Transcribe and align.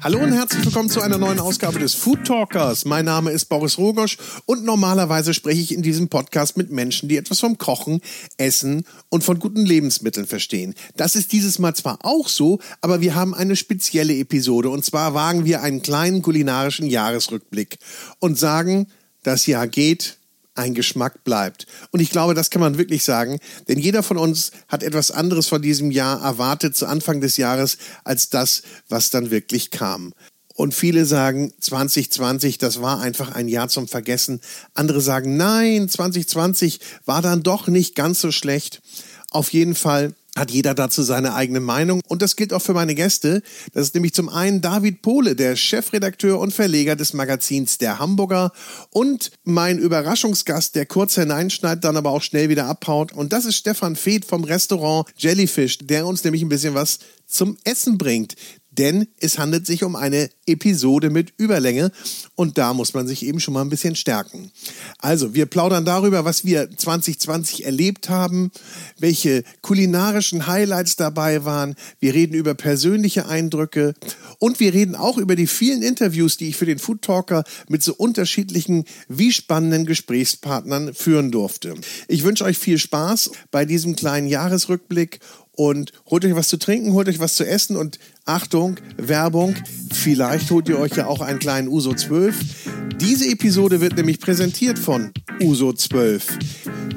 Hallo 0.00 0.18
und 0.20 0.32
herzlich 0.32 0.64
willkommen 0.64 0.88
zu 0.88 1.02
einer 1.02 1.18
neuen 1.18 1.38
Ausgabe 1.38 1.78
des 1.78 1.94
Food 1.94 2.24
Talkers. 2.24 2.86
Mein 2.86 3.04
Name 3.04 3.30
ist 3.30 3.46
Boris 3.46 3.76
Rogosch 3.76 4.16
und 4.46 4.64
normalerweise 4.64 5.34
spreche 5.34 5.60
ich 5.60 5.74
in 5.74 5.82
diesem 5.82 6.08
Podcast 6.08 6.56
mit 6.56 6.70
Menschen, 6.70 7.10
die 7.10 7.18
etwas 7.18 7.40
vom 7.40 7.58
Kochen, 7.58 8.00
Essen 8.38 8.86
und 9.10 9.22
von 9.22 9.38
guten 9.38 9.66
Lebensmitteln 9.66 10.26
verstehen. 10.26 10.74
Das 10.96 11.14
ist 11.14 11.32
dieses 11.32 11.58
Mal 11.58 11.74
zwar 11.74 11.98
auch 12.04 12.28
so, 12.28 12.58
aber 12.80 13.02
wir 13.02 13.14
haben 13.14 13.34
eine 13.34 13.56
spezielle 13.56 14.16
Episode 14.16 14.70
und 14.70 14.82
zwar 14.82 15.12
wagen 15.12 15.44
wir 15.44 15.60
einen 15.60 15.82
kleinen 15.82 16.22
kulinarischen 16.22 16.86
Jahresrückblick 16.86 17.76
und 18.18 18.38
sagen, 18.38 18.86
das 19.22 19.46
Jahr 19.46 19.66
geht, 19.66 20.16
ein 20.54 20.74
Geschmack 20.74 21.24
bleibt. 21.24 21.66
Und 21.90 22.00
ich 22.00 22.10
glaube, 22.10 22.34
das 22.34 22.50
kann 22.50 22.60
man 22.60 22.78
wirklich 22.78 23.04
sagen, 23.04 23.38
denn 23.68 23.78
jeder 23.78 24.02
von 24.02 24.18
uns 24.18 24.52
hat 24.68 24.82
etwas 24.82 25.10
anderes 25.10 25.48
von 25.48 25.62
diesem 25.62 25.90
Jahr 25.90 26.22
erwartet 26.22 26.76
zu 26.76 26.86
Anfang 26.86 27.20
des 27.20 27.36
Jahres 27.36 27.78
als 28.04 28.28
das, 28.28 28.62
was 28.88 29.10
dann 29.10 29.30
wirklich 29.30 29.70
kam. 29.70 30.12
Und 30.56 30.72
viele 30.72 31.04
sagen, 31.04 31.52
2020, 31.58 32.58
das 32.58 32.80
war 32.80 33.00
einfach 33.00 33.34
ein 33.34 33.48
Jahr 33.48 33.68
zum 33.68 33.88
Vergessen. 33.88 34.40
Andere 34.72 35.00
sagen, 35.00 35.36
nein, 35.36 35.88
2020 35.88 36.78
war 37.04 37.22
dann 37.22 37.42
doch 37.42 37.66
nicht 37.66 37.96
ganz 37.96 38.20
so 38.20 38.30
schlecht. 38.30 38.80
Auf 39.30 39.52
jeden 39.52 39.74
Fall 39.74 40.14
hat 40.36 40.50
jeder 40.50 40.74
dazu 40.74 41.02
seine 41.02 41.34
eigene 41.34 41.60
Meinung. 41.60 42.00
Und 42.08 42.22
das 42.22 42.36
gilt 42.36 42.52
auch 42.52 42.62
für 42.62 42.74
meine 42.74 42.94
Gäste. 42.94 43.42
Das 43.72 43.84
ist 43.84 43.94
nämlich 43.94 44.14
zum 44.14 44.28
einen 44.28 44.60
David 44.60 45.02
Pohle, 45.02 45.36
der 45.36 45.56
Chefredakteur 45.56 46.38
und 46.38 46.52
Verleger 46.52 46.96
des 46.96 47.12
Magazins 47.12 47.78
Der 47.78 47.98
Hamburger 47.98 48.52
und 48.90 49.30
mein 49.44 49.78
Überraschungsgast, 49.78 50.74
der 50.74 50.86
kurz 50.86 51.14
hineinschneidet, 51.14 51.84
dann 51.84 51.96
aber 51.96 52.10
auch 52.10 52.22
schnell 52.22 52.48
wieder 52.48 52.66
abhaut. 52.66 53.12
Und 53.12 53.32
das 53.32 53.44
ist 53.44 53.56
Stefan 53.56 53.96
Feeth 53.96 54.24
vom 54.24 54.44
Restaurant 54.44 55.06
Jellyfish, 55.16 55.78
der 55.78 56.06
uns 56.06 56.24
nämlich 56.24 56.42
ein 56.42 56.48
bisschen 56.48 56.74
was 56.74 56.98
zum 57.26 57.56
Essen 57.64 57.96
bringt 57.96 58.34
denn 58.78 59.08
es 59.18 59.38
handelt 59.38 59.66
sich 59.66 59.84
um 59.84 59.96
eine 59.96 60.30
Episode 60.46 61.10
mit 61.10 61.32
Überlänge 61.36 61.90
und 62.34 62.58
da 62.58 62.74
muss 62.74 62.94
man 62.94 63.06
sich 63.06 63.24
eben 63.24 63.40
schon 63.40 63.54
mal 63.54 63.62
ein 63.62 63.70
bisschen 63.70 63.96
stärken. 63.96 64.50
Also, 64.98 65.34
wir 65.34 65.46
plaudern 65.46 65.84
darüber, 65.84 66.24
was 66.24 66.44
wir 66.44 66.70
2020 66.70 67.64
erlebt 67.64 68.08
haben, 68.08 68.50
welche 68.98 69.44
kulinarischen 69.62 70.46
Highlights 70.46 70.96
dabei 70.96 71.44
waren. 71.44 71.74
Wir 72.00 72.14
reden 72.14 72.34
über 72.34 72.54
persönliche 72.54 73.26
Eindrücke 73.26 73.94
und 74.38 74.60
wir 74.60 74.74
reden 74.74 74.94
auch 74.94 75.18
über 75.18 75.36
die 75.36 75.46
vielen 75.46 75.82
Interviews, 75.82 76.36
die 76.36 76.48
ich 76.48 76.56
für 76.56 76.66
den 76.66 76.78
Food 76.78 77.02
Talker 77.02 77.44
mit 77.68 77.82
so 77.82 77.94
unterschiedlichen 77.94 78.84
wie 79.08 79.32
spannenden 79.32 79.86
Gesprächspartnern 79.86 80.94
führen 80.94 81.30
durfte. 81.30 81.74
Ich 82.08 82.24
wünsche 82.24 82.44
euch 82.44 82.58
viel 82.58 82.78
Spaß 82.78 83.30
bei 83.50 83.64
diesem 83.64 83.96
kleinen 83.96 84.26
Jahresrückblick 84.26 85.20
und 85.56 85.92
holt 86.10 86.24
euch 86.24 86.34
was 86.34 86.48
zu 86.48 86.58
trinken, 86.58 86.92
holt 86.92 87.08
euch 87.08 87.20
was 87.20 87.36
zu 87.36 87.46
essen 87.46 87.76
und 87.76 87.98
Achtung, 88.24 88.76
Werbung, 88.96 89.54
vielleicht 89.92 90.50
holt 90.50 90.68
ihr 90.68 90.78
euch 90.78 90.96
ja 90.96 91.06
auch 91.06 91.20
einen 91.20 91.38
kleinen 91.38 91.68
Uso 91.68 91.94
12. 91.94 92.36
Diese 93.00 93.28
Episode 93.28 93.80
wird 93.80 93.96
nämlich 93.96 94.20
präsentiert 94.20 94.78
von 94.78 95.12
Uso 95.42 95.72
12, 95.72 96.38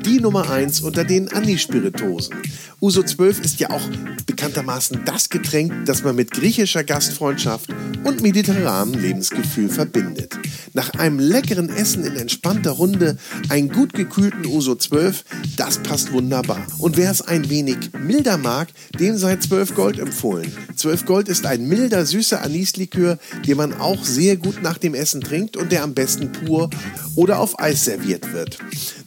die 0.06 0.20
Nummer 0.20 0.50
1 0.50 0.82
unter 0.82 1.04
den 1.04 1.32
Anispiritosen. 1.32 2.36
Uso 2.80 3.02
12 3.02 3.42
ist 3.42 3.60
ja 3.60 3.72
auch 3.72 3.82
bekanntermaßen 4.28 5.02
das 5.04 5.30
Getränk, 5.30 5.86
das 5.86 6.04
man 6.04 6.16
mit 6.16 6.30
griechischer 6.32 6.84
Gastfreundschaft 6.84 7.70
und 8.04 8.22
mediterranem 8.22 9.02
Lebensgefühl 9.02 9.68
verbindet. 9.68 10.38
Nach 10.74 10.92
einem 10.92 11.18
leckeren 11.18 11.70
Essen 11.70 12.06
in 12.06 12.16
entspannter 12.16 12.72
Runde 12.72 13.18
einen 13.50 13.70
gut 13.70 13.94
gekühlten 13.94 14.46
Uso 14.46 14.76
12, 14.76 15.26
das 15.56 15.80
passt 15.80 16.14
wunderbar. 16.14 16.66
Und 16.78 16.98
wer 16.98 17.10
es 17.10 17.22
ein 17.22 17.50
wenig 17.50 17.78
milder 18.00 18.38
mag, 18.48 18.70
dem 18.98 19.17
sei 19.17 19.36
12 19.36 19.76
Gold 19.76 20.00
empfohlen. 20.00 20.50
12 20.73 21.06
Gold 21.06 21.28
ist 21.28 21.45
ein 21.45 21.67
milder, 21.67 22.06
süßer 22.06 22.42
Anislikör, 22.42 23.20
den 23.45 23.58
man 23.58 23.73
auch 23.73 24.06
sehr 24.06 24.38
gut 24.38 24.64
nach 24.64 24.78
dem 24.78 24.94
Essen 24.94 25.20
trinkt 25.20 25.58
und 25.58 25.73
der 25.73 25.83
am 25.83 25.94
besten 25.94 26.32
pur 26.32 26.70
oder 27.17 27.39
auf 27.39 27.60
Eis 27.60 27.83
serviert 27.83 28.32
wird. 28.32 28.58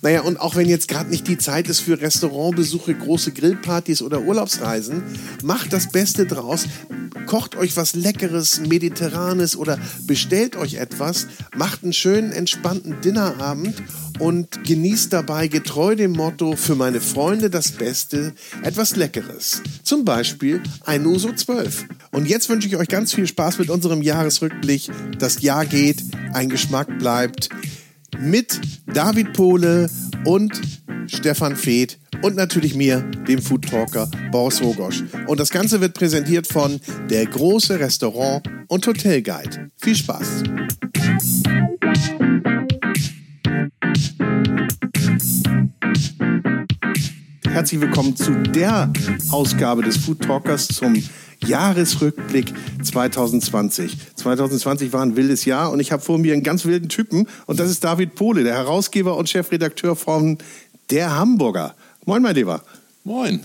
Naja, 0.02 0.20
und 0.22 0.38
auch 0.38 0.56
wenn 0.56 0.68
jetzt 0.68 0.88
gerade 0.88 1.08
nicht 1.08 1.26
die 1.26 1.38
Zeit 1.38 1.68
ist 1.68 1.80
für 1.80 1.98
Restaurantbesuche, 1.98 2.94
große 2.94 3.32
Grillpartys 3.32 4.02
oder 4.02 4.20
Urlaubsreisen, 4.20 5.02
macht 5.42 5.72
das 5.72 5.90
Beste 5.90 6.26
draus. 6.26 6.66
Kocht 7.24 7.56
euch 7.56 7.76
was 7.78 7.94
Leckeres, 7.94 8.60
Mediterranes 8.60 9.56
oder 9.56 9.78
bestellt 10.06 10.56
euch 10.56 10.74
etwas, 10.74 11.28
macht 11.56 11.82
einen 11.82 11.94
schönen, 11.94 12.32
entspannten 12.32 13.00
Dinnerabend 13.00 13.82
und 14.18 14.64
genießt 14.64 15.12
dabei 15.12 15.48
getreu 15.48 15.96
dem 15.96 16.12
Motto 16.12 16.54
für 16.56 16.74
meine 16.74 17.00
Freunde 17.00 17.50
das 17.50 17.72
Beste 17.72 18.34
etwas 18.62 18.96
Leckeres. 18.96 19.29
Zum 19.82 20.04
Beispiel 20.04 20.62
ein 20.84 21.06
Uso 21.06 21.32
12. 21.32 21.86
Und 22.12 22.28
jetzt 22.28 22.48
wünsche 22.48 22.68
ich 22.68 22.76
euch 22.76 22.88
ganz 22.88 23.14
viel 23.14 23.26
Spaß 23.26 23.58
mit 23.58 23.70
unserem 23.70 24.02
Jahresrückblick. 24.02 24.90
Das 25.18 25.42
Jahr 25.42 25.66
geht, 25.66 26.02
ein 26.32 26.48
Geschmack 26.48 26.98
bleibt 26.98 27.48
mit 28.18 28.60
David 28.86 29.32
Pohle 29.32 29.88
und 30.24 30.60
Stefan 31.06 31.56
Feeth 31.56 31.98
und 32.22 32.36
natürlich 32.36 32.74
mir, 32.74 33.00
dem 33.26 33.40
Food 33.40 33.68
Talker 33.68 34.10
Boris 34.30 34.60
Rogosch. 34.60 35.02
Und 35.26 35.40
das 35.40 35.50
Ganze 35.50 35.80
wird 35.80 35.94
präsentiert 35.94 36.46
von 36.46 36.80
der 37.08 37.26
große 37.26 37.78
Restaurant 37.80 38.42
und 38.68 38.86
Hotel 38.86 39.22
Guide. 39.22 39.70
Viel 39.76 39.96
Spaß! 39.96 40.44
Herzlich 47.60 47.82
willkommen 47.82 48.16
zu 48.16 48.32
der 48.32 48.90
Ausgabe 49.30 49.82
des 49.82 49.98
Food 49.98 50.22
Talkers 50.22 50.66
zum 50.66 50.94
Jahresrückblick 51.46 52.54
2020. 52.82 53.98
2020 54.16 54.94
war 54.94 55.02
ein 55.02 55.14
wildes 55.14 55.44
Jahr 55.44 55.70
und 55.70 55.78
ich 55.78 55.92
habe 55.92 56.02
vor 56.02 56.16
mir 56.16 56.32
einen 56.32 56.42
ganz 56.42 56.64
wilden 56.64 56.88
Typen 56.88 57.28
und 57.44 57.60
das 57.60 57.70
ist 57.70 57.84
David 57.84 58.14
Pohle, 58.14 58.44
der 58.44 58.54
Herausgeber 58.54 59.14
und 59.14 59.28
Chefredakteur 59.28 59.94
von 59.94 60.38
Der 60.88 61.14
Hamburger. 61.14 61.74
Moin, 62.06 62.22
mein 62.22 62.34
Lieber. 62.34 62.62
Moin. 63.04 63.40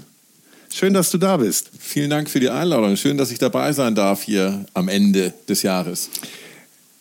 Schön, 0.74 0.94
dass 0.94 1.12
du 1.12 1.18
da 1.18 1.36
bist. 1.36 1.70
Vielen 1.78 2.09
Dank 2.09 2.30
für 2.30 2.40
die 2.40 2.50
Einladung. 2.50 2.96
Schön, 2.96 3.18
dass 3.18 3.32
ich 3.32 3.38
dabei 3.38 3.74
sein 3.74 3.96
darf 3.96 4.24
hier 4.24 4.64
am 4.74 4.88
Ende 4.88 5.34
des 5.50 5.62
Jahres 5.62 6.09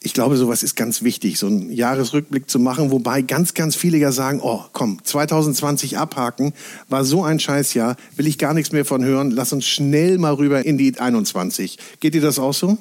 ich 0.04 0.12
glaube, 0.12 0.37
sowas 0.37 0.62
ist 0.62 0.76
ganz 0.76 1.03
wichtig, 1.03 1.38
so 1.38 1.47
einen 1.47 1.72
Jahresrückblick 1.72 2.50
zu 2.50 2.59
machen, 2.59 2.91
wobei 2.91 3.22
ganz, 3.22 3.54
ganz 3.54 3.75
viele 3.75 3.97
ja 3.97 4.12
sagen, 4.12 4.41
oh, 4.42 4.60
komm, 4.75 4.98
2020 5.03 5.97
abhaken, 5.97 6.53
war 6.91 7.06
so 7.06 7.25
ein 7.25 7.41
Scheißjahr, 7.41 7.97
will 8.16 8.26
ich 8.26 8.37
gar 8.37 8.53
nichts 8.53 8.70
mehr 8.70 8.84
von 8.84 9.03
hören, 9.03 9.31
lass 9.31 9.54
uns 9.54 9.66
schnell 9.66 10.19
mal 10.19 10.34
rüber 10.34 10.64
in 10.64 10.76
die 10.76 10.98
21. 10.98 11.78
Geht 12.00 12.12
dir 12.12 12.20
das 12.20 12.38
auch 12.38 12.53
so? 12.53 12.76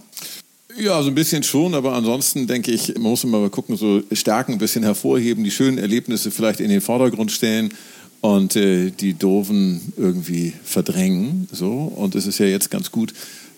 Ja, 0.77 1.01
so 1.01 1.09
ein 1.09 1.15
bisschen 1.15 1.43
schon, 1.43 1.75
aber 1.75 1.93
ansonsten 1.93 2.45
denke 2.45 2.71
ich, 2.71 2.93
man 2.95 3.03
muss 3.03 3.23
immer 3.23 3.39
mal 3.39 3.49
gucken, 3.49 3.77
so 3.77 4.01
Stärken 4.11 4.53
ein 4.53 4.57
bisschen 4.57 4.83
hervorheben, 4.83 5.45
die 5.45 5.51
schönen 5.51 5.77
Erlebnisse 5.77 6.29
vielleicht 6.29 6.59
in 6.59 6.69
den 6.69 6.81
Vordergrund 6.81 7.31
stellen 7.31 7.73
und 8.19 8.57
äh, 8.57 8.91
die 8.91 9.13
doofen 9.13 9.93
irgendwie 9.95 10.51
verdrängen. 10.65 11.47
So. 11.53 11.71
Und 11.95 12.15
es 12.15 12.27
ist 12.27 12.39
ja 12.39 12.47
jetzt 12.47 12.69
ganz 12.69 12.91
gut, 12.91 13.13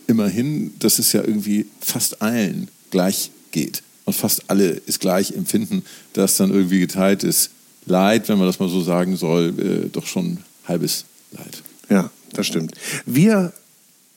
immerhin, 0.05 0.73
dass 0.77 0.99
es 0.99 1.13
ja 1.13 1.23
irgendwie 1.23 1.65
fast 1.79 2.21
allen 2.21 2.67
gleich 2.91 3.31
geht. 3.55 3.81
Und 4.03 4.13
fast 4.13 4.43
alle 4.49 4.81
es 4.85 4.99
gleich 4.99 5.31
empfinden, 5.31 5.83
dass 6.13 6.37
dann 6.37 6.51
irgendwie 6.51 6.79
geteilt 6.79 7.23
ist. 7.23 7.49
Leid, 7.87 8.29
wenn 8.29 8.37
man 8.37 8.47
das 8.47 8.59
mal 8.59 8.69
so 8.69 8.81
sagen 8.81 9.15
soll, 9.15 9.53
äh, 9.59 9.89
doch 9.89 10.05
schon 10.05 10.39
halbes 10.67 11.05
Leid. 11.31 11.63
Ja, 11.89 12.11
das 12.33 12.45
stimmt. 12.45 12.73
Wir 13.05 13.53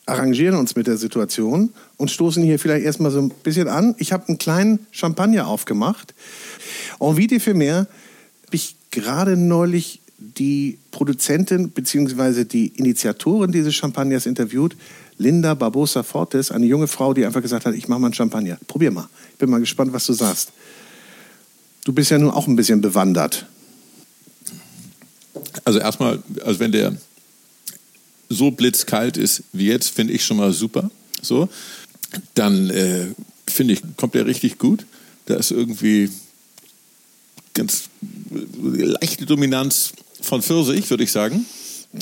arrangieren 0.06 0.56
uns 0.56 0.74
mit 0.74 0.86
der 0.86 0.96
Situation 0.96 1.70
und 1.96 2.10
stoßen 2.10 2.42
hier 2.42 2.58
vielleicht 2.58 2.84
erstmal 2.84 3.10
so 3.10 3.20
ein 3.20 3.30
bisschen 3.42 3.68
an. 3.68 3.94
Ich 3.98 4.12
habe 4.12 4.26
einen 4.28 4.38
kleinen 4.38 4.86
Champagner 4.90 5.46
aufgemacht. 5.46 6.14
Envie 6.98 7.38
für 7.40 7.54
mehr 7.54 7.86
habe 8.46 8.56
ich 8.56 8.74
gerade 8.90 9.36
neulich 9.36 10.00
die 10.18 10.78
Produzentin 10.90 11.70
bzw. 11.70 12.44
die 12.44 12.68
Initiatorin 12.68 13.52
dieses 13.52 13.74
Champagners 13.74 14.26
interviewt. 14.26 14.76
Linda 15.18 15.54
Barbosa 15.54 16.02
Fortes, 16.02 16.50
eine 16.50 16.66
junge 16.66 16.86
Frau, 16.86 17.12
die 17.12 17.26
einfach 17.26 17.42
gesagt 17.42 17.66
hat, 17.66 17.74
ich 17.74 17.88
mache 17.88 18.00
mal 18.00 18.06
einen 18.06 18.14
Champagner. 18.14 18.58
Probier 18.66 18.90
mal. 18.90 19.08
Ich 19.32 19.38
bin 19.38 19.50
mal 19.50 19.60
gespannt, 19.60 19.92
was 19.92 20.06
du 20.06 20.12
sagst. 20.12 20.52
Du 21.84 21.92
bist 21.92 22.10
ja 22.10 22.18
nun 22.18 22.30
auch 22.30 22.46
ein 22.46 22.56
bisschen 22.56 22.80
bewandert. 22.80 23.46
Also 25.64 25.78
erstmal, 25.78 26.22
also 26.44 26.60
wenn 26.60 26.72
der 26.72 26.96
so 28.28 28.50
blitzkalt 28.50 29.16
ist 29.16 29.42
wie 29.52 29.66
jetzt, 29.66 29.90
finde 29.90 30.12
ich 30.12 30.24
schon 30.24 30.36
mal 30.36 30.52
super. 30.52 30.90
So, 31.22 31.48
dann 32.34 32.70
äh, 32.70 33.06
finde 33.48 33.74
ich, 33.74 33.80
kommt 33.96 34.14
der 34.14 34.26
richtig 34.26 34.58
gut. 34.58 34.86
Da 35.26 35.34
ist 35.36 35.50
irgendwie 35.50 36.10
ganz 37.54 37.84
leichte 38.62 39.26
Dominanz 39.26 39.92
von 40.20 40.42
Pfirsich, 40.42 40.88
würde 40.90 41.04
ich 41.04 41.12
sagen. 41.12 41.44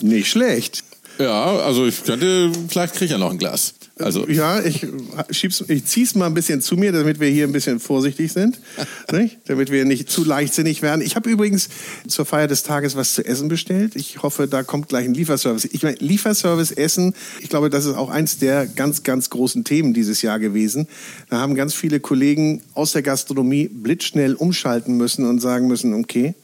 Nicht 0.03 0.29
schlecht. 0.29 0.85
Ja, 1.19 1.57
also 1.59 1.87
ich 1.87 2.05
könnte, 2.05 2.53
vielleicht 2.69 2.95
kriege 2.95 3.07
ich 3.07 3.11
ja 3.11 3.19
noch 3.19 3.31
ein 3.31 3.39
Glas. 3.39 3.75
Also 3.99 4.29
ja, 4.29 4.63
ich, 4.63 4.87
schieb's, 5.31 5.65
ich 5.69 5.87
zieh's 5.87 6.15
mal 6.15 6.27
ein 6.27 6.35
bisschen 6.35 6.61
zu 6.61 6.77
mir, 6.77 6.93
damit 6.93 7.19
wir 7.19 7.29
hier 7.29 7.47
ein 7.47 7.53
bisschen 7.53 7.81
vorsichtig 7.81 8.31
sind, 8.31 8.61
nicht? 9.13 9.39
damit 9.47 9.71
wir 9.71 9.87
nicht 9.87 10.11
zu 10.11 10.25
leichtsinnig 10.25 10.83
werden. 10.83 11.01
Ich 11.01 11.17
habe 11.17 11.31
übrigens 11.31 11.71
zur 12.07 12.27
Feier 12.27 12.47
des 12.47 12.63
Tages 12.63 12.97
was 12.97 13.15
zu 13.15 13.25
essen 13.25 13.49
bestellt. 13.49 13.97
Ich 13.97 14.23
hoffe, 14.23 14.47
da 14.47 14.63
kommt 14.63 14.91
gleich 14.91 15.07
ein 15.07 15.15
Lieferservice. 15.15 15.65
Ich 15.73 15.83
meine, 15.83 15.97
Lieferservice 16.01 16.73
Essen, 16.73 17.15
ich 17.41 17.49
glaube, 17.49 17.71
das 17.71 17.87
ist 17.87 17.95
auch 17.95 18.11
eins 18.11 18.37
der 18.37 18.67
ganz, 18.67 19.03
ganz 19.03 19.31
großen 19.31 19.65
Themen 19.65 19.95
dieses 19.95 20.21
Jahr 20.21 20.39
gewesen. 20.39 20.87
Da 21.31 21.39
haben 21.39 21.55
ganz 21.55 21.73
viele 21.73 21.99
Kollegen 21.99 22.63
aus 22.75 22.93
der 22.93 23.03
Gastronomie 23.03 23.69
blitzschnell 23.69 24.35
umschalten 24.35 24.99
müssen 24.99 25.27
und 25.27 25.41
sagen 25.41 25.69
müssen, 25.69 25.95
okay, 25.95 26.35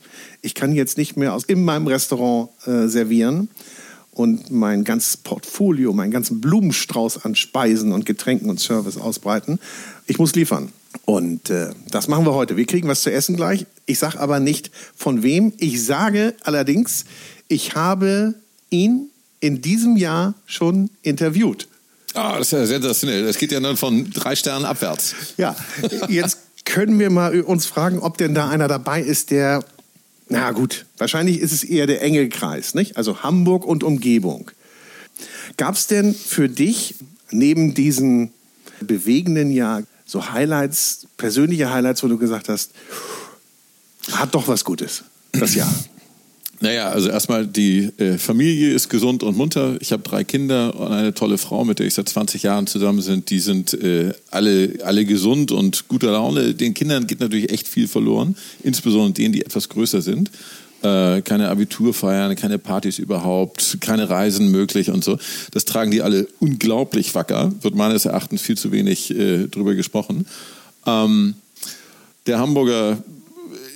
ich 0.41 0.55
kann 0.55 0.73
jetzt 0.73 0.97
nicht 0.97 1.19
mehr 1.19 1.35
aus, 1.35 1.45
in 1.45 1.63
meinem 1.63 1.87
Restaurant 1.87 2.49
äh, 2.67 2.89
servieren 2.89 3.49
und 4.13 4.51
mein 4.51 4.85
ganzes 4.85 5.17
Portfolio, 5.17 5.93
meinen 5.93 6.11
ganzen 6.11 6.41
Blumenstrauß 6.41 7.25
an 7.25 7.35
Speisen 7.35 7.93
und 7.93 8.07
Getränken 8.07 8.51
und 8.51 8.61
Service 8.61 8.99
ausbreiten. 8.99 9.59
Ich 10.07 10.19
muss 10.19 10.35
liefern. 10.35 10.71
Und 11.07 11.49
äh, 11.51 11.71
das 11.91 12.09
machen 12.09 12.27
wir 12.27 12.35
heute. 12.35 12.57
Wir 12.57 12.67
kriegen 12.67 12.89
was 12.89 13.03
zu 13.03 13.11
essen 13.11 13.37
gleich. 13.37 13.67
Ich 13.87 13.99
sage 13.99 14.21
aber 14.21 14.41
nicht 14.41 14.71
von 14.95 15.23
wem. 15.23 15.53
Ich 15.59 15.83
sage 15.85 16.35
allerdings, 16.43 17.07
ich 17.49 17.75
habe 17.75 18.35
ihn 18.71 19.09
in 19.41 19.63
diesem 19.63 19.97
Jahr 19.97 20.35
schon 20.47 20.91
interviewt. 21.01 21.69
Ah, 22.15 22.37
das 22.37 22.49
ist 22.49 22.53
ja 22.53 22.67
sensationell. 22.67 23.25
Das 23.25 23.39
geht 23.39 23.53
ja 23.53 23.61
dann 23.61 23.79
von 23.79 24.11
drei 24.11 24.37
Sternen 24.37 24.67
abwärts. 24.67 25.15
Ja, 25.39 25.57
jetzt 26.09 26.39
können 26.65 26.99
wir 26.99 27.11
mal 27.11 27.41
uns 27.41 27.67
fragen, 27.67 27.99
ob 27.99 28.19
denn 28.19 28.35
da 28.35 28.51
einer 28.51 28.69
dabei 28.69 29.01
ist, 29.01 29.31
der 29.31 29.65
na 30.33 30.51
gut, 30.53 30.87
wahrscheinlich 30.97 31.41
ist 31.41 31.53
es 31.53 31.63
eher 31.63 31.87
der 31.87 32.01
enge 32.01 32.27
Kreis, 32.31 32.73
nicht? 32.73 32.97
Also 32.97 33.23
Hamburg 33.23 33.67
und 33.67 33.85
Umgebung. 33.85 34.51
Gab 35.59 35.75
es 35.75 35.89
denn 35.89 36.15
für 36.15 36.49
dich 36.49 36.95
neben 37.31 37.75
diesem 37.75 38.31
bewegenden 38.81 39.51
Jahr 39.51 39.83
so 40.07 40.33
Highlights, 40.33 41.07
persönliche 41.19 41.71
Highlights, 41.71 42.03
wo 42.03 42.09
du 42.09 42.17
gesagt 42.17 42.49
hast, 42.49 42.71
hat 44.13 44.35
doch 44.35 44.49
was 44.49 44.65
Gutes, 44.65 45.05
das 45.33 45.55
Jahr? 45.55 45.73
Naja, 46.63 46.91
also 46.91 47.09
erstmal 47.09 47.45
die 47.45 47.91
äh, 47.99 48.19
Familie 48.19 48.73
ist 48.73 48.89
gesund 48.89 49.25
und 49.25 49.37
munter. 49.37 49.77
Ich 49.81 49.91
habe 49.91 50.05
drei 50.05 50.23
Kinder 50.23 50.79
und 50.79 50.93
eine 50.93 51.13
tolle 51.13 51.37
Frau, 51.37 51.65
mit 51.65 51.81
der 51.81 51.87
ich 51.87 51.95
seit 51.95 52.09
20 52.09 52.45
Jahren 52.45 52.69
zusammen 52.69 53.03
sind. 53.03 53.31
Die 53.31 53.41
sind 53.41 53.75
äh, 53.75 54.13
alle, 54.31 54.75
alle 54.85 55.05
gesund 55.05 55.51
und 55.51 55.89
guter 55.89 56.13
Laune. 56.13 56.55
Den 56.55 56.73
Kindern 56.73 57.09
geht 57.09 57.19
natürlich 57.19 57.51
echt 57.51 57.67
viel 57.67 57.89
verloren, 57.89 58.37
insbesondere 58.63 59.13
denen, 59.13 59.33
die 59.33 59.45
etwas 59.45 59.69
größer 59.71 60.03
sind. 60.03 60.31
Äh, 60.83 61.23
keine 61.23 61.49
Abiturfeiern, 61.49 62.37
keine 62.37 62.59
Partys 62.59 63.01
überhaupt, 63.01 63.79
keine 63.81 64.09
Reisen 64.09 64.53
möglich 64.53 64.89
und 64.89 65.03
so. 65.03 65.19
Das 65.51 65.65
tragen 65.65 65.91
die 65.91 66.01
alle 66.01 66.29
unglaublich 66.39 67.13
wacker. 67.17 67.51
Wird 67.63 67.75
meines 67.75 68.05
Erachtens 68.05 68.41
viel 68.41 68.57
zu 68.57 68.71
wenig 68.71 69.11
äh, 69.11 69.49
drüber 69.49 69.75
gesprochen. 69.75 70.27
Ähm, 70.87 71.35
der 72.29 72.39
Hamburger 72.39 73.03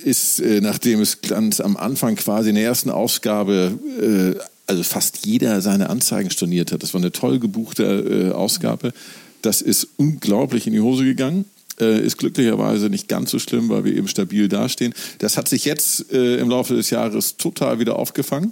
ist, 0.07 0.39
äh, 0.39 0.61
nachdem 0.61 1.01
es 1.01 1.21
ganz 1.21 1.59
am 1.59 1.77
Anfang 1.77 2.15
quasi 2.15 2.49
in 2.49 2.55
der 2.55 2.63
ersten 2.63 2.89
Ausgabe, 2.89 3.77
äh, 4.01 4.39
also 4.65 4.83
fast 4.83 5.25
jeder 5.25 5.61
seine 5.61 5.89
Anzeigen 5.89 6.31
storniert 6.31 6.71
hat. 6.71 6.81
Das 6.81 6.93
war 6.93 7.01
eine 7.01 7.11
toll 7.11 7.39
gebuchte 7.39 8.29
äh, 8.29 8.33
Ausgabe. 8.33 8.93
Das 9.41 9.61
ist 9.61 9.87
unglaublich 9.97 10.65
in 10.65 10.73
die 10.73 10.81
Hose 10.81 11.03
gegangen. 11.03 11.45
Ist 11.79 12.17
glücklicherweise 12.17 12.89
nicht 12.89 13.07
ganz 13.07 13.29
so 13.29 13.37
schlimm, 13.37 13.69
weil 13.69 13.85
wir 13.85 13.95
eben 13.95 14.07
stabil 14.07 14.47
dastehen. 14.47 14.95
Das 15.19 15.37
hat 15.37 15.47
sich 15.47 15.63
jetzt 15.63 16.11
im 16.11 16.49
Laufe 16.49 16.73
des 16.73 16.89
Jahres 16.89 17.37
total 17.37 17.77
wieder 17.77 17.97
aufgefangen. 17.99 18.51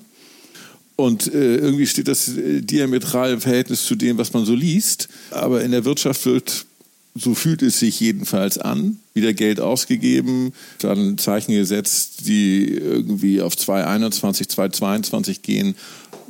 Und 0.96 1.34
irgendwie 1.34 1.88
steht 1.88 2.08
das 2.08 2.30
diametral 2.36 3.34
im 3.34 3.42
Verhältnis 3.42 3.84
zu 3.84 3.96
dem, 3.96 4.19
was 4.19 4.31
man 4.34 4.46
so 4.46 4.54
liest. 4.54 5.10
Aber 5.31 5.63
in 5.63 5.72
der 5.72 5.86
Wirtschaft 5.86 6.24
wird 6.28 6.68
so 7.16 7.34
fühlt 7.34 7.62
es 7.62 7.80
sich 7.80 8.00
jedenfalls 8.00 8.58
an. 8.58 8.98
Wieder 9.14 9.34
Geld 9.34 9.62
ausgegeben, 9.62 10.54
dann 10.80 11.18
Zeichen 11.18 11.54
gesetzt, 11.54 12.28
die 12.28 12.68
irgendwie 12.68 13.42
auf 13.42 13.56
221, 13.56 14.50
222 14.50 15.42
gehen. 15.42 15.76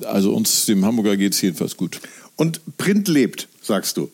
Also 0.03 0.33
uns, 0.33 0.65
dem 0.67 0.85
Hamburger, 0.85 1.17
geht 1.17 1.33
es 1.33 1.41
jedenfalls 1.41 1.75
gut. 1.75 1.99
Und 2.35 2.61
Print 2.77 3.07
lebt, 3.07 3.47
sagst 3.61 3.97
du? 3.97 4.11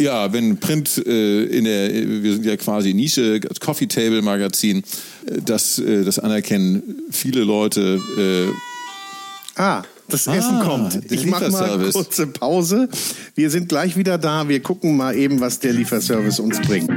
Ja, 0.00 0.32
wenn 0.32 0.58
Print 0.58 1.02
äh, 1.06 1.44
in 1.44 1.64
der, 1.64 1.92
wir 2.22 2.32
sind 2.32 2.46
ja 2.46 2.56
quasi 2.56 2.94
Nische, 2.94 3.40
Coffee 3.60 3.88
Table 3.88 4.22
Magazin, 4.22 4.84
äh, 5.26 5.42
das, 5.44 5.78
äh, 5.78 6.04
das 6.04 6.18
anerkennen 6.20 7.02
viele 7.10 7.42
Leute. 7.42 8.00
Äh, 8.16 9.60
ah, 9.60 9.82
das 10.08 10.26
ah, 10.26 10.36
Essen 10.36 10.60
kommt. 10.60 11.12
Ich 11.12 11.26
mache 11.26 11.50
mal 11.50 11.70
eine 11.70 11.90
kurze 11.90 12.26
Pause. 12.26 12.88
Wir 13.34 13.50
sind 13.50 13.68
gleich 13.68 13.96
wieder 13.96 14.18
da. 14.18 14.48
Wir 14.48 14.60
gucken 14.60 14.96
mal 14.96 15.14
eben, 15.14 15.40
was 15.40 15.60
der 15.60 15.72
Lieferservice 15.72 16.40
uns 16.40 16.60
bringt. 16.60 16.90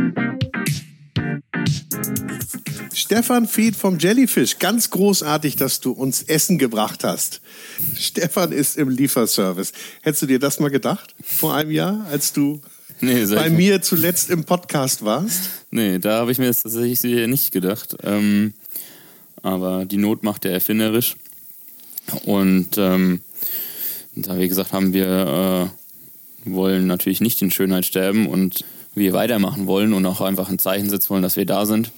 Stefan 2.94 3.48
Fied 3.48 3.75
vom 3.75 4.00
Jellyfish, 4.00 4.60
ganz 4.60 4.90
großartig, 4.90 5.58
dass 5.58 5.81
du 5.81 5.92
uns 5.92 6.24
Essen 6.24 6.58
gebracht 6.58 7.04
hast. 7.04 7.42
Stefan 7.96 8.54
ist 8.54 8.78
im 8.78 8.90
Lieferservice. 8.90 9.74
Hättest 10.02 10.24
du 10.24 10.28
dir 10.28 10.40
das 10.40 10.60
mal 10.60 10.69
gedacht 10.69 11.14
vor 11.24 11.54
einem 11.54 11.72
Jahr, 11.72 12.06
als 12.10 12.31
du 12.31 12.62
nee, 13.02 13.25
bei 13.25 13.50
mir 13.50 13.81
zuletzt 13.81 14.30
im 14.30 14.46
Podcast 14.46 15.04
warst? 15.04 15.50
Nee, 15.72 16.00
da 16.00 16.19
habe 16.19 16.31
ich 16.31 16.38
mir 16.38 16.48
das 16.48 16.64
tatsächlich 16.64 17.28
nicht 17.28 17.52
gedacht. 17.52 17.98
Ähm, 18.04 18.54
aber 19.42 19.86
die 19.86 19.98
Not 19.98 20.24
macht 20.24 20.46
ja 20.46 20.52
erfinderisch. 20.52 21.16
Und 22.25 22.77
ähm, 22.77 23.21
da 24.15 24.38
wir 24.38 24.48
gesagt 24.48 24.74
haben, 24.74 24.94
wir 24.94 25.71
äh, 26.45 26.50
wollen 26.50 26.88
natürlich 26.88 27.21
nicht 27.21 27.42
in 27.42 27.51
Schönheit 27.51 27.86
sterben 27.86 28.27
und 28.27 28.65
wir 28.94 29.13
weitermachen 29.13 29.68
wollen 29.68 29.94
und 29.94 30.06
auch 30.06 30.21
einfach 30.21 30.50
ein 30.50 30.59
Zeichen 30.59 30.89
setzen 30.89 31.09
wollen, 31.12 31.24
dass 31.24 31.38
wir 31.38 31.45
da 31.45 31.65
sind, 31.65 31.92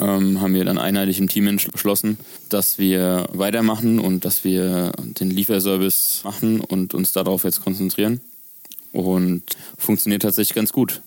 ähm, 0.00 0.40
haben 0.40 0.54
wir 0.54 0.64
dann 0.64 0.78
einheitlich 0.78 1.18
im 1.18 1.28
Team 1.28 1.56
beschlossen, 1.70 2.18
dass 2.48 2.78
wir 2.78 3.28
weitermachen 3.32 3.98
und 3.98 4.24
dass 4.24 4.44
wir 4.44 4.92
den 4.98 5.30
Lieferservice 5.30 6.22
machen 6.24 6.60
und 6.60 6.94
uns 6.94 7.12
darauf 7.12 7.44
jetzt 7.44 7.62
konzentrieren. 7.62 8.20
Und 8.92 9.42
funktioniert 9.76 10.22
tatsächlich 10.22 10.54
ganz 10.54 10.72
gut. 10.72 11.02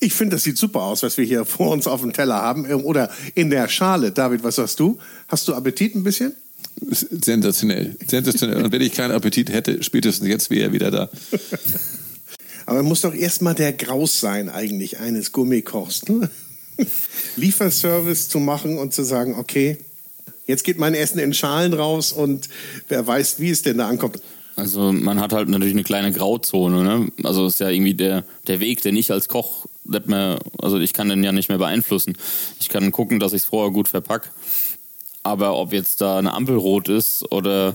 Ich 0.00 0.14
finde, 0.14 0.34
das 0.34 0.42
sieht 0.42 0.58
super 0.58 0.82
aus, 0.82 1.04
was 1.04 1.16
wir 1.16 1.24
hier 1.24 1.44
vor 1.44 1.70
uns 1.70 1.86
auf 1.86 2.00
dem 2.00 2.12
Teller 2.12 2.34
haben 2.34 2.66
oder 2.66 3.10
in 3.36 3.50
der 3.50 3.68
Schale. 3.68 4.10
David, 4.10 4.42
was 4.42 4.56
sagst 4.56 4.80
du? 4.80 4.98
Hast 5.28 5.46
du 5.46 5.54
Appetit 5.54 5.94
ein 5.94 6.02
bisschen? 6.02 6.34
Sensationell. 6.80 7.96
Sensationell. 8.06 8.62
Und 8.64 8.72
wenn 8.72 8.82
ich 8.82 8.92
keinen 8.92 9.12
Appetit 9.12 9.50
hätte, 9.50 9.82
spätestens 9.82 10.28
jetzt 10.28 10.50
wäre 10.50 10.64
er 10.64 10.72
wieder 10.72 10.90
da. 10.90 11.10
Aber 12.66 12.82
muss 12.82 13.02
doch 13.02 13.14
erstmal 13.14 13.54
der 13.54 13.72
Graus 13.72 14.20
sein, 14.20 14.48
eigentlich, 14.48 14.98
eines 14.98 15.32
Gummikochs. 15.32 16.08
Ne? 16.08 16.30
Lieferservice 17.36 18.28
zu 18.28 18.38
machen 18.38 18.78
und 18.78 18.94
zu 18.94 19.04
sagen, 19.04 19.34
okay, 19.38 19.78
jetzt 20.46 20.64
geht 20.64 20.78
mein 20.78 20.94
Essen 20.94 21.18
in 21.18 21.34
Schalen 21.34 21.74
raus 21.74 22.12
und 22.12 22.48
wer 22.88 23.06
weiß, 23.06 23.40
wie 23.40 23.50
es 23.50 23.62
denn 23.62 23.78
da 23.78 23.88
ankommt. 23.88 24.20
Also 24.54 24.92
man 24.92 25.18
hat 25.18 25.32
halt 25.32 25.48
natürlich 25.48 25.74
eine 25.74 25.82
kleine 25.82 26.12
Grauzone. 26.12 26.82
Ne? 26.82 27.12
Also 27.24 27.46
ist 27.46 27.60
ja 27.60 27.70
irgendwie 27.70 27.94
der, 27.94 28.24
der 28.46 28.60
Weg, 28.60 28.82
den 28.82 28.96
ich 28.96 29.10
als 29.10 29.28
Koch 29.28 29.66
nicht 29.84 30.08
mehr, 30.08 30.38
also 30.60 30.78
ich 30.78 30.92
kann 30.92 31.08
den 31.08 31.24
ja 31.24 31.32
nicht 31.32 31.48
mehr 31.48 31.58
beeinflussen. 31.58 32.16
Ich 32.60 32.68
kann 32.68 32.92
gucken, 32.92 33.18
dass 33.18 33.32
ich 33.32 33.42
es 33.42 33.44
vorher 33.48 33.72
gut 33.72 33.88
verpacke 33.88 34.28
aber 35.22 35.56
ob 35.56 35.72
jetzt 35.72 36.00
da 36.00 36.18
eine 36.18 36.34
Ampel 36.34 36.56
rot 36.56 36.88
ist 36.88 37.30
oder 37.30 37.74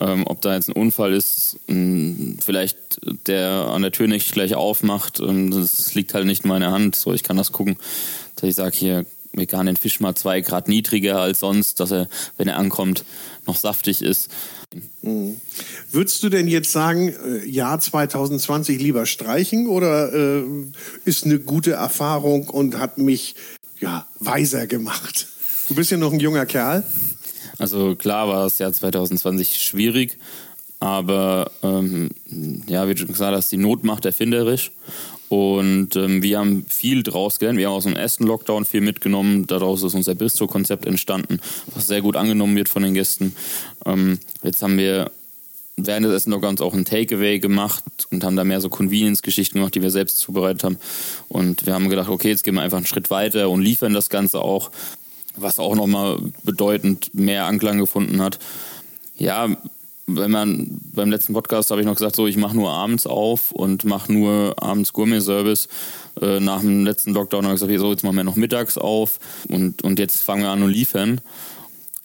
ähm, 0.00 0.24
ob 0.26 0.40
da 0.40 0.54
jetzt 0.54 0.68
ein 0.68 0.72
Unfall 0.72 1.12
ist, 1.12 1.58
ähm, 1.68 2.38
vielleicht 2.40 3.00
der 3.26 3.68
an 3.68 3.82
der 3.82 3.92
Tür 3.92 4.08
nicht 4.08 4.32
gleich 4.32 4.54
aufmacht, 4.54 5.20
ähm, 5.20 5.50
das 5.50 5.94
liegt 5.94 6.14
halt 6.14 6.26
nicht 6.26 6.44
in 6.44 6.48
meiner 6.48 6.72
Hand. 6.72 6.96
So, 6.96 7.12
ich 7.12 7.22
kann 7.22 7.36
das 7.36 7.52
gucken, 7.52 7.76
dass 8.36 8.48
ich 8.48 8.56
sage, 8.56 8.76
hier, 8.76 9.06
vegan 9.32 9.66
den 9.66 9.76
Fisch 9.76 10.00
mal 10.00 10.14
zwei 10.14 10.40
Grad 10.40 10.68
niedriger 10.68 11.20
als 11.20 11.40
sonst, 11.40 11.80
dass 11.80 11.90
er, 11.92 12.08
wenn 12.36 12.48
er 12.48 12.56
ankommt, 12.56 13.04
noch 13.46 13.56
saftig 13.56 14.02
ist. 14.02 14.30
Mhm. 15.02 15.40
Würdest 15.90 16.22
du 16.22 16.28
denn 16.28 16.48
jetzt 16.48 16.72
sagen, 16.72 17.08
äh, 17.08 17.46
Jahr 17.46 17.80
2020 17.80 18.80
lieber 18.80 19.06
streichen 19.06 19.66
oder 19.66 20.12
äh, 20.12 20.42
ist 21.04 21.24
eine 21.24 21.38
gute 21.38 21.72
Erfahrung 21.72 22.48
und 22.48 22.78
hat 22.78 22.98
mich 22.98 23.34
ja 23.80 24.06
weiser 24.18 24.66
gemacht? 24.66 25.28
Du 25.68 25.74
bist 25.74 25.90
ja 25.90 25.98
noch 25.98 26.14
ein 26.14 26.18
junger 26.20 26.46
Kerl. 26.46 26.82
Also 27.58 27.94
klar 27.94 28.26
war 28.26 28.44
das 28.44 28.58
Jahr 28.58 28.72
2020 28.72 29.58
schwierig, 29.58 30.16
aber 30.80 31.50
ähm, 31.62 32.08
ja, 32.66 32.88
wie 32.88 32.94
du 32.94 33.00
schon 33.00 33.08
gesagt 33.08 33.36
hast, 33.36 33.52
die 33.52 33.58
Not 33.58 33.84
macht 33.84 34.06
erfinderisch. 34.06 34.70
Und 35.28 35.94
ähm, 35.94 36.22
wir 36.22 36.38
haben 36.38 36.64
viel 36.66 37.02
draus 37.02 37.38
gelernt. 37.38 37.58
Wir 37.58 37.66
haben 37.66 37.74
aus 37.74 37.84
dem 37.84 37.96
ersten 37.96 38.24
Lockdown 38.24 38.64
viel 38.64 38.80
mitgenommen. 38.80 39.46
Daraus 39.46 39.82
ist 39.82 39.92
unser 39.92 40.14
Bistro-Konzept 40.14 40.86
entstanden, 40.86 41.38
was 41.74 41.86
sehr 41.86 42.00
gut 42.00 42.16
angenommen 42.16 42.56
wird 42.56 42.70
von 42.70 42.82
den 42.82 42.94
Gästen. 42.94 43.36
Ähm, 43.84 44.20
jetzt 44.42 44.62
haben 44.62 44.78
wir 44.78 45.10
während 45.76 46.06
des 46.06 46.14
ersten 46.14 46.30
Lockdowns 46.30 46.62
auch 46.62 46.72
ein 46.72 46.86
Takeaway 46.86 47.40
gemacht 47.40 47.84
und 48.10 48.24
haben 48.24 48.36
da 48.36 48.44
mehr 48.44 48.62
so 48.62 48.70
Convenience-Geschichten 48.70 49.58
gemacht, 49.58 49.74
die 49.74 49.82
wir 49.82 49.90
selbst 49.90 50.16
zubereitet 50.16 50.64
haben. 50.64 50.78
Und 51.28 51.66
wir 51.66 51.74
haben 51.74 51.90
gedacht, 51.90 52.08
okay, 52.08 52.30
jetzt 52.30 52.42
gehen 52.42 52.54
wir 52.54 52.62
einfach 52.62 52.78
einen 52.78 52.86
Schritt 52.86 53.10
weiter 53.10 53.50
und 53.50 53.60
liefern 53.60 53.92
das 53.92 54.08
Ganze 54.08 54.40
auch 54.40 54.70
was 55.40 55.58
auch 55.58 55.74
nochmal 55.74 56.18
bedeutend 56.42 57.14
mehr 57.14 57.46
Anklang 57.46 57.78
gefunden 57.78 58.20
hat. 58.20 58.38
Ja, 59.16 59.48
wenn 60.08 60.30
man 60.30 60.80
beim 60.94 61.10
letzten 61.10 61.34
Podcast 61.34 61.70
habe 61.70 61.80
ich 61.80 61.86
noch 61.86 61.96
gesagt, 61.96 62.16
so 62.16 62.26
ich 62.26 62.36
mache 62.36 62.56
nur 62.56 62.70
abends 62.70 63.06
auf 63.06 63.52
und 63.52 63.84
mache 63.84 64.12
nur 64.12 64.54
abends 64.56 64.92
Gourmet-Service. 64.92 65.68
Äh, 66.20 66.40
nach 66.40 66.60
dem 66.60 66.84
letzten 66.84 67.12
Lockdown 67.12 67.44
habe 67.44 67.54
ich 67.54 67.60
gesagt, 67.60 67.78
so 67.78 67.90
jetzt 67.90 68.04
machen 68.04 68.16
wir 68.16 68.24
noch 68.24 68.36
mittags 68.36 68.78
auf 68.78 69.20
und, 69.48 69.82
und 69.82 69.98
jetzt 69.98 70.22
fangen 70.22 70.42
wir 70.42 70.50
an 70.50 70.62
und 70.62 70.70
liefern. 70.70 71.20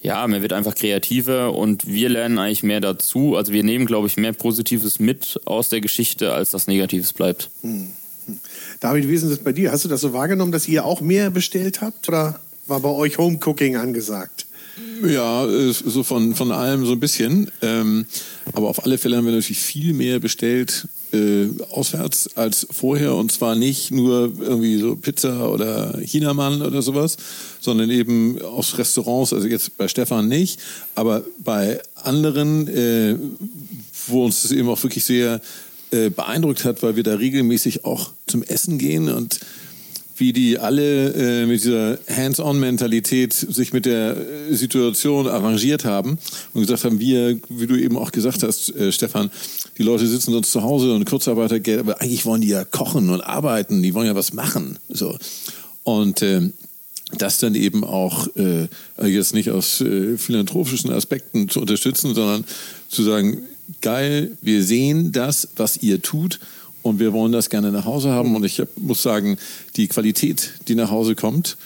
Ja, 0.02 0.28
man 0.28 0.42
wird 0.42 0.52
einfach 0.52 0.76
kreativer 0.76 1.56
und 1.56 1.88
wir 1.88 2.10
lernen 2.10 2.38
eigentlich 2.38 2.62
mehr 2.62 2.82
dazu. 2.82 3.38
Also 3.38 3.54
wir 3.54 3.64
nehmen, 3.64 3.86
glaube 3.86 4.08
ich, 4.08 4.18
mehr 4.18 4.34
Positives 4.34 5.00
mit 5.00 5.40
aus 5.46 5.70
der 5.70 5.80
Geschichte, 5.80 6.34
als 6.34 6.50
das 6.50 6.68
Negatives 6.68 7.14
bleibt. 7.14 7.50
Hm. 7.62 7.92
David, 8.82 9.08
wie 9.08 9.14
ist 9.14 9.24
das 9.24 9.40
bei 9.40 9.54
dir? 9.54 9.72
Hast 9.72 9.86
du 9.86 9.90
das 9.90 10.02
so 10.02 10.12
wahrgenommen, 10.12 10.52
dass 10.52 10.68
ihr 10.68 10.86
auch 10.86 11.00
mehr 11.00 11.30
bestellt 11.30 11.82
habt 11.82 12.08
oder 12.10 12.40
war 12.68 12.80
bei 12.80 12.90
euch 12.90 13.18
Homecooking 13.18 13.76
angesagt? 13.76 14.46
Ja, 15.08 15.46
so 15.70 16.04
von, 16.04 16.34
von 16.34 16.52
allem 16.52 16.86
so 16.86 16.94
ein 16.94 17.00
bisschen. 17.00 17.52
Ähm, 17.62 18.06
aber 18.54 18.70
auf 18.70 18.84
alle 18.84 18.98
Fälle 18.98 19.18
haben 19.18 19.26
wir 19.26 19.34
natürlich 19.34 19.60
viel 19.60 19.94
mehr 19.94 20.20
bestellt 20.20 20.88
äh, 21.12 21.50
auswärts 21.70 22.36
als 22.36 22.66
vorher. 22.72 23.14
Und 23.14 23.32
zwar 23.32 23.56
nicht 23.56 23.92
nur 23.92 24.32
irgendwie 24.40 24.78
so 24.80 24.96
Pizza 24.96 25.52
oder 25.52 26.00
Chinamann 26.00 26.62
oder 26.62 26.82
sowas, 26.82 27.18
sondern 27.60 27.90
eben 27.90 28.42
aus 28.42 28.78
Restaurants. 28.78 29.34
Also 29.34 29.48
jetzt 29.48 29.78
bei 29.78 29.88
Stefan 29.88 30.28
nicht, 30.28 30.60
aber 30.96 31.24
bei 31.44 31.82
anderen, 31.96 32.68
äh, 32.68 33.16
wo 34.08 34.26
uns 34.26 34.42
das 34.42 34.52
eben 34.52 34.70
auch 34.70 34.82
wirklich 34.82 35.06
sehr 35.06 35.40
äh, 35.92 36.10
beeindruckt 36.10 36.66
hat, 36.66 36.82
weil 36.82 36.96
wir 36.96 37.04
da 37.04 37.16
regelmäßig 37.16 37.86
auch 37.86 38.12
zum 38.26 38.42
Essen 38.42 38.80
gehen 38.80 39.10
und 39.10 39.40
wie 40.16 40.34
die 40.34 40.60
alle 40.60 41.14
äh, 41.14 41.46
mit 41.46 41.64
dieser 41.64 41.98
Hands-on-Mentalität 42.10 43.34
sich 43.34 43.74
mit 43.74 43.86
der 43.86 44.18
äh, 44.18 44.54
Situation 44.54 45.28
arrangiert 45.28 45.86
haben 45.86 46.18
und 46.54 46.62
gesagt 46.62 46.84
haben, 46.84 47.00
wir, 47.00 47.40
wie 47.50 47.68
du 47.68 47.76
eben 47.76 47.98
auch 47.98 48.12
gesagt 48.12 48.44
hast, 48.44 48.76
äh, 48.76 48.92
Stefan, 48.92 49.32
die 49.78 49.84
Leute 49.84 50.08
sitzen 50.08 50.32
sonst 50.32 50.52
zu 50.52 50.62
Hause 50.62 50.94
und 50.94 51.06
Kurzarbeitergeld, 51.06 51.80
aber 51.80 52.02
eigentlich 52.02 52.26
wollen 52.26 52.42
die 52.42 52.50
ja 52.50 52.64
kochen 52.64 53.10
und 53.10 53.22
arbeiten, 53.22 53.82
die 53.82 53.94
wollen 53.94 54.08
ja 54.08 54.16
was 54.16 54.34
machen. 54.34 54.78
So. 54.90 55.18
Und 55.84 56.22
äh, 56.22 56.50
das 57.18 57.40
dann 57.40 57.56
eben 57.56 57.84
auch 57.84 58.28
äh, 58.36 58.68
jetzt 59.04 59.34
nicht 59.34 59.50
aus 59.50 59.82
äh, 59.82 60.18
philanthropischen 60.18 60.92
Aspekten 60.92 61.50
zu 61.50 61.60
unterstützen, 61.60 62.16
sondern 62.16 62.46
zu 62.90 63.04
sagen, 63.04 63.44
geil, 63.82 64.38
wir 64.42 64.64
sehen 64.64 65.12
das, 65.12 65.50
was 65.56 65.78
ihr 65.78 66.02
tut 66.02 66.40
und 66.84 67.00
wir 67.00 67.14
wollen 67.14 67.32
das 67.32 67.50
gerne 67.50 67.72
nach 67.72 67.86
Hause 67.86 68.12
haben. 68.12 68.36
Und 68.36 68.44
ich 68.44 68.62
muss 68.76 69.02
sagen, 69.02 69.38
die 69.76 69.88
Qualität, 69.88 70.52
die 70.68 70.76
nach 70.76 70.92
Hause 70.92 71.16
kommt, 71.16 71.58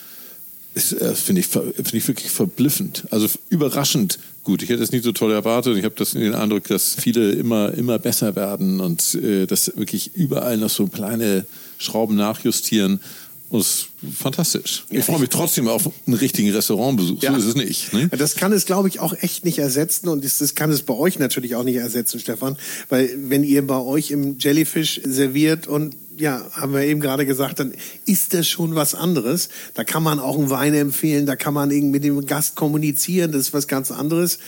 äh, 0.76 0.80
finde 1.16 1.42
ich, 1.42 1.48
find 1.48 1.94
ich 1.94 2.08
wirklich 2.08 2.32
verblüffend. 2.32 3.06
Also 3.10 3.28
überraschend 3.50 4.20
gut. 4.44 4.64
Ich 4.64 4.70
hätte 4.70 4.84
es 4.84 4.92
nicht 4.92 5.04
so 5.04 5.12
toll 5.12 5.32
erwartet. 5.34 5.76
Ich 5.76 5.84
habe 5.84 6.06
den 6.06 6.36
Eindruck, 6.36 6.64
dass 6.66 6.96
viele 6.96 7.32
immer, 7.32 7.74
immer 7.74 8.00
besser 8.00 8.36
werden 8.36 8.80
und 8.80 9.16
äh, 9.16 9.46
dass 9.46 9.76
wirklich 9.76 10.16
überall 10.16 10.58
noch 10.58 10.70
so 10.70 10.88
kleine 10.88 11.46
Schrauben 11.80 12.16
nachjustieren. 12.16 13.02
Und 13.50 13.62
es 13.62 13.88
ist 14.02 14.18
fantastisch. 14.18 14.84
Ich 14.90 15.06
freue 15.06 15.20
mich 15.20 15.30
trotzdem 15.30 15.70
auf 15.70 15.90
einen 16.06 16.16
richtigen 16.16 16.52
Restaurantbesuch. 16.52 17.22
Ja. 17.24 17.32
So 17.32 17.38
ist 17.38 17.46
es 17.46 17.56
nicht. 17.56 17.94
Ne? 17.94 18.10
Das 18.10 18.36
kann 18.36 18.52
es, 18.52 18.66
glaube 18.66 18.90
ich, 18.90 19.00
auch 19.00 19.14
echt 19.22 19.46
nicht 19.46 19.60
ersetzen. 19.60 20.10
Und 20.10 20.26
das, 20.26 20.40
das 20.40 20.54
kann 20.54 20.70
es 20.70 20.82
bei 20.82 20.94
euch 20.94 21.18
natürlich 21.18 21.56
auch 21.56 21.64
nicht 21.64 21.78
ersetzen, 21.78 22.20
Stefan. 22.20 22.58
Weil 22.90 23.10
wenn 23.30 23.44
ihr 23.44 23.66
bei 23.66 23.80
euch 23.80 24.12
im 24.12 24.38
Jellyfish 24.38 25.00
serviert 25.06 25.66
und 25.66 25.96
ja, 26.18 26.46
haben 26.52 26.74
wir 26.74 26.82
eben 26.82 27.00
gerade 27.00 27.26
gesagt, 27.26 27.60
dann 27.60 27.74
ist 28.06 28.34
das 28.34 28.48
schon 28.48 28.76
was 28.76 28.96
anderes. 28.96 29.50
Da 29.76 29.84
kann 29.84 30.04
man 30.04 30.20
auch 30.20 30.38
einen 30.38 30.50
Wein 30.50 30.74
empfehlen, 30.74 31.26
da 31.26 31.36
kann 31.36 31.54
man 31.54 31.70
mit 31.70 32.04
dem 32.04 32.26
Gast 32.26 32.56
kommunizieren, 32.56 33.32
das 33.32 33.44
ist 33.44 33.54
was 33.54 33.68
ganz 33.68 33.92
anderes. 33.92 34.40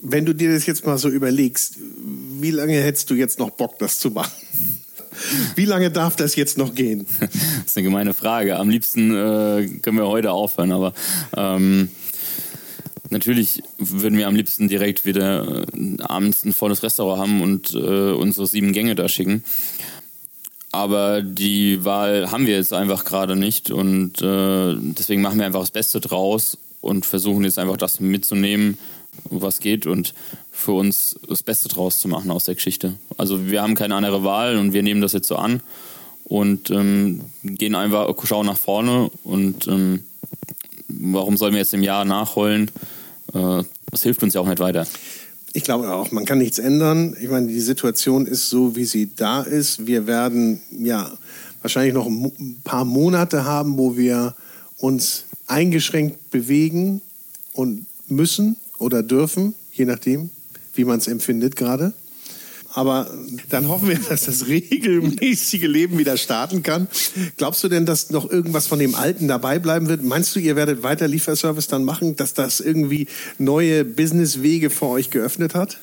Wenn 0.00 0.24
du 0.24 0.32
dir 0.32 0.52
das 0.52 0.64
jetzt 0.66 0.86
mal 0.86 0.96
so 0.96 1.08
überlegst, 1.08 1.74
wie 2.40 2.52
lange 2.52 2.80
hättest 2.80 3.10
du 3.10 3.14
jetzt 3.14 3.40
noch 3.40 3.50
Bock, 3.50 3.78
das 3.80 3.98
zu 3.98 4.10
machen? 4.10 4.32
Wie 5.54 5.64
lange 5.64 5.90
darf 5.90 6.16
das 6.16 6.36
jetzt 6.36 6.58
noch 6.58 6.74
gehen? 6.74 7.06
das 7.20 7.30
ist 7.66 7.76
eine 7.76 7.84
gemeine 7.84 8.14
Frage. 8.14 8.56
Am 8.58 8.68
liebsten 8.68 9.10
äh, 9.10 9.68
können 9.82 9.98
wir 9.98 10.06
heute 10.06 10.32
aufhören, 10.32 10.72
aber 10.72 10.92
ähm, 11.36 11.90
natürlich 13.10 13.62
würden 13.78 14.18
wir 14.18 14.28
am 14.28 14.36
liebsten 14.36 14.68
direkt 14.68 15.04
wieder 15.04 15.64
äh, 15.74 16.02
abends 16.02 16.44
ein 16.44 16.52
volles 16.52 16.82
Restaurant 16.82 17.20
haben 17.20 17.42
und 17.42 17.74
äh, 17.74 18.12
unsere 18.12 18.46
sieben 18.46 18.72
Gänge 18.72 18.94
da 18.94 19.08
schicken. 19.08 19.44
Aber 20.70 21.22
die 21.22 21.84
Wahl 21.84 22.30
haben 22.30 22.46
wir 22.46 22.56
jetzt 22.56 22.72
einfach 22.72 23.04
gerade 23.04 23.36
nicht 23.36 23.70
und 23.70 24.20
äh, 24.20 24.74
deswegen 24.78 25.22
machen 25.22 25.38
wir 25.38 25.46
einfach 25.46 25.60
das 25.60 25.70
Beste 25.70 26.00
draus 26.00 26.58
und 26.80 27.06
versuchen 27.06 27.44
jetzt 27.44 27.58
einfach 27.58 27.78
das 27.78 28.00
mitzunehmen, 28.00 28.78
was 29.30 29.60
geht 29.60 29.86
und 29.86 30.14
für 30.58 30.72
uns 30.72 31.18
das 31.28 31.44
Beste 31.44 31.68
draus 31.68 32.00
zu 32.00 32.08
machen 32.08 32.30
aus 32.32 32.44
der 32.44 32.56
Geschichte. 32.56 32.94
Also 33.16 33.46
wir 33.46 33.62
haben 33.62 33.76
keine 33.76 33.94
andere 33.94 34.24
Wahl 34.24 34.56
und 34.56 34.72
wir 34.72 34.82
nehmen 34.82 35.00
das 35.00 35.12
jetzt 35.12 35.28
so 35.28 35.36
an 35.36 35.62
und 36.24 36.70
ähm, 36.70 37.20
gehen 37.44 37.76
einfach, 37.76 38.12
schauen 38.24 38.46
nach 38.46 38.58
vorne 38.58 39.08
und 39.22 39.68
ähm, 39.68 40.02
warum 40.88 41.36
sollen 41.36 41.52
wir 41.52 41.60
jetzt 41.60 41.74
im 41.74 41.84
Jahr 41.84 42.04
nachholen? 42.04 42.70
Äh, 43.32 43.62
das 43.90 44.02
hilft 44.02 44.22
uns 44.24 44.34
ja 44.34 44.40
auch 44.40 44.48
nicht 44.48 44.58
weiter. 44.58 44.86
Ich 45.52 45.62
glaube 45.62 45.94
auch, 45.94 46.10
man 46.10 46.24
kann 46.24 46.38
nichts 46.38 46.58
ändern. 46.58 47.16
Ich 47.20 47.28
meine, 47.28 47.46
die 47.46 47.60
Situation 47.60 48.26
ist 48.26 48.50
so, 48.50 48.74
wie 48.74 48.84
sie 48.84 49.14
da 49.14 49.42
ist. 49.42 49.86
Wir 49.86 50.08
werden 50.08 50.60
ja 50.76 51.10
wahrscheinlich 51.62 51.94
noch 51.94 52.06
ein 52.06 52.60
paar 52.64 52.84
Monate 52.84 53.44
haben, 53.44 53.78
wo 53.78 53.96
wir 53.96 54.34
uns 54.76 55.24
eingeschränkt 55.46 56.30
bewegen 56.30 57.00
und 57.52 57.86
müssen 58.08 58.56
oder 58.78 59.02
dürfen, 59.02 59.54
je 59.72 59.84
nachdem, 59.84 60.30
wie 60.78 60.84
man 60.84 60.98
es 60.98 61.08
empfindet 61.08 61.56
gerade. 61.56 61.92
Aber 62.74 63.10
dann 63.48 63.68
hoffen 63.68 63.88
wir, 63.88 63.98
dass 63.98 64.26
das 64.26 64.46
regelmäßige 64.46 65.62
Leben 65.62 65.98
wieder 65.98 66.16
starten 66.16 66.62
kann. 66.62 66.86
Glaubst 67.36 67.64
du 67.64 67.68
denn, 67.68 67.86
dass 67.86 68.10
noch 68.10 68.30
irgendwas 68.30 68.66
von 68.66 68.78
dem 68.78 68.94
Alten 68.94 69.26
dabei 69.26 69.58
bleiben 69.58 69.88
wird? 69.88 70.04
Meinst 70.04 70.36
du, 70.36 70.40
ihr 70.40 70.54
werdet 70.54 70.82
weiter 70.82 71.08
Lieferservice 71.08 71.66
dann 71.66 71.84
machen, 71.84 72.16
dass 72.16 72.34
das 72.34 72.60
irgendwie 72.60 73.08
neue 73.38 73.84
Businesswege 73.84 74.70
für 74.70 74.86
euch 74.86 75.10
geöffnet 75.10 75.54
hat? 75.54 75.78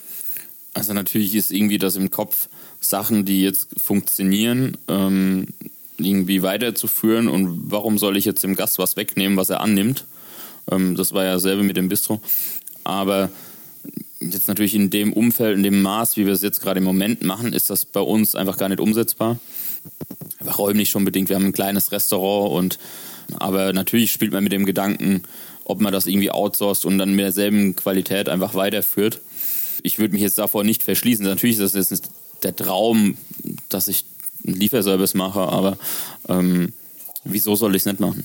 Also 0.74 0.94
natürlich 0.94 1.36
ist 1.36 1.52
irgendwie 1.52 1.78
das 1.78 1.96
im 1.96 2.12
Kopf, 2.12 2.48
Sachen, 2.80 3.25
die 3.25 3.42
jetzt 3.42 3.68
funktionieren, 3.78 4.78
ähm, 4.88 5.48
irgendwie 5.98 6.44
weiterzuführen. 6.44 7.28
Und 7.28 7.72
warum 7.72 7.98
soll 7.98 8.16
ich 8.16 8.25
jetzt 8.25 8.44
dem 8.44 8.56
Gast 8.56 8.78
was 8.78 8.96
wegnehmen, 8.96 9.38
was 9.38 9.50
er 9.50 9.62
annimmt? 9.62 10.06
Ähm, 10.72 10.96
das 10.96 11.14
war 11.14 11.25
ja 11.25 11.40
selber 11.40 11.64
mit 11.64 11.78
dem 11.78 11.90
Bistro. 11.90 12.22
Aber 12.84 13.32
jetzt 14.34 14.48
natürlich 14.48 14.75
in 14.75 14.89
dem 14.89 15.13
Umfeld, 15.13 15.58
in 15.58 15.63
dem 15.63 15.82
Maß, 15.82 16.17
wie 16.17 16.25
wir 16.25 16.34
es 16.34 16.41
jetzt 16.41 16.62
gerade 16.62 16.79
im 16.79 16.84
Moment 16.84 17.24
machen, 17.24 17.53
ist 17.53 17.70
das 17.70 17.86
bei 17.86 18.00
uns 18.00 18.36
einfach 18.36 18.58
gar 18.58 18.70
nicht 18.70 18.79
umsetzbar. 18.79 19.39
Einfach 20.39 20.60
räumlich 20.60 20.89
schon 20.89 21.05
bedingt. 21.05 21.29
Wir 21.29 21.36
haben 21.36 21.46
ein 21.46 21.53
kleines 21.53 21.91
Restaurant 21.91 22.51
und 22.51 22.79
aber 23.39 23.74
natürlich 23.74 24.12
spielt 24.12 24.32
man 24.32 24.44
mit 24.44 24.53
dem 24.53 24.65
Gedanken, 24.65 25.24
ob 25.63 25.82
man 25.82 25.91
das 25.91 26.05
irgendwie 26.05 26.32
outsourced 26.32 26.86
und 26.86 26.98
dann 26.98 27.15
mit 27.15 27.25
derselben 27.25 27.75
Qualität 27.75 28.29
einfach 28.29 28.53
weiterführt. 28.53 29.22
Ich 29.84 30.00
würde 30.00 30.13
mich 30.13 30.22
jetzt 30.22 30.38
davor 30.38 30.63
nicht 30.63 30.84
verschließen. 30.84 31.25
Natürlich 31.25 31.60
ist 31.60 31.75
das 31.75 31.89
jetzt 31.89 32.10
der 32.44 32.55
Traum, 32.55 33.17
dass 33.70 33.88
ich 33.88 34.05
einen 34.46 34.58
Lieferservice 34.58 35.15
mache, 35.15 35.41
aber 35.41 35.77
ähm, 36.29 36.74
wieso 37.24 37.55
soll 37.55 37.75
ich 37.75 37.82
es 37.82 37.86
nicht 37.86 38.00
machen? 38.00 38.24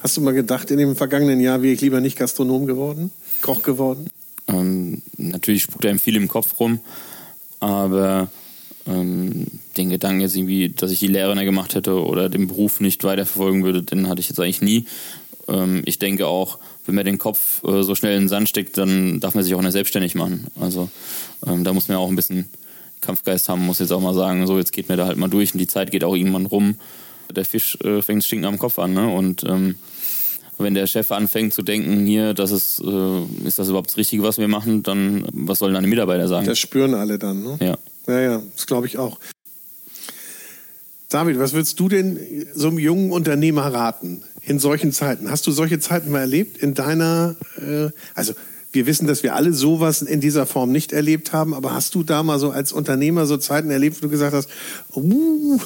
Hast 0.00 0.16
du 0.16 0.20
mal 0.20 0.34
gedacht, 0.34 0.70
in 0.70 0.78
dem 0.78 0.94
vergangenen 0.94 1.40
Jahr 1.40 1.62
wäre 1.62 1.74
ich 1.74 1.80
lieber 1.80 2.00
nicht 2.00 2.16
Gastronom 2.16 2.66
geworden, 2.66 3.10
Koch 3.40 3.62
geworden? 3.62 4.08
Ähm, 4.48 5.02
natürlich 5.16 5.62
spukt 5.62 5.86
einem 5.86 5.98
viel 5.98 6.16
im 6.16 6.28
Kopf 6.28 6.58
rum, 6.58 6.80
aber 7.60 8.30
ähm, 8.86 9.46
den 9.76 9.90
Gedanken 9.90 10.20
jetzt 10.20 10.36
irgendwie, 10.36 10.70
dass 10.70 10.90
ich 10.90 11.00
die 11.00 11.06
Lehre 11.06 11.34
nicht 11.34 11.44
gemacht 11.44 11.74
hätte 11.74 12.02
oder 12.02 12.28
den 12.28 12.48
Beruf 12.48 12.80
nicht 12.80 13.04
weiterverfolgen 13.04 13.64
würde, 13.64 13.82
den 13.82 14.08
hatte 14.08 14.20
ich 14.20 14.28
jetzt 14.28 14.40
eigentlich 14.40 14.62
nie. 14.62 14.86
Ähm, 15.48 15.82
ich 15.84 15.98
denke 15.98 16.26
auch, 16.26 16.58
wenn 16.86 16.94
man 16.94 17.04
den 17.04 17.18
Kopf 17.18 17.62
äh, 17.64 17.82
so 17.82 17.94
schnell 17.94 18.14
in 18.16 18.22
den 18.22 18.28
Sand 18.28 18.48
steckt, 18.48 18.78
dann 18.78 19.20
darf 19.20 19.34
man 19.34 19.44
sich 19.44 19.54
auch 19.54 19.60
nicht 19.60 19.72
selbstständig 19.72 20.14
machen. 20.14 20.46
Also 20.58 20.88
ähm, 21.46 21.64
da 21.64 21.72
muss 21.72 21.88
man 21.88 21.98
auch 21.98 22.08
ein 22.08 22.16
bisschen 22.16 22.48
Kampfgeist 23.00 23.48
haben, 23.48 23.66
muss 23.66 23.78
jetzt 23.78 23.92
auch 23.92 24.00
mal 24.00 24.14
sagen, 24.14 24.46
so 24.46 24.58
jetzt 24.58 24.72
geht 24.72 24.88
mir 24.88 24.96
da 24.96 25.06
halt 25.06 25.18
mal 25.18 25.28
durch 25.28 25.52
und 25.52 25.58
die 25.58 25.66
Zeit 25.66 25.90
geht 25.90 26.04
auch 26.04 26.16
irgendwann 26.16 26.46
rum. 26.46 26.76
Der 27.30 27.44
Fisch 27.44 27.76
äh, 27.84 28.00
fängt 28.00 28.24
stinken 28.24 28.46
am 28.46 28.58
Kopf 28.58 28.78
an, 28.78 28.94
ne? 28.94 29.08
Und 29.08 29.44
ähm, 29.44 29.74
wenn 30.58 30.74
der 30.74 30.86
Chef 30.86 31.10
anfängt 31.12 31.54
zu 31.54 31.62
denken, 31.62 32.06
hier, 32.06 32.34
das 32.34 32.50
ist, 32.50 32.80
äh, 32.80 33.46
ist 33.46 33.58
das 33.58 33.68
überhaupt 33.68 33.90
das 33.90 33.96
Richtige, 33.96 34.22
was 34.22 34.38
wir 34.38 34.48
machen, 34.48 34.82
dann 34.82 35.24
was 35.32 35.60
sollen 35.60 35.74
deine 35.74 35.86
Mitarbeiter 35.86 36.28
sagen? 36.28 36.46
Das 36.46 36.58
spüren 36.58 36.94
alle 36.94 37.18
dann, 37.18 37.42
ne? 37.42 37.58
Ja. 37.60 37.78
Ja, 38.06 38.20
ja, 38.20 38.42
das 38.56 38.66
glaube 38.66 38.86
ich 38.86 38.98
auch. 38.98 39.18
David, 41.08 41.38
was 41.38 41.52
würdest 41.52 41.78
du 41.80 41.88
denn 41.88 42.18
so 42.54 42.68
einem 42.68 42.78
jungen 42.78 43.12
Unternehmer 43.12 43.72
raten 43.72 44.22
in 44.42 44.58
solchen 44.58 44.92
Zeiten? 44.92 45.30
Hast 45.30 45.46
du 45.46 45.52
solche 45.52 45.78
Zeiten 45.78 46.10
mal 46.10 46.20
erlebt 46.20 46.58
in 46.58 46.74
deiner, 46.74 47.36
äh, 47.56 47.90
also 48.14 48.34
wir 48.72 48.86
wissen, 48.86 49.06
dass 49.06 49.22
wir 49.22 49.34
alle 49.34 49.54
sowas 49.54 50.02
in 50.02 50.20
dieser 50.20 50.44
Form 50.44 50.70
nicht 50.70 50.92
erlebt 50.92 51.32
haben, 51.32 51.54
aber 51.54 51.72
hast 51.72 51.94
du 51.94 52.02
da 52.02 52.22
mal 52.22 52.38
so 52.38 52.50
als 52.50 52.72
Unternehmer 52.72 53.26
so 53.26 53.38
Zeiten 53.38 53.70
erlebt, 53.70 53.98
wo 53.98 54.02
du 54.02 54.10
gesagt 54.10 54.34
hast, 54.34 54.50
uh, 54.94 55.58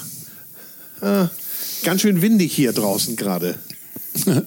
äh, 1.01 1.27
ganz 1.83 2.01
schön 2.01 2.23
windig 2.23 2.53
hier 2.53 2.73
draußen 2.73 3.17
gerade? 3.17 3.57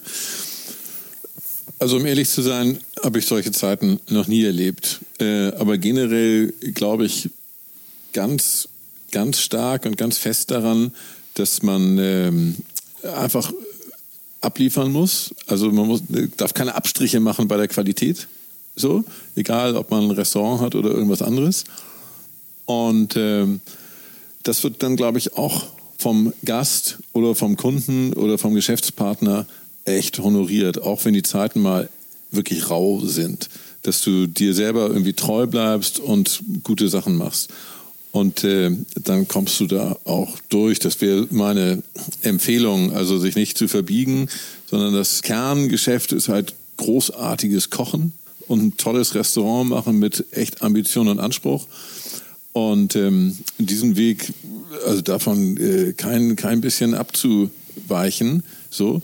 Also 1.77 1.97
um 1.97 2.05
ehrlich 2.05 2.29
zu 2.29 2.41
sein, 2.41 2.79
habe 3.03 3.19
ich 3.19 3.25
solche 3.25 3.51
Zeiten 3.51 3.99
noch 4.09 4.27
nie 4.27 4.45
erlebt. 4.45 5.01
Äh, 5.19 5.47
aber 5.55 5.77
generell 5.77 6.53
glaube 6.73 7.05
ich 7.05 7.29
ganz, 8.13 8.69
ganz 9.11 9.39
stark 9.39 9.85
und 9.85 9.97
ganz 9.97 10.17
fest 10.17 10.51
daran, 10.51 10.93
dass 11.33 11.63
man 11.63 11.97
ähm, 11.97 12.55
einfach 13.03 13.51
abliefern 14.39 14.91
muss. 14.91 15.35
Also 15.47 15.71
man 15.71 15.87
muss, 15.87 16.01
darf 16.37 16.53
keine 16.53 16.75
Abstriche 16.75 17.19
machen 17.19 17.47
bei 17.47 17.57
der 17.57 17.67
Qualität. 17.67 18.27
So, 18.77 19.03
egal 19.35 19.75
ob 19.75 19.91
man 19.91 20.05
ein 20.05 20.11
Restaurant 20.11 20.61
hat 20.61 20.75
oder 20.75 20.91
irgendwas 20.91 21.21
anderes. 21.21 21.65
Und 22.65 23.15
ähm, 23.15 23.59
das 24.43 24.63
wird 24.63 24.81
dann, 24.81 24.95
glaube 24.95 25.17
ich, 25.17 25.33
auch 25.37 25.67
vom 26.05 26.33
Gast 26.45 26.99
oder 27.13 27.33
vom 27.33 27.57
Kunden 27.57 28.13
oder 28.13 28.37
vom 28.37 28.53
Geschäftspartner 28.53 29.47
echt 29.85 30.19
honoriert, 30.19 30.79
auch 30.83 31.03
wenn 31.03 31.15
die 31.15 31.23
Zeiten 31.23 31.63
mal 31.63 31.89
wirklich 32.29 32.69
rau 32.69 33.01
sind, 33.03 33.49
dass 33.81 34.01
du 34.01 34.27
dir 34.27 34.53
selber 34.53 34.85
irgendwie 34.85 35.13
treu 35.13 35.47
bleibst 35.47 35.97
und 35.97 36.43
gute 36.61 36.89
Sachen 36.89 37.15
machst. 37.15 37.49
Und 38.11 38.43
äh, 38.43 38.69
dann 39.03 39.27
kommst 39.27 39.59
du 39.59 39.65
da 39.65 39.97
auch 40.03 40.37
durch. 40.49 40.77
Das 40.77 41.01
wäre 41.01 41.25
meine 41.31 41.81
Empfehlung, 42.21 42.93
also 42.93 43.17
sich 43.17 43.35
nicht 43.35 43.57
zu 43.57 43.67
verbiegen, 43.67 44.29
sondern 44.67 44.93
das 44.93 45.23
Kerngeschäft 45.23 46.11
ist 46.11 46.29
halt 46.29 46.53
großartiges 46.77 47.71
Kochen 47.71 48.11
und 48.47 48.63
ein 48.63 48.77
tolles 48.77 49.15
Restaurant 49.15 49.71
machen 49.71 49.97
mit 49.97 50.23
echt 50.29 50.61
Ambition 50.61 51.07
und 51.07 51.19
Anspruch. 51.19 51.65
Und 52.53 52.95
ähm, 52.95 53.39
diesen 53.57 53.97
Weg, 53.97 54.31
also 54.85 55.01
davon 55.01 55.57
äh, 55.57 55.93
kein, 55.93 56.35
kein 56.35 56.61
bisschen 56.61 56.93
abzuweichen, 56.93 58.43
so. 58.69 59.01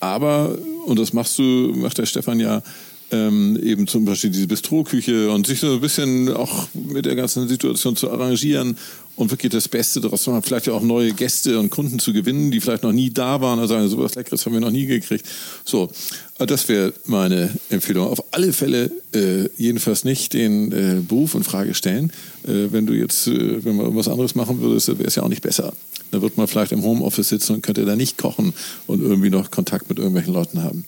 Aber, 0.00 0.58
und 0.86 0.98
das 0.98 1.12
machst 1.12 1.38
du, 1.38 1.72
macht 1.76 1.98
der 1.98 2.06
Stefan 2.06 2.40
ja, 2.40 2.62
ähm, 3.10 3.58
eben 3.62 3.86
zum 3.86 4.04
Beispiel 4.04 4.30
diese 4.30 4.46
Bistroküche 4.46 5.30
und 5.30 5.46
sich 5.46 5.60
so 5.60 5.74
ein 5.74 5.80
bisschen 5.80 6.32
auch 6.32 6.68
mit 6.72 7.06
der 7.06 7.14
ganzen 7.14 7.48
Situation 7.48 7.96
zu 7.96 8.10
arrangieren 8.10 8.76
und 9.16 9.30
wirklich 9.30 9.52
das 9.52 9.68
Beste 9.68 10.00
daraus 10.00 10.22
zu 10.22 10.30
machen. 10.30 10.42
Vielleicht 10.42 10.68
auch 10.68 10.82
neue 10.82 11.12
Gäste 11.12 11.58
und 11.58 11.70
Kunden 11.70 11.98
zu 11.98 12.12
gewinnen, 12.12 12.50
die 12.50 12.60
vielleicht 12.60 12.82
noch 12.82 12.92
nie 12.92 13.10
da 13.10 13.40
waren 13.40 13.58
und 13.58 13.68
sagen, 13.68 13.88
sowas 13.88 14.14
Leckeres 14.14 14.44
haben 14.44 14.54
wir 14.54 14.60
noch 14.60 14.70
nie 14.70 14.86
gekriegt. 14.86 15.26
So, 15.64 15.90
äh, 16.38 16.46
das 16.46 16.68
wäre 16.68 16.92
meine 17.06 17.50
Empfehlung. 17.70 18.08
Auf 18.08 18.24
alle 18.32 18.52
Fälle 18.52 18.90
äh, 19.14 19.48
jedenfalls 19.56 20.04
nicht 20.04 20.32
den 20.32 20.72
äh, 20.72 21.00
Beruf 21.00 21.34
in 21.34 21.44
Frage 21.44 21.74
stellen. 21.74 22.12
Äh, 22.44 22.72
wenn 22.72 22.86
du 22.86 22.94
jetzt, 22.94 23.26
äh, 23.26 23.64
wenn 23.64 23.76
man 23.76 23.86
irgendwas 23.86 24.08
anderes 24.08 24.34
machen 24.34 24.60
würdest, 24.60 24.88
wäre 24.88 25.04
es 25.04 25.14
ja 25.14 25.22
auch 25.22 25.28
nicht 25.28 25.42
besser. 25.42 25.72
Dann 26.10 26.22
wird 26.22 26.36
man 26.36 26.46
vielleicht 26.46 26.72
im 26.72 26.82
Homeoffice 26.82 27.28
sitzen 27.28 27.54
und 27.54 27.62
könnte 27.62 27.84
da 27.84 27.96
nicht 27.96 28.18
kochen 28.18 28.52
und 28.86 29.00
irgendwie 29.00 29.30
noch 29.30 29.50
Kontakt 29.50 29.88
mit 29.88 29.98
irgendwelchen 29.98 30.32
Leuten 30.32 30.62
haben 30.62 30.84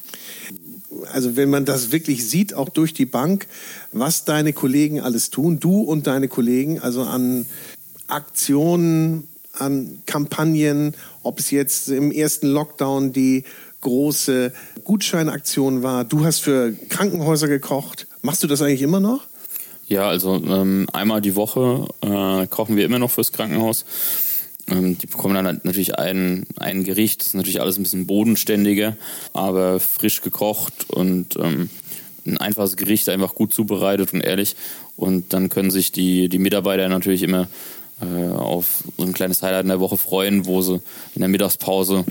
also 1.12 1.36
wenn 1.36 1.50
man 1.50 1.64
das 1.64 1.92
wirklich 1.92 2.28
sieht, 2.28 2.54
auch 2.54 2.68
durch 2.68 2.94
die 2.94 3.06
Bank, 3.06 3.46
was 3.92 4.24
deine 4.24 4.52
Kollegen 4.52 5.00
alles 5.00 5.30
tun, 5.30 5.58
du 5.60 5.80
und 5.80 6.06
deine 6.06 6.28
Kollegen, 6.28 6.80
also 6.80 7.02
an 7.02 7.46
Aktionen, 8.08 9.28
an 9.60 10.02
Kampagnen, 10.06 10.94
ob 11.22 11.38
es 11.38 11.50
jetzt 11.50 11.88
im 11.88 12.12
ersten 12.12 12.48
Lockdown 12.48 13.12
die 13.12 13.44
große 13.80 14.52
Gutscheinaktion 14.84 15.82
war. 15.82 16.04
Du 16.04 16.24
hast 16.24 16.40
für 16.40 16.72
Krankenhäuser 16.88 17.48
gekocht. 17.48 18.06
Machst 18.22 18.42
du 18.42 18.46
das 18.46 18.62
eigentlich 18.62 18.82
immer 18.82 19.00
noch? 19.00 19.26
Ja, 19.88 20.08
also 20.08 20.34
ähm, 20.34 20.88
einmal 20.92 21.20
die 21.20 21.36
Woche 21.36 21.86
äh, 22.00 22.46
kochen 22.48 22.76
wir 22.76 22.84
immer 22.84 22.98
noch 22.98 23.10
fürs 23.10 23.32
Krankenhaus. 23.32 23.84
Ähm, 24.68 24.98
die 24.98 25.06
bekommen 25.06 25.34
dann 25.34 25.60
natürlich 25.62 25.96
ein, 25.96 26.44
ein 26.56 26.82
Gericht, 26.82 27.20
das 27.20 27.28
ist 27.28 27.34
natürlich 27.34 27.60
alles 27.60 27.78
ein 27.78 27.84
bisschen 27.84 28.06
bodenständiger, 28.06 28.96
aber 29.32 29.78
frisch 29.78 30.22
gekocht 30.22 30.90
und 30.90 31.36
ähm, 31.36 31.70
ein 32.26 32.38
einfaches 32.38 32.76
Gericht, 32.76 33.08
einfach 33.08 33.36
gut 33.36 33.54
zubereitet 33.54 34.12
und 34.12 34.22
ehrlich. 34.22 34.56
Und 34.96 35.32
dann 35.32 35.50
können 35.50 35.70
sich 35.70 35.92
die, 35.92 36.28
die 36.28 36.38
Mitarbeiter 36.38 36.88
natürlich 36.88 37.22
immer 37.22 37.46
äh, 38.00 38.28
auf 38.28 38.84
so 38.96 39.04
ein 39.04 39.12
kleines 39.12 39.42
Highlight 39.42 39.62
in 39.62 39.68
der 39.68 39.80
Woche 39.80 39.96
freuen, 39.96 40.46
wo 40.46 40.62
sie 40.62 40.80
in 41.14 41.20
der 41.20 41.28
Mittagspause 41.28 42.04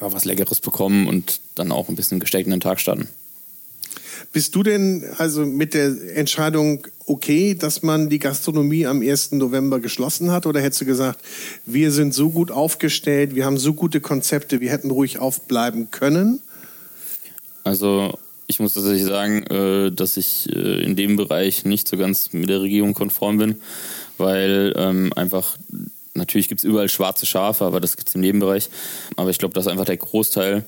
ja, 0.00 0.12
was 0.12 0.24
Leckeres 0.24 0.60
bekommen 0.60 1.08
und 1.08 1.40
dann 1.54 1.72
auch 1.72 1.88
ein 1.88 1.96
bisschen 1.96 2.20
gesteckt 2.20 2.46
in 2.46 2.50
den 2.50 2.60
Tag 2.60 2.80
starten. 2.80 3.08
Bist 4.32 4.54
du 4.54 4.62
denn 4.62 5.04
also 5.18 5.46
mit 5.46 5.74
der 5.74 6.16
Entscheidung 6.16 6.86
okay, 7.06 7.54
dass 7.54 7.82
man 7.82 8.10
die 8.10 8.18
Gastronomie 8.18 8.86
am 8.86 9.00
1. 9.00 9.32
November 9.32 9.80
geschlossen 9.80 10.30
hat? 10.30 10.46
Oder 10.46 10.60
hättest 10.60 10.82
du 10.82 10.84
gesagt, 10.84 11.20
wir 11.64 11.90
sind 11.90 12.12
so 12.12 12.30
gut 12.30 12.50
aufgestellt, 12.50 13.34
wir 13.34 13.44
haben 13.44 13.58
so 13.58 13.74
gute 13.74 14.00
Konzepte, 14.00 14.60
wir 14.60 14.70
hätten 14.70 14.90
ruhig 14.90 15.18
aufbleiben 15.18 15.90
können? 15.90 16.40
Also 17.64 18.18
ich 18.46 18.60
muss 18.60 18.74
tatsächlich 18.74 19.04
sagen, 19.04 19.42
äh, 19.44 19.90
dass 19.90 20.16
ich 20.16 20.48
äh, 20.54 20.82
in 20.82 20.96
dem 20.96 21.16
Bereich 21.16 21.64
nicht 21.64 21.88
so 21.88 21.96
ganz 21.96 22.32
mit 22.32 22.48
der 22.48 22.60
Regierung 22.60 22.94
konform 22.94 23.38
bin, 23.38 23.56
weil 24.18 24.72
ähm, 24.76 25.12
einfach 25.14 25.56
natürlich 26.14 26.48
gibt 26.48 26.60
es 26.60 26.64
überall 26.64 26.88
schwarze 26.88 27.26
Schafe, 27.26 27.64
aber 27.64 27.80
das 27.80 27.96
gibt 27.96 28.08
es 28.08 28.14
im 28.14 28.20
Nebenbereich. 28.20 28.68
Aber 29.16 29.30
ich 29.30 29.38
glaube, 29.38 29.54
dass 29.54 29.66
einfach 29.66 29.84
der 29.84 29.96
Großteil 29.96 30.64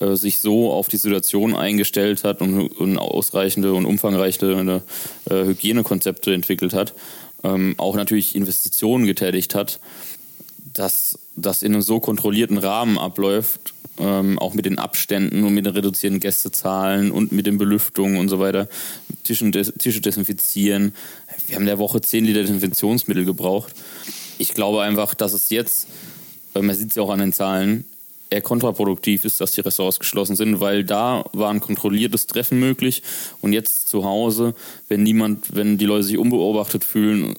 äh, 0.00 0.16
sich 0.16 0.40
so 0.40 0.72
auf 0.72 0.88
die 0.88 0.96
Situation 0.96 1.54
eingestellt 1.54 2.24
hat 2.24 2.40
und, 2.40 2.68
und 2.68 2.98
ausreichende 2.98 3.74
und 3.74 3.86
umfangreiche 3.86 4.82
äh, 5.28 5.44
Hygienekonzepte 5.44 6.32
entwickelt 6.32 6.72
hat, 6.74 6.94
ähm, 7.44 7.74
auch 7.78 7.96
natürlich 7.96 8.34
Investitionen 8.34 9.06
getätigt 9.06 9.54
hat, 9.54 9.80
dass 10.72 11.18
das 11.36 11.62
in 11.62 11.72
einem 11.72 11.82
so 11.82 12.00
kontrollierten 12.00 12.58
Rahmen 12.58 12.98
abläuft, 12.98 13.74
ähm, 13.98 14.38
auch 14.38 14.54
mit 14.54 14.66
den 14.66 14.78
Abständen 14.78 15.44
und 15.44 15.54
mit 15.54 15.66
den 15.66 15.74
reduzierten 15.74 16.20
Gästezahlen 16.20 17.10
und 17.10 17.32
mit 17.32 17.46
den 17.46 17.58
Belüftungen 17.58 18.16
und 18.16 18.28
so 18.28 18.38
weiter, 18.38 18.68
Tischen, 19.24 19.52
Tische 19.52 20.00
desinfizieren. 20.00 20.94
Wir 21.46 21.56
haben 21.56 21.62
in 21.62 21.66
der 21.66 21.78
Woche 21.78 22.00
10 22.00 22.24
Liter 22.24 22.40
Desinfektionsmittel 22.40 23.24
gebraucht. 23.24 23.74
Ich 24.38 24.54
glaube 24.54 24.82
einfach, 24.82 25.14
dass 25.14 25.32
es 25.32 25.50
jetzt, 25.50 25.88
man 26.54 26.74
sieht 26.74 26.90
es 26.90 26.96
ja 26.96 27.02
auch 27.02 27.10
an 27.10 27.20
den 27.20 27.32
Zahlen, 27.32 27.84
eher 28.32 28.40
kontraproduktiv 28.40 29.24
ist, 29.24 29.40
dass 29.40 29.52
die 29.52 29.60
Ressorts 29.60 30.00
geschlossen 30.00 30.36
sind, 30.36 30.60
weil 30.60 30.84
da 30.84 31.24
war 31.32 31.50
ein 31.50 31.60
kontrolliertes 31.60 32.26
Treffen 32.26 32.58
möglich 32.58 33.02
und 33.40 33.52
jetzt 33.52 33.88
zu 33.88 34.04
Hause, 34.04 34.54
wenn 34.88 35.02
niemand, 35.02 35.54
wenn 35.54 35.78
die 35.78 35.84
Leute 35.84 36.04
sich 36.04 36.18
unbeobachtet 36.18 36.84
fühlen, 36.84 37.34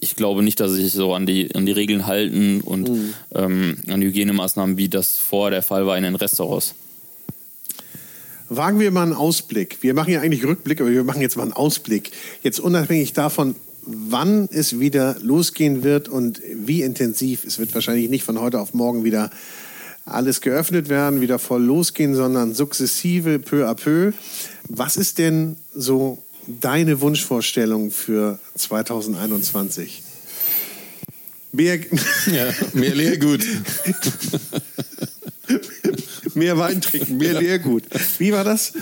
ich 0.00 0.16
glaube 0.16 0.42
nicht, 0.42 0.58
dass 0.60 0.72
sie 0.72 0.82
sich 0.82 0.92
so 0.92 1.14
an 1.14 1.26
die, 1.26 1.54
an 1.54 1.66
die 1.66 1.72
Regeln 1.72 2.06
halten 2.06 2.62
und 2.62 2.88
mhm. 2.88 3.14
ähm, 3.34 3.76
an 3.88 4.00
Hygienemaßnahmen, 4.00 4.76
wie 4.78 4.88
das 4.88 5.18
vorher 5.18 5.50
der 5.50 5.62
Fall 5.62 5.86
war 5.86 5.96
in 5.96 6.04
den 6.04 6.14
Restaurants. 6.14 6.74
Wagen 8.48 8.80
wir 8.80 8.90
mal 8.90 9.04
einen 9.04 9.12
Ausblick. 9.12 9.78
Wir 9.82 9.94
machen 9.94 10.12
ja 10.12 10.20
eigentlich 10.20 10.44
Rückblick, 10.44 10.80
aber 10.80 10.90
wir 10.90 11.04
machen 11.04 11.20
jetzt 11.20 11.36
mal 11.36 11.44
einen 11.44 11.52
Ausblick. 11.52 12.10
Jetzt 12.42 12.58
unabhängig 12.58 13.12
davon, 13.12 13.54
wann 13.82 14.48
es 14.50 14.80
wieder 14.80 15.16
losgehen 15.22 15.84
wird 15.84 16.08
und 16.08 16.40
wie 16.54 16.82
intensiv. 16.82 17.44
Es 17.44 17.58
wird 17.58 17.74
wahrscheinlich 17.74 18.08
nicht 18.10 18.24
von 18.24 18.40
heute 18.40 18.58
auf 18.58 18.74
morgen 18.74 19.04
wieder 19.04 19.30
alles 20.04 20.40
geöffnet 20.40 20.88
werden, 20.88 21.20
wieder 21.20 21.38
voll 21.38 21.62
losgehen, 21.62 22.14
sondern 22.14 22.54
sukzessive, 22.54 23.38
peu 23.38 23.68
à 23.68 23.74
peu. 23.74 24.12
Was 24.68 24.96
ist 24.96 25.18
denn 25.18 25.56
so 25.74 26.18
deine 26.60 27.00
Wunschvorstellung 27.00 27.90
für 27.90 28.38
2021? 28.56 30.02
Mehr, 31.52 31.78
ja, 32.26 32.52
mehr 32.72 32.94
Leergut. 32.94 33.44
mehr 36.34 36.58
Wein 36.58 36.80
trinken, 36.80 37.16
mehr 37.16 37.34
Leergut. 37.40 37.84
Wie 38.18 38.32
war 38.32 38.44
das? 38.44 38.72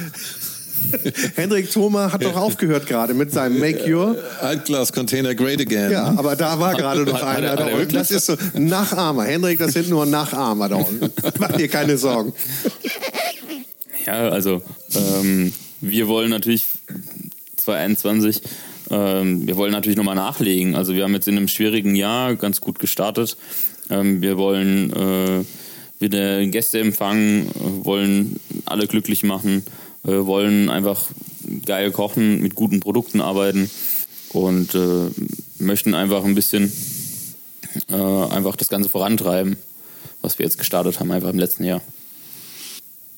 Hendrik 1.34 1.70
Thoma 1.70 2.12
hat 2.12 2.24
doch 2.24 2.36
aufgehört 2.36 2.86
gerade 2.86 3.14
mit 3.14 3.32
seinem 3.32 3.58
Make 3.58 3.92
Your 3.92 4.16
Altglas 4.40 4.92
Container 4.92 5.34
Great 5.34 5.60
Again. 5.60 5.90
Ja, 5.90 6.14
aber 6.16 6.36
da 6.36 6.58
war 6.60 6.74
gerade 6.74 7.02
noch 7.02 7.22
einer 7.22 7.56
da 7.56 7.66
unten. 7.66 7.94
Das 7.94 8.10
ist 8.10 8.26
so 8.26 8.36
Nachahmer. 8.54 9.24
Hendrik, 9.24 9.58
das 9.58 9.72
sind 9.72 9.88
nur 9.88 10.06
Nachahmer 10.06 10.68
da 10.68 10.76
unten. 10.76 11.10
Mach 11.38 11.52
dir 11.52 11.68
keine 11.68 11.98
Sorgen. 11.98 12.32
Ja, 14.06 14.28
also 14.28 14.62
ähm, 14.94 15.52
wir 15.80 16.08
wollen 16.08 16.30
natürlich 16.30 16.64
2021 17.58 18.42
ähm, 18.90 19.46
wir 19.46 19.56
wollen 19.56 19.72
natürlich 19.72 19.98
nochmal 19.98 20.14
nachlegen. 20.14 20.74
Also 20.74 20.94
wir 20.94 21.04
haben 21.04 21.12
jetzt 21.12 21.28
in 21.28 21.36
einem 21.36 21.48
schwierigen 21.48 21.94
Jahr 21.94 22.36
ganz 22.36 22.58
gut 22.62 22.78
gestartet. 22.78 23.36
Ähm, 23.90 24.22
wir 24.22 24.38
wollen 24.38 24.90
äh, 24.94 25.44
wieder 25.98 26.46
Gäste 26.46 26.80
empfangen, 26.80 27.50
wollen 27.84 28.40
alle 28.64 28.86
glücklich 28.86 29.24
machen 29.24 29.62
äh, 30.08 30.26
wollen 30.26 30.70
einfach 30.70 31.06
geil 31.66 31.90
kochen, 31.90 32.40
mit 32.40 32.54
guten 32.54 32.80
Produkten 32.80 33.20
arbeiten 33.20 33.70
und 34.30 34.74
äh, 34.74 35.10
möchten 35.58 35.94
einfach 35.94 36.24
ein 36.24 36.34
bisschen 36.34 36.72
äh, 37.90 37.94
einfach 37.94 38.56
das 38.56 38.68
Ganze 38.68 38.88
vorantreiben, 38.88 39.56
was 40.22 40.38
wir 40.38 40.44
jetzt 40.44 40.58
gestartet 40.58 41.00
haben, 41.00 41.10
einfach 41.10 41.30
im 41.30 41.38
letzten 41.38 41.64
Jahr. 41.64 41.82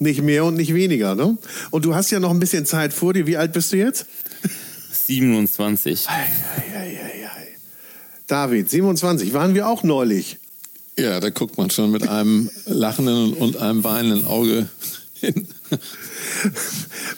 Nicht 0.01 0.23
mehr 0.23 0.45
und 0.45 0.57
nicht 0.57 0.75
weniger, 0.75 1.15
ne? 1.15 1.39
Und 1.71 1.85
du 1.85 1.95
hast 1.95 2.11
ja 2.11 2.19
noch 2.19 2.31
ein 2.31 2.41
bisschen 2.41 2.67
Zeit 2.67 2.93
vor 2.93 3.13
dir. 3.13 3.27
Wie 3.27 3.37
alt 3.37 3.53
bist 3.53 3.73
du 3.73 3.77
jetzt? 3.77 4.07
27. 5.07 6.09
Ei, 6.09 6.13
ei, 6.13 6.79
ei, 6.79 7.11
David, 8.27 8.71
27, 8.71 9.33
waren 9.33 9.55
wir 9.55 9.69
auch 9.69 9.83
neulich. 9.83 10.39
Ja, 10.97 11.19
da 11.19 11.31
guckt 11.31 11.59
man 11.59 11.71
schon 11.71 11.91
mit 11.91 12.09
einem 12.09 12.49
lachenden 12.65 13.33
und 13.35 13.57
einem 13.57 13.83
weinenden 13.83 14.25
Auge 14.25 14.69
hin. 15.15 15.49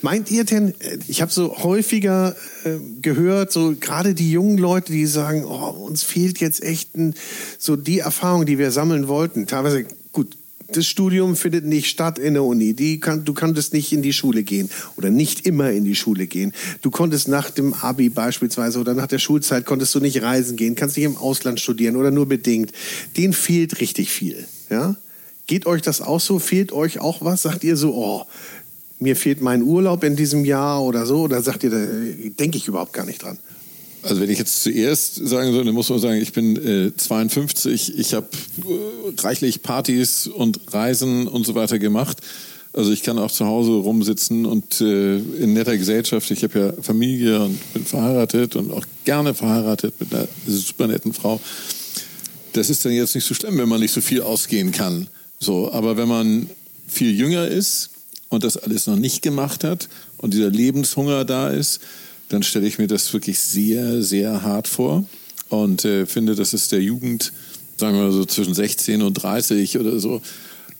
Meint 0.01 0.31
ihr 0.31 0.45
denn, 0.45 0.75
ich 1.09 1.21
habe 1.21 1.31
so 1.31 1.59
häufiger 1.59 2.35
äh, 2.65 2.79
gehört, 3.03 3.53
so 3.53 3.75
gerade 3.79 4.15
die 4.15 4.33
jungen 4.33 4.57
Leute, 4.57 4.91
die 4.91 5.07
sagen, 5.07 5.45
oh, 5.45 5.71
uns 5.87 6.03
fehlt 6.03 6.41
jetzt 6.41 6.63
echt 6.63 6.97
ein, 6.97 7.15
so 7.59 7.77
die 7.77 7.99
Erfahrung, 7.99 8.47
die 8.47 8.59
wir 8.59 8.71
sammeln 8.71 9.07
wollten. 9.07 9.47
Teilweise, 9.47 9.85
gut, 10.13 10.37
das 10.77 10.87
Studium 10.87 11.37
findet 11.37 11.65
nicht 11.65 11.89
statt 11.89 12.19
in 12.19 12.35
der 12.35 12.45
Uni. 12.45 12.75
Die 12.75 13.01
kann, 13.01 13.25
du 13.25 13.35
konntest 13.35 13.73
nicht 13.73 13.93
in 13.93 14.03
die 14.03 14.13
Schule 14.13 14.43
gehen 14.43 14.71
oder 14.97 15.11
nicht 15.11 15.47
immer 15.47 15.71
in 15.71 15.85
die 15.85 15.95
Schule 15.95 16.27
gehen. 16.27 16.53
Du 16.83 16.91
konntest 16.91 17.29
nach 17.29 17.51
dem 17.51 17.75
Abi 17.75 18.09
beispielsweise 18.09 18.79
oder 18.79 18.95
nach 18.95 19.07
der 19.07 19.19
Schulzeit 19.19 19.65
konntest 19.65 19.95
du 19.95 20.01
nicht 20.01 20.23
reisen 20.23 20.57
gehen, 20.57 20.75
kannst 20.75 20.97
nicht 20.97 21.07
im 21.07 21.17
Ausland 21.17 21.61
studieren 21.61 21.97
oder 21.97 22.11
nur 22.11 22.27
bedingt. 22.27 22.73
Denen 23.17 23.33
fehlt 23.33 23.81
richtig 23.81 24.11
viel. 24.11 24.47
Ja? 24.71 24.97
Geht 25.47 25.67
euch 25.67 25.83
das 25.83 26.01
auch 26.01 26.21
so? 26.21 26.39
Fehlt 26.39 26.73
euch 26.73 27.01
auch 27.01 27.23
was? 27.23 27.43
Sagt 27.43 27.65
ihr 27.65 27.77
so, 27.77 27.95
oh, 27.95 28.25
mir 28.99 29.17
fehlt 29.17 29.41
mein 29.41 29.63
Urlaub 29.63 30.05
in 30.05 30.17
diesem 30.17 30.45
Jahr 30.45 30.83
oder 30.83 31.07
so? 31.07 31.23
Oder 31.23 31.43
sagt 31.43 31.65
ihr, 31.65 31.71
da 31.71 31.85
denke 32.39 32.57
ich 32.57 32.69
überhaupt 32.69 32.93
gar 32.93 33.05
nicht 33.05 33.23
dran? 33.23 33.39
Also 34.03 34.21
wenn 34.21 34.31
ich 34.31 34.39
jetzt 34.39 34.63
zuerst 34.63 35.15
sagen 35.15 35.53
soll, 35.53 35.65
dann 35.65 35.75
muss 35.75 35.89
man 35.89 36.01
sagen, 36.01 36.21
ich 36.21 36.33
bin 36.33 36.57
äh, 36.57 36.97
52, 36.97 37.99
ich 37.99 38.15
habe 38.15 38.29
äh, 38.65 39.21
reichlich 39.21 39.63
Partys 39.63 40.27
und 40.27 40.61
Reisen 40.73 41.29
und 41.29 41.47
so 41.47 41.55
weiter 41.55 41.79
gemacht. 41.79 42.19
Also 42.73 42.91
ich 42.91 43.03
kann 43.03 43.19
auch 43.19 43.31
zu 43.31 43.45
Hause 43.45 43.73
rumsitzen 43.73 44.47
und 44.47 44.81
äh, 44.81 45.17
in 45.17 45.53
netter 45.53 45.77
Gesellschaft. 45.77 46.31
Ich 46.31 46.43
habe 46.43 46.59
ja 46.59 46.83
Familie 46.83 47.45
und 47.45 47.75
bin 47.75 47.85
verheiratet 47.85 48.57
und 48.57 48.73
auch 48.73 48.85
gerne 49.05 49.35
verheiratet 49.35 49.95
mit 50.01 50.13
einer 50.13 50.27
super 50.47 50.87
netten 50.87 51.13
Frau. 51.13 51.41
Das 52.55 52.71
ist 52.71 52.85
dann 52.85 52.93
jetzt 52.93 53.15
nicht 53.15 53.27
so 53.27 53.35
schlimm, 53.35 53.59
wenn 53.59 53.69
man 53.69 53.81
nicht 53.81 53.93
so 53.93 54.01
viel 54.01 54.23
ausgehen 54.23 54.73
kann. 54.73 55.09
So, 55.39 55.71
aber 55.73 55.97
wenn 55.97 56.09
man 56.09 56.51
viel 56.89 57.15
jünger 57.15 57.47
ist 57.47 57.91
und 58.31 58.43
das 58.43 58.57
alles 58.57 58.87
noch 58.87 58.97
nicht 58.97 59.23
gemacht 59.23 59.65
hat 59.65 59.89
und 60.17 60.33
dieser 60.35 60.51
Lebenshunger 60.51 61.25
da 61.25 61.51
ist, 61.51 61.81
dann 62.33 62.43
stelle 62.43 62.67
ich 62.67 62.79
mir 62.79 62.87
das 62.87 63.13
wirklich 63.13 63.39
sehr, 63.39 64.03
sehr 64.03 64.43
hart 64.43 64.67
vor 64.67 65.05
und 65.49 65.85
äh, 65.85 66.07
finde, 66.07 66.35
dass 66.35 66.55
es 66.55 66.69
der 66.69 66.81
Jugend, 66.81 67.33
sagen 67.77 67.97
wir 67.97 68.05
mal 68.05 68.13
so 68.13 68.25
zwischen 68.25 68.55
16 68.55 69.03
und 69.03 69.15
30 69.15 69.79
oder 69.79 69.99
so, 69.99 70.23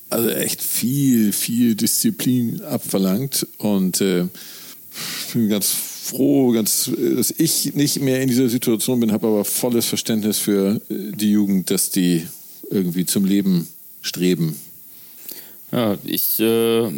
also 0.09 0.29
echt 0.31 0.63
viel, 0.63 1.33
viel 1.33 1.75
Disziplin 1.75 2.63
abverlangt 2.63 3.47
und 3.59 4.01
äh, 4.01 4.27
bin 5.33 5.49
ganz 5.49 5.71
froh, 5.71 6.53
ganz, 6.53 6.91
dass 7.17 7.33
ich 7.37 7.75
nicht 7.75 8.01
mehr 8.01 8.23
in 8.23 8.29
dieser 8.29 8.49
Situation 8.49 9.01
bin, 9.01 9.13
habe 9.13 9.27
aber 9.27 9.45
volles 9.45 9.87
Verständnis 9.87 10.39
für 10.39 10.81
die 10.89 11.33
Jugend, 11.33 11.71
dass 11.71 11.91
die 11.91 12.27
irgendwie 12.71 13.05
zum 13.05 13.25
Leben 13.25 13.69
streben. 14.01 14.57
Ja, 15.73 15.97
ich 16.05 16.39
äh, 16.39 16.91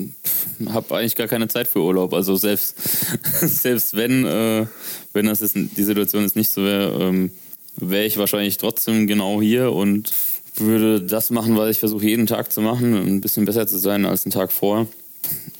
habe 0.66 0.96
eigentlich 0.96 1.14
gar 1.14 1.28
keine 1.28 1.46
Zeit 1.46 1.68
für 1.68 1.80
Urlaub. 1.80 2.12
Also 2.12 2.34
selbst, 2.34 2.74
selbst 3.40 3.94
wenn, 3.94 4.26
äh, 4.26 4.66
wenn 5.12 5.26
das 5.26 5.40
ist, 5.40 5.54
die 5.54 5.84
Situation 5.84 6.24
jetzt 6.24 6.34
nicht 6.34 6.50
so 6.50 6.64
wäre, 6.64 7.00
ähm, 7.00 7.30
wäre 7.76 8.04
ich 8.04 8.18
wahrscheinlich 8.18 8.56
trotzdem 8.56 9.06
genau 9.06 9.40
hier 9.40 9.72
und 9.72 10.12
würde 10.56 11.00
das 11.00 11.30
machen, 11.30 11.56
was 11.56 11.70
ich 11.70 11.78
versuche 11.78 12.04
jeden 12.04 12.26
Tag 12.26 12.50
zu 12.50 12.60
machen, 12.60 12.94
ein 12.94 13.20
bisschen 13.20 13.44
besser 13.44 13.66
zu 13.68 13.78
sein 13.78 14.04
als 14.04 14.24
einen 14.24 14.32
Tag 14.32 14.50
vor. 14.50 14.88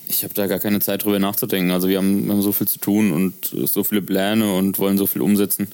Ich 0.07 0.23
habe 0.23 0.33
da 0.33 0.47
gar 0.47 0.59
keine 0.59 0.79
Zeit 0.79 1.05
drüber 1.05 1.19
nachzudenken. 1.19 1.71
Also 1.71 1.87
wir 1.87 1.97
haben, 1.97 2.25
wir 2.25 2.33
haben 2.33 2.41
so 2.41 2.51
viel 2.51 2.67
zu 2.67 2.79
tun 2.79 3.11
und 3.11 3.55
so 3.65 3.85
viele 3.85 4.01
Pläne 4.01 4.53
und 4.53 4.77
wollen 4.77 4.97
so 4.97 5.07
viel 5.07 5.21
umsetzen, 5.21 5.69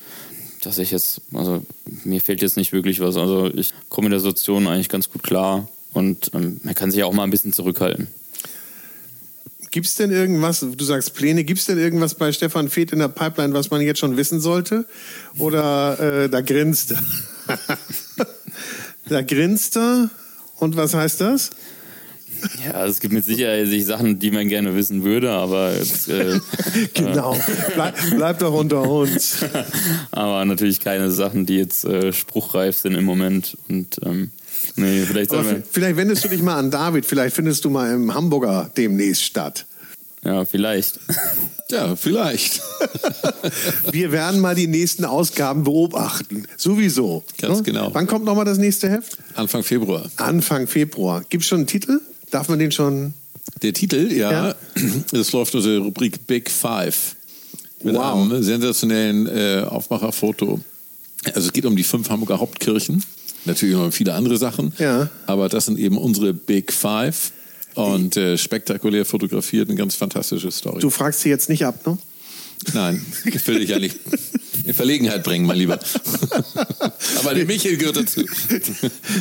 dass 0.61 0.77
ich 0.77 0.91
jetzt, 0.91 1.21
also 1.33 1.63
mir 2.03 2.21
fehlt 2.21 2.41
jetzt 2.41 2.57
nicht 2.57 2.71
wirklich 2.71 2.99
was. 2.99 3.17
Also 3.17 3.47
ich 3.47 3.71
komme 3.89 4.05
mit 4.05 4.13
der 4.13 4.19
Situation 4.19 4.67
eigentlich 4.67 4.89
ganz 4.89 5.09
gut 5.09 5.23
klar 5.23 5.67
und 5.93 6.31
ähm, 6.33 6.59
man 6.63 6.75
kann 6.75 6.91
sich 6.91 7.03
auch 7.03 7.13
mal 7.13 7.23
ein 7.23 7.31
bisschen 7.31 7.53
zurückhalten. 7.53 8.07
Gibt 9.71 9.87
es 9.87 9.95
denn 9.95 10.11
irgendwas, 10.11 10.59
du 10.59 10.83
sagst 10.83 11.13
Pläne, 11.13 11.45
gibt 11.45 11.61
es 11.61 11.65
denn 11.65 11.77
irgendwas 11.77 12.15
bei 12.15 12.33
Stefan 12.33 12.67
Feeth 12.67 12.91
in 12.91 12.99
der 12.99 13.07
Pipeline, 13.07 13.53
was 13.53 13.71
man 13.71 13.79
jetzt 13.79 13.99
schon 13.99 14.17
wissen 14.17 14.41
sollte? 14.41 14.85
Oder 15.37 16.25
äh, 16.25 16.29
da 16.29 16.41
grinst 16.41 16.91
er? 16.91 17.57
da 19.07 19.21
grinst 19.21 19.77
er. 19.77 20.09
Und 20.57 20.75
was 20.75 20.93
heißt 20.93 21.21
das? 21.21 21.51
Ja, 22.65 22.85
es 22.85 22.99
gibt 22.99 23.13
mit 23.13 23.23
Sicherheit 23.23 23.67
Sachen, 23.83 24.19
die 24.19 24.31
man 24.31 24.47
gerne 24.49 24.75
wissen 24.75 25.03
würde, 25.03 25.31
aber 25.31 25.73
jetzt, 25.75 26.09
äh, 26.09 26.39
genau, 26.93 27.37
bleib, 27.73 27.95
bleib, 28.15 28.39
doch 28.39 28.53
unter 28.53 28.81
uns. 28.81 29.37
aber 30.11 30.43
natürlich 30.45 30.79
keine 30.79 31.11
Sachen, 31.11 31.45
die 31.45 31.57
jetzt 31.57 31.85
äh, 31.85 32.11
spruchreif 32.11 32.75
sind 32.75 32.95
im 32.95 33.05
Moment. 33.05 33.57
Und 33.69 34.01
ähm, 34.03 34.31
nee, 34.75 35.05
vielleicht, 35.05 35.31
vielleicht 35.71 35.97
wendest 35.97 36.23
du 36.23 36.29
dich 36.29 36.41
mal 36.41 36.57
an 36.57 36.71
David, 36.71 37.05
vielleicht 37.05 37.35
findest 37.35 37.65
du 37.65 37.69
mal 37.69 37.93
im 37.93 38.13
Hamburger 38.13 38.69
demnächst 38.75 39.23
statt. 39.23 39.65
Ja, 40.23 40.45
vielleicht. 40.45 40.99
Ja, 41.71 41.95
vielleicht. 41.95 42.61
Wir 43.91 44.11
werden 44.11 44.39
mal 44.39 44.53
die 44.53 44.67
nächsten 44.67 45.05
Ausgaben 45.05 45.63
beobachten. 45.63 46.45
Sowieso. 46.57 47.23
Ganz 47.39 47.59
ne? 47.59 47.63
genau. 47.63 47.93
Wann 47.93 48.05
kommt 48.07 48.25
nochmal 48.25 48.45
das 48.45 48.57
nächste 48.57 48.89
Heft? 48.89 49.17
Anfang 49.33 49.63
Februar. 49.63 50.11
Anfang 50.17 50.67
Februar. 50.67 51.23
Gibt 51.29 51.43
es 51.43 51.49
schon 51.49 51.59
einen 51.59 51.67
Titel? 51.67 52.01
Darf 52.29 52.49
man 52.49 52.59
den 52.59 52.71
schon? 52.71 53.13
Der 53.63 53.73
Titel, 53.73 54.11
ja. 54.11 54.31
ja. 54.31 54.55
Das 55.11 55.31
läuft 55.31 55.55
unter 55.55 55.69
der 55.69 55.79
Rubrik 55.79 56.27
Big 56.27 56.51
Five. 56.51 57.15
Mit 57.83 57.95
wow. 57.95 58.29
einem 58.29 58.43
sensationellen 58.43 59.27
äh, 59.27 59.65
Aufmacherfoto. 59.67 60.59
Also 61.33 61.47
es 61.47 61.53
geht 61.53 61.65
um 61.65 61.75
die 61.75 61.83
fünf 61.83 62.09
Hamburger 62.09 62.39
Hauptkirchen. 62.39 63.03
Natürlich 63.45 63.75
noch 63.75 63.91
viele 63.91 64.13
andere 64.13 64.37
Sachen. 64.37 64.73
Ja. 64.77 65.09
Aber 65.25 65.49
das 65.49 65.65
sind 65.65 65.79
eben 65.79 65.97
unsere 65.97 66.33
Big 66.33 66.71
Five. 66.71 67.31
Und 67.73 68.17
äh, 68.17 68.37
spektakulär 68.37 69.05
fotografiert, 69.05 69.69
eine 69.69 69.77
ganz 69.77 69.95
fantastische 69.95 70.51
Story. 70.51 70.81
Du 70.81 70.89
fragst 70.89 71.21
sie 71.21 71.29
jetzt 71.29 71.47
nicht 71.49 71.65
ab, 71.65 71.85
ne? 71.85 71.97
Nein, 72.73 73.03
ich 73.25 73.47
will 73.47 73.59
dich 73.59 73.69
ja 73.69 73.79
nicht 73.79 73.97
in 74.65 74.73
Verlegenheit 74.73 75.23
bringen, 75.23 75.45
mein 75.45 75.57
Lieber. 75.57 75.79
Aber 77.19 77.33
der 77.33 77.45
Michael 77.45 77.77
gehört 77.77 77.97
dazu. 77.97 78.23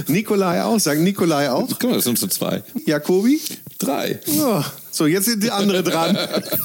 Nikolai 0.09 0.63
auch, 0.63 0.79
sagen 0.79 1.03
Nikolai 1.05 1.51
auch. 1.51 1.67
Guck 1.69 1.85
mal, 1.85 1.95
das 1.95 2.05
sind 2.05 2.19
so 2.19 2.27
zwei. 2.27 2.63
Jakobi? 2.85 3.41
Drei. 3.79 4.21
Oh, 4.27 4.63
so, 4.91 5.07
jetzt 5.07 5.25
sind 5.25 5.43
die 5.43 5.51
anderen 5.51 5.85
dran. 5.85 6.19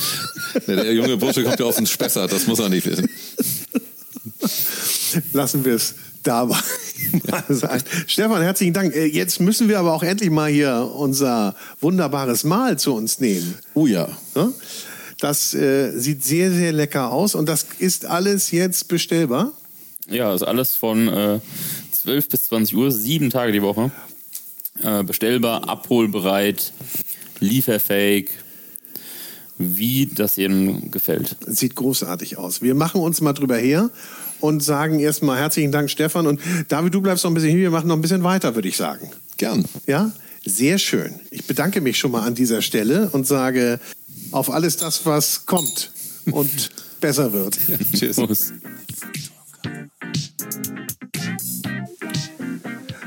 der, 0.68 0.92
junge 0.92 1.16
Bursche 1.16 1.44
kommt 1.44 1.60
ja 1.60 1.66
aus 1.66 1.78
dem 1.78 1.86
Spessart, 1.86 2.32
das 2.32 2.46
muss 2.46 2.60
er 2.60 2.68
nicht 2.68 2.86
wissen. 2.86 3.10
Lassen 5.32 5.64
wir 5.64 5.76
es 5.76 5.96
dabei 6.24 6.60
sein. 7.50 7.82
Stefan, 8.08 8.42
herzlichen 8.42 8.74
Dank. 8.74 8.96
Äh, 8.96 9.06
jetzt 9.06 9.40
müssen 9.40 9.70
wir 9.70 9.80
aber 9.80 9.94
auch 9.94 10.04
endlich 10.04 10.30
mal 10.30 10.50
hier 10.50 10.92
unser 10.96 11.56
wunderbares 11.82 12.44
Mahl 12.44 12.78
zu 12.80 12.94
uns 12.94 13.20
nehmen. 13.20 13.56
Oh 13.74 13.88
ja. 13.88 14.08
Das 15.20 15.54
äh, 15.54 15.98
sieht 15.98 16.24
sehr, 16.24 16.52
sehr 16.52 16.72
lecker 16.72 17.12
aus 17.12 17.36
und 17.36 17.48
das 17.48 17.68
ist 17.80 18.06
alles 18.06 18.52
jetzt 18.52 18.88
bestellbar? 18.88 19.52
Ja, 20.10 20.34
ist 20.34 20.44
alles 20.44 20.76
von 20.76 21.08
äh, 21.08 21.40
12 21.92 22.30
bis 22.30 22.44
20 22.46 22.76
Uhr, 22.76 22.92
sieben 22.92 23.30
Tage 23.30 23.52
die 23.52 23.62
Woche. 23.62 23.92
Äh, 24.84 25.04
bestellbar, 25.04 25.70
abholbereit, 25.70 26.74
lieferfähig, 27.40 28.30
wie 29.58 30.06
das 30.06 30.36
jedem 30.36 30.92
gefällt. 30.92 31.38
Sieht 31.48 31.76
großartig 31.76 32.38
aus. 32.38 32.62
Wir 32.62 32.76
machen 32.76 33.02
uns 33.02 33.22
mal 33.22 33.34
drüber 33.34 33.58
her 33.58 33.90
und 34.40 34.62
sagen 34.64 35.00
erstmal 35.00 35.38
herzlichen 35.38 35.72
Dank, 35.72 35.90
Stefan. 35.90 36.28
Und 36.28 36.40
David, 36.68 36.94
du 36.94 37.02
bleibst 37.02 37.24
noch 37.24 37.32
ein 37.32 37.34
bisschen 37.34 37.52
hier, 37.52 37.62
wir 37.62 37.72
machen 37.72 37.88
noch 37.88 37.96
ein 37.96 38.02
bisschen 38.02 38.24
weiter, 38.24 38.56
würde 38.56 38.68
ich 38.68 38.78
sagen. 38.78 39.12
Gern. 39.38 39.66
Ja? 39.88 40.12
Sehr 40.46 40.78
schön. 40.78 41.20
Ich 41.32 41.46
bedanke 41.46 41.82
mich 41.82 41.98
schon 41.98 42.12
mal 42.12 42.22
an 42.22 42.36
dieser 42.36 42.62
Stelle 42.62 43.10
und 43.12 43.26
sage 43.26 43.80
auf 44.32 44.52
alles 44.52 44.78
das, 44.78 45.06
was 45.06 45.46
kommt 45.46 45.92
und 46.32 46.70
besser 47.02 47.34
wird. 47.34 47.58
Ja, 47.68 47.78
tschüss. 47.94 48.54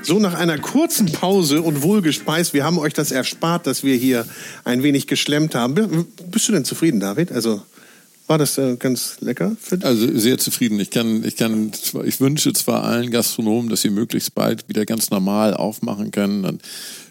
So, 0.08 0.18
nach 0.18 0.32
einer 0.34 0.58
kurzen 0.58 1.12
Pause 1.12 1.60
und 1.60 1.82
wohlgespeist, 1.82 2.54
wir 2.54 2.64
haben 2.64 2.78
euch 2.78 2.94
das 2.94 3.10
erspart, 3.10 3.66
dass 3.66 3.84
wir 3.84 3.94
hier 3.94 4.26
ein 4.64 4.82
wenig 4.82 5.06
geschlemmt 5.06 5.54
haben. 5.54 6.06
Bist 6.30 6.48
du 6.48 6.52
denn 6.52 6.64
zufrieden, 6.64 6.98
David? 6.98 7.30
Also 7.30 7.62
war 8.28 8.38
das 8.38 8.58
äh, 8.58 8.76
ganz 8.76 9.20
lecker 9.20 9.56
für 9.60 9.78
dich? 9.78 9.86
Also 9.86 10.16
sehr 10.16 10.38
zufrieden. 10.38 10.78
Ich 10.80 10.90
kann, 10.90 11.24
ich 11.24 11.36
kann, 11.36 11.72
ich 12.04 12.20
wünsche 12.20 12.52
zwar 12.52 12.84
allen 12.84 13.10
Gastronomen, 13.10 13.70
dass 13.70 13.82
sie 13.82 13.90
möglichst 13.90 14.34
bald 14.34 14.68
wieder 14.68 14.84
ganz 14.86 15.10
normal 15.10 15.54
aufmachen 15.54 16.10
können 16.10 16.44
und 16.44 16.62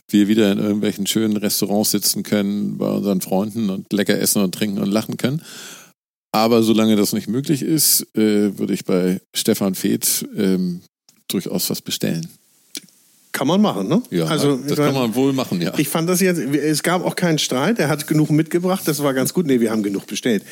wir 0.10 0.28
wieder 0.28 0.52
in 0.52 0.60
irgendwelchen 0.60 1.06
schönen 1.06 1.36
Restaurants 1.36 1.92
sitzen 1.92 2.24
können 2.24 2.78
bei 2.78 2.88
unseren 2.88 3.22
Freunden 3.22 3.70
und 3.70 3.92
lecker 3.92 4.18
essen 4.18 4.42
und 4.42 4.54
trinken 4.54 4.80
und 4.80 4.92
lachen 4.92 5.18
können. 5.18 5.42
Aber 6.32 6.64
solange 6.64 6.96
das 6.96 7.14
nicht 7.14 7.28
möglich 7.28 7.62
ist, 7.62 8.08
äh, 8.16 8.58
würde 8.58 8.74
ich 8.74 8.86
bei 8.86 9.20
Stefan 9.36 9.76
Feeth 9.76 10.26
ähm, 10.36 10.82
durchaus 11.28 11.70
was 11.70 11.82
bestellen. 11.82 12.28
Kann 13.38 13.46
man 13.46 13.62
machen, 13.62 13.88
ne? 13.88 14.02
Ja, 14.10 14.26
also, 14.26 14.56
das 14.56 14.78
kann 14.78 14.96
man 14.96 15.14
wohl 15.14 15.32
machen, 15.32 15.62
ja. 15.62 15.72
Ich 15.78 15.90
fand 15.90 16.10
das 16.10 16.22
jetzt, 16.22 16.40
es 16.40 16.82
gab 16.82 17.06
auch 17.06 17.16
keinen 17.16 17.38
Streit, 17.38 17.78
er 17.78 17.88
hat 17.88 18.08
genug 18.08 18.32
mitgebracht, 18.32 18.88
das 18.88 19.04
war 19.04 19.14
ganz 19.14 19.32
gut. 19.32 19.46
Nee, 19.46 19.60
wir 19.60 19.70
haben 19.70 19.84
genug 19.84 20.08
bestellt. 20.08 20.44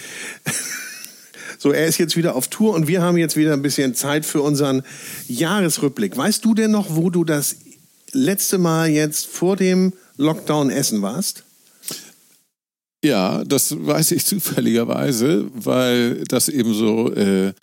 So, 1.57 1.71
er 1.71 1.87
ist 1.87 1.97
jetzt 1.97 2.17
wieder 2.17 2.35
auf 2.35 2.49
Tour 2.49 2.75
und 2.75 2.87
wir 2.87 3.01
haben 3.01 3.17
jetzt 3.17 3.37
wieder 3.37 3.53
ein 3.53 3.61
bisschen 3.61 3.95
Zeit 3.95 4.25
für 4.25 4.41
unseren 4.41 4.83
Jahresrückblick. 5.27 6.15
Weißt 6.15 6.43
du 6.43 6.53
denn 6.53 6.69
noch, 6.69 6.95
wo 6.95 7.09
du 7.09 7.23
das 7.23 7.55
letzte 8.11 8.57
Mal 8.57 8.89
jetzt 8.89 9.25
vor 9.25 9.55
dem 9.55 9.93
Lockdown 10.17 10.69
essen 10.69 11.01
warst? 11.01 11.43
Ja, 13.03 13.43
das 13.45 13.75
weiß 13.79 14.11
ich 14.11 14.25
zufälligerweise, 14.25 15.45
weil 15.53 16.25
das 16.25 16.49
eben 16.49 16.73
so, 16.73 17.11
äh, 17.13 17.53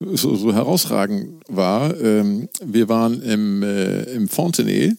so, 0.00 0.34
so 0.34 0.52
herausragend 0.52 1.42
war. 1.48 1.98
Ähm, 2.00 2.48
wir 2.64 2.88
waren 2.88 3.22
im, 3.22 3.62
äh, 3.62 4.02
im 4.12 4.28
Fontenay 4.28 4.94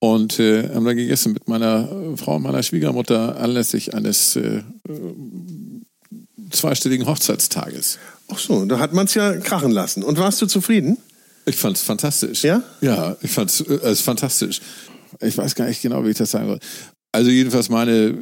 und 0.00 0.38
äh, 0.38 0.74
haben 0.74 0.84
da 0.84 0.92
gegessen 0.92 1.32
mit 1.32 1.48
meiner 1.48 2.16
Frau 2.16 2.36
und 2.36 2.42
meiner 2.42 2.62
Schwiegermutter 2.62 3.36
anlässlich 3.40 3.94
eines 3.94 4.36
äh, 4.36 4.62
zweistelligen 6.50 7.06
Hochzeitstages. 7.06 7.98
Ach 8.28 8.38
so, 8.38 8.64
da 8.64 8.78
hat 8.78 8.92
man 8.92 9.06
es 9.06 9.14
ja 9.14 9.36
krachen 9.38 9.72
lassen. 9.72 10.02
Und 10.02 10.18
warst 10.18 10.40
du 10.40 10.46
zufrieden? 10.46 10.98
Ich 11.46 11.56
fand 11.56 11.76
es 11.76 11.82
fantastisch. 11.82 12.44
Ja? 12.44 12.62
Ja, 12.80 13.16
ich 13.22 13.30
fand 13.30 13.50
es 13.50 13.60
äh, 13.60 13.94
fantastisch. 13.96 14.60
Ich 15.20 15.36
weiß 15.36 15.54
gar 15.54 15.66
nicht 15.66 15.82
genau, 15.82 16.04
wie 16.04 16.10
ich 16.10 16.18
das 16.18 16.30
sagen 16.30 16.46
soll. 16.46 16.60
Also 17.10 17.30
jedenfalls 17.30 17.70
meine 17.70 18.16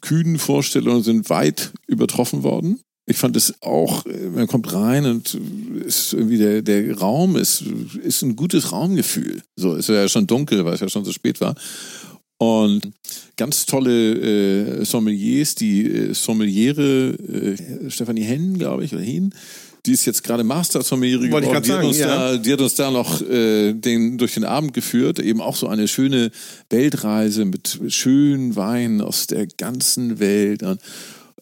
kühnen 0.00 0.38
Vorstellungen 0.38 1.02
sind 1.02 1.30
weit 1.30 1.72
übertroffen 1.86 2.42
worden. 2.42 2.80
Ich 3.04 3.16
fand 3.16 3.36
es 3.36 3.54
auch, 3.62 4.06
äh, 4.06 4.28
man 4.28 4.46
kommt 4.46 4.72
rein 4.72 5.06
und 5.06 5.38
ist 5.84 6.12
irgendwie 6.12 6.38
der, 6.38 6.62
der 6.62 6.96
Raum 6.96 7.36
ist, 7.36 7.64
ist 8.02 8.22
ein 8.22 8.36
gutes 8.36 8.72
Raumgefühl. 8.72 9.42
So, 9.56 9.74
ist 9.74 9.88
ja 9.88 10.08
schon 10.08 10.26
dunkel, 10.26 10.64
weil 10.64 10.74
es 10.74 10.80
ja 10.80 10.88
schon 10.88 11.04
so 11.04 11.12
spät 11.12 11.40
war. 11.40 11.54
Und 12.38 12.90
ganz 13.36 13.66
tolle 13.66 14.80
äh, 14.80 14.84
Sommeliers, 14.84 15.54
die 15.54 15.86
äh, 15.86 16.12
Sommeliere 16.14 17.10
äh, 17.10 17.90
Stefanie 17.90 18.22
Hennen, 18.22 18.58
glaube 18.58 18.84
ich, 18.84 18.92
oder 18.92 19.02
Hen, 19.02 19.32
die 19.86 19.92
ist 19.92 20.04
jetzt 20.06 20.22
gerade 20.22 20.44
Master 20.44 20.82
Sommeliere 20.82 21.26
geworden. 21.26 21.46
Die, 21.48 21.54
hat 21.54 21.66
sagen, 21.66 21.86
uns 21.88 21.98
ja. 21.98 22.06
da, 22.06 22.36
die 22.36 22.52
hat 22.52 22.60
uns 22.60 22.74
da 22.74 22.90
noch 22.90 23.20
äh, 23.20 23.72
den, 23.72 24.16
durch 24.18 24.34
den 24.34 24.44
Abend 24.44 24.74
geführt. 24.74 25.18
Eben 25.18 25.40
auch 25.40 25.56
so 25.56 25.66
eine 25.66 25.88
schöne 25.88 26.30
Weltreise 26.70 27.44
mit 27.44 27.80
schönen 27.88 28.54
Weinen 28.54 29.00
aus 29.00 29.26
der 29.26 29.46
ganzen 29.46 30.20
Welt. 30.20 30.62
Und, 30.62 30.80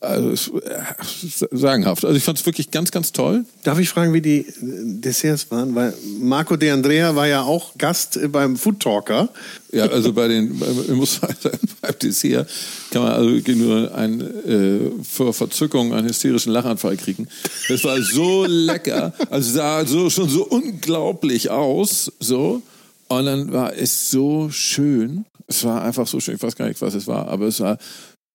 also, 0.00 0.30
es, 0.30 0.48
äh, 0.48 1.46
sagenhaft. 1.50 2.06
Also 2.06 2.16
ich 2.16 2.24
fand 2.24 2.38
es 2.38 2.46
wirklich 2.46 2.70
ganz, 2.70 2.90
ganz 2.90 3.12
toll. 3.12 3.44
Darf 3.64 3.78
ich 3.78 3.90
fragen, 3.90 4.14
wie 4.14 4.22
die 4.22 4.38
äh, 4.38 4.44
Desserts 4.60 5.50
waren? 5.50 5.74
Weil 5.74 5.92
Marco 6.18 6.56
De 6.56 6.70
Andrea 6.70 7.14
war 7.14 7.28
ja 7.28 7.42
auch 7.42 7.76
Gast 7.76 8.16
äh, 8.16 8.28
beim 8.28 8.56
Food 8.56 8.80
Talker. 8.80 9.28
Ja, 9.72 9.84
also 9.84 10.14
bei 10.14 10.28
den, 10.28 10.60
ich 10.88 10.94
muss 10.94 11.16
sagen, 11.20 11.36
beim 11.82 11.98
Dessert 12.02 12.48
kann 12.90 13.02
man 13.02 13.12
also 13.12 13.52
nur 13.52 13.94
ein, 13.94 14.20
äh, 14.20 14.90
vor 15.04 15.34
Verzückung 15.34 15.92
einen 15.92 16.08
hysterischen 16.08 16.52
Lachanfall 16.52 16.96
kriegen. 16.96 17.28
Das 17.68 17.84
war 17.84 18.00
so 18.00 18.46
lecker, 18.48 19.12
also 19.28 19.52
sah 19.52 19.84
so, 19.84 20.08
schon 20.08 20.30
so 20.30 20.46
unglaublich 20.46 21.50
aus, 21.50 22.10
so. 22.20 22.62
Und 23.08 23.26
dann 23.26 23.52
war 23.52 23.76
es 23.76 24.10
so 24.10 24.48
schön. 24.50 25.26
Es 25.46 25.64
war 25.64 25.82
einfach 25.82 26.06
so 26.06 26.20
schön, 26.20 26.36
ich 26.36 26.42
weiß 26.42 26.56
gar 26.56 26.68
nicht, 26.68 26.80
was 26.80 26.94
es 26.94 27.06
war, 27.06 27.28
aber 27.28 27.48
es 27.48 27.60
war 27.60 27.76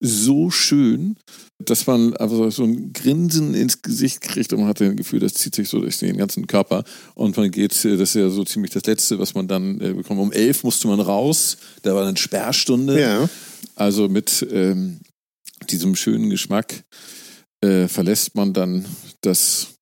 so 0.05 0.49
schön, 0.51 1.17
dass 1.63 1.87
man 1.87 2.15
also 2.15 2.49
so 2.49 2.63
ein 2.63 2.93
Grinsen 2.93 3.53
ins 3.53 3.81
Gesicht 3.81 4.21
kriegt 4.21 4.53
und 4.53 4.59
man 4.59 4.69
hat 4.69 4.81
das 4.81 4.95
Gefühl, 4.95 5.19
das 5.19 5.33
zieht 5.33 5.55
sich 5.55 5.69
so 5.69 5.79
durch 5.79 5.97
den 5.97 6.17
ganzen 6.17 6.47
Körper 6.47 6.83
und 7.13 7.37
man 7.37 7.51
geht, 7.51 7.71
das 7.71 7.85
ist 7.85 8.15
ja 8.15 8.29
so 8.29 8.43
ziemlich 8.43 8.71
das 8.71 8.85
Letzte, 8.85 9.19
was 9.19 9.33
man 9.33 9.47
dann 9.47 9.79
äh, 9.81 9.93
bekommt. 9.93 10.19
Um 10.19 10.31
elf 10.31 10.63
musste 10.63 10.87
man 10.87 10.99
raus, 10.99 11.57
da 11.81 11.95
war 11.95 12.03
dann 12.03 12.17
Sperrstunde. 12.17 12.99
Ja. 12.99 13.29
Also 13.75 14.09
mit 14.09 14.45
ähm, 14.51 14.99
diesem 15.69 15.95
schönen 15.95 16.29
Geschmack 16.29 16.83
äh, 17.61 17.87
verlässt 17.87 18.35
man 18.35 18.53
dann 18.53 18.85
das 19.21 19.75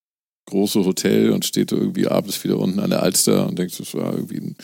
große 0.46 0.84
Hotel 0.84 1.30
und 1.30 1.44
steht 1.44 1.72
irgendwie 1.72 2.06
abends 2.06 2.42
wieder 2.44 2.58
unten 2.58 2.80
an 2.80 2.90
der 2.90 3.02
Alster 3.02 3.48
und 3.48 3.58
denkt, 3.58 3.78
das 3.78 3.94
war 3.94 4.14
irgendwie 4.14 4.38
ein 4.38 4.56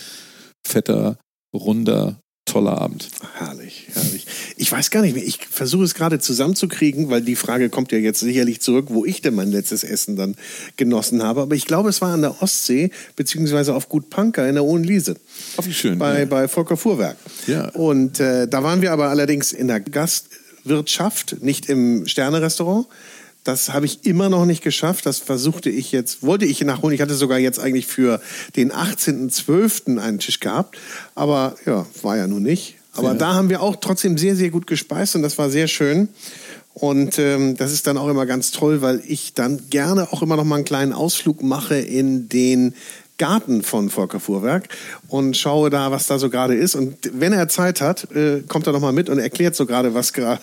fetter, 0.67 1.19
runder, 1.55 2.21
toller 2.51 2.81
Abend. 2.81 3.09
Herrlich, 3.35 3.87
herrlich. 3.93 4.27
Ich 4.57 4.71
weiß 4.71 4.91
gar 4.91 5.03
nicht 5.03 5.15
mehr. 5.15 5.25
Ich 5.25 5.39
versuche 5.49 5.85
es 5.85 5.95
gerade 5.95 6.19
zusammenzukriegen, 6.19 7.09
weil 7.09 7.23
die 7.23 7.37
Frage 7.37 7.71
kommt 7.71 7.93
ja 7.93 7.99
jetzt 7.99 8.21
sicherlich 8.21 8.61
zurück, 8.61 8.87
wo 8.89 9.05
ich 9.05 9.23
denn 9.23 9.35
mein 9.35 9.51
letztes 9.51 9.85
Essen 9.85 10.17
dann 10.17 10.37
genossen 10.77 11.23
habe. 11.23 11.43
Aber 11.43 11.55
ich 11.55 11.67
glaube, 11.67 11.89
es 11.89 12.01
war 12.01 12.13
an 12.13 12.23
der 12.23 12.43
Ostsee, 12.43 12.91
beziehungsweise 13.17 13.75
auf 13.75 13.89
Gut 13.89 14.11
Panker 14.11 14.49
in 14.49 14.55
der 14.55 14.65
Hohenliese. 14.65 15.17
Oh, 15.57 15.65
wie 15.65 15.73
schön. 15.73 15.99
Bei, 15.99 16.21
ja. 16.21 16.25
bei 16.25 16.49
Volker 16.49 16.77
Fuhrwerk. 16.77 17.17
Ja. 17.47 17.69
Und 17.71 18.21
äh, 18.21 18.49
da 18.49 18.63
waren 18.63 18.83
wir 18.83 18.93
aber 18.93 19.09
allerdings 19.09 19.53
in 19.53 19.69
der 19.69 19.81
Gastwirtschaft, 19.81 21.37
nicht 21.43 21.69
im 21.69 22.07
Sternerestaurant. 22.07 22.87
Das 23.45 23.73
habe 23.73 23.87
ich 23.87 24.05
immer 24.05 24.29
noch 24.29 24.45
nicht 24.45 24.63
geschafft. 24.63 25.07
Das 25.07 25.19
versuchte 25.19 25.71
ich 25.71 25.93
jetzt, 25.93 26.23
wollte 26.23 26.45
ich 26.45 26.61
nachholen. 26.63 26.95
Ich 26.95 27.01
hatte 27.01 27.15
sogar 27.15 27.39
jetzt 27.39 27.59
eigentlich 27.59 27.87
für 27.87 28.21
den 28.57 28.71
18.12. 28.71 29.99
einen 29.99 30.19
Tisch 30.19 30.41
gehabt. 30.41 30.77
Aber 31.15 31.57
ja, 31.67 31.87
war 32.03 32.17
ja 32.17 32.27
nun 32.27 32.43
nicht. 32.43 32.77
Aber 32.93 33.09
Ja. 33.13 33.15
da 33.15 33.35
haben 33.35 33.49
wir 33.49 33.63
auch 33.63 33.77
trotzdem 33.77 34.19
sehr, 34.19 34.37
sehr 34.37 34.51
gut 34.51 34.67
gespeist 34.67 35.15
und 35.17 35.23
das 35.23 35.39
war 35.39 35.49
sehr 35.49 35.69
schön. 35.69 36.09
Und 36.75 37.19
ähm, 37.19 37.57
das 37.57 37.73
ist 37.73 37.87
dann 37.87 37.99
auch 37.99 38.09
immer 38.09 38.27
ganz 38.27 38.51
toll, 38.53 38.83
weil 38.83 39.03
ich 39.07 39.35
dann 39.35 39.71
gerne 39.71 40.13
auch 40.13 40.23
immer 40.23 40.37
noch 40.37 40.45
mal 40.45 40.57
einen 40.57 40.65
kleinen 40.65 40.93
Ausflug 40.93 41.43
mache 41.43 41.77
in 41.77 42.29
den 42.29 42.75
Garten 43.19 43.63
von 43.63 43.91
Volker 43.91 44.19
Fuhrwerk 44.21 44.69
und 45.09 45.37
schaue 45.37 45.69
da, 45.69 45.91
was 45.91 46.07
da 46.07 46.19
so 46.19 46.31
gerade 46.31 46.55
ist. 46.55 46.75
Und 46.75 46.97
wenn 47.13 47.33
er 47.33 47.49
Zeit 47.49 47.81
hat, 47.81 48.11
äh, 48.15 48.43
kommt 48.49 48.67
er 48.67 48.73
noch 48.73 48.81
mal 48.81 48.93
mit 48.93 49.09
und 49.11 49.19
erklärt 49.19 49.55
so 49.57 49.67
gerade, 49.67 49.95
was 49.95 50.13
gerade 50.13 50.41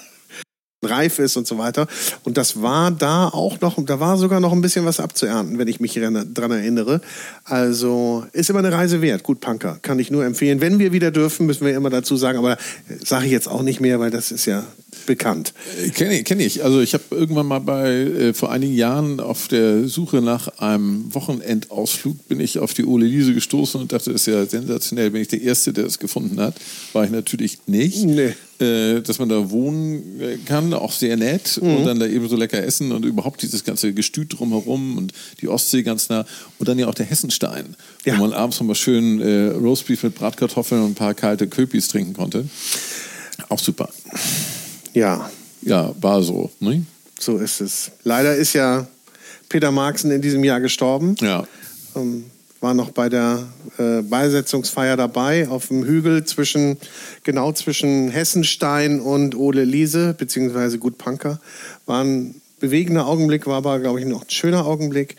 reif 0.84 1.18
ist 1.18 1.38
und 1.38 1.48
so 1.48 1.58
weiter. 1.58 1.88
Und 2.24 2.38
das 2.38 2.62
war 2.62 2.92
da 2.92 3.30
auch 3.30 3.60
noch, 3.62 3.84
da 3.84 4.00
war 4.00 4.18
sogar 4.18 4.40
noch 4.40 4.52
ein 4.52 4.62
bisschen 4.62 4.86
was 4.86 5.00
abzuernten, 5.00 5.58
wenn 5.58 5.68
ich 5.68 5.80
mich 5.80 5.94
dran 5.94 6.52
erinnere. 6.52 7.02
Also 7.44 8.26
ist 8.32 8.50
immer 8.50 8.60
eine 8.60 8.72
Reise 8.72 9.02
wert. 9.02 9.24
Gut, 9.24 9.40
Punker, 9.40 9.80
kann 9.82 9.98
ich 9.98 10.12
nur 10.12 10.24
empfehlen. 10.24 10.62
Wenn 10.62 10.78
wir 10.78 10.92
wieder 10.92 11.10
dürfen, 11.10 11.48
müssen 11.48 11.66
wir 11.66 11.76
immer 11.76 11.90
dazu 11.90 12.16
sagen, 12.16 12.38
aber 12.38 12.58
sage 13.04 13.26
ich 13.26 13.32
jetzt 13.32 13.48
auch 13.48 13.64
nicht 13.64 13.82
mehr, 13.82 14.00
weil 14.00 14.12
das 14.12 14.32
ist 14.32 14.46
ja 14.46 14.64
bekannt. 15.08 15.54
Kenne 15.96 16.20
ich, 16.20 16.26
kenn 16.26 16.40
ich. 16.40 16.64
Also 16.64 16.80
ich 16.82 16.94
habe 16.94 17.04
irgendwann 17.10 17.48
mal 17.48 17.60
bei, 17.60 17.90
äh, 17.92 18.34
vor 18.36 18.52
einigen 18.52 18.76
Jahren 18.76 19.20
auf 19.20 19.48
der 19.48 19.88
Suche 19.88 20.22
nach 20.22 20.60
einem 20.60 21.12
Wochenendausflug 21.16 22.28
bin 22.28 22.40
ich 22.40 22.60
auf 22.60 22.76
die 22.76 22.86
Ole 22.86 23.08
Liese 23.08 23.34
gestoßen 23.34 23.82
und 23.82 23.92
dachte, 23.92 24.12
das 24.12 24.22
ist 24.22 24.28
ja 24.28 24.46
sensationell, 24.46 25.10
bin 25.10 25.24
ich 25.24 25.28
der 25.30 25.42
Erste, 25.42 25.74
der 25.74 25.86
es 25.86 25.98
gefunden 25.98 26.40
hat. 26.40 26.54
War 26.94 27.04
ich 27.06 27.10
natürlich 27.12 27.58
nicht. 27.66 28.06
Nee. 28.06 28.36
Äh, 28.60 29.02
dass 29.02 29.20
man 29.20 29.30
da 29.30 29.52
wohnen 29.52 30.20
äh, 30.20 30.38
kann, 30.44 30.74
auch 30.74 30.92
sehr 30.92 31.16
nett 31.16 31.60
Mhm. 31.62 31.76
und 31.78 31.86
dann 31.86 32.00
da 32.00 32.08
eben 32.08 32.28
so 32.28 32.36
lecker 32.36 32.64
essen 32.64 32.92
und 32.92 33.06
überhaupt 33.06 33.44
dieses 33.44 33.64
ganze 33.64 33.94
Gestüt 33.94 34.34
drumherum 34.40 34.98
und 34.98 35.14
die 35.42 35.48
Ostsee 35.48 35.84
ganz 35.84 36.10
nah 36.10 36.26
und 36.58 36.68
dann 36.68 36.80
ja 36.80 36.88
auch 36.88 36.96
der 36.96 37.06
Hessenstein, 37.06 37.76
Ja. 38.04 38.18
wo 38.18 38.22
man 38.24 38.34
abends 38.34 38.60
nochmal 38.60 38.76
schön 38.76 39.22
äh, 39.22 39.50
Roastbeef 39.50 40.02
mit 40.02 40.16
Bratkartoffeln 40.16 40.82
und 40.82 40.92
ein 40.92 40.96
paar 40.96 41.14
kalte 41.14 41.48
Köpis 41.48 41.88
trinken 41.88 42.14
konnte. 42.14 42.46
Auch 43.50 43.60
super. 43.60 43.90
Ja, 44.98 45.30
Ja, 45.62 45.94
war 46.02 46.24
so. 46.24 46.50
Ne? 46.60 46.84
so 47.20 47.38
ist 47.38 47.62
es. 47.62 47.92
Leider 48.04 48.36
ist 48.36 48.54
ja 48.54 48.88
Peter 49.50 49.72
Marxen 49.72 50.12
in 50.12 50.22
diesem 50.22 50.44
Jahr 50.44 50.60
gestorben. 50.60 51.16
Ja. 51.20 51.48
ähm, 51.96 52.26
war 52.60 52.74
noch 52.74 52.90
bei 52.90 53.08
der 53.08 53.48
äh, 53.78 54.02
Beisetzungsfeier 54.02 54.98
dabei 54.98 55.48
auf 55.48 55.68
dem 55.68 55.84
Hügel 55.84 56.26
zwischen 56.26 56.78
genau 57.24 57.52
zwischen 57.52 58.10
Hessenstein 58.10 59.00
und 59.00 59.36
Ole 59.36 59.64
Liese 59.64 60.16
beziehungsweise 60.18 60.80
Gut 60.80 60.98
Panker. 60.98 61.40
War 61.86 62.04
ein 62.04 62.42
bewegender 62.60 63.06
Augenblick, 63.06 63.46
war 63.46 63.58
aber 63.58 63.80
glaube 63.80 64.00
ich 64.00 64.08
noch 64.08 64.24
ein 64.24 64.30
schöner 64.32 64.66
Augenblick. 64.66 65.16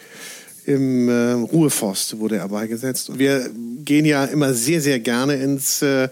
Im 0.68 1.08
äh, 1.08 1.32
Ruheforst 1.32 2.18
wurde 2.18 2.36
er 2.36 2.48
beigesetzt. 2.48 3.18
Wir 3.18 3.48
gehen 3.86 4.04
ja 4.04 4.26
immer 4.26 4.52
sehr, 4.52 4.82
sehr 4.82 5.00
gerne 5.00 5.36
ins, 5.36 5.80
äh, 5.80 6.10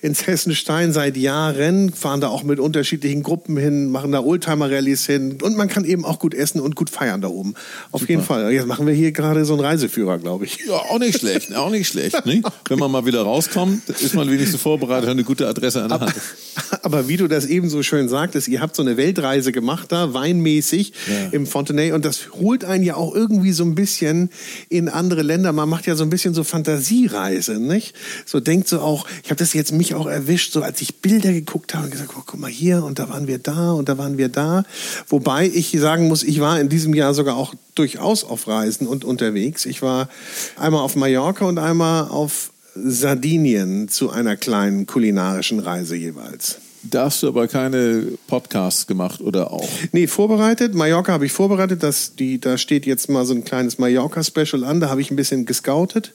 ins 0.00 0.26
Hessenstein 0.26 0.94
seit 0.94 1.18
Jahren, 1.18 1.92
fahren 1.92 2.22
da 2.22 2.28
auch 2.28 2.42
mit 2.42 2.58
unterschiedlichen 2.58 3.22
Gruppen 3.22 3.58
hin, 3.58 3.90
machen 3.90 4.10
da 4.12 4.20
Oldtimer-Rallyes 4.22 5.04
hin 5.04 5.36
und 5.42 5.58
man 5.58 5.68
kann 5.68 5.84
eben 5.84 6.06
auch 6.06 6.18
gut 6.20 6.32
essen 6.32 6.58
und 6.62 6.74
gut 6.74 6.88
feiern 6.88 7.20
da 7.20 7.28
oben. 7.28 7.52
Auf 7.92 8.08
jeden 8.08 8.22
Fall. 8.22 8.50
Jetzt 8.50 8.66
machen 8.66 8.86
wir 8.86 8.94
hier 8.94 9.12
gerade 9.12 9.44
so 9.44 9.52
einen 9.52 9.60
Reiseführer, 9.62 10.16
glaube 10.16 10.46
ich. 10.46 10.58
Ja, 10.66 10.76
auch 10.76 10.98
nicht 10.98 11.18
schlecht, 11.18 11.54
auch 11.54 11.68
nicht 11.70 11.86
schlecht. 11.88 12.24
Ne? 12.24 12.40
Wenn 12.70 12.78
man 12.78 12.90
mal 12.90 13.04
wieder 13.04 13.20
rauskommt, 13.20 13.90
ist 13.90 14.14
man 14.14 14.30
wenigstens 14.30 14.62
vorbereitet, 14.62 15.04
hat 15.04 15.12
eine 15.12 15.24
gute 15.24 15.46
Adresse 15.46 15.82
an 15.82 15.90
der 15.90 16.00
Hand. 16.00 16.14
Aber 16.82 17.08
wie 17.08 17.18
du 17.18 17.28
das 17.28 17.44
eben 17.44 17.68
so 17.68 17.82
schön 17.82 18.08
sagtest, 18.08 18.48
ihr 18.48 18.62
habt 18.62 18.74
so 18.74 18.80
eine 18.80 18.96
Weltreise 18.96 19.52
gemacht 19.52 19.92
da, 19.92 20.14
weinmäßig 20.14 20.94
Ja. 21.06 21.28
im 21.32 21.46
Fontenay 21.46 21.92
und 21.92 22.06
das 22.06 22.30
holt 22.32 22.64
einen 22.64 22.84
ja 22.84 22.94
auch 22.94 23.14
irgendwie 23.14 23.52
so 23.52 23.64
ein 23.64 23.74
bisschen 23.74 23.97
in 24.02 24.88
andere 24.88 25.22
Länder. 25.22 25.52
Man 25.52 25.68
macht 25.68 25.86
ja 25.86 25.96
so 25.96 26.04
ein 26.04 26.10
bisschen 26.10 26.34
so 26.34 26.44
Fantasiereise, 26.44 27.58
nicht? 27.58 27.94
So 28.26 28.40
denkt 28.40 28.68
so 28.68 28.80
auch, 28.80 29.06
ich 29.22 29.30
habe 29.30 29.38
das 29.38 29.52
jetzt 29.52 29.72
mich 29.72 29.94
auch 29.94 30.06
erwischt, 30.06 30.52
so 30.52 30.62
als 30.62 30.80
ich 30.80 30.96
Bilder 30.96 31.32
geguckt 31.32 31.74
habe 31.74 31.84
und 31.84 31.90
gesagt, 31.90 32.10
oh, 32.16 32.22
guck 32.24 32.38
mal 32.38 32.50
hier 32.50 32.84
und 32.84 32.98
da 32.98 33.08
waren 33.08 33.26
wir 33.26 33.38
da 33.38 33.72
und 33.72 33.88
da 33.88 33.98
waren 33.98 34.18
wir 34.18 34.28
da. 34.28 34.64
Wobei 35.08 35.46
ich 35.46 35.70
sagen 35.78 36.08
muss, 36.08 36.22
ich 36.22 36.40
war 36.40 36.60
in 36.60 36.68
diesem 36.68 36.94
Jahr 36.94 37.14
sogar 37.14 37.36
auch 37.36 37.54
durchaus 37.74 38.24
auf 38.24 38.48
Reisen 38.48 38.86
und 38.86 39.04
unterwegs. 39.04 39.66
Ich 39.66 39.82
war 39.82 40.08
einmal 40.56 40.82
auf 40.82 40.96
Mallorca 40.96 41.44
und 41.44 41.58
einmal 41.58 42.08
auf 42.08 42.50
Sardinien 42.74 43.88
zu 43.88 44.10
einer 44.10 44.36
kleinen 44.36 44.86
kulinarischen 44.86 45.60
Reise 45.60 45.96
jeweils. 45.96 46.58
Da 46.82 47.06
hast 47.06 47.22
du 47.22 47.28
aber 47.28 47.48
keine 47.48 48.06
Podcasts 48.26 48.86
gemacht 48.86 49.20
oder 49.20 49.52
auch? 49.52 49.68
Nee, 49.92 50.06
vorbereitet. 50.06 50.74
Mallorca 50.74 51.12
habe 51.12 51.26
ich 51.26 51.32
vorbereitet. 51.32 51.82
Das, 51.82 52.14
die, 52.14 52.40
da 52.40 52.56
steht 52.56 52.86
jetzt 52.86 53.08
mal 53.08 53.26
so 53.26 53.34
ein 53.34 53.44
kleines 53.44 53.78
Mallorca-Special 53.78 54.64
an. 54.64 54.80
Da 54.80 54.88
habe 54.88 55.00
ich 55.00 55.10
ein 55.10 55.16
bisschen 55.16 55.44
gescoutet. 55.44 56.14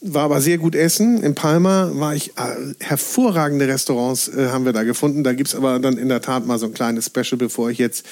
war 0.00 0.24
aber 0.24 0.40
sehr 0.40 0.58
gut 0.58 0.74
essen. 0.74 1.22
In 1.22 1.34
Palma 1.34 1.90
war 1.94 2.14
ich, 2.14 2.36
äh, 2.36 2.74
hervorragende 2.80 3.66
Restaurants 3.66 4.28
äh, 4.28 4.48
haben 4.50 4.64
wir 4.64 4.72
da 4.72 4.84
gefunden. 4.84 5.24
Da 5.24 5.32
gibt 5.32 5.48
es 5.48 5.54
aber 5.54 5.78
dann 5.78 5.96
in 5.96 6.08
der 6.08 6.20
Tat 6.20 6.46
mal 6.46 6.58
so 6.58 6.66
ein 6.66 6.74
kleines 6.74 7.06
Special, 7.06 7.38
bevor 7.38 7.70
ich 7.70 7.78
jetzt 7.78 8.04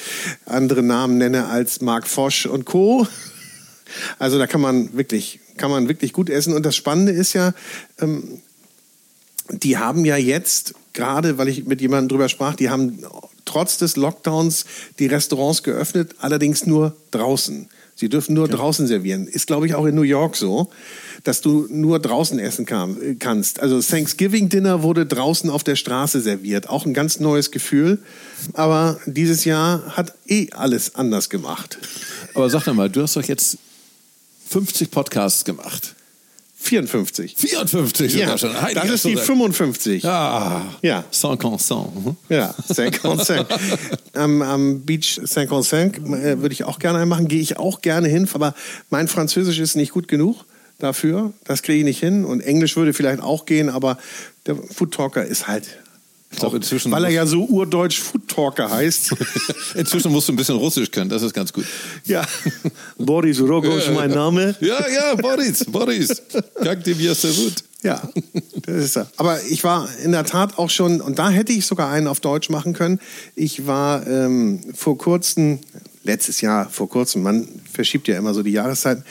andere 0.47 0.83
Namen 0.83 1.19
nenne 1.19 1.47
als 1.47 1.81
Mark 1.81 2.07
Fosch 2.07 2.47
und 2.47 2.65
Co. 2.65 3.07
Also 4.19 4.37
da 4.37 4.49
kann 4.49 4.61
man 4.61 4.97
wirklich, 4.97 5.39
kann 5.59 5.71
man 5.71 5.87
wirklich 5.89 6.12
gut 6.12 6.29
essen. 6.29 6.53
Und 6.55 6.67
das 6.67 6.75
Spannende 6.75 7.12
ist 7.12 7.35
ja, 7.35 7.55
ähm, 8.01 8.41
die 9.51 9.79
haben 9.79 10.05
ja 10.05 10.17
jetzt, 10.17 10.75
gerade 10.97 11.39
weil 11.39 11.47
ich 11.47 11.67
mit 11.67 11.81
jemandem 11.81 12.09
drüber 12.09 12.29
sprach, 12.29 12.57
die 12.57 12.71
haben 12.71 13.05
trotz 13.45 13.79
des 13.79 13.95
Lockdowns 13.95 14.65
die 14.99 15.07
Restaurants 15.07 15.63
geöffnet, 15.63 16.17
allerdings 16.19 16.67
nur 16.67 16.97
draußen. 17.13 17.69
Sie 17.95 18.11
dürfen 18.11 18.35
nur 18.35 18.47
ja. 18.49 18.55
draußen 18.55 18.87
servieren. 18.87 19.27
Ist, 19.27 19.47
glaube 19.47 19.67
ich, 19.67 19.75
auch 19.75 19.87
in 19.87 19.95
New 19.95 20.03
York 20.03 20.37
so, 20.37 20.69
dass 21.25 21.41
du 21.41 21.67
nur 21.71 21.99
draußen 21.99 22.39
essen 22.39 22.67
kann, 22.67 23.17
kannst. 23.19 23.61
Also 23.61 23.81
Thanksgiving 23.81 24.51
Dinner 24.51 24.83
wurde 24.83 25.07
draußen 25.07 25.49
auf 25.49 25.65
der 25.65 25.77
Straße 25.77 26.21
serviert. 26.21 26.69
Auch 26.69 26.85
ein 26.85 26.93
ganz 26.93 27.21
neues 27.21 27.51
Gefühl. 27.51 27.99
Aber 28.53 29.01
dieses 29.07 29.47
Jahr 29.47 29.97
hat 29.97 30.13
eh 30.27 30.49
alles 30.53 30.95
anders 30.95 31.31
gemacht. 31.31 31.79
Aber 32.35 32.51
sag 32.51 32.65
doch 32.65 32.75
mal, 32.75 32.91
du 32.91 33.01
hast 33.01 33.17
doch 33.17 33.25
jetzt 33.25 33.57
50 34.49 34.91
Podcasts 34.91 35.47
gemacht. 35.47 35.96
54. 36.59 37.37
54 37.37 38.14
ja, 38.14 38.37
schon. 38.38 38.61
Heidi, 38.61 38.75
das 38.75 38.90
ist 38.90 39.05
die 39.05 39.16
55. 39.16 40.05
Ah, 40.05 40.62
ja. 40.83 41.05
Saint-Consent. 41.11 41.95
Mhm. 41.95 42.16
Ja, 42.29 42.55
Saint-Consent. 42.66 43.47
am, 44.14 44.42
am 44.42 44.81
Beach 44.81 45.21
Saint-Consent 45.23 45.99
äh, 45.99 46.40
würde 46.40 46.53
ich 46.53 46.64
auch 46.64 46.79
gerne 46.79 47.05
machen. 47.07 47.29
Gehe 47.29 47.40
ich 47.40 47.59
auch 47.59 47.83
gerne 47.83 48.09
hin, 48.09 48.29
aber 48.33 48.55
mein 48.90 49.07
Französisch 49.07 49.59
ist 49.59 49.77
nicht 49.77 49.92
gut 49.92 50.09
genug 50.09 50.45
dafür. 50.79 51.33
Das 51.45 51.62
kriege 51.62 51.79
ich 51.79 51.85
nicht 51.85 52.01
hin. 52.01 52.25
Und 52.25 52.40
Englisch 52.40 52.77
würde 52.77 52.92
vielleicht 52.92 53.23
auch 53.23 53.47
gehen, 53.47 53.69
aber 53.69 53.99
der 54.47 54.57
Food 54.57 54.92
Talker 54.92 55.25
ist 55.25 55.47
halt 55.47 55.69
auch 56.44 56.55
inzwischen 56.55 56.92
weil 56.92 57.05
er 57.05 57.11
ja 57.11 57.27
so 57.27 57.44
urdeutsch 57.44 58.01
Food 58.01 58.29
Talker 58.29 58.70
heißt. 58.70 59.14
inzwischen 59.75 60.12
musst 60.12 60.29
du 60.29 60.33
ein 60.33 60.37
bisschen 60.37 60.57
Russisch 60.57 60.90
können, 60.90 61.11
das 61.11 61.22
ist 61.22 61.33
ganz 61.33 61.53
gut. 61.53 61.64
Ja, 62.05 62.27
Boris 62.99 63.40
Rogosch, 63.40 63.90
mein 63.94 64.11
Name. 64.11 64.55
Ja, 64.61 64.85
ja, 64.88 65.14
Boris, 65.14 65.64
Boris. 65.64 66.22
Danke 66.62 66.94
dir, 66.94 67.14
sehr 67.14 67.33
gut. 67.33 67.55
Ja, 67.83 68.03
das 68.62 68.77
ist 68.77 68.96
er. 68.96 69.07
Aber 69.16 69.42
ich 69.44 69.62
war 69.62 69.88
in 70.03 70.12
der 70.12 70.25
Tat 70.25 70.59
auch 70.59 70.70
schon, 70.70 71.01
und 71.01 71.18
da 71.18 71.31
hätte 71.31 71.53
ich 71.53 71.66
sogar 71.66 71.90
einen 71.90 72.09
auf 72.09 72.20
Deutsch 72.20 72.51
machen 72.51 72.72
können. 72.72 72.99
Ich 73.35 73.66
war 73.66 74.07
ähm, 74.07 74.61
vor 74.75 74.99
kurzem, 74.99 75.61
letztes 76.03 76.40
Jahr, 76.40 76.68
vor 76.68 76.88
kurzem, 76.88 77.22
man 77.22 77.46
verschiebt 77.77 78.09
ja 78.09 78.19
immer 78.19 78.35
so 78.35 78.43
die 78.43 78.51
Jahreszeiten, 78.51 79.05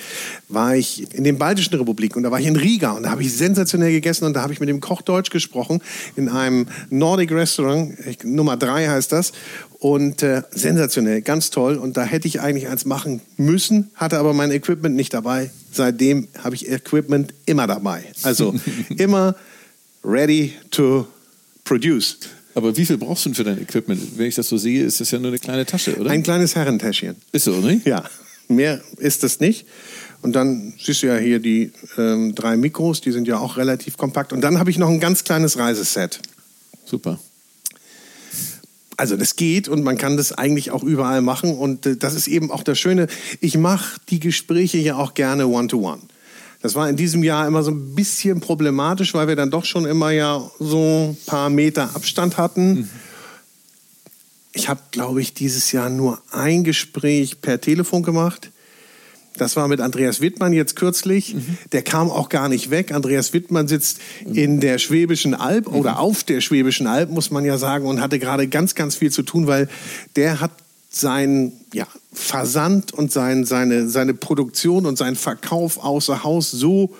war 0.49 0.75
ich 0.75 1.13
in 1.13 1.23
den 1.23 1.37
baltischen 1.37 1.77
Republiken 1.77 2.17
und 2.17 2.23
da 2.23 2.31
war 2.31 2.39
ich 2.39 2.47
in 2.47 2.57
Riga 2.57 2.91
und 2.91 3.03
da 3.03 3.11
habe 3.11 3.21
ich 3.21 3.33
sensationell 3.33 3.91
gegessen 3.91 4.25
und 4.25 4.33
da 4.33 4.41
habe 4.41 4.51
ich 4.51 4.59
mit 4.59 4.67
dem 4.67 4.81
Koch 4.81 5.01
Deutsch 5.01 5.29
gesprochen 5.29 5.81
in 6.17 6.27
einem 6.27 6.67
Nordic 6.89 7.31
Restaurant, 7.31 7.95
Nummer 8.25 8.57
drei 8.57 8.87
heißt 8.87 9.11
das 9.11 9.31
und 9.79 10.21
äh, 10.23 10.41
sensationell, 10.51 11.21
ganz 11.21 11.49
toll 11.49 11.77
und 11.77 11.95
da 11.95 12.03
hätte 12.03 12.27
ich 12.27 12.41
eigentlich 12.41 12.67
eins 12.67 12.85
machen 12.85 13.21
müssen, 13.37 13.91
hatte 13.95 14.19
aber 14.19 14.33
mein 14.33 14.51
Equipment 14.51 14.95
nicht 14.95 15.13
dabei. 15.13 15.49
Seitdem 15.71 16.27
habe 16.43 16.55
ich 16.55 16.69
Equipment 16.69 17.33
immer 17.45 17.67
dabei. 17.67 18.03
Also 18.23 18.55
immer 18.97 19.35
ready 20.03 20.53
to 20.71 21.07
produce. 21.63 22.17
Aber 22.55 22.75
wie 22.77 22.85
viel 22.85 22.97
brauchst 22.97 23.25
du 23.25 23.29
denn 23.29 23.35
für 23.35 23.43
dein 23.43 23.61
Equipment? 23.61 24.17
Wenn 24.17 24.27
ich 24.27 24.35
das 24.35 24.47
so 24.47 24.57
sehe, 24.57 24.83
ist 24.83 25.01
das 25.01 25.11
ja 25.11 25.19
nur 25.19 25.27
eine 25.27 25.39
kleine 25.39 25.65
Tasche, 25.65 25.97
oder? 25.97 26.09
Ein 26.09 26.23
kleines 26.23 26.55
Herrentäschchen. 26.55 27.17
Ist 27.33 27.43
so, 27.43 27.57
nicht? 27.57 27.85
Ja, 27.85 28.05
mehr 28.49 28.81
ist 28.97 29.23
das 29.23 29.39
nicht. 29.39 29.65
Und 30.21 30.33
dann 30.33 30.73
siehst 30.81 31.03
du 31.03 31.07
ja 31.07 31.17
hier 31.17 31.39
die 31.39 31.71
ähm, 31.97 32.33
drei 32.33 32.57
Mikros, 32.57 33.01
die 33.01 33.11
sind 33.11 33.27
ja 33.27 33.37
auch 33.37 33.57
relativ 33.57 33.97
kompakt. 33.97 34.33
Und 34.33 34.41
dann 34.41 34.59
habe 34.59 34.71
ich 34.71 34.77
noch 34.77 34.89
ein 34.89 34.99
ganz 34.99 35.23
kleines 35.23 35.57
Reiseset. 35.57 36.19
Super. 36.85 37.19
Also 38.97 39.17
das 39.17 39.35
geht 39.35 39.67
und 39.67 39.83
man 39.83 39.97
kann 39.97 40.17
das 40.17 40.31
eigentlich 40.31 40.71
auch 40.71 40.83
überall 40.83 41.21
machen. 41.21 41.53
Und 41.53 41.85
äh, 41.85 41.97
das 41.97 42.15
ist 42.15 42.27
eben 42.27 42.49
auch 42.49 42.63
das 42.63 42.79
Schöne. 42.79 43.07
Ich 43.39 43.57
mache 43.57 43.99
die 44.09 44.19
Gespräche 44.19 44.77
ja 44.77 44.95
auch 44.95 45.13
gerne 45.13 45.47
one-to-one. 45.47 45.97
-one. 45.97 46.09
Das 46.65 46.73
war 46.73 46.89
in 46.89 46.95
diesem 46.95 47.21
Jahr 47.21 47.45
immer 47.45 47.61
so 47.61 47.69
ein 47.69 47.93
bisschen 47.93 48.39
problematisch, 48.39 49.13
weil 49.13 49.27
wir 49.27 49.35
dann 49.35 49.51
doch 49.51 49.65
schon 49.65 49.85
immer 49.85 50.09
ja 50.09 50.41
so 50.59 51.09
ein 51.11 51.17
paar 51.27 51.51
Meter 51.51 51.95
Abstand 51.95 52.37
hatten. 52.37 52.73
Mhm. 52.73 52.89
Ich 54.55 54.69
habe, 54.69 54.79
glaube 54.91 55.21
ich, 55.21 55.33
dieses 55.33 55.73
Jahr 55.73 55.89
nur 55.89 56.21
ein 56.31 56.63
Gespräch 56.63 57.41
per 57.41 57.59
Telefon 57.59 58.03
gemacht. 58.03 58.51
Das 59.37 59.57
war 59.57 59.67
mit 59.67 59.81
Andreas 59.81 60.21
Wittmann 60.21 60.53
jetzt 60.53 60.77
kürzlich. 60.77 61.35
Mhm. 61.35 61.57
Der 61.73 61.81
kam 61.81 62.09
auch 62.09 62.29
gar 62.29 62.47
nicht 62.47 62.69
weg. 62.69 62.93
Andreas 62.93 63.33
Wittmann 63.33 63.67
sitzt 63.67 63.99
in 64.25 64.61
der 64.61 64.77
Schwäbischen 64.77 65.33
Alb 65.33 65.69
mhm. 65.69 65.75
oder 65.75 65.99
auf 65.99 66.23
der 66.23 66.39
Schwäbischen 66.39 66.87
Alb, 66.87 67.11
muss 67.11 67.31
man 67.31 67.43
ja 67.43 67.57
sagen, 67.57 67.85
und 67.85 67.99
hatte 67.99 68.17
gerade 68.17 68.47
ganz, 68.47 68.75
ganz 68.75 68.95
viel 68.95 69.11
zu 69.11 69.23
tun, 69.23 69.45
weil 69.45 69.67
der 70.15 70.39
hat 70.39 70.51
sein 70.89 71.51
ja, 71.73 71.85
Versand 72.13 72.93
und 72.93 73.11
sein, 73.11 73.43
seine, 73.43 73.89
seine 73.89 74.13
Produktion 74.13 74.85
und 74.85 74.97
sein 74.97 75.17
Verkauf 75.17 75.83
außer 75.83 76.23
Haus 76.23 76.49
so 76.49 76.95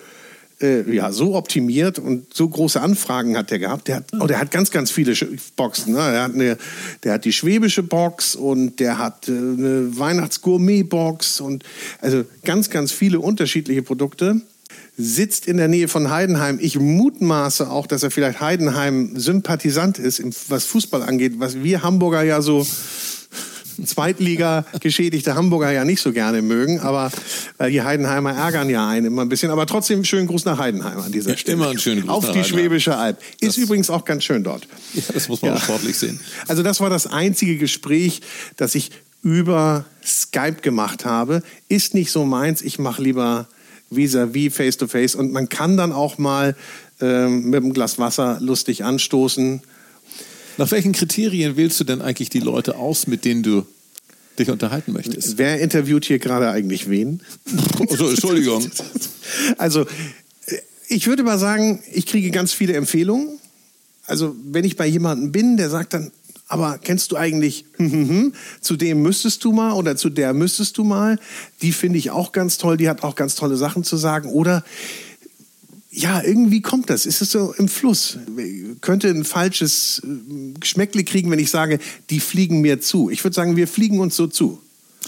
äh, 0.60 0.90
ja, 0.90 1.12
so 1.12 1.34
optimiert 1.34 1.98
und 1.98 2.32
so 2.32 2.48
große 2.48 2.80
Anfragen 2.80 3.36
hat 3.36 3.52
er 3.52 3.58
gehabt. 3.58 3.88
Der 3.88 3.96
hat, 3.96 4.04
oh, 4.18 4.26
der 4.26 4.40
hat 4.40 4.50
ganz, 4.50 4.70
ganz 4.70 4.90
viele 4.90 5.14
Boxen. 5.56 5.92
Ne? 5.92 5.98
Der, 5.98 6.22
hat 6.22 6.34
eine, 6.34 6.58
der 7.04 7.14
hat 7.14 7.24
die 7.24 7.32
schwäbische 7.32 7.82
Box 7.82 8.34
und 8.34 8.80
der 8.80 8.98
hat 8.98 9.28
äh, 9.28 9.32
eine 9.32 9.98
Weihnachtsgourmet-Box 9.98 11.40
und 11.40 11.64
also 12.00 12.24
ganz, 12.44 12.70
ganz 12.70 12.92
viele 12.92 13.20
unterschiedliche 13.20 13.82
Produkte. 13.82 14.40
Sitzt 14.98 15.46
in 15.46 15.58
der 15.58 15.68
Nähe 15.68 15.88
von 15.88 16.10
Heidenheim. 16.10 16.58
Ich 16.60 16.78
mutmaße 16.78 17.70
auch, 17.70 17.86
dass 17.86 18.02
er 18.02 18.10
vielleicht 18.10 18.40
Heidenheim-Sympathisant 18.40 19.98
ist, 19.98 20.22
was 20.50 20.64
Fußball 20.64 21.02
angeht, 21.02 21.34
was 21.36 21.62
wir 21.62 21.82
Hamburger 21.82 22.22
ja 22.22 22.40
so 22.40 22.66
Zweitliga 23.84 24.64
geschädigte 24.80 25.34
Hamburger 25.34 25.70
ja 25.70 25.84
nicht 25.84 26.00
so 26.00 26.12
gerne 26.12 26.42
mögen, 26.42 26.80
aber 26.80 27.10
weil 27.58 27.70
die 27.70 27.82
Heidenheimer 27.82 28.32
ärgern 28.32 28.70
ja 28.70 28.88
einen 28.88 29.06
immer 29.06 29.22
ein 29.22 29.28
bisschen. 29.28 29.50
Aber 29.50 29.66
trotzdem 29.66 30.04
schönen 30.04 30.26
Gruß 30.26 30.44
nach 30.44 30.58
Heidenheim 30.58 30.98
an 30.98 31.12
dieser 31.12 31.36
Stelle. 31.36 31.56
Immer 31.56 31.70
einen 31.70 31.78
schönen 31.78 32.02
Gruß 32.02 32.10
Auf 32.10 32.32
die 32.32 32.44
Schwäbische 32.44 32.96
Alb. 32.96 33.18
Ist 33.40 33.56
das 33.56 33.56
übrigens 33.56 33.90
auch 33.90 34.04
ganz 34.04 34.24
schön 34.24 34.44
dort. 34.44 34.66
Ja, 34.94 35.02
das 35.12 35.28
muss 35.28 35.42
man 35.42 35.52
ja. 35.52 35.56
auch 35.56 35.62
sportlich 35.62 35.96
sehen. 35.96 36.20
Also 36.48 36.62
das 36.62 36.80
war 36.80 36.90
das 36.90 37.06
einzige 37.06 37.56
Gespräch, 37.56 38.22
das 38.56 38.74
ich 38.74 38.90
über 39.22 39.84
Skype 40.04 40.60
gemacht 40.62 41.04
habe. 41.04 41.42
Ist 41.68 41.94
nicht 41.94 42.12
so 42.12 42.24
meins. 42.24 42.62
Ich 42.62 42.78
mache 42.78 43.02
lieber 43.02 43.48
vis-à-vis, 43.90 44.54
face-to-face. 44.54 45.14
Und 45.14 45.32
man 45.32 45.48
kann 45.48 45.76
dann 45.76 45.92
auch 45.92 46.18
mal 46.18 46.56
ähm, 47.00 47.50
mit 47.50 47.62
einem 47.62 47.72
Glas 47.72 47.98
Wasser 47.98 48.38
lustig 48.40 48.84
anstoßen 48.84 49.62
nach 50.58 50.70
welchen 50.70 50.92
Kriterien 50.92 51.56
wählst 51.56 51.78
du 51.80 51.84
denn 51.84 52.02
eigentlich 52.02 52.30
die 52.30 52.40
Leute 52.40 52.76
aus, 52.76 53.06
mit 53.06 53.24
denen 53.24 53.42
du 53.42 53.66
dich 54.38 54.50
unterhalten 54.50 54.92
möchtest? 54.92 55.38
Wer 55.38 55.60
interviewt 55.60 56.04
hier 56.04 56.18
gerade 56.18 56.50
eigentlich 56.50 56.88
wen? 56.88 57.20
Also, 57.90 58.08
Entschuldigung. 58.08 58.70
Also, 59.58 59.86
ich 60.88 61.08
würde 61.08 61.24
mal 61.24 61.38
sagen, 61.38 61.82
ich 61.92 62.06
kriege 62.06 62.30
ganz 62.30 62.52
viele 62.52 62.74
Empfehlungen. 62.74 63.40
Also, 64.06 64.36
wenn 64.44 64.64
ich 64.64 64.76
bei 64.76 64.86
jemandem 64.86 65.32
bin, 65.32 65.56
der 65.56 65.68
sagt 65.68 65.94
dann, 65.94 66.12
aber 66.48 66.78
kennst 66.78 67.10
du 67.10 67.16
eigentlich, 67.16 67.64
hm, 67.76 67.90
hm, 67.90 68.08
hm, 68.08 68.34
zu 68.60 68.76
dem 68.76 69.02
müsstest 69.02 69.42
du 69.42 69.52
mal 69.52 69.72
oder 69.72 69.96
zu 69.96 70.10
der 70.10 70.32
müsstest 70.32 70.78
du 70.78 70.84
mal, 70.84 71.18
die 71.60 71.72
finde 71.72 71.98
ich 71.98 72.10
auch 72.10 72.30
ganz 72.30 72.56
toll, 72.56 72.76
die 72.76 72.88
hat 72.88 73.02
auch 73.02 73.16
ganz 73.16 73.34
tolle 73.34 73.56
Sachen 73.56 73.82
zu 73.82 73.96
sagen. 73.96 74.28
Oder 74.28 74.64
ja, 75.96 76.22
irgendwie 76.22 76.60
kommt 76.60 76.90
das. 76.90 77.06
Ist 77.06 77.22
es 77.22 77.30
so 77.30 77.54
im 77.54 77.68
Fluss? 77.68 78.18
Könnte 78.82 79.08
ein 79.08 79.24
falsches 79.24 80.02
äh, 80.04 80.52
Geschmäckle 80.60 81.04
kriegen, 81.04 81.30
wenn 81.30 81.38
ich 81.38 81.50
sage, 81.50 81.78
die 82.10 82.20
fliegen 82.20 82.60
mir 82.60 82.80
zu. 82.82 83.08
Ich 83.08 83.24
würde 83.24 83.34
sagen, 83.34 83.56
wir 83.56 83.66
fliegen 83.66 83.98
uns 83.98 84.14
so 84.14 84.26
zu. 84.26 84.60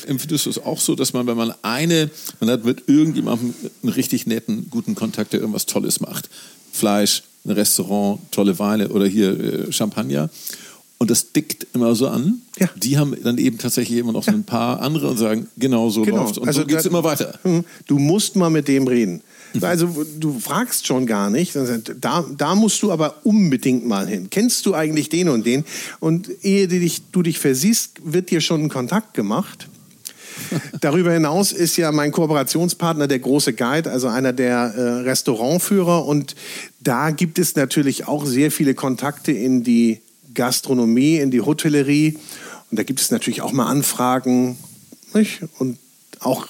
Empfindest 0.06 0.46
du 0.46 0.50
es 0.50 0.58
auch 0.58 0.80
so, 0.80 0.94
dass 0.94 1.12
man, 1.12 1.26
wenn 1.26 1.36
man 1.36 1.52
eine, 1.60 2.10
man 2.40 2.48
hat 2.48 2.64
mit 2.64 2.84
irgendjemandem 2.88 3.54
einen 3.82 3.92
richtig 3.92 4.26
netten, 4.26 4.68
guten 4.70 4.94
Kontakt, 4.94 5.34
der 5.34 5.40
irgendwas 5.40 5.66
Tolles 5.66 6.00
macht, 6.00 6.30
Fleisch, 6.72 7.22
ein 7.44 7.50
Restaurant, 7.50 8.20
tolle 8.30 8.58
Weine 8.58 8.88
oder 8.88 9.06
hier 9.06 9.68
äh, 9.68 9.72
Champagner, 9.72 10.30
und 10.98 11.10
das 11.10 11.32
dickt 11.32 11.66
immer 11.74 11.94
so 11.94 12.08
an. 12.08 12.42
Ja. 12.58 12.68
Die 12.74 12.98
haben 12.98 13.16
dann 13.22 13.38
eben 13.38 13.56
tatsächlich 13.58 13.98
immer 13.98 14.12
noch 14.12 14.24
so 14.24 14.32
ein 14.32 14.42
paar 14.42 14.82
andere 14.82 15.08
und 15.08 15.16
sagen, 15.16 15.48
genau 15.56 15.90
so 15.90 16.02
genau. 16.02 16.24
läuft 16.24 16.38
Und 16.38 16.48
also 16.48 16.62
so 16.62 16.66
geht 16.66 16.78
es 16.78 16.86
immer 16.86 17.04
weiter. 17.04 17.38
Hm, 17.42 17.64
du 17.86 17.98
musst 17.98 18.34
mal 18.34 18.50
mit 18.50 18.66
dem 18.66 18.88
reden. 18.88 19.22
Also 19.60 20.04
du 20.18 20.38
fragst 20.38 20.86
schon 20.86 21.06
gar 21.06 21.30
nicht. 21.30 21.56
Da, 22.00 22.24
da 22.36 22.54
musst 22.54 22.82
du 22.82 22.90
aber 22.92 23.14
unbedingt 23.24 23.86
mal 23.86 24.06
hin. 24.06 24.28
Kennst 24.28 24.66
du 24.66 24.74
eigentlich 24.74 25.08
den 25.08 25.28
und 25.28 25.46
den? 25.46 25.64
Und 26.00 26.30
ehe 26.42 26.66
du 26.68 26.78
dich, 26.80 27.02
du 27.12 27.22
dich 27.22 27.38
versiehst, 27.38 27.92
wird 28.04 28.30
dir 28.30 28.40
schon 28.40 28.64
ein 28.64 28.68
Kontakt 28.68 29.14
gemacht. 29.14 29.68
Darüber 30.80 31.12
hinaus 31.12 31.52
ist 31.52 31.76
ja 31.76 31.92
mein 31.92 32.12
Kooperationspartner 32.12 33.08
der 33.08 33.18
große 33.20 33.54
Guide, 33.54 33.90
also 33.90 34.08
einer 34.08 34.32
der 34.32 34.74
äh, 34.74 34.80
Restaurantführer. 35.02 36.04
Und 36.04 36.34
da 36.80 37.10
gibt 37.10 37.38
es 37.38 37.56
natürlich 37.56 38.06
auch 38.06 38.26
sehr 38.26 38.50
viele 38.50 38.74
Kontakte 38.74 39.32
in 39.32 39.62
die 39.62 40.00
Gastronomie, 40.34 41.16
in 41.16 41.30
die 41.30 41.40
Hotellerie. 41.40 42.18
Und 42.70 42.78
da 42.78 42.82
gibt 42.82 43.00
es 43.00 43.10
natürlich 43.10 43.42
auch 43.42 43.52
mal 43.52 43.66
Anfragen 43.66 44.58
nicht? 45.14 45.40
und 45.58 45.78
auch 46.20 46.48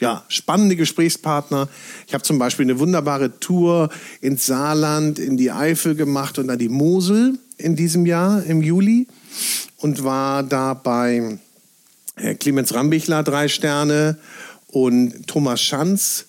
ja, 0.00 0.24
spannende 0.28 0.74
Gesprächspartner. 0.74 1.68
Ich 2.08 2.14
habe 2.14 2.24
zum 2.24 2.38
Beispiel 2.38 2.66
eine 2.66 2.78
wunderbare 2.80 3.38
Tour 3.38 3.88
ins 4.20 4.46
Saarland, 4.46 5.20
in 5.20 5.36
die 5.36 5.52
Eifel 5.52 5.94
gemacht 5.94 6.38
und 6.38 6.50
an 6.50 6.58
die 6.58 6.68
Mosel 6.68 7.38
in 7.56 7.76
diesem 7.76 8.04
Jahr, 8.04 8.42
im 8.42 8.62
Juli. 8.62 9.06
Und 9.76 10.02
war 10.02 10.42
da 10.42 10.74
bei 10.74 11.38
Clemens 12.40 12.74
Rambichler 12.74 13.22
drei 13.22 13.48
Sterne 13.48 14.18
und 14.66 15.26
Thomas 15.28 15.62
Schanz 15.62 16.26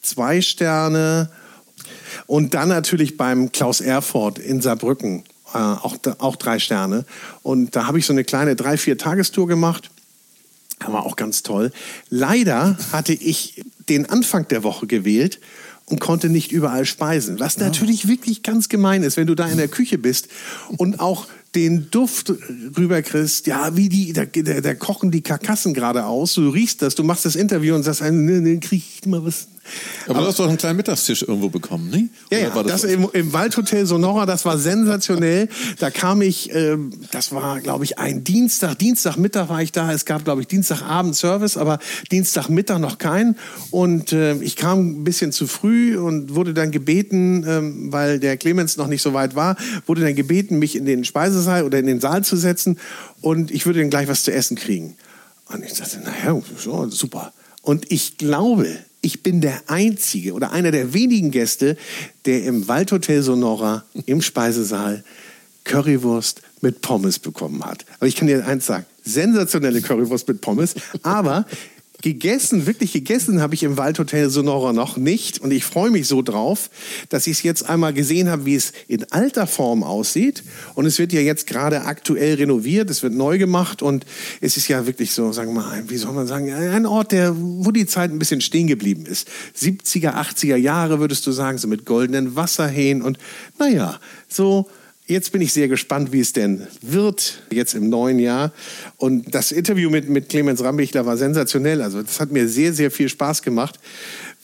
zwei 0.00 0.40
Sterne. 0.40 1.30
Und 2.26 2.54
dann 2.54 2.68
natürlich 2.68 3.16
beim 3.16 3.52
Klaus 3.52 3.80
Erfurt 3.80 4.38
in 4.38 4.62
Saarbrücken 4.62 5.24
äh, 5.54 5.58
auch, 5.58 5.96
auch 6.18 6.36
drei 6.36 6.58
Sterne. 6.58 7.04
Und 7.42 7.76
da 7.76 7.86
habe 7.86 7.98
ich 7.98 8.06
so 8.06 8.12
eine 8.12 8.24
kleine 8.24 8.56
drei, 8.56 8.76
vier 8.76 8.98
Tagestour 8.98 9.46
gemacht. 9.46 9.90
War 10.86 11.06
auch 11.06 11.16
ganz 11.16 11.42
toll. 11.42 11.70
Leider 12.10 12.76
hatte 12.92 13.12
ich 13.12 13.62
den 13.88 14.08
Anfang 14.08 14.48
der 14.48 14.62
Woche 14.64 14.86
gewählt 14.86 15.38
und 15.86 16.00
konnte 16.00 16.28
nicht 16.28 16.52
überall 16.52 16.86
speisen. 16.86 17.38
Was 17.38 17.58
natürlich 17.58 18.08
wirklich 18.08 18.42
ganz 18.42 18.68
gemein 18.68 19.02
ist, 19.02 19.16
wenn 19.16 19.26
du 19.26 19.34
da 19.34 19.46
in 19.46 19.58
der 19.58 19.68
Küche 19.68 19.98
bist 19.98 20.28
und 20.76 21.00
auch 21.00 21.26
den 21.54 21.90
Duft 21.90 22.32
rüberkriegst, 22.78 23.46
ja, 23.46 23.76
wie 23.76 23.88
die, 23.88 24.12
da, 24.12 24.24
da, 24.24 24.60
da 24.60 24.74
kochen 24.74 25.10
die 25.10 25.20
Karkassen 25.20 25.74
gerade 25.74 26.06
aus, 26.06 26.34
du 26.34 26.48
riechst 26.48 26.80
das, 26.80 26.94
du 26.94 27.04
machst 27.04 27.26
das 27.26 27.36
Interview 27.36 27.74
und 27.74 27.82
sagst, 27.82 28.00
ne, 28.00 28.10
ne, 28.10 28.58
krieg 28.58 28.82
ich 28.82 29.06
mal 29.06 29.24
was. 29.24 29.48
Aber, 30.06 30.16
Aber 30.16 30.20
du 30.20 30.26
hast 30.28 30.38
doch 30.38 30.48
einen 30.48 30.58
kleinen 30.58 30.76
Mittagstisch 30.76 31.22
irgendwo 31.22 31.48
bekommen, 31.48 31.90
ne? 31.90 32.08
Ja, 32.30 32.38
ja 32.38 32.62
das, 32.62 32.82
das 32.82 32.84
im, 32.84 33.08
im, 33.12 33.32
Waldhotel 33.32 33.86
Sonora, 33.86 34.26
das 34.26 34.44
war 34.44 34.58
sensationell. 34.58 35.48
Da 35.78 35.90
kam 35.90 36.22
ich, 36.22 36.52
äh, 36.52 36.76
das 37.12 37.32
war, 37.32 37.60
glaube 37.60 37.84
ich, 37.84 37.98
ein 37.98 38.24
Dienstag, 38.24 38.78
Dienstagmittag 38.78 39.48
war 39.48 39.62
ich 39.62 39.72
da. 39.72 39.92
Es 39.92 40.04
gab, 40.04 40.24
glaube 40.24 40.40
ich, 40.40 40.48
Dienstagabend 40.48 41.14
Service, 41.14 41.56
aber 41.56 41.78
Dienstagmittag 42.10 42.78
noch 42.78 42.98
keinen. 42.98 43.36
Und 43.70 44.12
äh, 44.12 44.34
ich 44.36 44.56
kam 44.56 44.80
ein 44.80 45.04
bisschen 45.04 45.32
zu 45.32 45.46
früh 45.46 45.96
und 45.96 46.34
wurde 46.34 46.54
dann 46.54 46.70
gebeten, 46.72 47.44
äh, 47.44 47.92
weil 47.92 48.18
der 48.18 48.36
Clemens 48.36 48.76
noch 48.76 48.88
nicht 48.88 49.02
so 49.02 49.14
weit 49.14 49.36
war, 49.36 49.56
wurde 49.86 50.02
dann 50.02 50.16
gebeten, 50.16 50.58
mich 50.58 50.76
in 50.76 50.84
den 50.84 51.04
Speisesaal 51.04 51.64
oder 51.64 51.78
in 51.78 51.86
den 51.86 52.00
Saal 52.00 52.24
zu 52.24 52.36
setzen 52.36 52.78
und 53.20 53.50
ich 53.50 53.66
würde 53.66 53.80
dann 53.80 53.90
gleich 53.90 54.08
was 54.08 54.24
zu 54.24 54.32
essen 54.32 54.56
kriegen. 54.56 54.96
Und 55.46 55.64
ich 55.64 55.74
dachte, 55.74 56.00
naja, 56.00 56.40
super. 56.88 57.32
Und 57.62 57.90
ich 57.92 58.16
glaube, 58.16 58.66
ich 59.02 59.22
bin 59.22 59.40
der 59.40 59.60
Einzige 59.66 60.32
oder 60.32 60.52
einer 60.52 60.70
der 60.70 60.94
wenigen 60.94 61.30
Gäste, 61.30 61.76
der 62.24 62.44
im 62.44 62.68
Waldhotel 62.68 63.22
Sonora 63.22 63.84
im 64.06 64.22
Speisesaal 64.22 65.04
Currywurst 65.64 66.40
mit 66.60 66.80
Pommes 66.80 67.18
bekommen 67.18 67.64
hat. 67.64 67.84
Aber 67.98 68.06
ich 68.06 68.16
kann 68.16 68.28
dir 68.28 68.46
eins 68.46 68.66
sagen, 68.66 68.86
sensationelle 69.04 69.82
Currywurst 69.82 70.26
mit 70.28 70.40
Pommes, 70.40 70.74
aber 71.02 71.44
Gegessen, 72.02 72.66
wirklich 72.66 72.92
gegessen 72.92 73.40
habe 73.40 73.54
ich 73.54 73.62
im 73.62 73.76
Waldhotel 73.76 74.28
Sonora 74.28 74.72
noch 74.72 74.96
nicht. 74.96 75.38
Und 75.38 75.52
ich 75.52 75.64
freue 75.64 75.90
mich 75.90 76.08
so 76.08 76.20
drauf, 76.20 76.68
dass 77.08 77.28
ich 77.28 77.38
es 77.38 77.42
jetzt 77.44 77.68
einmal 77.68 77.92
gesehen 77.92 78.28
habe, 78.28 78.44
wie 78.44 78.56
es 78.56 78.72
in 78.88 79.10
alter 79.12 79.46
Form 79.46 79.84
aussieht. 79.84 80.42
Und 80.74 80.84
es 80.86 80.98
wird 80.98 81.12
ja 81.12 81.20
jetzt 81.20 81.46
gerade 81.46 81.82
aktuell 81.82 82.34
renoviert, 82.34 82.90
es 82.90 83.04
wird 83.04 83.14
neu 83.14 83.38
gemacht. 83.38 83.82
Und 83.82 84.04
es 84.40 84.56
ist 84.56 84.66
ja 84.66 84.84
wirklich 84.86 85.12
so, 85.12 85.32
sagen 85.32 85.54
wir 85.54 85.62
mal, 85.62 85.84
wie 85.88 85.96
soll 85.96 86.12
man 86.12 86.26
sagen, 86.26 86.52
ein 86.52 86.86
Ort, 86.86 87.12
der, 87.12 87.34
wo 87.36 87.70
die 87.70 87.86
Zeit 87.86 88.10
ein 88.10 88.18
bisschen 88.18 88.40
stehen 88.40 88.66
geblieben 88.66 89.06
ist. 89.06 89.28
70er, 89.56 90.14
80er 90.14 90.56
Jahre 90.56 90.98
würdest 90.98 91.26
du 91.26 91.32
sagen, 91.32 91.58
so 91.58 91.68
mit 91.68 91.86
goldenen 91.86 92.34
Wasserhähnen. 92.34 93.02
Und 93.02 93.18
naja, 93.58 94.00
so 94.28 94.68
Jetzt 95.12 95.30
bin 95.30 95.42
ich 95.42 95.52
sehr 95.52 95.68
gespannt, 95.68 96.10
wie 96.10 96.20
es 96.20 96.32
denn 96.32 96.66
wird, 96.80 97.42
jetzt 97.50 97.74
im 97.74 97.90
neuen 97.90 98.18
Jahr. 98.18 98.50
Und 98.96 99.34
das 99.34 99.52
Interview 99.52 99.90
mit, 99.90 100.08
mit 100.08 100.30
Clemens 100.30 100.64
Rambichler 100.64 101.04
war 101.04 101.18
sensationell. 101.18 101.82
Also, 101.82 102.02
das 102.02 102.18
hat 102.18 102.32
mir 102.32 102.48
sehr, 102.48 102.72
sehr 102.72 102.90
viel 102.90 103.10
Spaß 103.10 103.42
gemacht. 103.42 103.78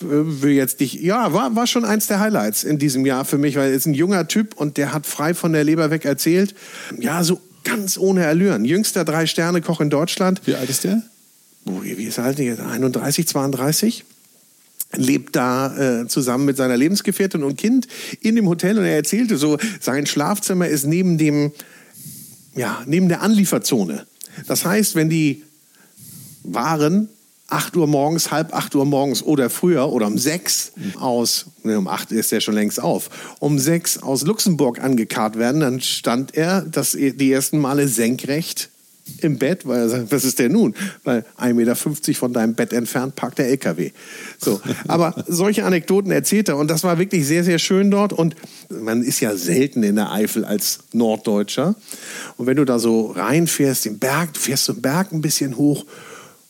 Will 0.00 0.52
jetzt 0.52 0.80
nicht, 0.80 1.00
ja, 1.00 1.32
war, 1.32 1.56
war 1.56 1.66
schon 1.66 1.86
eins 1.86 2.06
der 2.06 2.20
Highlights 2.20 2.64
in 2.64 2.78
diesem 2.78 3.06
Jahr 3.06 3.24
für 3.24 3.38
mich, 3.38 3.56
weil 3.56 3.70
er 3.70 3.74
ist 3.74 3.86
ein 3.86 3.94
junger 3.94 4.28
Typ 4.28 4.56
und 4.56 4.76
der 4.76 4.92
hat 4.92 5.06
frei 5.06 5.32
von 5.32 5.54
der 5.54 5.64
Leber 5.64 5.90
weg 5.90 6.04
erzählt. 6.04 6.54
Ja, 6.98 7.24
so 7.24 7.40
ganz 7.64 7.96
ohne 7.96 8.26
Allüren. 8.26 8.66
Jüngster 8.66 9.06
Drei-Sterne-Koch 9.06 9.80
in 9.80 9.88
Deutschland. 9.88 10.42
Wie 10.44 10.54
alt 10.54 10.68
ist 10.68 10.84
der? 10.84 11.02
Wie 11.64 12.04
ist 12.04 12.18
er 12.18 12.24
alt? 12.24 12.38
31, 12.38 13.26
32? 13.26 14.04
Lebt 14.96 15.36
da 15.36 16.00
äh, 16.02 16.08
zusammen 16.08 16.44
mit 16.44 16.56
seiner 16.56 16.76
Lebensgefährtin 16.76 17.42
und 17.42 17.56
Kind 17.56 17.86
in 18.20 18.36
dem 18.36 18.48
Hotel 18.48 18.78
und 18.78 18.84
er 18.84 18.96
erzählte 18.96 19.36
so, 19.36 19.58
sein 19.80 20.06
Schlafzimmer 20.06 20.68
ist 20.68 20.86
neben 20.86 21.18
dem, 21.18 21.52
ja, 22.54 22.82
neben 22.86 23.08
der 23.08 23.22
Anlieferzone. 23.22 24.06
Das 24.46 24.64
heißt, 24.64 24.94
wenn 24.94 25.10
die 25.10 25.42
Waren 26.42 27.08
8 27.48 27.76
Uhr 27.76 27.86
morgens, 27.86 28.30
halb 28.30 28.54
8 28.54 28.74
Uhr 28.74 28.84
morgens 28.84 29.22
oder 29.22 29.48
früher 29.48 29.90
oder 29.90 30.06
um 30.06 30.18
6 30.18 30.72
aus, 30.98 31.46
ne, 31.62 31.78
um 31.78 31.88
8 31.88 32.12
ist 32.12 32.32
er 32.32 32.40
schon 32.40 32.54
längst 32.54 32.80
auf, 32.80 33.08
um 33.40 33.58
6 33.58 34.02
aus 34.02 34.22
Luxemburg 34.22 34.80
angekarrt 34.80 35.38
werden, 35.38 35.60
dann 35.62 35.80
stand 35.80 36.34
er 36.34 36.62
das, 36.62 36.92
die 36.92 37.32
ersten 37.32 37.58
Male 37.58 37.88
senkrecht 37.88 38.70
im 39.20 39.38
Bett, 39.38 39.66
weil 39.66 39.80
er 39.80 39.88
sagt, 39.88 40.12
was 40.12 40.24
ist 40.24 40.38
der 40.38 40.48
nun? 40.48 40.74
Weil 41.04 41.24
1,50 41.38 41.54
Meter 41.54 41.76
von 42.14 42.32
deinem 42.32 42.54
Bett 42.54 42.72
entfernt 42.72 43.16
parkt 43.16 43.38
der 43.38 43.48
LKW. 43.48 43.90
So. 44.38 44.60
Aber 44.86 45.24
solche 45.26 45.64
Anekdoten 45.64 46.10
erzählt 46.10 46.48
er 46.48 46.56
und 46.56 46.68
das 46.68 46.84
war 46.84 46.98
wirklich 46.98 47.26
sehr, 47.26 47.44
sehr 47.44 47.58
schön 47.58 47.90
dort 47.90 48.12
und 48.12 48.36
man 48.68 49.02
ist 49.02 49.20
ja 49.20 49.36
selten 49.36 49.82
in 49.82 49.96
der 49.96 50.12
Eifel 50.12 50.44
als 50.44 50.80
Norddeutscher. 50.92 51.74
Und 52.36 52.46
wenn 52.46 52.56
du 52.56 52.64
da 52.64 52.78
so 52.78 53.10
reinfährst, 53.10 53.84
den 53.84 53.98
Berg, 53.98 54.34
du 54.34 54.40
fährst 54.40 54.68
den 54.68 54.80
Berg 54.80 55.12
ein 55.12 55.20
bisschen 55.20 55.56
hoch 55.56 55.84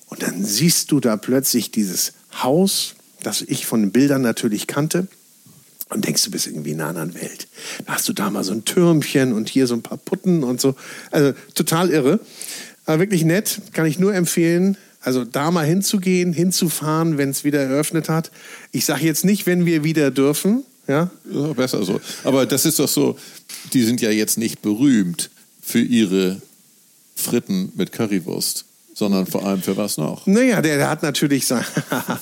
und 0.06 0.22
dann 0.22 0.44
siehst 0.44 0.90
du 0.92 1.00
da 1.00 1.16
plötzlich 1.16 1.70
dieses 1.70 2.12
Haus, 2.42 2.94
das 3.22 3.42
ich 3.42 3.66
von 3.66 3.80
den 3.80 3.92
Bildern 3.92 4.22
natürlich 4.22 4.66
kannte 4.66 5.09
und 5.91 6.05
denkst, 6.05 6.22
du 6.24 6.30
bist 6.30 6.47
irgendwie 6.47 6.72
in 6.72 6.80
einer 6.80 6.91
anderen 6.91 7.14
Welt. 7.14 7.49
Da 7.86 7.95
hast 7.95 8.09
du 8.09 8.12
da 8.12 8.30
mal 8.30 8.45
so 8.45 8.53
ein 8.53 8.64
Türmchen 8.64 9.32
und 9.32 9.49
hier 9.49 9.66
so 9.66 9.74
ein 9.74 9.82
paar 9.82 9.99
Putten 9.99 10.45
und 10.45 10.61
so. 10.61 10.74
Also 11.11 11.32
total 11.55 11.91
irre. 11.91 12.20
Aber 12.84 13.01
wirklich 13.01 13.24
nett, 13.24 13.61
kann 13.72 13.86
ich 13.86 13.99
nur 13.99 14.14
empfehlen. 14.14 14.76
Also 15.01 15.24
da 15.24 15.51
mal 15.51 15.66
hinzugehen, 15.66 16.32
hinzufahren, 16.32 17.18
wenn 17.18 17.30
es 17.30 17.45
wieder 17.45 17.61
eröffnet 17.61 18.09
hat. 18.09 18.30
Ich 18.72 18.84
sage 18.84 19.05
jetzt 19.05 19.24
nicht, 19.24 19.47
wenn 19.47 19.64
wir 19.64 19.84
wieder 19.84 20.11
dürfen. 20.11 20.64
Ja? 20.86 21.11
ja, 21.30 21.53
besser 21.53 21.84
so. 21.84 22.01
Aber 22.24 22.47
das 22.47 22.64
ist 22.64 22.78
doch 22.78 22.89
so, 22.89 23.18
die 23.72 23.84
sind 23.84 24.01
ja 24.01 24.11
jetzt 24.11 24.39
nicht 24.39 24.62
berühmt 24.62 25.30
für 25.62 25.80
ihre 25.80 26.41
Fritten 27.14 27.72
mit 27.76 27.93
Currywurst 27.93 28.67
sondern 28.99 29.26
vor 29.26 29.46
allem 29.46 29.62
für 29.62 29.76
was 29.76 29.96
noch? 29.96 30.26
Naja, 30.26 30.61
der, 30.61 30.76
der 30.76 30.90
hat 30.90 31.05
natürlich 31.05 31.46
sein. 31.46 31.64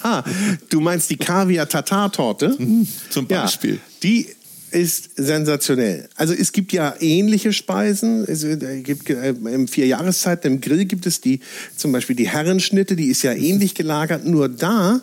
du 0.69 0.81
meinst 0.81 1.09
die 1.09 1.17
Kaviar-Tatar-Torte? 1.17 2.55
Mhm, 2.59 2.87
zum 3.09 3.27
Beispiel. 3.27 3.75
Ja, 3.75 3.81
die 4.03 4.27
ist 4.73 5.17
sensationell. 5.17 6.11
Also 6.17 6.35
es 6.35 6.53
gibt 6.53 6.75
ja 6.75 6.95
ähnliche 7.01 7.55
Speisen. 7.55 8.25
Es 8.25 8.45
gibt 8.83 9.09
äh, 9.09 9.31
im 9.31 9.69
Vierjahreszeit 9.69 10.45
im 10.45 10.61
Grill 10.61 10.85
gibt 10.85 11.07
es 11.07 11.23
die 11.23 11.41
zum 11.77 11.93
Beispiel 11.93 12.15
die 12.15 12.29
Herrenschnitte, 12.29 12.95
die 12.95 13.07
ist 13.07 13.23
ja 13.23 13.33
ähnlich 13.33 13.75
gelagert. 13.75 14.27
Nur 14.27 14.51
da 14.51 15.01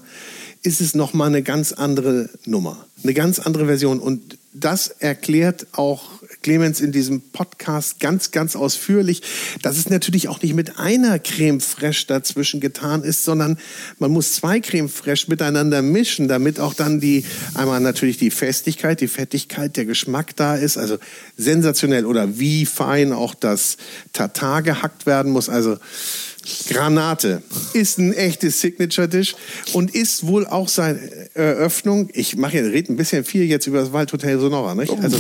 ist 0.62 0.80
es 0.80 0.94
noch 0.94 1.14
mal 1.14 1.26
eine 1.26 1.42
ganz 1.42 1.72
andere 1.74 2.30
Nummer, 2.46 2.86
eine 3.04 3.16
ganz 3.16 3.40
andere 3.40 3.66
Version. 3.66 4.00
Und 4.00 4.38
das 4.54 4.90
erklärt 4.90 5.66
auch 5.72 6.04
Clemens 6.44 6.82
in 6.82 6.92
diesem 6.92 7.22
Podcast 7.22 8.00
ganz, 8.00 8.30
ganz 8.32 8.56
ausführlich, 8.56 9.24
dass 9.64 9.78
es 9.78 9.90
natürlich 9.90 10.28
auch 10.28 10.42
nicht 10.42 10.54
mit 10.54 10.78
einer 10.78 11.18
Creme 11.18 11.60
fraiche 11.60 12.06
dazwischen 12.06 12.60
getan 12.60 13.02
ist, 13.04 13.24
sondern 13.24 13.58
man 13.98 14.12
muss 14.12 14.34
zwei 14.34 14.60
Creme 14.60 14.90
fraiche 14.90 15.30
miteinander 15.30 15.82
mischen, 15.82 16.28
damit 16.28 16.60
auch 16.60 16.76
dann 16.76 17.00
die, 17.00 17.26
einmal 17.56 17.80
natürlich 17.80 18.18
die 18.18 18.30
Festigkeit, 18.30 19.02
die 19.02 19.08
Fettigkeit, 19.08 19.76
der 19.78 19.86
Geschmack 19.86 20.36
da 20.36 20.56
ist. 20.56 20.78
Also 20.78 20.98
sensationell. 21.38 22.06
Oder 22.06 22.38
wie 22.38 22.66
fein 22.66 23.14
auch 23.14 23.34
das 23.34 23.78
Tatar 24.12 24.62
gehackt 24.62 25.06
werden 25.06 25.32
muss. 25.32 25.50
Also 25.50 25.78
Granate 26.68 27.42
ist 27.74 28.00
ein 28.00 28.14
echtes 28.14 28.60
Signature-Dish 28.60 29.36
und 29.74 29.96
ist 29.96 30.28
wohl 30.28 30.46
auch 30.46 30.68
seine 30.68 31.00
Eröffnung. 31.34 32.10
Ich 32.14 32.36
mache 32.36 32.58
ja, 32.58 32.64
rede 32.64 32.92
ein 32.92 32.98
bisschen 32.98 33.24
viel 33.24 33.44
jetzt 33.44 33.68
über 33.68 33.80
das 33.80 33.94
Waldhotel 33.94 34.40
Sonora, 34.40 34.76
nicht? 34.76 34.92
Also, 35.02 35.18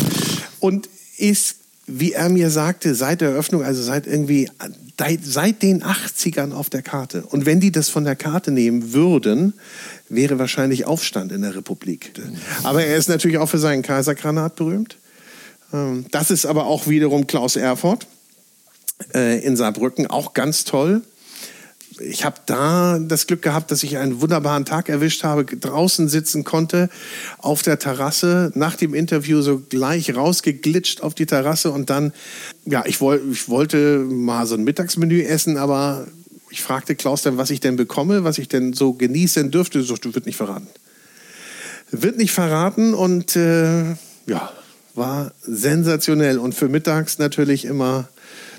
und 0.59 0.89
ist, 1.17 1.57
wie 1.85 2.13
er 2.13 2.29
mir 2.29 2.49
sagte, 2.49 2.95
seit 2.95 3.21
der 3.21 3.29
Eröffnung, 3.29 3.63
also 3.63 3.81
seit 3.83 4.07
irgendwie, 4.07 4.49
seit 5.21 5.61
den 5.61 5.83
80ern 5.83 6.53
auf 6.53 6.69
der 6.69 6.81
Karte. 6.81 7.23
Und 7.23 7.45
wenn 7.45 7.59
die 7.59 7.71
das 7.71 7.89
von 7.89 8.05
der 8.05 8.15
Karte 8.15 8.51
nehmen 8.51 8.93
würden, 8.93 9.53
wäre 10.07 10.39
wahrscheinlich 10.39 10.85
Aufstand 10.85 11.31
in 11.31 11.41
der 11.41 11.55
Republik. 11.55 12.13
Aber 12.63 12.83
er 12.83 12.95
ist 12.95 13.09
natürlich 13.09 13.37
auch 13.37 13.49
für 13.49 13.59
seinen 13.59 13.81
Kaisergranat 13.81 14.55
berühmt. 14.55 14.97
Ähm, 15.73 16.05
das 16.11 16.31
ist 16.31 16.45
aber 16.45 16.67
auch 16.67 16.87
wiederum 16.87 17.27
Klaus 17.27 17.55
Erfurt 17.55 18.07
äh, 19.13 19.39
in 19.39 19.57
Saarbrücken, 19.57 20.07
auch 20.07 20.33
ganz 20.33 20.63
toll 20.63 21.01
ich 21.99 22.25
habe 22.25 22.37
da 22.45 22.99
das 22.99 23.27
Glück 23.27 23.41
gehabt, 23.41 23.71
dass 23.71 23.83
ich 23.83 23.97
einen 23.97 24.21
wunderbaren 24.21 24.65
Tag 24.65 24.89
erwischt 24.89 25.23
habe, 25.23 25.45
draußen 25.45 26.07
sitzen 26.09 26.43
konnte, 26.43 26.89
auf 27.37 27.61
der 27.61 27.79
Terrasse, 27.79 28.51
nach 28.55 28.75
dem 28.75 28.93
Interview 28.93 29.41
so 29.41 29.59
gleich 29.59 30.15
rausgeglitscht 30.15 31.01
auf 31.01 31.13
die 31.13 31.25
Terrasse 31.25 31.71
und 31.71 31.89
dann, 31.89 32.13
ja, 32.65 32.83
ich, 32.85 33.01
woll, 33.01 33.21
ich 33.31 33.49
wollte 33.49 33.99
mal 33.99 34.45
so 34.45 34.55
ein 34.55 34.63
Mittagsmenü 34.63 35.21
essen, 35.21 35.57
aber 35.57 36.07
ich 36.49 36.61
fragte 36.61 36.95
Klaus 36.95 37.23
dann, 37.23 37.37
was 37.37 37.49
ich 37.49 37.59
denn 37.59 37.75
bekomme, 37.75 38.23
was 38.23 38.37
ich 38.37 38.47
denn 38.47 38.73
so 38.73 38.93
genießen 38.93 39.49
dürfte. 39.49 39.81
So, 39.81 39.95
du 39.95 40.13
wird 40.13 40.27
nicht 40.27 40.37
verraten. 40.37 40.67
Wird 41.89 42.17
nicht 42.17 42.31
verraten 42.31 42.93
und 42.93 43.35
äh, 43.35 43.95
ja, 44.27 44.51
war 44.93 45.31
sensationell. 45.41 46.37
Und 46.37 46.53
für 46.53 46.69
mittags 46.69 47.17
natürlich 47.17 47.65
immer 47.65 48.07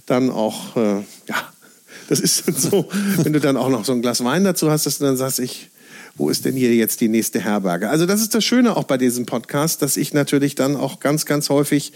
dann 0.07 0.31
auch, 0.31 0.77
äh, 0.77 1.03
ja, 1.29 1.54
das 2.09 2.21
ist 2.21 2.47
dann 2.47 2.57
so, 2.57 2.89
wenn 3.23 3.33
du 3.33 3.41
dann 3.41 3.57
auch 3.57 3.69
noch 3.69 3.85
so 3.85 3.93
ein 3.93 4.03
Glas 4.03 4.23
Wein 4.25 4.45
dazu 4.45 4.71
hast, 4.71 4.87
dass 4.87 4.99
du 4.99 5.05
dann 5.05 5.17
sagst, 5.17 5.41
ich, 5.41 5.71
wo 6.17 6.31
ist 6.31 6.45
denn 6.45 6.55
hier 6.55 6.75
jetzt 6.75 7.01
die 7.01 7.09
nächste 7.09 7.41
Herberge? 7.41 7.91
Also 7.91 8.07
das 8.07 8.21
ist 8.21 8.35
das 8.35 8.45
Schöne 8.45 8.77
auch 8.77 8.85
bei 8.85 8.99
diesem 8.99 9.27
Podcast, 9.27 9.83
dass 9.83 9.97
ich 9.97 10.13
natürlich 10.15 10.55
dann 10.55 10.77
auch 10.77 11.01
ganz, 11.01 11.27
ganz 11.27 11.49
häufig 11.51 11.93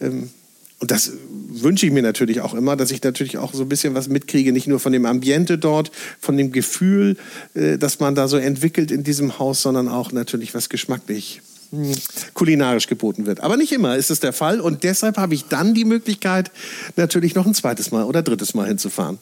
ähm, 0.00 0.30
und 0.78 0.90
das 0.90 1.12
wünsche 1.48 1.86
ich 1.86 1.92
mir 1.92 2.02
natürlich 2.02 2.42
auch 2.42 2.52
immer, 2.52 2.76
dass 2.76 2.90
ich 2.90 3.02
natürlich 3.02 3.38
auch 3.38 3.54
so 3.54 3.62
ein 3.62 3.68
bisschen 3.68 3.94
was 3.94 4.08
mitkriege, 4.08 4.52
nicht 4.52 4.66
nur 4.66 4.78
von 4.78 4.92
dem 4.92 5.06
Ambiente 5.06 5.56
dort, 5.56 5.90
von 6.20 6.36
dem 6.36 6.52
Gefühl, 6.52 7.16
äh, 7.54 7.78
das 7.78 7.98
man 7.98 8.14
da 8.14 8.28
so 8.28 8.36
entwickelt 8.36 8.90
in 8.90 9.02
diesem 9.02 9.38
Haus, 9.38 9.62
sondern 9.62 9.88
auch 9.88 10.12
natürlich 10.12 10.54
was 10.54 10.68
geschmacklich 10.68 11.40
hm, 11.70 11.94
kulinarisch 12.34 12.88
geboten 12.88 13.24
wird. 13.24 13.40
Aber 13.40 13.56
nicht 13.56 13.72
immer 13.72 13.96
ist 13.96 14.10
es 14.10 14.20
der 14.20 14.34
Fall 14.34 14.60
und 14.60 14.84
deshalb 14.84 15.16
habe 15.16 15.34
ich 15.34 15.46
dann 15.46 15.72
die 15.72 15.86
Möglichkeit, 15.86 16.50
natürlich 16.96 17.34
noch 17.34 17.46
ein 17.46 17.54
zweites 17.54 17.90
Mal 17.90 18.04
oder 18.04 18.22
drittes 18.22 18.52
Mal 18.52 18.66
hinzufahren. 18.66 19.18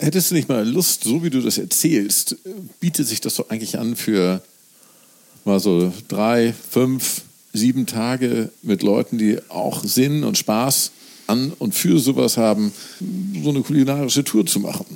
Hättest 0.00 0.30
du 0.30 0.34
nicht 0.34 0.48
mal 0.48 0.66
Lust, 0.66 1.04
so 1.04 1.22
wie 1.22 1.28
du 1.28 1.42
das 1.42 1.58
erzählst, 1.58 2.36
bietet 2.80 3.06
sich 3.06 3.20
das 3.20 3.34
doch 3.34 3.50
eigentlich 3.50 3.78
an 3.78 3.96
für 3.96 4.42
mal 5.44 5.60
so 5.60 5.92
drei, 6.08 6.54
fünf, 6.70 7.20
sieben 7.52 7.84
Tage 7.84 8.50
mit 8.62 8.82
Leuten, 8.82 9.18
die 9.18 9.38
auch 9.50 9.84
Sinn 9.84 10.24
und 10.24 10.38
Spaß 10.38 10.92
an 11.26 11.52
und 11.58 11.74
für 11.74 11.98
sowas 11.98 12.38
haben, 12.38 12.72
so 13.42 13.50
eine 13.50 13.60
kulinarische 13.60 14.24
Tour 14.24 14.46
zu 14.46 14.60
machen. 14.60 14.86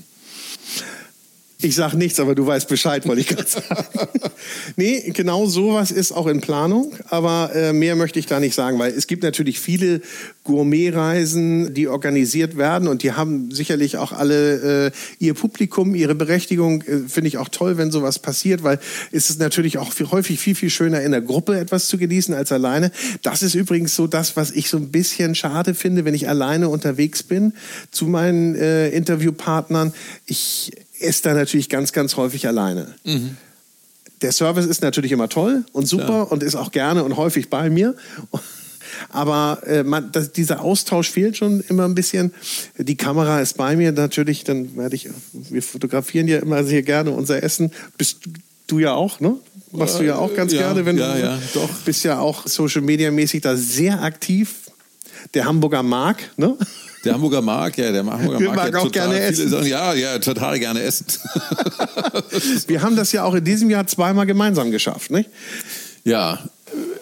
Ich 1.60 1.76
sage 1.76 1.96
nichts, 1.96 2.20
aber 2.20 2.34
du 2.34 2.46
weißt 2.46 2.68
Bescheid, 2.68 3.06
wollte 3.06 3.20
ich 3.20 3.28
gerade 3.28 3.48
sagen. 3.48 3.86
nee, 4.76 5.10
genau 5.12 5.46
sowas 5.46 5.90
ist 5.92 6.12
auch 6.12 6.26
in 6.26 6.40
Planung, 6.40 6.92
aber 7.08 7.52
äh, 7.54 7.72
mehr 7.72 7.96
möchte 7.96 8.18
ich 8.18 8.26
da 8.26 8.40
nicht 8.40 8.54
sagen, 8.54 8.78
weil 8.78 8.92
es 8.92 9.06
gibt 9.06 9.22
natürlich 9.22 9.60
viele 9.60 10.02
Gourmetreisen, 10.42 11.72
die 11.72 11.88
organisiert 11.88 12.56
werden 12.56 12.88
und 12.88 13.02
die 13.02 13.12
haben 13.12 13.50
sicherlich 13.50 13.96
auch 13.96 14.12
alle 14.12 14.86
äh, 14.86 14.90
ihr 15.18 15.34
Publikum, 15.34 15.94
ihre 15.94 16.14
Berechtigung. 16.14 16.82
Äh, 16.82 17.08
Finde 17.08 17.28
ich 17.28 17.38
auch 17.38 17.48
toll, 17.48 17.78
wenn 17.78 17.90
sowas 17.90 18.18
passiert, 18.18 18.62
weil 18.62 18.78
es 19.10 19.30
ist 19.30 19.40
natürlich 19.40 19.78
auch 19.78 19.92
viel, 19.92 20.10
häufig 20.10 20.40
viel, 20.40 20.54
viel 20.54 20.70
schöner 20.70 21.00
in 21.02 21.12
der 21.12 21.22
Gruppe 21.22 21.58
etwas 21.58 21.86
zu 21.86 21.96
genießen 21.96 22.34
als 22.34 22.52
alleine. 22.52 22.90
Das 23.22 23.42
ist 23.42 23.54
übrigens 23.54 23.96
so 23.96 24.06
das, 24.06 24.36
was 24.36 24.50
ich 24.50 24.68
so 24.68 24.76
ein 24.76 24.90
bisschen 24.90 25.34
schade 25.34 25.74
finde, 25.74 26.04
wenn 26.04 26.14
ich 26.14 26.28
alleine 26.28 26.68
unterwegs 26.68 27.22
bin 27.22 27.54
zu 27.90 28.06
meinen 28.06 28.54
äh, 28.54 28.90
Interviewpartnern. 28.90 29.94
Ich 30.26 30.72
esse 31.00 31.22
da 31.22 31.34
natürlich 31.34 31.68
ganz, 31.68 31.92
ganz 31.92 32.16
häufig 32.16 32.46
alleine. 32.46 32.94
Mhm. 33.04 33.36
Der 34.22 34.32
Service 34.32 34.66
ist 34.66 34.82
natürlich 34.82 35.12
immer 35.12 35.28
toll 35.28 35.64
und 35.72 35.86
super 35.86 36.08
ja. 36.08 36.22
und 36.22 36.42
ist 36.42 36.54
auch 36.54 36.72
gerne 36.72 37.04
und 37.04 37.16
häufig 37.16 37.50
bei 37.50 37.68
mir. 37.70 37.94
Aber 39.10 39.60
äh, 39.66 39.82
man, 39.82 40.12
das, 40.12 40.32
dieser 40.32 40.60
Austausch 40.60 41.10
fehlt 41.10 41.36
schon 41.36 41.60
immer 41.68 41.84
ein 41.84 41.94
bisschen. 41.94 42.32
Die 42.78 42.96
Kamera 42.96 43.40
ist 43.40 43.56
bei 43.56 43.76
mir 43.76 43.92
natürlich, 43.92 44.44
dann 44.44 44.76
werde 44.76 44.94
ich, 44.94 45.08
wir 45.32 45.62
fotografieren 45.62 46.28
ja 46.28 46.38
immer 46.38 46.64
sehr 46.64 46.82
gerne 46.82 47.10
unser 47.10 47.42
Essen. 47.42 47.72
Bist 47.98 48.20
du 48.66 48.78
ja 48.78 48.94
auch, 48.94 49.20
ne? 49.20 49.36
Machst 49.72 49.98
du 49.98 50.04
ja 50.04 50.16
auch 50.16 50.32
ganz 50.34 50.52
ja, 50.52 50.60
gerne, 50.60 50.86
wenn 50.86 50.96
ja, 50.96 51.14
du 51.14 51.20
ja, 51.20 51.38
doch. 51.52 51.68
bist 51.84 52.04
ja 52.04 52.20
auch 52.20 52.46
Social 52.46 52.82
Media 52.82 53.10
mäßig 53.10 53.42
da 53.42 53.56
sehr 53.56 54.02
aktiv. 54.02 54.70
Der 55.32 55.46
Hamburger 55.46 55.82
Mark, 55.82 56.18
ne? 56.36 56.56
Der 57.04 57.14
Hamburger 57.14 57.42
mag, 57.42 57.76
ja, 57.76 57.92
der 57.92 58.04
Hamburger 58.04 58.40
mag, 58.40 58.56
mag 58.56 58.72
ja 58.72 58.78
auch 58.80 58.92
gerne 58.92 59.20
essen. 59.20 59.48
Sachen. 59.48 59.66
Ja, 59.66 59.94
ja, 59.94 60.18
total 60.18 60.58
gerne 60.58 60.82
essen. 60.82 61.06
Wir 62.66 62.82
haben 62.82 62.96
das 62.96 63.12
ja 63.12 63.24
auch 63.24 63.34
in 63.34 63.44
diesem 63.44 63.70
Jahr 63.70 63.86
zweimal 63.86 64.26
gemeinsam 64.26 64.70
geschafft, 64.70 65.10
nicht? 65.10 65.28
Ja, 66.04 66.38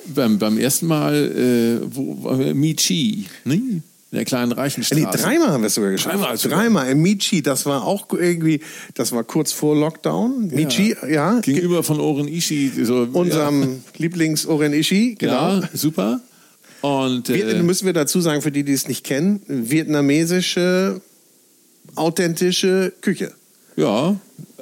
beim, 0.07 0.38
beim 0.38 0.59
ersten 0.59 0.86
Mal, 0.86 1.14
äh, 1.14 1.86
wo 1.94 2.24
war 2.24 2.36
Michi, 2.36 3.26
ne? 3.44 3.82
In 4.12 4.18
der 4.18 4.26
kleinen 4.26 4.53
Reichenstraße. 4.53 5.00
Nee, 5.00 5.09
dreimal 5.11 5.48
haben 5.48 5.62
wir 5.62 5.68
es 5.68 5.74
sogar 5.74 5.90
geschafft. 5.90 6.14
Dreimal 6.16 6.36
sogar. 6.36 6.59
Dreimal 6.59 6.90
im 6.90 7.00
Michi, 7.00 7.40
das 7.40 7.64
war 7.64 7.82
auch 7.86 8.12
irgendwie, 8.12 8.61
das 8.92 9.12
war 9.12 9.24
kurz 9.24 9.53
vor 9.53 9.74
Lockdown. 9.74 10.48
Michi, 10.48 10.94
ja. 11.11 11.40
Gegenüber 11.40 11.82
von 11.82 11.98
Oren 11.98 12.28
Ishi. 12.28 12.70
So, 12.84 13.09
Unserem 13.11 13.62
ja. 13.62 13.68
Lieblings-Oren 13.96 14.74
Ishi, 14.74 15.14
genau. 15.18 15.61
Ja, 15.61 15.68
super. 15.72 16.20
Und, 16.83 17.28
äh, 17.30 17.62
müssen 17.62 17.87
wir 17.87 17.93
dazu 17.93 18.20
sagen, 18.20 18.43
für 18.43 18.53
die, 18.53 18.64
die 18.64 18.72
es 18.72 18.89
nicht 18.89 19.05
kennen, 19.05 19.41
vietnamesische, 19.47 21.01
authentische 21.95 22.93
Küche. 23.01 23.33
Ja, 23.76 24.16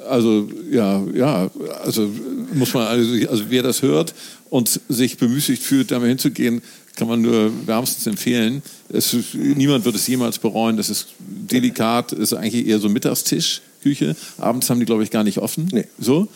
also 0.07 0.49
ja, 0.71 1.03
ja, 1.13 1.51
also 1.83 2.09
muss 2.53 2.73
man 2.73 2.87
also, 2.87 3.27
also 3.29 3.43
wer 3.49 3.63
das 3.63 3.81
hört 3.81 4.13
und 4.49 4.79
sich 4.87 5.17
bemüßigt 5.17 5.61
fühlt, 5.61 5.91
da 5.91 5.99
mal 5.99 6.07
hinzugehen, 6.07 6.61
kann 6.95 7.07
man 7.07 7.21
nur 7.21 7.51
wärmstens 7.65 8.07
empfehlen. 8.07 8.61
Es, 8.89 9.15
niemand 9.33 9.85
wird 9.85 9.95
es 9.95 10.07
jemals 10.07 10.39
bereuen. 10.39 10.77
Das 10.77 10.89
ist 10.89 11.07
delikat, 11.19 12.11
ist 12.11 12.33
eigentlich 12.33 12.67
eher 12.67 12.79
so 12.79 12.89
Mittagstischküche. 12.89 14.15
Abends 14.37 14.69
haben 14.69 14.79
die, 14.79 14.85
glaube 14.85 15.03
ich, 15.03 15.11
gar 15.11 15.23
nicht 15.23 15.37
offen. 15.37 15.69
Nee. 15.71 15.85
So. 15.99 16.27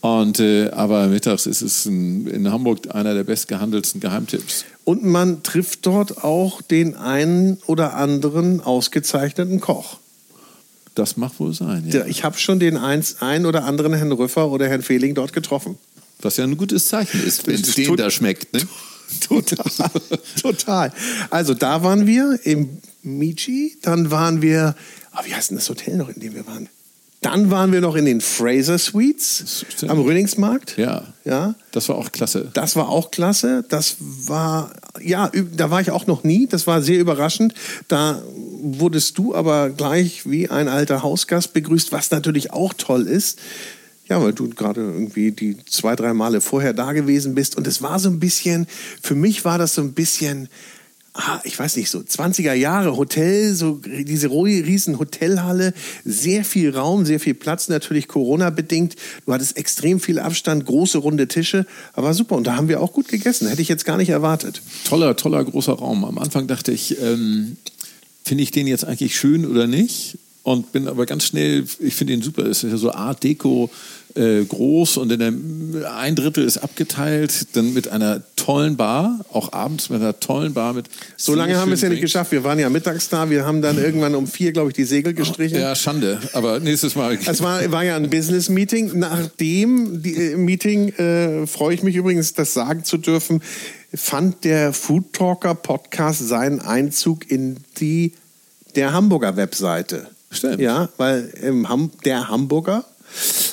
Und, 0.00 0.38
äh, 0.38 0.68
aber 0.70 1.08
mittags 1.08 1.46
ist 1.46 1.62
es 1.62 1.86
in, 1.86 2.26
in 2.28 2.52
Hamburg 2.52 2.94
einer 2.94 3.14
der 3.14 3.24
bestgehandelten 3.24 4.00
Geheimtipps. 4.00 4.64
Und 4.86 5.02
man 5.02 5.42
trifft 5.42 5.84
dort 5.84 6.22
auch 6.22 6.62
den 6.62 6.94
einen 6.94 7.58
oder 7.66 7.94
anderen 7.94 8.60
ausgezeichneten 8.60 9.60
Koch. 9.60 9.98
Das 10.94 11.16
mag 11.16 11.32
wohl 11.40 11.52
sein, 11.52 11.88
ja. 11.88 12.06
Ich 12.06 12.22
habe 12.22 12.38
schon 12.38 12.60
den 12.60 12.76
einen 12.76 13.46
oder 13.46 13.64
anderen 13.64 13.94
Herrn 13.94 14.12
Rüffer 14.12 14.48
oder 14.48 14.68
Herrn 14.68 14.82
Fehling 14.82 15.16
dort 15.16 15.32
getroffen. 15.32 15.76
Was 16.20 16.36
ja 16.36 16.44
ein 16.44 16.56
gutes 16.56 16.86
Zeichen 16.86 17.20
ist, 17.26 17.48
wenn 17.48 17.56
es 17.56 17.74
denen 17.74 17.96
da 17.96 18.10
schmeckt. 18.10 18.54
Ne? 18.54 18.62
Total, 19.20 19.90
total. 20.40 20.92
Also 21.30 21.54
da 21.54 21.82
waren 21.82 22.06
wir 22.06 22.38
im 22.44 22.78
Michi, 23.02 23.76
dann 23.82 24.12
waren 24.12 24.40
wir, 24.40 24.76
oh, 25.16 25.24
wie 25.24 25.34
heißt 25.34 25.50
denn 25.50 25.56
das 25.56 25.68
Hotel 25.68 25.96
noch, 25.96 26.08
in 26.08 26.20
dem 26.20 26.34
wir 26.34 26.46
waren? 26.46 26.68
Dann 27.26 27.50
waren 27.50 27.72
wir 27.72 27.80
noch 27.80 27.96
in 27.96 28.04
den 28.04 28.20
Fraser 28.20 28.78
Suites 28.78 29.66
am 29.88 29.98
Röningsmarkt. 29.98 30.76
Ja. 30.76 31.02
Ja. 31.24 31.56
Das 31.72 31.88
war 31.88 31.96
auch 31.96 32.12
klasse. 32.12 32.50
Das 32.54 32.76
war 32.76 32.88
auch 32.88 33.10
klasse. 33.10 33.64
Das 33.68 33.96
war, 33.98 34.72
ja, 35.00 35.30
da 35.56 35.70
war 35.70 35.80
ich 35.80 35.90
auch 35.90 36.06
noch 36.06 36.22
nie. 36.22 36.46
Das 36.46 36.68
war 36.68 36.82
sehr 36.82 37.00
überraschend. 37.00 37.52
Da 37.88 38.22
wurdest 38.62 39.18
du 39.18 39.34
aber 39.34 39.70
gleich 39.70 40.30
wie 40.30 40.48
ein 40.48 40.68
alter 40.68 41.02
Hausgast 41.02 41.52
begrüßt, 41.52 41.90
was 41.90 42.12
natürlich 42.12 42.52
auch 42.52 42.72
toll 42.74 43.08
ist. 43.08 43.40
Ja, 44.08 44.22
weil 44.22 44.32
du 44.32 44.48
gerade 44.50 44.82
irgendwie 44.82 45.32
die 45.32 45.56
zwei, 45.68 45.96
drei 45.96 46.14
Male 46.14 46.40
vorher 46.40 46.72
da 46.72 46.92
gewesen 46.92 47.34
bist. 47.34 47.56
Und 47.56 47.66
es 47.66 47.82
war 47.82 47.98
so 47.98 48.08
ein 48.08 48.20
bisschen, 48.20 48.68
für 49.02 49.16
mich 49.16 49.44
war 49.44 49.58
das 49.58 49.74
so 49.74 49.82
ein 49.82 49.94
bisschen, 49.94 50.48
ah, 51.16 51.40
ich 51.44 51.58
weiß 51.58 51.76
nicht, 51.76 51.90
so 51.90 51.98
20er 51.98 52.52
Jahre 52.52 52.96
Hotel, 52.96 53.54
so 53.54 53.80
diese 53.84 54.30
riesen 54.30 54.98
Hotelhalle, 54.98 55.72
sehr 56.04 56.44
viel 56.44 56.76
Raum, 56.76 57.06
sehr 57.06 57.20
viel 57.20 57.34
Platz, 57.34 57.68
natürlich 57.68 58.08
Corona-bedingt. 58.08 58.96
Du 59.24 59.32
hattest 59.32 59.56
extrem 59.56 60.00
viel 60.00 60.18
Abstand, 60.18 60.66
große 60.66 60.98
runde 60.98 61.28
Tische, 61.28 61.66
aber 61.94 62.14
super. 62.14 62.36
Und 62.36 62.46
da 62.46 62.56
haben 62.56 62.68
wir 62.68 62.80
auch 62.80 62.92
gut 62.92 63.08
gegessen. 63.08 63.48
Hätte 63.48 63.62
ich 63.62 63.68
jetzt 63.68 63.84
gar 63.84 63.96
nicht 63.96 64.10
erwartet. 64.10 64.62
Toller, 64.84 65.16
toller, 65.16 65.44
großer 65.44 65.72
Raum. 65.72 66.04
Am 66.04 66.18
Anfang 66.18 66.46
dachte 66.46 66.72
ich, 66.72 67.00
ähm, 67.00 67.56
finde 68.24 68.42
ich 68.42 68.50
den 68.50 68.66
jetzt 68.66 68.84
eigentlich 68.84 69.16
schön 69.16 69.46
oder 69.46 69.66
nicht? 69.66 70.18
Und 70.42 70.70
bin 70.70 70.86
aber 70.86 71.06
ganz 71.06 71.24
schnell, 71.24 71.64
ich 71.80 71.94
finde 71.94 72.12
ihn 72.12 72.22
super. 72.22 72.46
Es 72.46 72.62
ist 72.62 72.70
ja 72.70 72.76
so 72.76 72.92
Art 72.92 73.24
Deco 73.24 73.68
äh, 74.16 74.44
groß 74.44 74.96
und 74.96 75.12
in 75.12 75.18
der, 75.18 75.92
ein 75.96 76.16
Drittel 76.16 76.44
ist 76.44 76.58
abgeteilt, 76.58 77.48
dann 77.54 77.72
mit 77.72 77.88
einer 77.88 78.22
tollen 78.36 78.76
Bar, 78.76 79.24
auch 79.32 79.52
abends 79.52 79.90
mit 79.90 80.00
einer 80.00 80.18
tollen 80.18 80.54
Bar 80.54 80.72
mit. 80.72 80.86
So 81.16 81.34
lange 81.34 81.56
haben 81.56 81.68
wir 81.68 81.74
es 81.74 81.82
ja 81.82 81.88
nicht 81.88 82.00
geschafft. 82.00 82.32
Wir 82.32 82.44
waren 82.44 82.58
ja 82.58 82.68
mittags 82.68 83.08
da. 83.08 83.28
Wir 83.28 83.44
haben 83.44 83.62
dann 83.62 83.78
irgendwann 83.78 84.14
um 84.14 84.26
vier, 84.26 84.52
glaube 84.52 84.70
ich, 84.70 84.74
die 84.74 84.84
Segel 84.84 85.14
gestrichen. 85.14 85.58
Ja, 85.58 85.74
Schande. 85.74 86.20
Aber 86.32 86.60
nächstes 86.60 86.94
Mal. 86.94 87.18
Es 87.26 87.42
war, 87.42 87.70
war 87.72 87.84
ja 87.84 87.96
ein 87.96 88.08
Business-Meeting. 88.08 88.98
Nach 88.98 89.26
dem 89.40 90.02
die, 90.02 90.14
äh, 90.14 90.36
Meeting 90.36 90.88
äh, 90.90 91.46
freue 91.46 91.74
ich 91.74 91.82
mich 91.82 91.96
übrigens, 91.96 92.34
das 92.34 92.54
sagen 92.54 92.84
zu 92.84 92.98
dürfen, 92.98 93.42
fand 93.92 94.44
der 94.44 94.72
Food 94.72 95.12
Talker 95.12 95.54
Podcast 95.54 96.26
seinen 96.26 96.60
Einzug 96.60 97.30
in 97.30 97.58
die 97.78 98.12
der 98.74 98.92
Hamburger 98.92 99.36
Webseite. 99.36 100.08
Stimmt. 100.30 100.60
Ja, 100.60 100.88
weil 100.96 101.32
im 101.42 101.68
Ham 101.68 101.90
der 102.04 102.28
Hamburger 102.28 102.84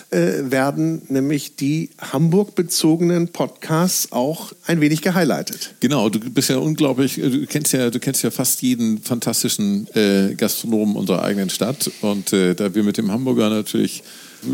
äh, 0.09 0.51
werden 0.51 1.01
nämlich 1.09 1.55
die 1.55 1.89
Hamburg-bezogenen 1.99 3.29
Podcasts 3.29 4.11
auch 4.11 4.53
ein 4.65 4.81
wenig 4.81 5.01
gehighlightet. 5.01 5.75
Genau, 5.79 6.09
du 6.09 6.19
bist 6.19 6.49
ja 6.49 6.57
unglaublich, 6.57 7.17
äh, 7.17 7.29
du 7.29 7.45
kennst 7.45 7.73
ja, 7.73 7.89
du 7.89 7.99
kennst 7.99 8.23
ja 8.23 8.31
fast 8.31 8.61
jeden 8.61 9.01
fantastischen 9.01 9.87
äh, 9.95 10.35
Gastronomen 10.35 10.95
unserer 10.95 11.23
eigenen 11.23 11.49
Stadt. 11.49 11.89
Und 12.01 12.33
äh, 12.33 12.55
da 12.55 12.73
wir 12.75 12.83
mit 12.83 12.97
dem 12.97 13.11
Hamburger 13.11 13.49
natürlich 13.49 14.03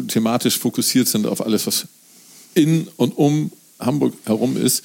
thematisch 0.07 0.57
fokussiert 0.57 1.07
sind 1.07 1.26
auf 1.26 1.45
alles, 1.45 1.68
was 1.68 1.88
in 2.53 2.88
und 2.97 3.18
um 3.18 3.51
Hamburg 3.80 4.14
herum 4.26 4.57
ist, 4.57 4.84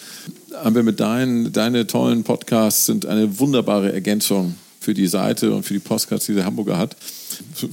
haben 0.55 0.75
wir 0.75 0.83
mit 0.83 1.01
deinen, 1.01 1.53
deine 1.53 1.87
tollen 1.87 2.23
Podcasts 2.23 2.87
sind 2.87 3.07
eine 3.07 3.39
wunderbare 3.39 3.93
Ergänzung 3.93 4.55
für 4.81 4.95
die 4.95 5.09
Seite 5.09 5.53
und 5.55 5.65
für 5.65 5.75
die 5.75 5.81
Postcards, 5.81 6.27
die 6.27 6.35
der 6.35 6.45
Hamburger 6.45 6.79
hat. 6.79 6.97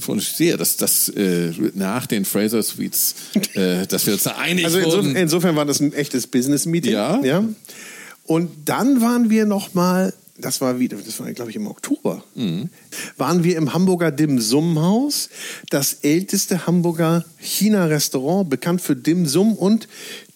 Und 0.06 0.18
ich 0.18 0.28
sehe, 0.28 0.56
dass 0.56 0.76
das 0.76 1.08
äh, 1.10 1.52
nach 1.74 2.06
den 2.06 2.24
Fraser 2.24 2.62
Suites, 2.62 3.14
äh, 3.54 3.86
dass 3.86 4.06
wir 4.06 4.14
uns 4.14 4.22
da 4.24 4.36
einig 4.36 4.64
Also 4.64 4.78
wurden. 4.78 4.90
insofern, 4.90 5.16
insofern 5.16 5.56
war 5.56 5.64
das 5.66 5.80
ein 5.80 5.92
echtes 5.92 6.26
Business-Meeting. 6.26 6.92
Ja. 6.92 7.20
ja. 7.22 7.44
Und 8.24 8.50
dann 8.66 9.00
waren 9.00 9.30
wir 9.30 9.46
noch 9.46 9.74
mal, 9.74 10.14
das 10.38 10.60
war 10.60 10.78
wieder, 10.78 10.96
das 10.96 11.18
war 11.20 11.30
glaube 11.32 11.50
ich 11.50 11.56
im 11.56 11.66
Oktober, 11.66 12.24
Mhm. 12.34 12.68
waren 13.16 13.44
wir 13.44 13.56
im 13.56 13.72
Hamburger 13.74 14.10
Dim 14.10 14.40
Sum 14.40 14.80
Haus, 14.80 15.28
das 15.70 15.98
älteste 16.02 16.66
Hamburger 16.66 17.24
China-Restaurant, 17.38 18.48
bekannt 18.48 18.80
für 18.80 18.96
Dim 18.96 19.26
Sum 19.26 19.54
und 19.54 19.88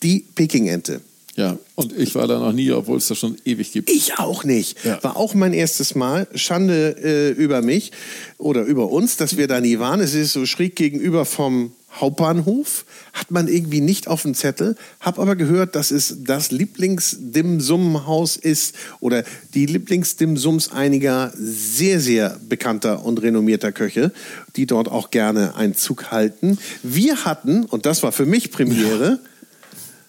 die 0.03 0.25
Peking-Ente. 0.35 1.01
Ja, 1.37 1.59
und 1.75 1.93
ich 1.97 2.15
war 2.15 2.27
da 2.27 2.39
noch 2.39 2.53
nie, 2.53 2.71
obwohl 2.73 2.97
es 2.97 3.09
das 3.09 3.19
schon 3.19 3.37
ewig 3.45 3.71
gibt. 3.71 3.91
Ich 3.91 4.19
auch 4.19 4.43
nicht. 4.43 4.83
Ja. 4.85 5.03
War 5.05 5.17
auch 5.17 5.35
mein 5.35 5.53
erstes 5.53 5.95
Mal. 5.95 6.27
Schande 6.35 6.97
äh, 7.03 7.31
über 7.31 7.61
mich 7.61 7.93
oder 8.39 8.63
über 8.63 8.91
uns, 8.91 9.19
dass 9.19 9.37
wir 9.37 9.47
da 9.47 9.61
nie 9.61 9.79
waren. 9.79 10.01
Es 10.01 10.15
ist 10.15 10.33
so 10.33 10.47
schräg 10.47 10.77
gegenüber 10.77 11.27
vom 11.27 11.73
Hauptbahnhof. 12.01 12.87
Hat 13.13 13.31
man 13.31 13.49
irgendwie 13.49 13.83
nicht 13.83 14.09
auf 14.09 14.23
dem 14.23 14.35
Zettel. 14.35 14.77
Hab 14.99 15.19
aber 15.19 15.37
gehört, 15.37 15.75
dass 15.75 15.91
es 15.91 16.25
das 16.25 16.53
Lieblings-Dim-Sum-Haus 16.53 18.39
ist 18.39 18.75
oder 19.01 19.23
die 19.53 19.67
Lieblings-Dim-Sums 19.67 20.73
einiger 20.73 21.35
sehr, 21.37 22.01
sehr 22.01 22.41
bekannter 22.49 23.05
und 23.05 23.21
renommierter 23.21 23.73
Köche, 23.73 24.11
die 24.57 24.65
dort 24.65 24.89
auch 24.89 25.11
gerne 25.11 25.55
Einzug 25.55 26.11
halten. 26.11 26.57
Wir 26.83 27.27
hatten, 27.27 27.67
und 27.67 27.85
das 27.85 28.03
war 28.03 28.13
für 28.13 28.27
mich 28.27 28.51
Premiere, 28.51 29.19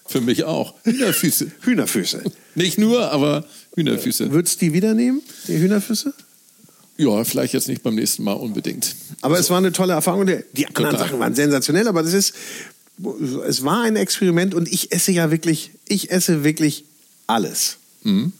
Für 0.08 0.20
mich 0.20 0.44
auch. 0.44 0.74
Hühnerfüße. 0.84 1.52
Hühnerfüße. 1.60 2.22
Nicht 2.54 2.78
nur, 2.78 3.10
aber 3.12 3.44
Hühnerfüße. 3.76 4.32
Würdest 4.32 4.60
du 4.60 4.66
die 4.66 4.72
wieder 4.72 4.94
nehmen, 4.94 5.22
die 5.46 5.58
Hühnerfüße? 5.58 6.12
Ja, 6.96 7.22
vielleicht 7.22 7.54
jetzt 7.54 7.68
nicht 7.68 7.82
beim 7.82 7.94
nächsten 7.94 8.24
Mal 8.24 8.32
unbedingt. 8.32 8.96
Aber 9.20 9.38
es 9.38 9.50
war 9.50 9.58
eine 9.58 9.70
tolle 9.70 9.92
Erfahrung. 9.92 10.26
Die 10.26 10.66
anderen 10.66 10.90
Total. 10.90 10.98
Sachen 10.98 11.20
waren 11.20 11.34
sensationell, 11.34 11.86
aber 11.86 12.02
das 12.02 12.12
ist, 12.12 12.34
es 13.46 13.62
war 13.64 13.82
ein 13.82 13.94
Experiment 13.94 14.54
und 14.54 14.66
ich 14.72 14.90
esse 14.90 15.12
ja 15.12 15.30
wirklich, 15.30 15.70
ich 15.86 16.10
esse 16.10 16.42
wirklich 16.42 16.84
alles. 17.28 17.76
Mhm. 18.02 18.32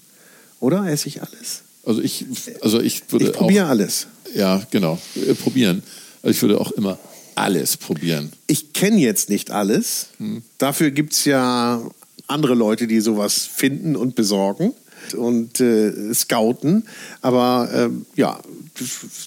Oder 0.58 0.86
esse 0.90 1.06
ich 1.06 1.20
alles? 1.22 1.62
Also 1.84 2.02
ich, 2.02 2.24
also 2.60 2.80
ich 2.80 3.02
würde 3.12 3.26
Ich 3.26 3.32
probiere 3.32 3.66
auch, 3.66 3.70
alles. 3.70 4.08
ja, 4.34 4.60
genau, 4.70 4.98
äh, 5.14 5.34
probieren. 5.34 5.82
Also 6.22 6.30
ich 6.34 6.42
würde 6.42 6.60
auch 6.60 6.72
immer 6.72 6.98
alles 7.39 7.76
probieren. 7.76 8.32
Ich 8.47 8.72
kenne 8.72 8.99
jetzt 8.99 9.30
nicht 9.30 9.51
alles. 9.51 10.09
Hm. 10.18 10.43
Dafür 10.59 10.91
gibt 10.91 11.12
es 11.12 11.24
ja 11.24 11.82
andere 12.26 12.55
Leute, 12.55 12.86
die 12.86 13.01
sowas 13.01 13.49
finden 13.53 13.97
und 13.97 14.14
besorgen 14.14 14.74
und 15.16 15.61
äh, 15.61 16.12
scouten. 16.12 16.84
Aber 17.22 17.70
ähm, 17.72 18.07
ja, 18.16 18.41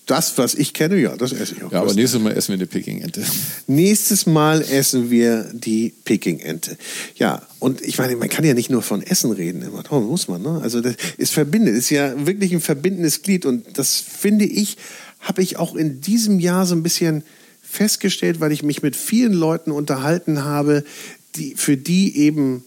das, 0.06 0.38
was 0.38 0.56
ich 0.56 0.74
kenne, 0.74 0.98
ja, 0.98 1.16
das 1.16 1.32
esse 1.34 1.56
ich 1.56 1.64
auch. 1.64 1.72
Ja, 1.72 1.82
aber 1.82 1.94
nächstes 1.94 2.22
Mal 2.22 2.32
essen 2.32 2.50
wir 2.50 2.56
eine 2.56 2.68
Peking-Ente. 2.68 3.24
Nächstes 3.68 4.26
Mal 4.26 4.62
essen 4.62 5.10
wir 5.10 5.50
die 5.54 5.94
Peking-Ente. 6.06 6.78
Ja, 7.16 7.42
und 7.60 7.82
ich 7.82 7.98
meine, 7.98 8.16
man 8.16 8.30
kann 8.30 8.46
ja 8.46 8.54
nicht 8.54 8.70
nur 8.70 8.82
von 8.82 9.02
Essen 9.02 9.32
reden, 9.32 9.62
immer. 9.62 9.84
Darum 9.84 10.08
muss 10.08 10.28
man, 10.28 10.42
ne? 10.42 10.60
Also 10.62 10.82
das 10.82 10.96
ist 11.18 11.34
verbindet, 11.34 11.76
ist 11.76 11.90
ja 11.90 12.26
wirklich 12.26 12.54
ein 12.54 12.62
verbindendes 12.62 13.22
Glied. 13.22 13.46
Und 13.46 13.78
das 13.78 14.00
finde 14.00 14.46
ich, 14.46 14.78
habe 15.20 15.42
ich 15.42 15.58
auch 15.58 15.76
in 15.76 16.02
diesem 16.02 16.40
Jahr 16.40 16.66
so 16.66 16.76
ein 16.76 16.84
bisschen 16.84 17.24
festgestellt, 17.72 18.40
weil 18.40 18.52
ich 18.52 18.64
mich 18.64 18.84
mit 18.84 18.96
vielen 18.96 19.34
Leuten 19.34 19.72
unterhalten 19.72 20.44
habe, 20.44 20.84
die, 21.36 21.56
für 21.56 21.78
die 21.78 22.18
eben 22.18 22.64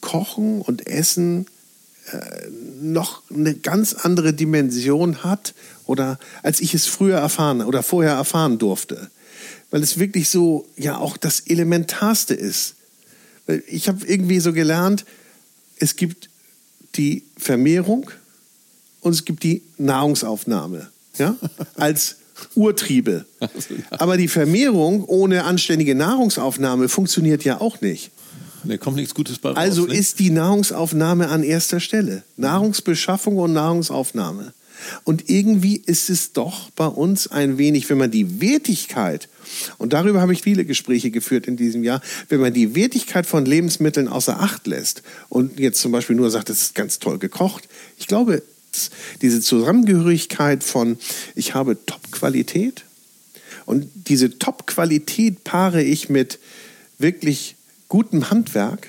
Kochen 0.00 0.60
und 0.62 0.86
Essen 0.86 1.46
noch 2.80 3.22
eine 3.30 3.54
ganz 3.54 3.94
andere 3.94 4.32
Dimension 4.32 5.24
hat 5.24 5.54
oder 5.86 6.18
als 6.42 6.60
ich 6.60 6.74
es 6.74 6.86
früher 6.86 7.18
erfahren 7.18 7.62
oder 7.62 7.82
vorher 7.82 8.12
erfahren 8.12 8.58
durfte. 8.58 9.10
Weil 9.70 9.82
es 9.82 9.98
wirklich 9.98 10.28
so 10.28 10.68
ja 10.76 10.98
auch 10.98 11.16
das 11.16 11.40
Elementarste 11.40 12.34
ist. 12.34 12.76
Ich 13.66 13.88
habe 13.88 14.06
irgendwie 14.06 14.40
so 14.40 14.52
gelernt, 14.52 15.04
es 15.78 15.96
gibt 15.96 16.30
die 16.94 17.24
Vermehrung 17.36 18.10
und 19.00 19.12
es 19.12 19.24
gibt 19.24 19.42
die 19.42 19.62
Nahrungsaufnahme, 19.76 20.90
ja, 21.18 21.36
als 21.74 22.16
Urtriebe. 22.54 23.24
Aber 23.90 24.16
die 24.16 24.28
Vermehrung 24.28 25.04
ohne 25.04 25.44
anständige 25.44 25.94
Nahrungsaufnahme 25.94 26.88
funktioniert 26.88 27.44
ja 27.44 27.60
auch 27.60 27.80
nicht. 27.80 28.10
Da 28.64 28.76
kommt 28.78 28.96
nichts 28.96 29.14
Gutes 29.14 29.38
bei 29.38 29.50
raus. 29.50 29.58
Also 29.58 29.86
ne? 29.86 29.94
ist 29.94 30.18
die 30.18 30.30
Nahrungsaufnahme 30.30 31.28
an 31.28 31.42
erster 31.42 31.80
Stelle. 31.80 32.22
Nahrungsbeschaffung 32.36 33.36
und 33.36 33.52
Nahrungsaufnahme. 33.52 34.52
Und 35.04 35.30
irgendwie 35.30 35.76
ist 35.76 36.10
es 36.10 36.32
doch 36.32 36.70
bei 36.70 36.86
uns 36.86 37.28
ein 37.28 37.58
wenig, 37.58 37.88
wenn 37.88 37.98
man 37.98 38.10
die 38.10 38.40
Wertigkeit, 38.40 39.28
und 39.78 39.92
darüber 39.92 40.20
habe 40.20 40.32
ich 40.32 40.42
viele 40.42 40.64
Gespräche 40.64 41.10
geführt 41.10 41.46
in 41.46 41.56
diesem 41.56 41.84
Jahr, 41.84 42.02
wenn 42.28 42.40
man 42.40 42.52
die 42.52 42.74
Wertigkeit 42.74 43.26
von 43.26 43.46
Lebensmitteln 43.46 44.08
außer 44.08 44.40
Acht 44.40 44.66
lässt 44.66 45.02
und 45.28 45.58
jetzt 45.58 45.80
zum 45.80 45.92
Beispiel 45.92 46.16
nur 46.16 46.30
sagt, 46.30 46.50
es 46.50 46.62
ist 46.62 46.74
ganz 46.74 46.98
toll 46.98 47.18
gekocht. 47.18 47.68
Ich 47.96 48.06
glaube, 48.06 48.42
diese 49.22 49.40
Zusammengehörigkeit 49.40 50.64
von, 50.64 50.98
ich 51.34 51.54
habe 51.54 51.76
Top-Qualität 51.86 52.84
und 53.64 53.88
diese 53.94 54.38
Top-Qualität 54.38 55.44
paare 55.44 55.82
ich 55.82 56.08
mit 56.08 56.38
wirklich 56.98 57.56
gutem 57.88 58.30
Handwerk, 58.30 58.88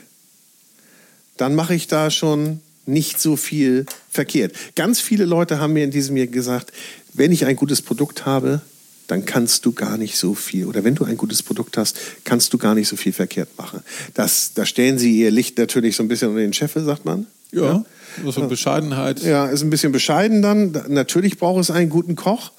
dann 1.37 1.55
mache 1.55 1.75
ich 1.75 1.87
da 1.87 2.09
schon 2.09 2.61
nicht 2.85 3.19
so 3.19 3.35
viel 3.35 3.85
verkehrt. 4.09 4.55
Ganz 4.75 4.99
viele 4.99 5.25
Leute 5.25 5.59
haben 5.59 5.73
mir 5.73 5.83
in 5.83 5.91
diesem 5.91 6.15
Jahr 6.17 6.27
gesagt, 6.27 6.71
wenn 7.13 7.31
ich 7.31 7.45
ein 7.45 7.55
gutes 7.55 7.81
Produkt 7.81 8.25
habe, 8.25 8.61
dann 9.07 9.25
kannst 9.25 9.65
du 9.65 9.71
gar 9.71 9.97
nicht 9.97 10.17
so 10.17 10.33
viel, 10.33 10.65
oder 10.65 10.83
wenn 10.83 10.95
du 10.95 11.05
ein 11.05 11.17
gutes 11.17 11.41
Produkt 11.41 11.77
hast, 11.77 11.97
kannst 12.23 12.53
du 12.53 12.57
gar 12.57 12.75
nicht 12.75 12.87
so 12.87 12.95
viel 12.95 13.13
verkehrt 13.13 13.49
machen. 13.57 13.81
Das, 14.13 14.53
da 14.53 14.65
stellen 14.65 14.99
sie 14.99 15.17
ihr 15.17 15.31
Licht 15.31 15.57
natürlich 15.57 15.95
so 15.95 16.03
ein 16.03 16.07
bisschen 16.07 16.29
unter 16.29 16.41
den 16.41 16.53
Scheffel, 16.53 16.83
sagt 16.83 17.05
man. 17.05 17.25
ja, 17.65 17.85
so 18.25 18.47
Bescheidenheit. 18.47 19.21
Ja, 19.21 19.47
ist 19.47 19.61
ein 19.63 19.69
bisschen 19.69 19.91
bescheiden 19.91 20.41
dann. 20.41 20.73
Da- 20.73 20.85
Natürlich 20.87 21.37
braucht 21.37 21.61
es 21.61 21.71
einen 21.71 21.89
guten 21.89 22.15
Koch, 22.15 22.51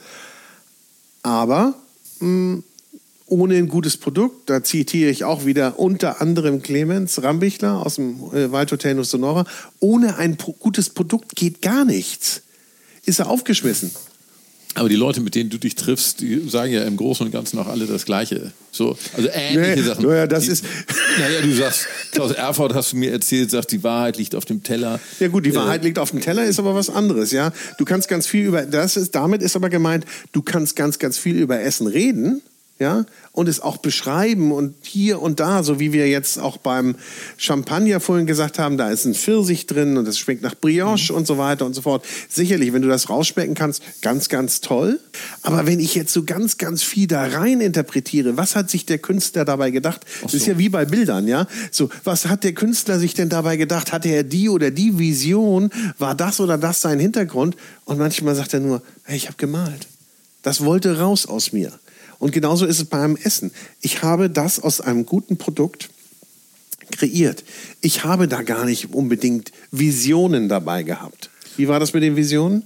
aber 1.22 1.74
mh, 2.20 2.62
ohne 3.26 3.56
ein 3.56 3.68
gutes 3.68 3.96
Produkt, 3.98 4.48
da 4.48 4.64
zitiere 4.64 5.10
ich 5.10 5.24
auch 5.24 5.44
wieder 5.44 5.78
unter 5.78 6.20
anderem 6.22 6.62
Clemens 6.62 7.22
Rambichler 7.22 7.84
aus 7.84 7.96
dem 7.96 8.20
äh, 8.32 8.50
Waldhotel 8.50 8.94
Nuss 8.94 9.10
Sonora, 9.10 9.44
ohne 9.80 10.16
ein 10.16 10.36
gutes 10.58 10.88
Produkt 10.90 11.36
geht 11.36 11.60
gar 11.60 11.84
nichts. 11.84 12.42
Ist 13.04 13.18
er 13.20 13.28
aufgeschmissen. 13.28 13.90
Aber 14.78 14.88
die 14.88 14.96
Leute, 14.96 15.20
mit 15.20 15.34
denen 15.34 15.50
du 15.50 15.58
dich 15.58 15.74
triffst, 15.74 16.20
die 16.20 16.48
sagen 16.48 16.72
ja 16.72 16.84
im 16.84 16.96
Großen 16.96 17.26
und 17.26 17.32
Ganzen 17.32 17.58
auch 17.58 17.66
alle 17.66 17.86
das 17.86 18.04
Gleiche. 18.04 18.52
So, 18.70 18.96
also 19.16 19.28
ähnliche 19.32 19.76
Nee, 19.80 19.82
Sachen. 19.82 20.06
naja, 20.06 20.26
das 20.26 20.44
die, 20.44 20.50
ist- 20.50 20.64
Naja, 21.18 21.40
du 21.42 21.52
sagst, 21.52 21.86
Klaus 22.12 22.32
Erfurt 22.32 22.74
hast 22.74 22.92
du 22.92 22.96
mir 22.96 23.10
erzählt, 23.12 23.50
sagt, 23.50 23.72
die 23.72 23.82
Wahrheit 23.82 24.16
liegt 24.18 24.34
auf 24.34 24.44
dem 24.44 24.62
Teller. 24.62 25.00
Ja 25.20 25.28
gut, 25.28 25.44
die 25.46 25.50
Äh, 25.50 25.54
Wahrheit 25.56 25.82
liegt 25.84 25.98
auf 25.98 26.10
dem 26.12 26.20
Teller, 26.20 26.44
ist 26.44 26.58
aber 26.58 26.74
was 26.74 26.90
anderes, 26.90 27.32
ja. 27.32 27.52
Du 27.78 27.84
kannst 27.84 28.08
ganz 28.08 28.26
viel 28.26 28.44
über, 28.46 28.62
das 28.66 28.96
ist, 28.96 29.14
damit 29.14 29.42
ist 29.42 29.56
aber 29.56 29.68
gemeint, 29.68 30.04
du 30.32 30.42
kannst 30.42 30.76
ganz, 30.76 30.98
ganz 30.98 31.18
viel 31.18 31.36
über 31.36 31.60
Essen 31.60 31.86
reden, 31.86 32.40
ja, 32.80 33.06
und 33.32 33.48
es 33.48 33.60
auch 33.60 33.78
beschreiben 33.78 34.52
und 34.52 34.74
hier 34.82 35.20
und 35.20 35.40
da, 35.40 35.64
so 35.64 35.80
wie 35.80 35.92
wir 35.92 36.08
jetzt 36.08 36.38
auch 36.38 36.58
beim 36.58 36.94
Champagner 37.36 37.98
vorhin 37.98 38.26
gesagt 38.26 38.60
haben, 38.60 38.76
da 38.76 38.90
ist 38.90 39.04
ein 39.04 39.14
Pfirsich 39.14 39.66
drin 39.66 39.96
und 39.96 40.06
es 40.06 40.18
schmeckt 40.18 40.42
nach 40.42 40.54
Brioche 40.54 41.12
und 41.12 41.26
so 41.26 41.38
weiter 41.38 41.66
und 41.66 41.74
so 41.74 41.82
fort. 41.82 42.04
Sicherlich, 42.28 42.72
wenn 42.72 42.82
du 42.82 42.88
das 42.88 43.10
rausschmecken 43.10 43.56
kannst, 43.56 43.82
ganz, 44.00 44.28
ganz 44.28 44.60
toll. 44.60 45.00
Aber 45.42 45.66
wenn 45.66 45.80
ich 45.80 45.96
jetzt 45.96 46.12
so 46.12 46.22
ganz, 46.22 46.56
ganz 46.56 46.84
viel 46.84 47.08
da 47.08 47.24
rein 47.24 47.60
interpretiere, 47.60 48.36
was 48.36 48.54
hat 48.54 48.70
sich 48.70 48.86
der 48.86 48.98
Künstler 48.98 49.44
dabei 49.44 49.72
gedacht? 49.72 50.06
Das 50.22 50.34
ist 50.34 50.46
ja 50.46 50.56
wie 50.56 50.68
bei 50.68 50.84
Bildern, 50.84 51.26
ja. 51.26 51.48
So, 51.72 51.90
was 52.04 52.26
hat 52.26 52.44
der 52.44 52.52
Künstler 52.52 53.00
sich 53.00 53.14
denn 53.14 53.28
dabei 53.28 53.56
gedacht? 53.56 53.90
Hatte 53.90 54.08
er 54.08 54.22
die 54.22 54.48
oder 54.48 54.70
die 54.70 54.98
Vision? 54.98 55.70
War 55.98 56.14
das 56.14 56.38
oder 56.38 56.58
das 56.58 56.80
sein 56.80 57.00
Hintergrund? 57.00 57.56
Und 57.84 57.98
manchmal 57.98 58.36
sagt 58.36 58.54
er 58.54 58.60
nur, 58.60 58.82
hey, 59.02 59.16
ich 59.16 59.26
habe 59.26 59.36
gemalt. 59.36 59.88
Das 60.42 60.64
wollte 60.64 61.00
raus 61.00 61.26
aus 61.26 61.52
mir. 61.52 61.72
Und 62.18 62.32
genauso 62.32 62.66
ist 62.66 62.78
es 62.78 62.84
beim 62.84 63.16
Essen. 63.16 63.52
Ich 63.80 64.02
habe 64.02 64.28
das 64.28 64.60
aus 64.60 64.80
einem 64.80 65.06
guten 65.06 65.36
Produkt 65.36 65.90
kreiert. 66.90 67.44
Ich 67.80 68.04
habe 68.04 68.28
da 68.28 68.42
gar 68.42 68.64
nicht 68.64 68.92
unbedingt 68.94 69.52
Visionen 69.70 70.48
dabei 70.48 70.82
gehabt. 70.82 71.30
Wie 71.56 71.68
war 71.68 71.80
das 71.80 71.92
mit 71.92 72.02
den 72.02 72.16
Visionen? 72.16 72.64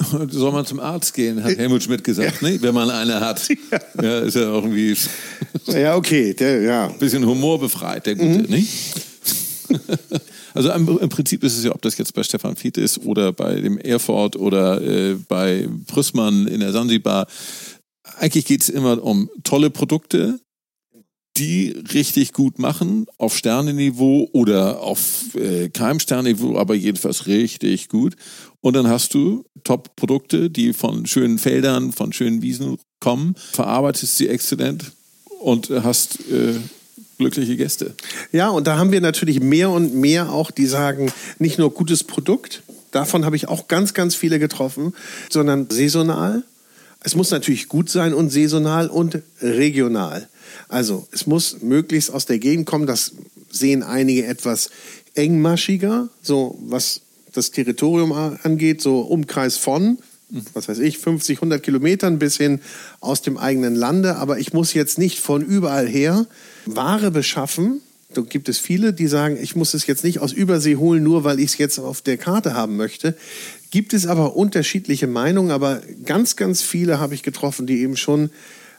Soll 0.30 0.52
man 0.52 0.64
zum 0.64 0.80
Arzt 0.80 1.14
gehen, 1.14 1.42
hat 1.42 1.56
Helmut 1.58 1.82
Schmidt 1.82 2.04
gesagt, 2.04 2.40
ne? 2.42 2.58
wenn 2.62 2.74
man 2.74 2.90
eine 2.90 3.20
hat. 3.20 3.48
Ja. 4.00 4.20
ist 4.20 4.36
ja 4.36 4.50
auch 4.52 4.62
irgendwie 4.62 4.96
Ja, 5.66 5.96
okay, 5.96 6.34
der, 6.34 6.62
ja. 6.62 6.86
ein 6.86 6.98
bisschen 6.98 7.26
Humor 7.26 7.58
befreit, 7.58 8.06
der 8.06 8.14
Gute, 8.14 8.50
nicht? 8.50 8.94
Also 10.54 10.72
im, 10.72 10.98
im 10.98 11.08
Prinzip 11.08 11.44
ist 11.44 11.56
es 11.56 11.62
ja, 11.62 11.70
ob 11.72 11.82
das 11.82 11.96
jetzt 11.98 12.14
bei 12.14 12.24
Stefan 12.24 12.56
Fiete 12.56 12.80
ist 12.80 13.04
oder 13.04 13.32
bei 13.32 13.60
dem 13.60 13.78
Erfurt 13.78 14.34
oder 14.34 14.82
äh, 14.82 15.14
bei 15.28 15.68
Prüssmann 15.86 16.48
in 16.48 16.58
der 16.58 16.72
Sansibar. 16.72 17.28
Eigentlich 18.18 18.46
geht 18.46 18.62
es 18.62 18.68
immer 18.68 19.02
um 19.02 19.30
tolle 19.44 19.70
Produkte, 19.70 20.40
die 21.36 21.70
richtig 21.94 22.32
gut 22.32 22.58
machen, 22.58 23.06
auf 23.16 23.36
Sternenniveau 23.36 24.28
oder 24.32 24.80
auf 24.80 25.34
äh, 25.34 25.68
Keimsternenniveau, 25.68 26.58
aber 26.58 26.74
jedenfalls 26.74 27.26
richtig 27.26 27.88
gut. 27.88 28.16
Und 28.60 28.74
dann 28.74 28.88
hast 28.88 29.14
du 29.14 29.44
Top-Produkte, 29.62 30.50
die 30.50 30.72
von 30.72 31.06
schönen 31.06 31.38
Feldern, 31.38 31.92
von 31.92 32.12
schönen 32.12 32.42
Wiesen 32.42 32.78
kommen, 33.00 33.34
verarbeitest 33.52 34.16
sie 34.16 34.28
exzellent 34.28 34.92
und 35.40 35.70
hast 35.70 36.18
äh, 36.30 36.54
glückliche 37.18 37.56
Gäste. 37.56 37.94
Ja, 38.32 38.48
und 38.48 38.66
da 38.66 38.78
haben 38.78 38.90
wir 38.90 39.00
natürlich 39.00 39.40
mehr 39.40 39.70
und 39.70 39.94
mehr 39.94 40.32
auch, 40.32 40.50
die 40.50 40.66
sagen, 40.66 41.12
nicht 41.38 41.58
nur 41.58 41.72
gutes 41.72 42.02
Produkt, 42.04 42.62
davon 42.90 43.24
habe 43.24 43.36
ich 43.36 43.48
auch 43.48 43.68
ganz, 43.68 43.94
ganz 43.94 44.14
viele 44.14 44.38
getroffen, 44.38 44.94
sondern 45.30 45.68
saisonal. 45.70 46.44
Es 47.02 47.14
muss 47.14 47.30
natürlich 47.30 47.68
gut 47.68 47.90
sein 47.90 48.12
und 48.12 48.30
saisonal 48.30 48.88
und 48.88 49.22
regional. 49.40 50.28
Also 50.68 51.06
es 51.12 51.26
muss 51.26 51.62
möglichst 51.62 52.10
aus 52.12 52.26
der 52.26 52.38
Gegend 52.38 52.66
kommen. 52.66 52.86
Das 52.86 53.12
sehen 53.50 53.82
einige 53.82 54.26
etwas 54.26 54.70
engmaschiger, 55.14 56.08
so 56.22 56.58
was 56.62 57.00
das 57.32 57.50
Territorium 57.50 58.12
angeht, 58.12 58.80
so 58.82 59.00
Umkreis 59.00 59.56
von, 59.56 59.98
was 60.54 60.68
weiß 60.68 60.80
ich, 60.80 60.98
50, 60.98 61.38
100 61.38 61.62
Kilometern 61.62 62.18
bis 62.18 62.36
hin 62.36 62.60
aus 63.00 63.22
dem 63.22 63.38
eigenen 63.38 63.74
Lande. 63.74 64.16
Aber 64.16 64.38
ich 64.38 64.52
muss 64.52 64.74
jetzt 64.74 64.98
nicht 64.98 65.18
von 65.20 65.42
überall 65.42 65.86
her 65.86 66.26
Ware 66.66 67.10
beschaffen. 67.10 67.80
Da 68.14 68.22
gibt 68.22 68.48
es 68.48 68.58
viele, 68.58 68.92
die 68.92 69.06
sagen, 69.06 69.38
ich 69.40 69.54
muss 69.54 69.74
es 69.74 69.86
jetzt 69.86 70.02
nicht 70.02 70.20
aus 70.20 70.32
Übersee 70.32 70.76
holen, 70.76 71.02
nur 71.02 71.24
weil 71.24 71.38
ich 71.38 71.52
es 71.52 71.58
jetzt 71.58 71.78
auf 71.78 72.00
der 72.00 72.16
Karte 72.16 72.54
haben 72.54 72.76
möchte. 72.76 73.16
Gibt 73.70 73.92
es 73.92 74.06
aber 74.06 74.36
unterschiedliche 74.36 75.06
Meinungen, 75.06 75.50
aber 75.50 75.82
ganz, 76.04 76.36
ganz 76.36 76.62
viele 76.62 76.98
habe 77.00 77.14
ich 77.14 77.22
getroffen, 77.22 77.66
die 77.66 77.80
eben 77.80 77.96
schon 77.96 78.30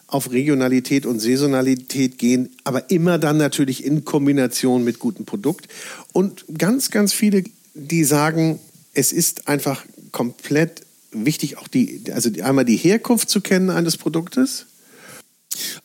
auf 0.07 0.31
Regionalität 0.31 1.05
und 1.05 1.19
Saisonalität 1.19 2.17
gehen, 2.17 2.49
aber 2.63 2.89
immer 2.89 3.19
dann 3.19 3.37
natürlich 3.37 3.83
in 3.85 4.05
Kombination 4.05 4.83
mit 4.83 4.97
gutem 4.97 5.25
Produkt. 5.25 5.67
Und 6.13 6.45
ganz, 6.57 6.89
ganz 6.89 7.13
viele, 7.13 7.43
die 7.75 8.03
sagen, 8.03 8.59
es 8.93 9.11
ist 9.11 9.47
einfach 9.47 9.85
komplett 10.11 10.81
wichtig, 11.11 11.57
auch 11.57 11.67
die, 11.67 12.01
also 12.11 12.29
einmal 12.41 12.65
die 12.65 12.77
Herkunft 12.77 13.29
zu 13.29 13.41
kennen 13.41 13.69
eines 13.69 13.97
Produktes. 13.97 14.65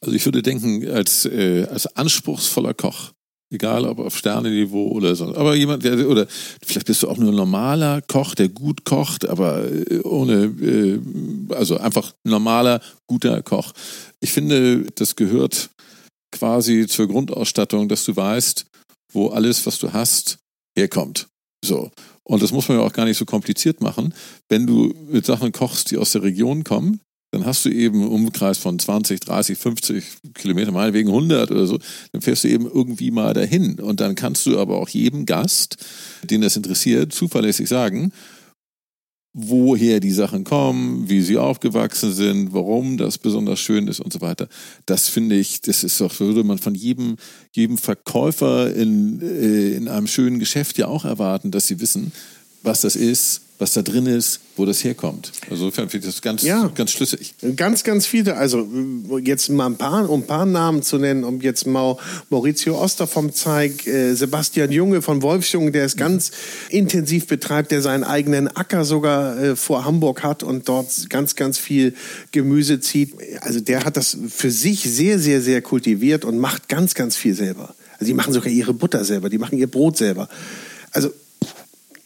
Also 0.00 0.14
ich 0.14 0.24
würde 0.24 0.42
denken, 0.42 0.88
als, 0.88 1.24
äh, 1.26 1.66
als 1.70 1.86
anspruchsvoller 1.96 2.74
Koch, 2.74 3.12
egal 3.52 3.84
ob 3.84 3.98
auf 4.00 4.16
Sternenniveau 4.16 4.88
oder 4.88 5.14
so, 5.14 5.34
aber 5.34 5.54
jemand, 5.54 5.84
der, 5.84 6.08
oder 6.08 6.26
vielleicht 6.64 6.86
bist 6.86 7.02
du 7.02 7.08
auch 7.08 7.18
nur 7.18 7.32
ein 7.32 7.36
normaler 7.36 8.02
Koch, 8.02 8.34
der 8.34 8.48
gut 8.48 8.84
kocht, 8.84 9.28
aber 9.28 9.64
äh, 9.64 10.00
ohne, 10.00 10.44
äh, 10.44 10.98
also 11.54 11.76
einfach 11.78 12.12
normaler, 12.24 12.80
guter 13.06 13.42
Koch. 13.42 13.72
Ich 14.20 14.32
finde, 14.32 14.86
das 14.94 15.16
gehört 15.16 15.70
quasi 16.32 16.86
zur 16.86 17.06
Grundausstattung, 17.06 17.88
dass 17.88 18.04
du 18.04 18.16
weißt, 18.16 18.66
wo 19.12 19.28
alles, 19.28 19.64
was 19.66 19.78
du 19.78 19.92
hast, 19.92 20.38
herkommt. 20.76 21.28
So. 21.64 21.90
Und 22.24 22.42
das 22.42 22.52
muss 22.52 22.68
man 22.68 22.78
ja 22.78 22.84
auch 22.84 22.92
gar 22.92 23.04
nicht 23.04 23.18
so 23.18 23.24
kompliziert 23.24 23.80
machen. 23.80 24.14
Wenn 24.48 24.66
du 24.66 24.94
mit 25.08 25.26
Sachen 25.26 25.52
kochst, 25.52 25.90
die 25.90 25.98
aus 25.98 26.12
der 26.12 26.22
Region 26.22 26.64
kommen, 26.64 27.00
dann 27.34 27.44
hast 27.44 27.64
du 27.64 27.68
eben 27.68 28.02
einen 28.02 28.10
Umkreis 28.10 28.58
von 28.58 28.78
20, 28.78 29.20
30, 29.20 29.58
50 29.58 30.04
Kilometer, 30.34 30.70
meinetwegen 30.70 31.08
100 31.08 31.50
oder 31.50 31.66
so, 31.66 31.78
dann 32.12 32.22
fährst 32.22 32.44
du 32.44 32.48
eben 32.48 32.66
irgendwie 32.66 33.10
mal 33.10 33.34
dahin. 33.34 33.80
Und 33.80 34.00
dann 34.00 34.14
kannst 34.14 34.46
du 34.46 34.58
aber 34.58 34.78
auch 34.78 34.88
jedem 34.88 35.26
Gast, 35.26 35.76
den 36.22 36.42
das 36.42 36.56
interessiert, 36.56 37.12
zuverlässig 37.12 37.68
sagen, 37.68 38.12
woher 39.32 39.98
die 39.98 40.12
Sachen 40.12 40.44
kommen, 40.44 41.10
wie 41.10 41.20
sie 41.20 41.38
aufgewachsen 41.38 42.12
sind, 42.12 42.52
warum 42.52 42.96
das 42.98 43.18
besonders 43.18 43.58
schön 43.58 43.88
ist 43.88 43.98
und 43.98 44.12
so 44.12 44.20
weiter. 44.20 44.48
Das 44.86 45.08
finde 45.08 45.34
ich, 45.34 45.60
das 45.60 45.82
ist 45.82 46.00
doch, 46.00 46.20
würde 46.20 46.44
man 46.44 46.58
von 46.58 46.76
jedem, 46.76 47.16
jedem 47.50 47.76
Verkäufer 47.76 48.72
in, 48.72 49.20
äh, 49.20 49.74
in 49.74 49.88
einem 49.88 50.06
schönen 50.06 50.38
Geschäft 50.38 50.78
ja 50.78 50.86
auch 50.86 51.04
erwarten, 51.04 51.50
dass 51.50 51.66
sie 51.66 51.80
wissen, 51.80 52.12
was 52.64 52.80
das 52.80 52.96
ist, 52.96 53.42
was 53.58 53.72
da 53.72 53.82
drin 53.82 54.06
ist, 54.06 54.40
wo 54.56 54.64
das 54.64 54.82
herkommt. 54.82 55.30
Also 55.48 55.70
finde 55.70 55.96
ich 55.96 56.04
das 56.04 56.22
ganz, 56.22 56.42
ja, 56.42 56.70
ganz 56.74 56.90
schlüssig. 56.90 57.34
Ganz, 57.54 57.84
ganz 57.84 58.04
viele. 58.04 58.36
Also 58.36 58.66
jetzt 59.22 59.48
mal 59.48 59.66
ein 59.66 59.76
paar, 59.76 60.10
um 60.10 60.22
ein 60.22 60.26
paar 60.26 60.44
Namen 60.44 60.82
zu 60.82 60.98
nennen, 60.98 61.22
um 61.22 61.40
jetzt 61.40 61.66
mal 61.66 61.96
Maurizio 62.30 62.76
Oster 62.76 63.06
vom 63.06 63.32
Zeig, 63.32 63.86
äh, 63.86 64.14
Sebastian 64.14 64.72
Junge 64.72 65.02
von 65.02 65.22
Wolfsjungen, 65.22 65.72
der 65.72 65.84
es 65.84 65.96
ganz 65.96 66.32
intensiv 66.68 67.28
betreibt, 67.28 67.70
der 67.70 67.80
seinen 67.80 68.02
eigenen 68.02 68.48
Acker 68.48 68.84
sogar 68.84 69.38
äh, 69.38 69.56
vor 69.56 69.84
Hamburg 69.84 70.24
hat 70.24 70.42
und 70.42 70.68
dort 70.68 71.08
ganz, 71.10 71.36
ganz 71.36 71.58
viel 71.58 71.94
Gemüse 72.32 72.80
zieht. 72.80 73.14
Also 73.40 73.60
der 73.60 73.84
hat 73.84 73.96
das 73.96 74.16
für 74.28 74.50
sich 74.50 74.80
sehr, 74.82 75.20
sehr, 75.20 75.40
sehr 75.40 75.62
kultiviert 75.62 76.24
und 76.24 76.38
macht 76.38 76.68
ganz, 76.68 76.94
ganz 76.94 77.14
viel 77.14 77.34
selber. 77.34 77.74
Also 77.92 78.06
die 78.06 78.14
machen 78.14 78.32
sogar 78.32 78.50
ihre 78.50 78.74
Butter 78.74 79.04
selber, 79.04 79.30
die 79.30 79.38
machen 79.38 79.58
ihr 79.58 79.70
Brot 79.70 79.96
selber. 79.96 80.28
Also 80.90 81.10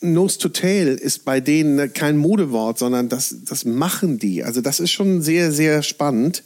Nose 0.01 0.39
to 0.39 0.49
Tail 0.49 0.89
ist 0.89 1.25
bei 1.25 1.41
denen 1.41 1.93
kein 1.93 2.17
Modewort, 2.17 2.79
sondern 2.79 3.09
das, 3.09 3.37
das 3.45 3.65
machen 3.65 4.19
die. 4.19 4.45
Also 4.45 4.61
das 4.61 4.81
ist 4.81 4.91
schon 4.91 5.23
sehr, 5.23 5.53
sehr 5.53 5.83
spannend. 5.83 6.43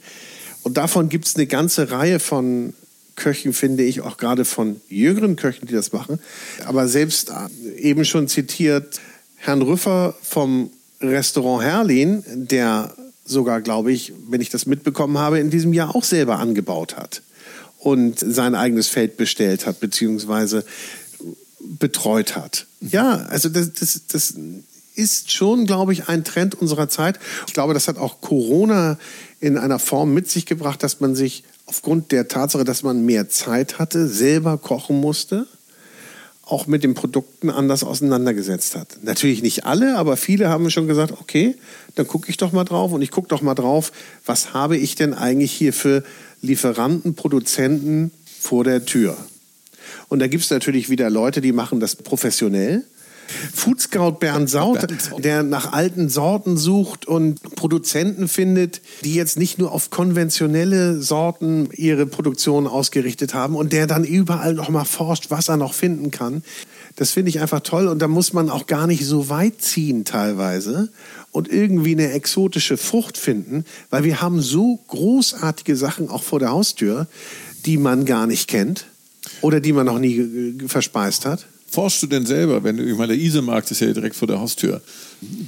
Und 0.63 0.77
davon 0.77 1.09
gibt 1.09 1.25
es 1.25 1.35
eine 1.35 1.45
ganze 1.45 1.91
Reihe 1.91 2.19
von 2.19 2.73
Köchen, 3.15 3.53
finde 3.53 3.83
ich, 3.83 4.01
auch 4.01 4.17
gerade 4.17 4.43
von 4.45 4.81
jüngeren 4.89 5.35
Köchen, 5.35 5.67
die 5.67 5.73
das 5.73 5.93
machen. 5.93 6.19
Aber 6.65 6.87
selbst 6.87 7.29
äh, 7.29 7.79
eben 7.79 8.05
schon 8.05 8.27
zitiert 8.27 8.99
Herrn 9.35 9.61
Rüffer 9.61 10.15
vom 10.21 10.71
Restaurant 10.99 11.63
Herlin, 11.63 12.23
der 12.27 12.93
sogar, 13.25 13.61
glaube 13.61 13.91
ich, 13.91 14.13
wenn 14.29 14.41
ich 14.41 14.49
das 14.49 14.65
mitbekommen 14.65 15.17
habe, 15.17 15.39
in 15.39 15.49
diesem 15.49 15.73
Jahr 15.73 15.95
auch 15.95 16.03
selber 16.03 16.39
angebaut 16.39 16.97
hat 16.97 17.21
und 17.77 18.19
sein 18.19 18.55
eigenes 18.55 18.87
Feld 18.87 19.17
bestellt 19.17 19.65
hat, 19.65 19.79
beziehungsweise 19.79 20.65
betreut 21.59 22.35
hat. 22.35 22.65
Ja, 22.91 23.25
also 23.29 23.49
das, 23.49 23.73
das, 23.73 24.01
das 24.07 24.33
ist 24.95 25.31
schon, 25.31 25.65
glaube 25.65 25.93
ich, 25.93 26.07
ein 26.07 26.23
Trend 26.23 26.55
unserer 26.55 26.89
Zeit. 26.89 27.19
Ich 27.47 27.53
glaube, 27.53 27.73
das 27.73 27.87
hat 27.87 27.97
auch 27.97 28.21
Corona 28.21 28.97
in 29.39 29.57
einer 29.57 29.79
Form 29.79 30.13
mit 30.13 30.29
sich 30.29 30.45
gebracht, 30.45 30.83
dass 30.83 30.99
man 30.99 31.15
sich 31.15 31.43
aufgrund 31.65 32.11
der 32.11 32.27
Tatsache, 32.27 32.63
dass 32.63 32.83
man 32.83 33.05
mehr 33.05 33.29
Zeit 33.29 33.79
hatte, 33.79 34.07
selber 34.07 34.57
kochen 34.57 34.99
musste, 34.99 35.47
auch 36.45 36.67
mit 36.67 36.83
den 36.83 36.93
Produkten 36.93 37.49
anders 37.49 37.83
auseinandergesetzt 37.83 38.75
hat. 38.75 38.99
Natürlich 39.01 39.41
nicht 39.41 39.65
alle, 39.65 39.97
aber 39.97 40.17
viele 40.17 40.49
haben 40.49 40.69
schon 40.69 40.87
gesagt, 40.87 41.13
okay, 41.13 41.55
dann 41.95 42.05
gucke 42.05 42.29
ich 42.29 42.37
doch 42.37 42.51
mal 42.51 42.65
drauf 42.65 42.91
und 42.91 43.01
ich 43.01 43.11
gucke 43.11 43.29
doch 43.29 43.41
mal 43.41 43.55
drauf, 43.55 43.91
was 44.25 44.53
habe 44.53 44.77
ich 44.77 44.95
denn 44.95 45.13
eigentlich 45.13 45.53
hier 45.53 45.73
für 45.73 46.03
Lieferanten, 46.41 47.15
Produzenten 47.15 48.11
vor 48.39 48.65
der 48.65 48.85
Tür. 48.85 49.17
Und 50.07 50.19
da 50.19 50.27
gibt 50.27 50.43
es 50.43 50.49
natürlich 50.49 50.89
wieder 50.89 51.09
Leute, 51.09 51.41
die 51.41 51.51
machen 51.51 51.79
das 51.79 51.95
professionell. 51.95 52.83
Food 53.53 53.81
Scout 53.81 54.13
Bernd 54.19 54.49
Saut, 54.49 54.87
der 55.17 55.43
nach 55.43 55.73
alten 55.73 56.09
Sorten 56.09 56.57
sucht 56.57 57.05
und 57.05 57.41
Produzenten 57.55 58.27
findet, 58.27 58.81
die 59.03 59.15
jetzt 59.15 59.37
nicht 59.37 59.57
nur 59.57 59.71
auf 59.71 59.89
konventionelle 59.89 61.01
Sorten 61.01 61.69
ihre 61.73 62.05
Produktion 62.05 62.67
ausgerichtet 62.67 63.33
haben 63.33 63.55
und 63.55 63.73
der 63.73 63.87
dann 63.87 64.03
überall 64.03 64.53
noch 64.53 64.69
mal 64.69 64.85
forscht, 64.85 65.29
was 65.29 65.49
er 65.49 65.57
noch 65.57 65.73
finden 65.73 66.11
kann. 66.11 66.43
Das 66.95 67.11
finde 67.11 67.29
ich 67.29 67.39
einfach 67.39 67.61
toll 67.61 67.87
und 67.87 67.99
da 67.99 68.07
muss 68.07 68.33
man 68.33 68.49
auch 68.49 68.67
gar 68.67 68.85
nicht 68.85 69.05
so 69.05 69.29
weit 69.29 69.61
ziehen 69.61 70.05
teilweise 70.05 70.89
und 71.31 71.51
irgendwie 71.51 71.93
eine 71.93 72.11
exotische 72.11 72.77
Frucht 72.77 73.17
finden, 73.17 73.65
weil 73.89 74.03
wir 74.03 74.21
haben 74.21 74.41
so 74.41 74.79
großartige 74.87 75.75
Sachen 75.75 76.09
auch 76.09 76.23
vor 76.23 76.39
der 76.39 76.51
Haustür, 76.51 77.07
die 77.65 77.77
man 77.77 78.05
gar 78.05 78.27
nicht 78.27 78.47
kennt 78.47 78.85
oder 79.43 79.59
die 79.59 79.73
man 79.73 79.85
noch 79.85 79.99
nie 79.99 80.55
verspeist 80.67 81.25
hat? 81.25 81.45
Forschst 81.69 82.03
du 82.03 82.07
denn 82.07 82.23
selber, 82.23 82.63
wenn 82.63 82.77
du, 82.77 82.83
ich 82.83 82.95
meine, 82.95 83.15
der 83.15 83.17
Isemarkt 83.17 83.71
ist 83.71 83.79
ja 83.79 83.91
direkt 83.91 84.15
vor 84.15 84.27
der 84.27 84.39
Haustür. 84.39 84.79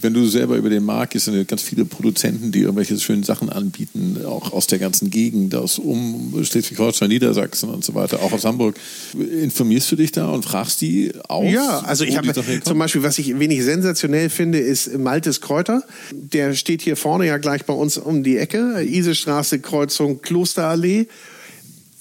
Wenn 0.01 0.11
du 0.11 0.25
selber 0.25 0.55
über 0.55 0.71
den 0.71 0.83
Markt 0.83 1.13
gehst, 1.13 1.25
sind 1.25 1.35
ja 1.35 1.43
ganz 1.43 1.61
viele 1.61 1.85
Produzenten, 1.85 2.51
die 2.51 2.61
irgendwelche 2.61 2.99
schönen 2.99 3.21
Sachen 3.21 3.49
anbieten, 3.49 4.17
auch 4.25 4.51
aus 4.51 4.65
der 4.65 4.79
ganzen 4.79 5.11
Gegend, 5.11 5.53
aus 5.53 5.77
um 5.77 6.33
Schleswig-Holstein, 6.43 7.09
Niedersachsen 7.09 7.69
und 7.69 7.85
so 7.85 7.93
weiter, 7.93 8.23
auch 8.23 8.31
aus 8.31 8.43
Hamburg. 8.43 8.75
Informierst 9.13 9.91
du 9.91 9.97
dich 9.97 10.11
da 10.11 10.31
und 10.31 10.43
fragst 10.43 10.81
die 10.81 11.11
aus? 11.27 11.51
Ja, 11.51 11.83
also 11.85 12.03
ich 12.03 12.17
habe 12.17 12.33
zum 12.33 12.79
Beispiel, 12.79 13.03
was 13.03 13.19
ich 13.19 13.37
wenig 13.37 13.63
sensationell 13.63 14.31
finde, 14.31 14.57
ist 14.57 14.97
Maltes 14.97 15.41
Kräuter. 15.41 15.83
Der 16.11 16.55
steht 16.55 16.81
hier 16.81 16.97
vorne 16.97 17.27
ja 17.27 17.37
gleich 17.37 17.65
bei 17.65 17.73
uns 17.73 17.99
um 17.99 18.23
die 18.23 18.37
Ecke, 18.37 18.81
Isestraße, 18.81 19.59
Kreuzung, 19.59 20.23
Klosterallee 20.23 21.05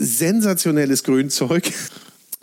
sensationelles 0.05 1.03
Grünzeug. 1.05 1.73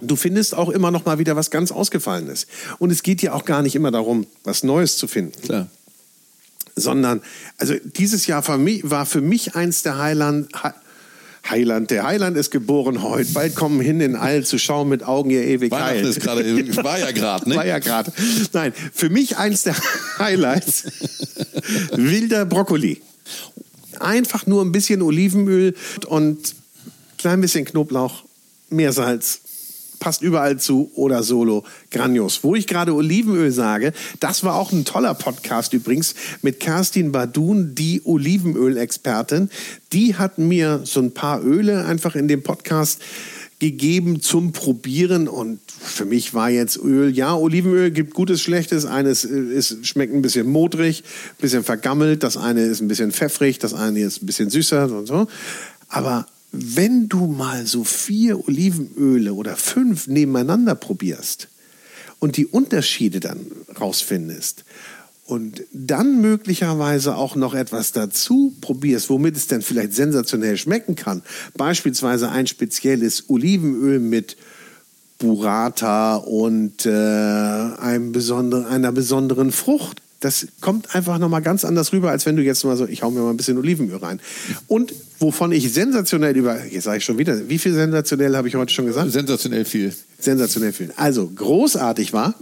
Du 0.01 0.16
findest 0.16 0.55
auch 0.55 0.70
immer 0.70 0.91
noch 0.91 1.05
mal 1.05 1.20
wieder 1.20 1.36
was 1.36 1.51
ganz 1.51 1.72
Ausgefallenes. 1.72 2.47
Und 2.80 2.91
es 2.91 3.03
geht 3.03 3.22
ja 3.22 3.34
auch 3.34 3.45
gar 3.45 3.62
nicht 3.62 3.76
immer 3.76 3.91
darum, 3.91 4.26
was 4.43 4.64
Neues 4.64 4.97
zu 4.97 5.07
finden. 5.07 5.39
Klar. 5.41 5.68
Sondern, 6.76 7.22
also 7.57 7.76
dieses 7.84 8.28
Jahr 8.28 8.47
war 8.47 9.05
für 9.05 9.22
mich 9.22 9.55
eins 9.55 9.84
der 9.84 9.97
Highland, 9.97 10.49
Heiland, 11.49 11.89
der 11.91 12.03
Heiland 12.03 12.38
ist 12.38 12.51
geboren 12.51 13.01
heute. 13.01 13.32
Bald 13.34 13.55
kommen 13.55 13.82
hin 13.82 13.99
in 13.99 14.16
All 14.16 14.45
zu 14.45 14.57
schauen 14.57 14.89
mit 14.89 15.03
Augen 15.03 15.32
ihr 15.32 15.43
ewig 15.43 15.72
Weihnachten 15.72 16.05
ist 16.05 16.22
gerade, 16.22 16.43
war 16.84 16.99
ja 16.99 17.12
gerade, 17.12 17.49
ne? 17.49 17.55
War 17.55 17.66
ja 17.66 17.80
gerade. 17.80 18.12
Nein, 18.53 18.74
für 18.93 19.09
mich 19.09 19.38
eins 19.38 19.64
der 19.64 19.76
Highlights. 20.20 20.84
Wilder 21.93 22.45
Brokkoli. 22.45 23.01
Einfach 23.99 24.47
nur 24.47 24.64
ein 24.64 24.72
bisschen 24.72 25.01
Olivenöl 25.01 25.76
und 26.07 26.55
klein 27.22 27.40
bisschen 27.40 27.66
Knoblauch, 27.66 28.24
mehr 28.70 28.92
Salz, 28.92 29.42
passt 30.00 30.24
überall 30.24 30.58
zu 30.58 30.92
oder 30.96 31.22
solo. 31.22 31.64
Grandios. 31.92 32.44
Wo 32.44 32.56
ich 32.56 32.66
gerade 32.66 32.96
Olivenöl 32.96 33.52
sage, 33.52 33.94
das 34.20 34.44
war 34.44 34.56
auch 34.56 34.72
ein 34.72 34.86
toller 34.86 35.14
Podcast 35.14 35.74
übrigens 35.74 36.16
mit 36.42 36.60
Kerstin 36.60 37.12
Badun, 37.12 37.76
die 37.76 38.02
Olivenöl-Expertin. 38.04 39.52
Die 39.94 40.16
hat 40.16 40.40
mir 40.40 40.82
so 40.84 41.00
ein 41.00 41.14
paar 41.14 41.44
Öle 41.44 41.86
einfach 41.86 42.16
in 42.16 42.28
dem 42.28 42.42
Podcast 42.42 43.02
gegeben 43.60 44.22
zum 44.22 44.54
Probieren 44.54 45.28
und 45.28 45.60
für 45.68 46.06
mich 46.06 46.34
war 46.34 46.50
jetzt 46.50 46.78
Öl, 46.78 47.16
ja, 47.16 47.36
Olivenöl 47.36 47.92
gibt 47.92 48.16
Gutes, 48.16 48.42
Schlechtes. 48.42 48.88
Eines 48.88 49.24
ist, 49.24 49.86
schmeckt 49.86 50.16
ein 50.16 50.24
bisschen 50.24 50.48
modrig, 50.48 51.04
ein 51.04 51.42
bisschen 51.42 51.64
vergammelt, 51.64 52.24
das 52.24 52.38
eine 52.38 52.64
ist 52.64 52.82
ein 52.82 52.88
bisschen 52.88 53.12
pfeffrig, 53.12 53.60
das 53.60 53.76
eine 53.76 54.00
ist 54.00 54.24
ein 54.24 54.26
bisschen 54.26 54.50
süßer 54.50 54.92
und 54.92 55.06
so. 55.06 55.28
Aber 55.88 56.26
wenn 56.52 57.08
du 57.08 57.28
mal 57.28 57.66
so 57.66 57.84
vier 57.84 58.47
Olivenöle 58.47 59.34
oder 59.34 59.56
fünf 59.56 60.08
nebeneinander 60.08 60.76
probierst 60.76 61.47
und 62.20 62.38
die 62.38 62.45
Unterschiede 62.45 63.20
dann 63.20 63.45
rausfindest 63.80 64.66
und 65.26 65.64
dann 65.72 66.20
möglicherweise 66.20 67.16
auch 67.16 67.36
noch 67.36 67.54
etwas 67.54 67.93
dazu 67.93 68.54
probierst, 68.60 69.10
womit 69.10 69.38
es 69.38 69.47
dann 69.47 69.62
vielleicht 69.62 69.93
sensationell 69.93 70.58
schmecken 70.58 70.95
kann, 70.95 71.24
beispielsweise 71.56 72.30
ein 72.30 72.47
spezielles 72.47 73.30
Olivenöl 73.30 73.99
mit 73.99 74.36
Burrata 75.20 76.16
und 76.16 76.86
äh, 76.86 76.89
einem 76.89 78.12
besonderen, 78.12 78.66
einer 78.66 78.91
besonderen 78.91 79.52
Frucht, 79.52 80.02
das 80.22 80.48
kommt 80.62 80.96
einfach 80.96 81.18
nochmal 81.18 81.42
ganz 81.42 81.66
anders 81.66 81.92
rüber, 81.94 82.12
als 82.12 82.26
wenn 82.26 82.36
du 82.36 82.44
jetzt 82.44 82.64
mal 82.64 82.78
so, 82.78 82.88
ich 82.88 83.02
hau 83.02 83.10
mir 83.10 83.22
mal 83.22 83.32
ein 83.32 83.38
bisschen 83.38 83.58
Olivenöl 83.58 83.98
rein. 83.98 84.22
Und 84.68 84.94
wovon 85.20 85.52
ich 85.52 85.74
sensationell 85.74 86.38
über, 86.38 86.64
jetzt 86.66 86.86
sage 86.86 87.00
ich 87.00 87.06
schon 87.06 87.18
wieder, 87.18 87.50
wie 87.50 87.58
viel 87.58 87.74
sensationell 87.74 88.36
habe 88.38 88.48
ich 88.48 88.56
heute 88.56 88.72
schon 88.72 88.86
gesagt? 88.86 89.12
Sensationell 89.12 89.66
viel. 89.66 89.94
Sensationell 90.20 90.74
viel. 90.74 90.94
Also 90.96 91.28
großartig 91.28 92.14
war, 92.14 92.36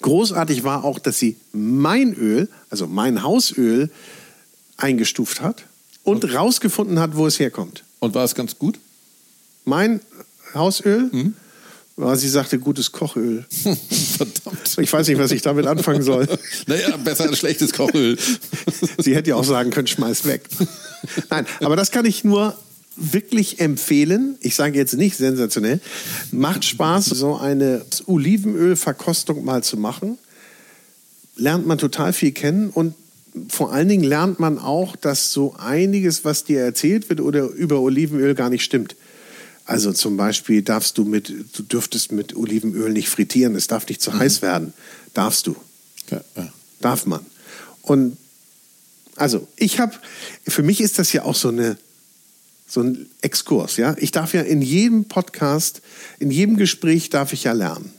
großartig 0.00 0.64
war 0.64 0.84
auch, 0.84 0.98
dass 0.98 1.18
sie 1.18 1.36
mein 1.52 2.14
Öl, 2.14 2.48
also 2.70 2.86
mein 2.86 3.22
Hausöl, 3.22 3.90
eingestuft 4.78 5.42
hat 5.42 5.64
und 6.02 6.24
okay. 6.24 6.34
rausgefunden 6.34 6.98
hat, 6.98 7.16
wo 7.16 7.26
es 7.26 7.38
herkommt. 7.38 7.84
Und 7.98 8.14
war 8.14 8.24
es 8.24 8.34
ganz 8.34 8.58
gut? 8.58 8.78
Mein 9.66 10.00
Hausöl? 10.54 11.10
Mhm 11.12 11.34
weil 11.96 12.16
sie 12.16 12.28
sagte, 12.28 12.58
gutes 12.58 12.92
Kochöl. 12.92 13.44
Verdammt. 13.50 14.78
Ich 14.78 14.92
weiß 14.92 15.08
nicht, 15.08 15.18
was 15.18 15.30
ich 15.30 15.42
damit 15.42 15.66
anfangen 15.66 16.02
soll. 16.02 16.26
Naja, 16.66 16.96
besser 16.96 17.24
als 17.24 17.38
schlechtes 17.38 17.72
Kochöl. 17.72 18.18
sie 18.98 19.14
hätte 19.14 19.30
ja 19.30 19.36
auch 19.36 19.44
sagen 19.44 19.70
können, 19.70 19.86
schmeiß 19.86 20.26
weg. 20.26 20.42
Nein, 21.30 21.46
aber 21.60 21.76
das 21.76 21.90
kann 21.90 22.04
ich 22.04 22.24
nur 22.24 22.56
wirklich 22.96 23.60
empfehlen. 23.60 24.36
Ich 24.40 24.54
sage 24.54 24.76
jetzt 24.78 24.94
nicht 24.94 25.16
sensationell. 25.16 25.80
Macht 26.32 26.64
Spaß, 26.64 27.06
so 27.06 27.36
eine 27.36 27.84
Olivenölverkostung 28.06 29.44
mal 29.44 29.62
zu 29.62 29.76
machen. 29.76 30.18
Lernt 31.36 31.66
man 31.66 31.78
total 31.78 32.12
viel 32.12 32.32
kennen 32.32 32.70
und 32.70 32.94
vor 33.48 33.72
allen 33.72 33.88
Dingen 33.88 34.04
lernt 34.04 34.40
man 34.40 34.58
auch, 34.58 34.96
dass 34.96 35.32
so 35.32 35.54
einiges, 35.58 36.24
was 36.24 36.44
dir 36.44 36.60
erzählt 36.60 37.10
wird 37.10 37.20
oder 37.20 37.48
über 37.48 37.80
Olivenöl 37.80 38.34
gar 38.34 38.48
nicht 38.48 38.64
stimmt. 38.64 38.96
Also 39.66 39.92
zum 39.92 40.16
Beispiel 40.16 40.62
darfst 40.62 40.96
du 40.96 41.04
mit, 41.04 41.28
du 41.28 41.62
dürftest 41.62 42.12
mit 42.12 42.36
Olivenöl 42.36 42.92
nicht 42.92 43.08
frittieren, 43.08 43.56
es 43.56 43.66
darf 43.66 43.88
nicht 43.88 44.00
zu 44.00 44.12
mhm. 44.12 44.20
heiß 44.20 44.42
werden. 44.42 44.72
Darfst 45.12 45.46
du. 45.48 45.56
Ja, 46.10 46.20
ja. 46.36 46.52
Darf 46.80 47.04
man. 47.04 47.26
Und 47.82 48.16
also 49.16 49.48
ich 49.56 49.80
habe, 49.80 49.94
für 50.46 50.62
mich 50.62 50.80
ist 50.80 50.98
das 50.98 51.12
ja 51.12 51.24
auch 51.24 51.34
so 51.34 51.48
eine, 51.48 51.76
so 52.68 52.80
ein 52.80 53.06
Exkurs, 53.22 53.76
ja. 53.76 53.96
Ich 53.98 54.12
darf 54.12 54.34
ja 54.34 54.42
in 54.42 54.62
jedem 54.62 55.06
Podcast, 55.06 55.82
in 56.18 56.30
jedem 56.30 56.56
Gespräch 56.56 57.10
darf 57.10 57.32
ich 57.32 57.44
ja 57.44 57.52
lernen. 57.52 57.92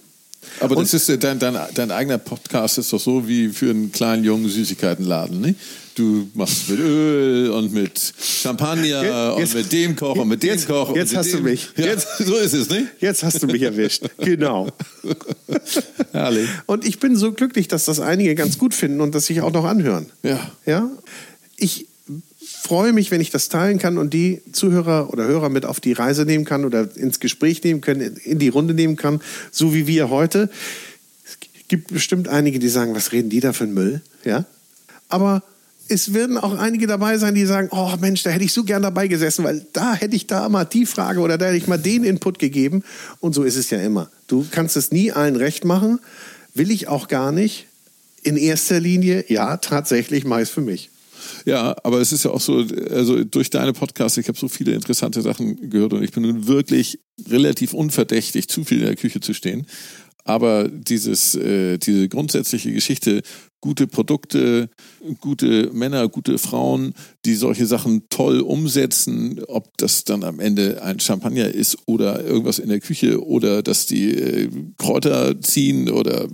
Aber 0.59 0.75
das 0.75 0.93
ist 0.93 1.23
dein, 1.23 1.39
dein, 1.39 1.57
dein 1.73 1.91
eigener 1.91 2.17
Podcast 2.17 2.77
ist 2.77 2.91
doch 2.93 2.99
so 2.99 3.27
wie 3.27 3.49
für 3.49 3.69
einen 3.69 3.91
kleinen 3.91 4.23
jungen 4.23 4.49
Süßigkeitenladen, 4.49 5.41
nicht? 5.41 5.59
Du 5.95 6.29
machst 6.35 6.69
mit 6.69 6.79
Öl 6.79 7.49
und 7.49 7.73
mit 7.73 7.99
Champagner 8.19 9.35
jetzt, 9.39 9.55
und 9.55 9.63
mit 9.63 9.71
dem 9.71 9.95
Koch 9.95 10.15
und 10.15 10.27
mit 10.27 10.43
dem 10.43 10.51
jetzt, 10.51 10.67
Koch. 10.67 10.95
Jetzt 10.95 11.15
hast 11.15 11.31
dem. 11.31 11.37
du 11.37 11.49
mich. 11.49 11.69
Ja, 11.75 11.87
jetzt, 11.87 12.19
so 12.19 12.35
ist 12.35 12.53
es, 12.53 12.69
nicht? 12.69 12.85
Jetzt 12.99 13.23
hast 13.23 13.41
du 13.41 13.47
mich 13.47 13.63
erwischt. 13.63 14.03
Genau. 14.19 14.67
Herrlich. 16.11 16.47
Und 16.67 16.85
ich 16.85 16.99
bin 16.99 17.15
so 17.15 17.31
glücklich, 17.31 17.67
dass 17.67 17.85
das 17.85 17.99
einige 17.99 18.35
ganz 18.35 18.59
gut 18.59 18.75
finden 18.75 19.01
und 19.01 19.15
dass 19.15 19.25
sich 19.25 19.41
auch 19.41 19.51
noch 19.51 19.65
anhören. 19.65 20.05
Ja. 20.21 20.51
Ja. 20.67 20.87
Ich 21.55 21.87
freue 22.61 22.93
mich, 22.93 23.11
wenn 23.11 23.21
ich 23.21 23.29
das 23.29 23.49
teilen 23.49 23.79
kann 23.79 23.97
und 23.97 24.13
die 24.13 24.41
Zuhörer 24.51 25.11
oder 25.11 25.25
Hörer 25.25 25.49
mit 25.49 25.65
auf 25.65 25.79
die 25.79 25.93
Reise 25.93 26.25
nehmen 26.25 26.45
kann 26.45 26.65
oder 26.65 26.95
ins 26.95 27.19
Gespräch 27.19 27.63
nehmen 27.63 27.81
können, 27.81 28.17
in 28.17 28.39
die 28.39 28.49
Runde 28.49 28.73
nehmen 28.73 28.95
kann, 28.95 29.21
so 29.51 29.73
wie 29.73 29.87
wir 29.87 30.09
heute. 30.09 30.49
Es 31.25 31.37
gibt 31.67 31.93
bestimmt 31.93 32.27
einige, 32.27 32.59
die 32.59 32.69
sagen, 32.69 32.95
was 32.95 33.11
reden 33.11 33.29
die 33.29 33.39
da 33.39 33.53
für 33.53 33.65
ein 33.65 33.73
Müll? 33.73 34.01
Ja. 34.25 34.45
Aber 35.09 35.43
es 35.89 36.13
werden 36.13 36.37
auch 36.37 36.57
einige 36.57 36.87
dabei 36.87 37.17
sein, 37.17 37.35
die 37.35 37.45
sagen, 37.45 37.69
oh 37.71 37.93
Mensch, 37.99 38.23
da 38.23 38.29
hätte 38.29 38.43
ich 38.43 38.53
so 38.53 38.63
gern 38.63 38.81
dabei 38.81 39.07
gesessen, 39.07 39.45
weil 39.45 39.65
da 39.73 39.93
hätte 39.93 40.15
ich 40.15 40.27
da 40.27 40.49
mal 40.49 40.65
die 40.65 40.85
Frage 40.85 41.19
oder 41.19 41.37
da 41.37 41.45
hätte 41.45 41.57
ich 41.57 41.67
mal 41.67 41.77
den 41.77 42.03
Input 42.03 42.39
gegeben. 42.39 42.83
Und 43.19 43.33
so 43.33 43.43
ist 43.43 43.55
es 43.55 43.69
ja 43.69 43.79
immer. 43.79 44.09
Du 44.27 44.45
kannst 44.51 44.75
es 44.75 44.91
nie 44.91 45.11
allen 45.11 45.35
recht 45.35 45.63
machen, 45.63 45.99
will 46.53 46.71
ich 46.71 46.87
auch 46.87 47.07
gar 47.07 47.31
nicht. 47.31 47.67
In 48.23 48.35
erster 48.35 48.79
Linie, 48.79 49.23
ja, 49.29 49.57
tatsächlich 49.57 50.25
meist 50.25 50.51
für 50.51 50.61
mich. 50.61 50.89
Ja, 51.45 51.75
aber 51.83 51.99
es 51.99 52.11
ist 52.11 52.25
ja 52.25 52.31
auch 52.31 52.41
so, 52.41 52.65
also 52.89 53.23
durch 53.23 53.49
deine 53.49 53.73
Podcasts, 53.73 54.17
ich 54.17 54.27
habe 54.27 54.37
so 54.37 54.47
viele 54.47 54.73
interessante 54.73 55.21
Sachen 55.21 55.69
gehört 55.69 55.93
und 55.93 56.03
ich 56.03 56.11
bin 56.11 56.23
nun 56.23 56.47
wirklich 56.47 56.99
relativ 57.29 57.73
unverdächtig, 57.73 58.47
zu 58.47 58.63
viel 58.63 58.79
in 58.79 58.85
der 58.85 58.95
Küche 58.95 59.19
zu 59.19 59.33
stehen. 59.33 59.65
Aber 60.27 60.67
dieses, 60.67 61.35
äh, 61.35 61.77
diese 61.77 62.09
grundsätzliche 62.09 62.73
Geschichte, 62.73 63.21
gute 63.61 63.87
Produkte, 63.87 64.69
gute 65.21 65.71
Männer, 65.71 66.09
gute 66.09 66.37
Frauen, 66.37 66.93
die 67.25 67.35
solche 67.35 67.65
Sachen 67.65 68.09
toll 68.09 68.41
umsetzen, 68.41 69.41
ob 69.47 69.77
das 69.77 70.03
dann 70.03 70.25
am 70.25 70.41
Ende 70.41 70.83
ein 70.83 70.99
Champagner 70.99 71.47
ist 71.47 71.77
oder 71.85 72.23
irgendwas 72.25 72.59
in 72.59 72.67
der 72.67 72.81
Küche 72.81 73.25
oder 73.25 73.63
dass 73.63 73.85
die 73.85 74.11
äh, 74.11 74.49
Kräuter 74.77 75.39
ziehen 75.39 75.89
oder 75.89 76.27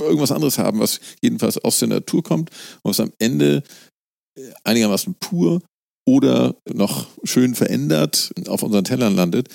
irgendwas 0.00 0.32
anderes 0.32 0.58
haben, 0.58 0.78
was 0.78 1.00
jedenfalls 1.20 1.58
aus 1.58 1.80
der 1.80 1.88
Natur 1.88 2.22
kommt 2.22 2.50
was 2.82 3.00
am 3.00 3.12
Ende 3.18 3.62
einigermaßen 4.64 5.14
pur 5.18 5.62
oder 6.06 6.56
noch 6.72 7.08
schön 7.24 7.54
verändert 7.54 8.32
auf 8.48 8.62
unseren 8.62 8.84
Tellern 8.84 9.14
landet. 9.14 9.48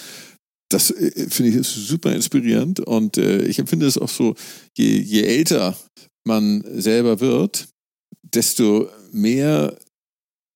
Das 0.69 0.91
äh, 0.91 1.29
finde 1.29 1.59
ich 1.59 1.67
super 1.67 2.13
inspirierend 2.13 2.79
und 2.79 3.17
äh, 3.17 3.43
ich 3.43 3.59
empfinde 3.59 3.85
es 3.85 3.97
auch 3.97 4.09
so, 4.09 4.35
je, 4.77 4.99
je 4.99 5.23
älter 5.23 5.77
man 6.27 6.63
selber 6.67 7.19
wird, 7.19 7.67
desto 8.33 8.89
mehr 9.11 9.77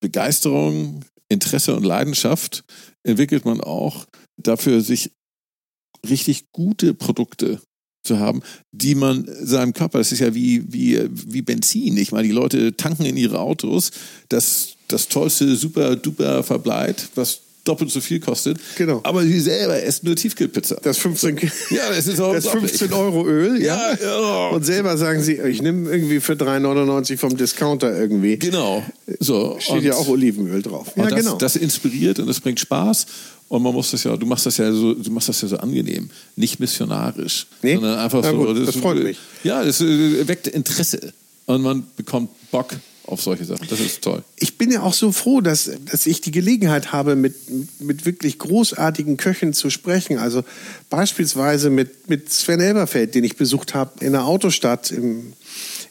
Begeisterung, 0.01 1.05
Interesse 1.31 1.75
und 1.75 1.83
Leidenschaft 1.83 2.63
entwickelt 3.03 3.45
man 3.45 3.61
auch 3.61 4.05
dafür, 4.41 4.81
sich 4.81 5.11
richtig 6.07 6.45
gute 6.51 6.93
Produkte 6.93 7.61
zu 8.03 8.19
haben, 8.19 8.41
die 8.71 8.95
man 8.95 9.27
seinem 9.41 9.73
Körper, 9.73 9.97
das 9.97 10.11
ist 10.11 10.19
ja 10.19 10.33
wie, 10.33 10.63
wie, 10.71 10.99
wie 11.11 11.41
Benzin. 11.41 11.97
Ich 11.97 12.11
meine, 12.11 12.27
die 12.27 12.33
Leute 12.33 12.75
tanken 12.75 13.05
in 13.05 13.17
ihre 13.17 13.39
Autos 13.39 13.91
das, 14.29 14.69
das 14.87 15.07
tollste, 15.07 15.55
super 15.55 15.95
duper 15.95 16.43
Verbleit, 16.43 17.09
was 17.15 17.41
doppelt 17.63 17.91
so 17.91 18.01
viel 18.01 18.19
kostet. 18.19 18.57
Genau. 18.77 19.01
Aber 19.03 19.23
sie 19.23 19.39
selber 19.39 19.81
essen 19.81 20.07
nur 20.07 20.15
Tiefkühlpizza. 20.15 20.79
Das 20.81 20.97
15, 20.97 21.37
ja, 21.69 21.89
das 21.89 22.07
ist 22.07 22.19
auch 22.19 22.33
das 22.33 22.47
15 22.47 22.91
Euro 22.93 23.27
Öl, 23.27 23.61
ja. 23.61 23.93
ja. 24.01 24.47
Und 24.49 24.65
selber 24.65 24.97
sagen 24.97 25.21
sie, 25.21 25.33
ich 25.33 25.61
nehme 25.61 25.89
irgendwie 25.91 26.19
für 26.19 26.33
3,99 26.33 27.17
vom 27.17 27.37
Discounter 27.37 27.95
irgendwie. 27.95 28.37
Genau. 28.39 28.83
So. 29.19 29.57
Steht 29.59 29.75
und, 29.75 29.83
ja 29.83 29.93
auch 29.93 30.07
Olivenöl 30.07 30.61
drauf. 30.61 30.87
Ja, 30.95 31.07
das, 31.07 31.19
genau. 31.19 31.35
Das 31.35 31.55
inspiriert 31.55 32.19
und 32.19 32.27
das 32.27 32.39
bringt 32.39 32.59
Spaß. 32.59 33.05
Und 33.49 33.63
man 33.63 33.73
muss 33.73 33.89
das 33.89 34.03
ja, 34.03 34.15
du 34.15 34.27
machst 34.27 34.45
das 34.45 34.57
ja 34.57 34.71
so, 34.71 34.93
du 34.93 35.11
machst 35.11 35.27
das 35.27 35.41
ja 35.41 35.47
so 35.47 35.57
angenehm, 35.57 36.09
nicht 36.35 36.59
missionarisch, 36.59 37.47
nee? 37.63 37.73
sondern 37.73 37.97
einfach 37.97 38.21
Na 38.21 38.29
so. 38.29 38.37
Gut, 38.37 38.57
das, 38.57 38.65
das 38.67 38.75
freut 38.75 39.03
mich. 39.03 39.17
Ja, 39.43 39.63
das 39.63 39.81
äh, 39.81 40.27
weckt 40.27 40.47
Interesse 40.47 41.13
und 41.47 41.63
man 41.63 41.83
bekommt 41.97 42.29
Bock 42.51 42.75
auf 43.07 43.23
solche 43.23 43.43
Sachen. 43.45 43.67
Das 43.67 43.79
ist 43.79 44.03
toll. 44.03 44.21
Ich 44.35 44.59
bin 44.59 44.71
ja 44.71 44.83
auch 44.83 44.93
so 44.93 45.11
froh, 45.11 45.41
dass, 45.41 45.71
dass 45.91 46.05
ich 46.05 46.21
die 46.21 46.29
Gelegenheit 46.29 46.91
habe, 46.91 47.15
mit, 47.15 47.33
mit 47.79 48.05
wirklich 48.05 48.37
großartigen 48.37 49.17
Köchen 49.17 49.53
zu 49.53 49.71
sprechen. 49.71 50.19
Also 50.19 50.43
beispielsweise 50.91 51.71
mit, 51.71 52.07
mit 52.07 52.31
Sven 52.31 52.59
Elberfeld, 52.59 53.15
den 53.15 53.23
ich 53.23 53.35
besucht 53.35 53.73
habe 53.73 54.05
in 54.05 54.11
der 54.11 54.25
Autostadt 54.25 54.91
im, 54.91 55.33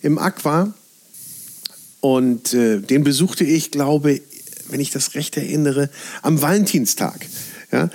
im 0.01 0.19
Aqua. 0.19 0.73
Und 2.01 2.55
äh, 2.55 2.79
den 2.79 3.03
besuchte 3.03 3.43
ich, 3.43 3.73
glaube 3.73 4.21
wenn 4.71 4.81
ich 4.81 4.91
das 4.91 5.15
recht 5.15 5.37
erinnere, 5.37 5.91
am 6.23 6.41
Valentinstag. 6.41 7.27
Ja? 7.73 7.91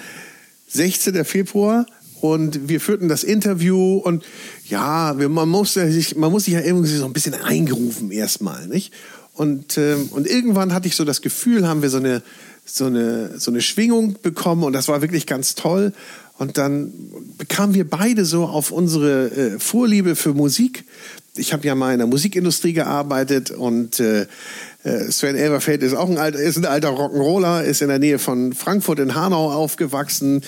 16. 0.68 1.24
Februar 1.26 1.86
und 2.22 2.70
wir 2.70 2.80
führten 2.80 3.10
das 3.10 3.24
Interview 3.24 3.98
und 3.98 4.24
ja, 4.68 5.14
man 5.14 5.50
muss 5.50 5.74
sich, 5.74 6.16
man 6.16 6.32
muss 6.32 6.46
sich 6.46 6.54
ja 6.54 6.62
irgendwie 6.62 6.96
so 6.96 7.06
ein 7.06 7.14
bisschen 7.14 7.34
eingerufen 7.34 8.12
erstmal, 8.12 8.68
nicht? 8.68 8.94
Und, 9.34 9.78
ähm, 9.78 10.10
und 10.12 10.28
irgendwann 10.28 10.74
hatte 10.74 10.88
ich 10.88 10.96
so 10.96 11.06
das 11.06 11.22
Gefühl, 11.22 11.68
haben 11.68 11.82
wir 11.82 11.90
so 11.90 11.98
eine, 11.98 12.22
so 12.66 12.86
eine, 12.86 13.40
so 13.40 13.52
eine 13.52 13.62
Schwingung 13.62 14.18
bekommen 14.22 14.64
und 14.64 14.74
das 14.74 14.88
war 14.88 15.02
wirklich 15.02 15.26
ganz 15.26 15.56
toll. 15.56 15.92
Und 16.38 16.58
dann 16.58 16.92
bekamen 17.38 17.74
wir 17.74 17.88
beide 17.88 18.26
so 18.26 18.46
auf 18.46 18.72
unsere 18.72 19.32
äh, 19.32 19.60
Vorliebe 19.60 20.16
für 20.16 20.34
Musik. 20.34 20.86
Ich 21.36 21.52
habe 21.52 21.66
ja 21.66 21.74
mal 21.74 21.94
in 21.94 21.98
der 21.98 22.08
Musikindustrie 22.08 22.74
gearbeitet 22.74 23.50
und 23.50 24.00
äh, 24.00 24.28
äh 24.84 25.12
Sven 25.12 25.36
Elberfeld 25.36 25.82
ist 25.82 25.96
auch 25.96 26.08
ein 26.08 26.20
alter, 26.20 26.38
ist 26.38 26.58
ein 26.58 26.66
alter 26.66 26.90
Rock'n'Roller, 26.90 27.64
ist 27.64 27.82
in 27.82 27.88
der 27.88 27.98
Nähe 27.98 28.20
von 28.20 28.54
Frankfurt 28.54 29.00
in 29.00 29.16
Hanau 29.16 29.52
aufgewachsen, 29.52 30.44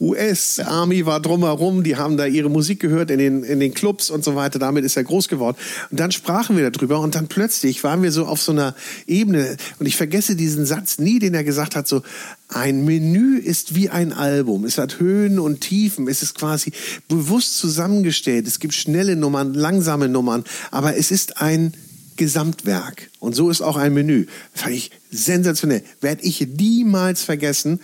US-Army 0.00 1.06
war 1.06 1.20
drumherum, 1.20 1.82
die 1.82 1.96
haben 1.96 2.16
da 2.16 2.26
ihre 2.26 2.48
Musik 2.48 2.80
gehört 2.80 3.10
in 3.10 3.18
den, 3.18 3.44
in 3.44 3.60
den 3.60 3.74
Clubs 3.74 4.10
und 4.10 4.24
so 4.24 4.34
weiter. 4.34 4.58
Damit 4.58 4.84
ist 4.84 4.96
er 4.96 5.04
groß 5.04 5.28
geworden. 5.28 5.56
Und 5.90 6.00
dann 6.00 6.12
sprachen 6.12 6.56
wir 6.56 6.70
darüber 6.70 7.00
und 7.00 7.14
dann 7.14 7.28
plötzlich 7.28 7.84
waren 7.84 8.02
wir 8.02 8.12
so 8.12 8.26
auf 8.26 8.40
so 8.40 8.52
einer 8.52 8.74
Ebene 9.06 9.56
und 9.78 9.86
ich 9.86 9.96
vergesse 9.96 10.36
diesen 10.36 10.66
Satz 10.66 10.98
nie, 10.98 11.18
den 11.18 11.34
er 11.34 11.44
gesagt 11.44 11.76
hat, 11.76 11.86
so 11.88 12.02
ein 12.48 12.84
Menü 12.84 13.38
ist 13.38 13.74
wie 13.74 13.90
ein 13.90 14.12
Album. 14.12 14.64
Es 14.64 14.78
hat 14.78 15.00
Höhen 15.00 15.38
und 15.38 15.60
Tiefen. 15.60 16.06
Es 16.08 16.22
ist 16.22 16.36
quasi 16.36 16.72
bewusst 17.08 17.58
zusammengestellt. 17.58 18.46
Es 18.46 18.60
gibt 18.60 18.74
schnelle 18.74 19.16
Nummern, 19.16 19.52
langsame 19.54 20.08
Nummern, 20.08 20.44
aber 20.70 20.96
es 20.96 21.10
ist 21.10 21.40
ein 21.40 21.72
Gesamtwerk. 22.16 23.10
Und 23.18 23.34
so 23.34 23.50
ist 23.50 23.60
auch 23.60 23.76
ein 23.76 23.94
Menü. 23.94 24.26
Das 24.52 24.62
fand 24.62 24.74
ich 24.74 24.90
sensationell. 25.10 25.82
Werde 26.00 26.22
ich 26.22 26.40
niemals 26.40 27.22
vergessen. 27.22 27.80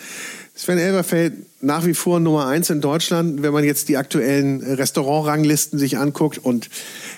Sven 0.55 0.79
Elberfeld 0.79 1.35
nach 1.63 1.87
wie 1.87 1.95
vor 1.95 2.21
Nummer 2.21 2.47
eins 2.47 2.69
in 2.71 2.81
Deutschland, 2.81 3.43
wenn 3.43 3.53
man 3.53 3.65
jetzt 3.65 3.89
die 3.89 3.97
aktuellen 3.97 4.61
Restaurantranglisten 4.61 5.79
sich 5.79 5.97
anguckt 5.97 6.39
und 6.39 6.69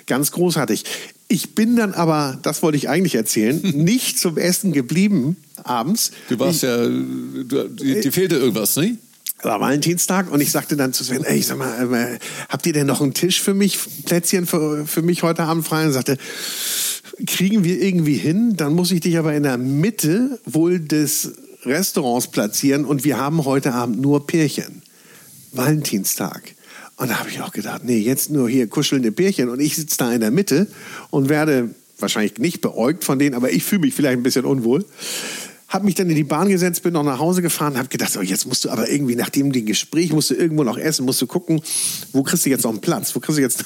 ganz 0.07 0.31
großartig. 0.31 0.85
Ich 1.29 1.55
bin 1.55 1.77
dann 1.77 1.95
aber, 1.95 2.39
das 2.43 2.63
wollte 2.63 2.77
ich 2.77 2.89
eigentlich 2.89 3.15
erzählen, 3.15 3.61
nicht 3.75 4.19
zum 4.19 4.37
Essen 4.37 4.73
geblieben 4.73 5.37
abends. 5.63 6.13
Du 6.29 6.39
warst 6.39 6.63
ich, 6.63 6.69
ja, 6.69 6.77
du, 6.87 7.69
dir 7.69 8.13
fehlte 8.13 8.37
irgendwas, 8.37 8.77
ne? 8.77 8.99
war 9.43 9.61
Valentinstag 9.61 10.33
und 10.33 10.41
ich 10.41 10.51
sagte 10.51 10.77
dann 10.77 10.93
zu 10.93 11.05
Sven, 11.05 11.25
ey, 11.25 11.39
ich 11.39 11.47
sag 11.47 11.59
mal, 11.59 11.93
äh, 11.93 12.19
habt 12.49 12.67
ihr 12.67 12.73
denn 12.73 12.87
noch 12.87 13.03
einen 13.03 13.13
Tisch 13.13 13.43
für 13.43 13.53
mich, 13.53 13.79
Plätzchen 14.05 14.47
für, 14.47 14.87
für 14.87 15.03
mich 15.03 15.23
heute 15.23 15.43
Abend 15.43 15.67
frei? 15.67 15.85
Und 15.85 15.93
sagte, 15.93 16.17
kriegen 17.27 17.65
wir 17.65 17.81
irgendwie 17.81 18.17
hin, 18.17 18.55
dann 18.57 18.75
muss 18.75 18.91
ich 18.91 19.01
dich 19.01 19.19
aber 19.19 19.35
in 19.35 19.43
der 19.43 19.59
Mitte 19.59 20.39
wohl 20.47 20.81
des 20.81 21.33
Restaurants 21.67 22.29
platzieren 22.29 22.85
und 22.85 23.05
wir 23.05 23.19
haben 23.19 23.45
heute 23.45 23.73
Abend 23.73 24.01
nur 24.01 24.27
Pärchen. 24.27 24.83
Valentinstag. 25.53 26.55
Und 26.97 27.11
da 27.11 27.19
habe 27.19 27.29
ich 27.29 27.41
auch 27.41 27.53
gedacht, 27.53 27.83
nee, 27.85 27.99
jetzt 27.99 28.31
nur 28.31 28.49
hier 28.49 28.69
kuschelnde 28.69 29.13
Pärchen 29.13 29.49
und 29.49 29.61
ich 29.61 29.77
sitze 29.77 29.99
da 29.99 30.13
in 30.13 30.21
der 30.21 30.31
Mitte 30.31 30.69
und 31.11 31.29
werde 31.29 31.71
wahrscheinlich 31.99 32.39
nicht 32.39 32.61
beäugt 32.61 33.05
von 33.05 33.19
denen, 33.19 33.35
aber 33.35 33.51
ich 33.51 33.65
fühle 33.65 33.83
mich 33.83 33.95
vielleicht 33.95 34.19
ein 34.19 34.23
bisschen 34.23 34.45
unwohl. 34.45 34.85
Habe 35.69 35.87
mich 35.87 35.95
dann 35.95 36.09
in 36.09 36.17
die 36.17 36.25
Bahn 36.25 36.49
gesetzt, 36.49 36.83
bin 36.83 36.93
noch 36.93 37.03
nach 37.03 37.19
Hause 37.19 37.43
gefahren, 37.43 37.77
habe 37.79 37.89
gedacht, 37.89 38.17
oh, 38.17 38.23
jetzt 38.23 38.47
musst 38.47 38.65
du 38.65 38.71
aber 38.71 38.89
irgendwie 38.89 39.17
nach 39.17 39.31
dem 39.31 39.51
Gespräch, 39.51 40.13
musst 40.13 40.31
du 40.31 40.35
irgendwo 40.35 40.63
noch 40.63 40.79
essen, 40.79 41.05
musst 41.05 41.21
du 41.21 41.27
gucken, 41.27 41.61
wo 42.13 42.23
kriegst 42.23 42.47
du 42.47 42.51
jetzt 42.51 42.63
noch 42.63 42.71
einen 42.71 42.81
Platz, 42.81 43.15
wo 43.17 43.21
kriegst 43.21 43.39
du 43.39 43.43
jetzt 43.43 43.65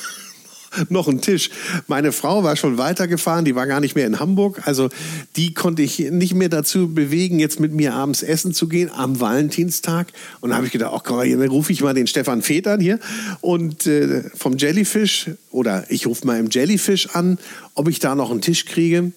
noch 0.88 1.08
einen 1.08 1.20
Tisch. 1.20 1.50
Meine 1.86 2.12
Frau 2.12 2.44
war 2.44 2.56
schon 2.56 2.78
weitergefahren, 2.78 3.44
die 3.44 3.54
war 3.54 3.66
gar 3.66 3.80
nicht 3.80 3.94
mehr 3.94 4.06
in 4.06 4.20
Hamburg. 4.20 4.62
Also 4.66 4.88
die 5.36 5.54
konnte 5.54 5.82
ich 5.82 5.98
nicht 5.98 6.34
mehr 6.34 6.48
dazu 6.48 6.92
bewegen, 6.92 7.38
jetzt 7.38 7.60
mit 7.60 7.72
mir 7.72 7.94
abends 7.94 8.22
essen 8.22 8.52
zu 8.52 8.68
gehen 8.68 8.90
am 8.90 9.20
Valentinstag. 9.20 10.08
Und 10.40 10.50
da 10.50 10.56
habe 10.56 10.66
ich 10.66 10.72
gedacht, 10.72 10.92
oh 10.94 11.00
komm, 11.02 11.18
dann 11.18 11.48
rufe 11.48 11.72
ich 11.72 11.82
mal 11.82 11.94
den 11.94 12.06
Stefan 12.06 12.42
Federn 12.42 12.80
hier 12.80 12.98
und 13.40 13.86
äh, 13.86 14.24
vom 14.34 14.56
Jellyfish 14.56 15.30
oder 15.50 15.84
ich 15.88 16.06
rufe 16.06 16.26
mal 16.26 16.38
im 16.38 16.50
Jellyfish 16.50 17.08
an, 17.14 17.38
ob 17.74 17.88
ich 17.88 17.98
da 17.98 18.14
noch 18.14 18.30
einen 18.30 18.40
Tisch 18.40 18.64
kriege. 18.66 19.12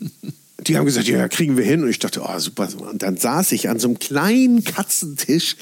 Die 0.66 0.76
haben 0.76 0.84
gesagt, 0.84 1.08
ja, 1.08 1.26
kriegen 1.26 1.56
wir 1.56 1.64
hin. 1.64 1.82
Und 1.82 1.88
ich 1.88 2.00
dachte, 2.00 2.20
oh, 2.22 2.38
super. 2.38 2.68
Und 2.90 3.02
dann 3.02 3.16
saß 3.16 3.52
ich 3.52 3.70
an 3.70 3.78
so 3.78 3.88
einem 3.88 3.98
kleinen 3.98 4.62
Katzentisch, 4.62 5.56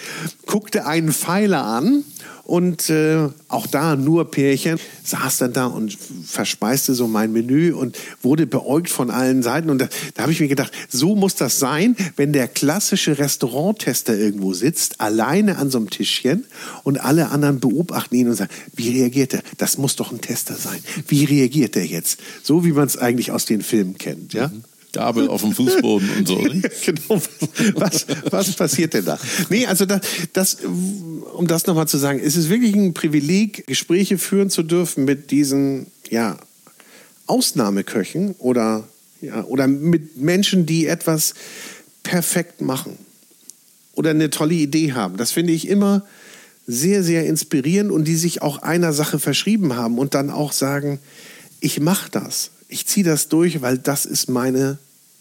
guckte 0.44 0.86
einen 0.86 1.12
Pfeiler 1.12 1.62
an 1.62 2.02
und 2.48 2.88
äh, 2.88 3.28
auch 3.48 3.66
da 3.66 3.94
nur 3.94 4.30
Pärchen, 4.30 4.80
saß 5.04 5.36
dann 5.36 5.52
da 5.52 5.66
und 5.66 5.98
verspeiste 6.24 6.94
so 6.94 7.06
mein 7.06 7.30
Menü 7.30 7.74
und 7.74 7.98
wurde 8.22 8.46
beäugt 8.46 8.88
von 8.88 9.10
allen 9.10 9.42
Seiten. 9.42 9.68
Und 9.68 9.82
da, 9.82 9.88
da 10.14 10.22
habe 10.22 10.32
ich 10.32 10.40
mir 10.40 10.48
gedacht, 10.48 10.72
so 10.88 11.14
muss 11.14 11.34
das 11.34 11.58
sein, 11.58 11.94
wenn 12.16 12.32
der 12.32 12.48
klassische 12.48 13.18
Restauranttester 13.18 14.16
irgendwo 14.16 14.54
sitzt, 14.54 14.98
alleine 14.98 15.58
an 15.58 15.70
so 15.70 15.76
einem 15.76 15.90
Tischchen 15.90 16.46
und 16.84 17.04
alle 17.04 17.28
anderen 17.28 17.60
beobachten 17.60 18.14
ihn 18.14 18.28
und 18.30 18.36
sagen, 18.36 18.50
wie 18.74 18.98
reagiert 18.98 19.34
er? 19.34 19.42
Das 19.58 19.76
muss 19.76 19.96
doch 19.96 20.10
ein 20.10 20.22
Tester 20.22 20.54
sein. 20.54 20.82
Wie 21.06 21.24
reagiert 21.26 21.76
er 21.76 21.84
jetzt? 21.84 22.18
So 22.42 22.64
wie 22.64 22.72
man 22.72 22.86
es 22.86 22.96
eigentlich 22.96 23.30
aus 23.30 23.44
den 23.44 23.60
Filmen 23.60 23.98
kennt, 23.98 24.32
ja? 24.32 24.48
Mhm. 24.48 24.64
Gabel 24.92 25.28
auf 25.28 25.42
dem 25.42 25.52
Fußboden 25.52 26.08
und 26.18 26.28
so. 26.28 26.36
genau. 26.84 27.22
Was, 27.74 28.06
was 28.30 28.52
passiert 28.54 28.94
denn 28.94 29.04
da? 29.04 29.18
Nee, 29.50 29.66
also 29.66 29.84
das, 29.84 30.00
das 30.32 30.58
um 30.64 31.46
das 31.46 31.66
nochmal 31.66 31.88
zu 31.88 31.98
sagen, 31.98 32.20
es 32.22 32.36
ist 32.36 32.48
wirklich 32.48 32.74
ein 32.74 32.94
Privileg, 32.94 33.66
Gespräche 33.66 34.18
führen 34.18 34.50
zu 34.50 34.62
dürfen 34.62 35.04
mit 35.04 35.30
diesen 35.30 35.86
ja, 36.10 36.38
Ausnahmeköchen 37.26 38.34
oder, 38.38 38.88
ja, 39.20 39.44
oder 39.44 39.66
mit 39.66 40.16
Menschen, 40.16 40.66
die 40.66 40.86
etwas 40.86 41.34
perfekt 42.02 42.60
machen 42.60 42.96
oder 43.92 44.10
eine 44.10 44.30
tolle 44.30 44.54
Idee 44.54 44.92
haben. 44.92 45.16
Das 45.16 45.32
finde 45.32 45.52
ich 45.52 45.68
immer 45.68 46.04
sehr, 46.66 47.02
sehr 47.02 47.26
inspirierend 47.26 47.90
und 47.90 48.04
die 48.04 48.16
sich 48.16 48.42
auch 48.42 48.62
einer 48.62 48.92
Sache 48.92 49.18
verschrieben 49.18 49.76
haben 49.76 49.98
und 49.98 50.14
dann 50.14 50.30
auch 50.30 50.52
sagen, 50.52 50.98
ich 51.60 51.80
mache 51.80 52.10
das. 52.10 52.50
Ich 52.68 52.86
ziehe 52.86 53.04
das 53.04 53.28
durch, 53.28 53.60
weil 53.62 53.78
das 53.78 54.06
ist 54.06 54.28
meine, 54.28 54.78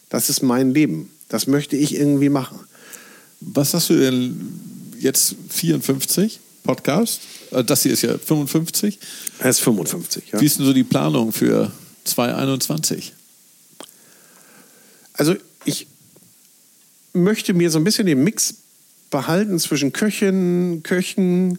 das 0.09 0.29
ist 0.29 0.43
mein 0.43 0.73
Leben. 0.73 1.09
Das 1.29 1.47
möchte 1.47 1.75
ich 1.75 1.95
irgendwie 1.95 2.29
machen. 2.29 2.59
Was 3.39 3.73
hast 3.73 3.89
du 3.89 3.97
denn 3.97 4.95
jetzt 4.99 5.35
54 5.49 6.39
Podcast. 6.67 7.21
Äh, 7.51 7.63
das 7.63 7.81
hier 7.81 7.93
ist 7.93 8.03
ja 8.03 8.15
55. 8.17 8.99
Er 9.39 9.49
ist 9.49 9.59
55, 9.61 10.31
ja. 10.33 10.39
Wie 10.39 10.45
ist 10.45 10.59
denn 10.59 10.65
so 10.65 10.73
die 10.73 10.83
Planung 10.83 11.31
für 11.31 11.71
2021? 12.03 13.13
Also 15.13 15.35
ich 15.65 15.87
möchte 17.13 17.55
mir 17.55 17.71
so 17.71 17.79
ein 17.79 17.83
bisschen 17.83 18.05
den 18.05 18.23
Mix 18.23 18.55
behalten 19.09 19.57
zwischen 19.57 19.93
Köchen, 19.93 20.83
Köchen 20.83 21.57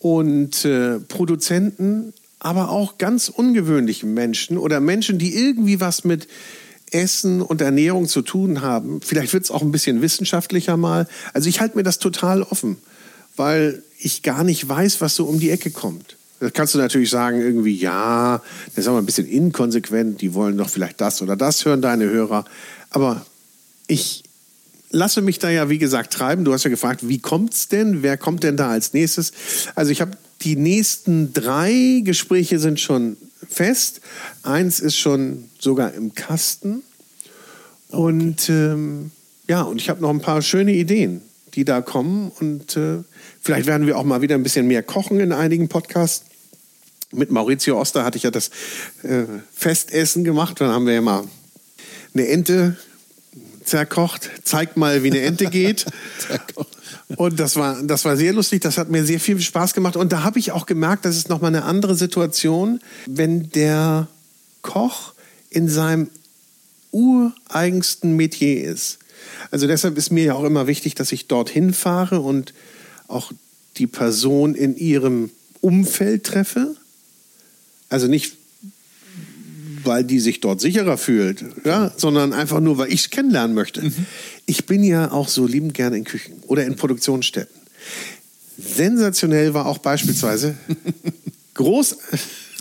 und 0.00 0.64
äh, 0.64 0.98
Produzenten, 0.98 2.12
aber 2.44 2.68
auch 2.68 2.98
ganz 2.98 3.30
ungewöhnlichen 3.30 4.12
Menschen 4.12 4.58
oder 4.58 4.78
Menschen, 4.78 5.18
die 5.18 5.34
irgendwie 5.34 5.80
was 5.80 6.04
mit 6.04 6.28
Essen 6.90 7.40
und 7.40 7.62
Ernährung 7.62 8.06
zu 8.06 8.20
tun 8.20 8.60
haben. 8.60 9.00
Vielleicht 9.00 9.32
wird 9.32 9.44
es 9.44 9.50
auch 9.50 9.62
ein 9.62 9.72
bisschen 9.72 10.02
wissenschaftlicher 10.02 10.76
mal. 10.76 11.08
Also 11.32 11.48
ich 11.48 11.60
halte 11.60 11.78
mir 11.78 11.84
das 11.84 11.98
total 11.98 12.42
offen, 12.42 12.76
weil 13.34 13.82
ich 13.98 14.22
gar 14.22 14.44
nicht 14.44 14.68
weiß, 14.68 15.00
was 15.00 15.16
so 15.16 15.24
um 15.24 15.40
die 15.40 15.48
Ecke 15.50 15.70
kommt. 15.70 16.18
Das 16.38 16.52
kannst 16.52 16.74
du 16.74 16.78
natürlich 16.78 17.08
sagen, 17.08 17.40
irgendwie, 17.40 17.74
ja, 17.74 18.42
das 18.74 18.84
ist 18.84 18.88
aber 18.88 18.98
ein 18.98 19.06
bisschen 19.06 19.26
inkonsequent, 19.26 20.20
die 20.20 20.34
wollen 20.34 20.58
doch 20.58 20.68
vielleicht 20.68 21.00
das 21.00 21.22
oder 21.22 21.36
das 21.36 21.64
hören, 21.64 21.80
deine 21.80 22.04
Hörer. 22.04 22.44
Aber 22.90 23.24
ich 23.86 24.22
lasse 24.90 25.22
mich 25.22 25.38
da 25.38 25.48
ja, 25.48 25.70
wie 25.70 25.78
gesagt, 25.78 26.12
treiben. 26.12 26.44
Du 26.44 26.52
hast 26.52 26.64
ja 26.64 26.70
gefragt, 26.70 27.08
wie 27.08 27.20
kommt's 27.20 27.68
denn? 27.68 28.02
Wer 28.02 28.18
kommt 28.18 28.42
denn 28.42 28.58
da 28.58 28.68
als 28.68 28.92
nächstes? 28.92 29.32
Also 29.74 29.92
ich 29.92 30.02
habe 30.02 30.18
die 30.44 30.56
nächsten 30.56 31.32
drei 31.32 32.02
Gespräche 32.04 32.58
sind 32.58 32.78
schon 32.78 33.16
fest. 33.48 34.00
Eins 34.42 34.80
ist 34.80 34.96
schon 34.96 35.44
sogar 35.58 35.94
im 35.94 36.14
Kasten. 36.14 36.82
Okay. 37.88 38.02
Und 38.02 38.48
ähm, 38.48 39.10
ja, 39.48 39.62
und 39.62 39.80
ich 39.80 39.88
habe 39.88 40.02
noch 40.02 40.10
ein 40.10 40.20
paar 40.20 40.42
schöne 40.42 40.72
Ideen, 40.72 41.22
die 41.54 41.64
da 41.64 41.80
kommen. 41.80 42.30
Und 42.40 42.76
äh, 42.76 42.98
vielleicht 43.40 43.66
werden 43.66 43.86
wir 43.86 43.98
auch 43.98 44.04
mal 44.04 44.20
wieder 44.20 44.34
ein 44.34 44.42
bisschen 44.42 44.66
mehr 44.66 44.82
kochen 44.82 45.20
in 45.20 45.32
einigen 45.32 45.68
Podcasts. 45.68 46.24
Mit 47.12 47.30
Maurizio 47.30 47.80
Oster 47.80 48.04
hatte 48.04 48.16
ich 48.16 48.24
ja 48.24 48.30
das 48.30 48.50
äh, 49.02 49.24
Festessen 49.54 50.24
gemacht. 50.24 50.60
Dann 50.60 50.70
haben 50.70 50.86
wir 50.86 50.94
ja 50.94 51.00
mal 51.00 51.24
eine 52.12 52.28
Ente 52.28 52.76
zerkocht. 53.64 54.30
Zeig 54.42 54.76
mal, 54.76 55.02
wie 55.02 55.10
eine 55.10 55.20
Ente 55.20 55.46
geht. 55.46 55.86
Und 57.16 57.38
das 57.38 57.56
war, 57.56 57.82
das 57.82 58.04
war 58.04 58.16
sehr 58.16 58.32
lustig, 58.32 58.62
das 58.62 58.78
hat 58.78 58.90
mir 58.90 59.04
sehr 59.04 59.20
viel 59.20 59.40
Spaß 59.40 59.74
gemacht. 59.74 59.96
Und 59.96 60.12
da 60.12 60.22
habe 60.22 60.38
ich 60.38 60.52
auch 60.52 60.66
gemerkt, 60.66 61.04
das 61.04 61.16
ist 61.16 61.28
nochmal 61.28 61.54
eine 61.54 61.64
andere 61.64 61.94
Situation, 61.94 62.80
wenn 63.06 63.50
der 63.50 64.08
Koch 64.62 65.12
in 65.50 65.68
seinem 65.68 66.08
ureigensten 66.92 68.16
Metier 68.16 68.64
ist. 68.64 68.98
Also 69.50 69.66
deshalb 69.66 69.98
ist 69.98 70.10
mir 70.10 70.24
ja 70.24 70.34
auch 70.34 70.44
immer 70.44 70.66
wichtig, 70.66 70.94
dass 70.94 71.12
ich 71.12 71.28
dorthin 71.28 71.74
fahre 71.74 72.20
und 72.20 72.54
auch 73.08 73.32
die 73.76 73.86
Person 73.86 74.54
in 74.54 74.76
ihrem 74.76 75.30
Umfeld 75.60 76.24
treffe. 76.24 76.76
Also 77.88 78.06
nicht 78.06 78.32
weil 79.84 80.04
die 80.04 80.20
sich 80.20 80.40
dort 80.40 80.60
sicherer 80.60 80.98
fühlt, 80.98 81.44
ja, 81.64 81.92
sondern 81.96 82.32
einfach 82.32 82.60
nur, 82.60 82.78
weil 82.78 82.92
ich 82.92 83.00
es 83.00 83.10
kennenlernen 83.10 83.54
möchte. 83.54 83.82
Mhm. 83.82 84.06
Ich 84.46 84.66
bin 84.66 84.84
ja 84.84 85.10
auch 85.10 85.28
so 85.28 85.46
liebend 85.46 85.74
gerne 85.74 85.96
in 85.96 86.04
Küchen 86.04 86.42
oder 86.46 86.64
in 86.64 86.76
Produktionsstätten. 86.76 87.54
Sensationell 88.58 89.54
war 89.54 89.66
auch 89.66 89.78
beispielsweise 89.78 90.56
groß. 91.54 91.96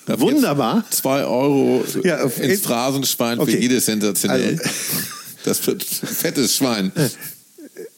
Wunderbar. 0.07 0.85
Zwei 0.89 1.23
Euro 1.23 1.83
ja, 2.03 2.17
ins 2.17 2.61
Phrasenschwein 2.61 3.39
okay. 3.39 3.51
für 3.51 3.57
jedes 3.59 3.85
sensationell. 3.85 4.59
Also, 4.59 4.69
Das 5.43 5.65
wird 5.67 5.83
fettes 5.83 6.55
Schwein. 6.55 6.91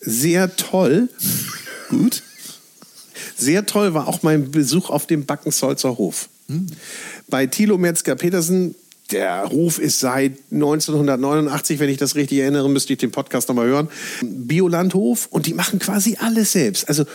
Sehr 0.01 0.55
toll. 0.55 1.09
Gut. 1.89 2.23
Sehr 3.37 3.65
toll 3.65 3.93
war 3.93 4.07
auch 4.07 4.23
mein 4.23 4.51
Besuch 4.51 4.89
auf 4.89 5.07
dem 5.07 5.25
Backensolzer 5.25 5.97
Hof. 5.97 6.29
Bei 7.27 7.45
Thilo 7.47 7.77
Metzger-Petersen, 7.77 8.75
der 9.11 9.49
Hof 9.49 9.79
ist 9.79 9.99
seit 9.99 10.33
1989, 10.51 11.79
wenn 11.79 11.89
ich 11.89 11.97
das 11.97 12.15
richtig 12.15 12.39
erinnere, 12.39 12.69
müsste 12.69 12.93
ich 12.93 12.99
den 12.99 13.11
Podcast 13.11 13.47
nochmal 13.49 13.67
hören, 13.67 13.89
Biolandhof 14.21 15.27
und 15.29 15.45
die 15.45 15.53
machen 15.53 15.79
quasi 15.79 16.17
alles 16.19 16.51
selbst. 16.53 16.89
Also 16.89 17.05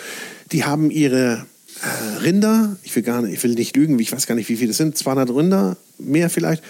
die 0.52 0.64
haben 0.64 0.90
ihre 0.90 1.46
äh, 1.82 2.18
Rinder, 2.18 2.76
ich 2.82 2.94
will, 2.94 3.02
gar 3.02 3.22
nicht, 3.22 3.34
ich 3.34 3.42
will 3.42 3.54
nicht 3.54 3.76
lügen, 3.76 3.98
ich 3.98 4.12
weiß 4.12 4.26
gar 4.26 4.34
nicht, 4.34 4.48
wie 4.48 4.56
viele 4.56 4.68
das 4.68 4.76
sind, 4.76 4.96
200 4.96 5.30
Rinder, 5.30 5.76
mehr 5.98 6.30
vielleicht. 6.30 6.62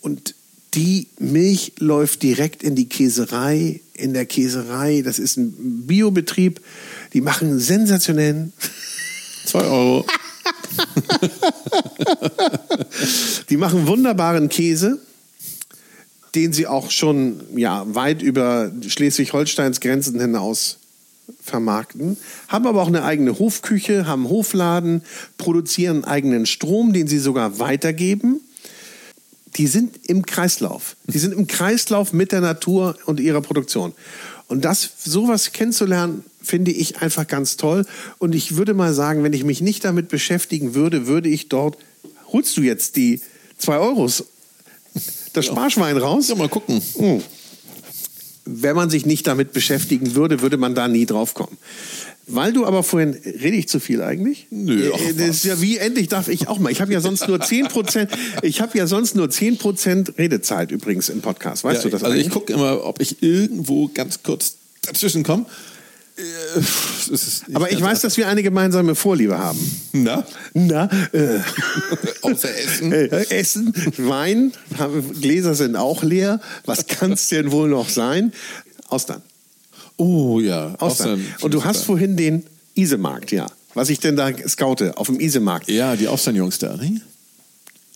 Und 0.00 0.34
die 0.74 1.08
Milch 1.18 1.72
läuft 1.78 2.22
direkt 2.22 2.62
in 2.62 2.76
die 2.76 2.88
Käserei. 2.88 3.80
In 3.94 4.14
der 4.14 4.24
Käserei, 4.24 5.02
das 5.02 5.18
ist 5.18 5.36
ein 5.36 5.86
Biobetrieb, 5.86 6.60
die 7.12 7.20
machen 7.20 7.58
sensationellen 7.58 8.52
Zwei 9.44 9.64
Euro. 9.64 10.06
Die 13.50 13.56
machen 13.56 13.86
wunderbaren 13.86 14.48
Käse, 14.48 14.98
den 16.34 16.52
sie 16.52 16.66
auch 16.66 16.90
schon 16.90 17.40
ja, 17.56 17.84
weit 17.94 18.22
über 18.22 18.70
Schleswig-Holsteins 18.86 19.80
Grenzen 19.80 20.20
hinaus 20.20 20.78
vermarkten, 21.42 22.16
haben 22.48 22.66
aber 22.66 22.82
auch 22.82 22.88
eine 22.88 23.04
eigene 23.04 23.38
Hofküche, 23.38 24.06
haben 24.06 24.28
Hofladen, 24.28 25.02
produzieren 25.38 26.04
eigenen 26.04 26.46
Strom, 26.46 26.92
den 26.92 27.06
sie 27.06 27.18
sogar 27.18 27.58
weitergeben. 27.58 28.40
Die 29.56 29.66
sind 29.66 30.08
im 30.08 30.24
Kreislauf. 30.24 30.96
Die 31.06 31.18
sind 31.18 31.32
im 31.34 31.46
Kreislauf 31.46 32.12
mit 32.12 32.32
der 32.32 32.40
Natur 32.40 32.96
und 33.06 33.18
ihrer 33.18 33.40
Produktion. 33.40 33.92
Und 34.46 34.64
das, 34.64 34.90
sowas 35.04 35.52
kennenzulernen, 35.52 36.24
finde 36.42 36.70
ich 36.70 36.98
einfach 37.02 37.26
ganz 37.26 37.56
toll. 37.56 37.84
Und 38.18 38.34
ich 38.34 38.56
würde 38.56 38.74
mal 38.74 38.94
sagen, 38.94 39.22
wenn 39.22 39.32
ich 39.32 39.44
mich 39.44 39.60
nicht 39.60 39.84
damit 39.84 40.08
beschäftigen 40.08 40.74
würde, 40.74 41.06
würde 41.06 41.28
ich 41.28 41.48
dort, 41.48 41.76
holst 42.32 42.56
du 42.56 42.62
jetzt 42.62 42.96
die 42.96 43.20
zwei 43.58 43.76
Euros, 43.78 44.24
das 45.32 45.46
Sparschwein 45.46 45.96
raus? 45.96 46.28
Ja, 46.28 46.34
mal 46.34 46.48
gucken. 46.48 46.80
Hm. 46.96 47.22
Wenn 48.46 48.74
man 48.74 48.90
sich 48.90 49.06
nicht 49.06 49.26
damit 49.26 49.52
beschäftigen 49.52 50.14
würde, 50.14 50.40
würde 50.40 50.56
man 50.56 50.74
da 50.74 50.88
nie 50.88 51.06
drauf 51.06 51.34
kommen. 51.34 51.56
Weil 52.26 52.52
du 52.52 52.64
aber 52.64 52.82
vorhin, 52.82 53.10
rede 53.24 53.56
ich 53.56 53.68
zu 53.68 53.80
viel 53.80 54.02
eigentlich? 54.02 54.46
Nö, 54.50 54.90
ach, 54.94 55.00
Äh, 55.00 55.14
Das 55.14 55.28
ist 55.36 55.44
ja 55.44 55.60
wie, 55.60 55.76
endlich 55.78 56.08
darf 56.08 56.28
ich 56.28 56.48
auch 56.48 56.58
mal. 56.58 56.70
Ich 56.70 56.80
habe 56.80 56.92
ja 56.92 57.00
sonst 57.00 57.26
nur 57.28 57.38
10%, 57.38 58.08
ich 58.42 58.60
habe 58.60 58.78
ja 58.78 58.86
sonst 58.86 59.14
nur 59.16 59.26
10% 59.26 60.16
Redezeit 60.16 60.70
übrigens 60.70 61.08
im 61.08 61.20
Podcast. 61.22 61.64
Weißt 61.64 61.78
Ja, 61.78 61.82
du 61.84 61.90
das 61.90 62.02
also 62.04 62.14
ich 62.16 62.22
eigentlich? 62.26 62.32
gucke 62.32 62.52
immer, 62.52 62.84
ob 62.84 63.00
ich 63.00 63.22
irgendwo 63.22 63.88
ganz 63.92 64.22
kurz 64.22 64.56
dazwischen 64.82 65.22
komme. 65.22 65.46
Aber 67.54 67.70
ich 67.70 67.78
ganz 67.78 67.90
weiß, 67.92 68.00
dass 68.02 68.16
wir 68.16 68.28
eine 68.28 68.42
gemeinsame 68.42 68.94
Vorliebe 68.94 69.38
haben. 69.38 69.58
Na? 69.92 70.26
Na, 70.54 70.88
äh, 71.12 71.40
Außer 72.22 72.48
Essen. 72.56 72.92
äh, 72.92 73.06
Essen, 73.30 73.72
Wein, 73.98 74.52
Gläser 75.20 75.54
sind 75.54 75.76
auch 75.76 76.02
leer. 76.02 76.40
Was 76.64 76.86
kann 76.86 77.12
es 77.12 77.28
denn 77.28 77.50
wohl 77.52 77.68
noch 77.68 77.88
sein? 77.88 78.32
Austern. 78.88 79.22
Oh 79.96 80.40
ja. 80.40 80.74
Austern. 80.78 81.24
Und 81.40 81.52
du 81.54 81.64
hast 81.64 81.84
vorhin 81.84 82.16
den 82.16 82.44
Isemarkt, 82.74 83.32
ja. 83.32 83.46
Was 83.74 83.88
ich 83.88 84.00
denn 84.00 84.16
da 84.16 84.30
scoute 84.48 84.96
auf 84.96 85.06
dem 85.06 85.20
Isemarkt. 85.20 85.68
Ja, 85.68 85.94
die 85.96 86.08
Austernjungs 86.08 86.58
da, 86.58 86.76
ne? 86.76 87.00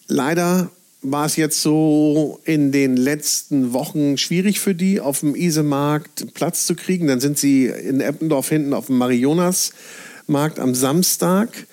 Leider 0.06 0.70
war 1.04 1.26
es 1.26 1.36
jetzt 1.36 1.60
so 1.60 2.40
in 2.44 2.72
den 2.72 2.96
letzten 2.96 3.72
Wochen 3.72 4.16
schwierig 4.16 4.58
für 4.58 4.74
die, 4.74 5.00
auf 5.00 5.20
dem 5.20 5.36
Isemarkt 5.36 6.34
Platz 6.34 6.66
zu 6.66 6.74
kriegen. 6.74 7.06
Dann 7.06 7.20
sind 7.20 7.38
sie 7.38 7.66
in 7.66 8.00
Eppendorf 8.00 8.48
hinten 8.48 8.72
auf 8.72 8.86
dem 8.86 8.96
Marionasmarkt 8.96 10.58
am 10.58 10.74
Samstag. 10.74 11.66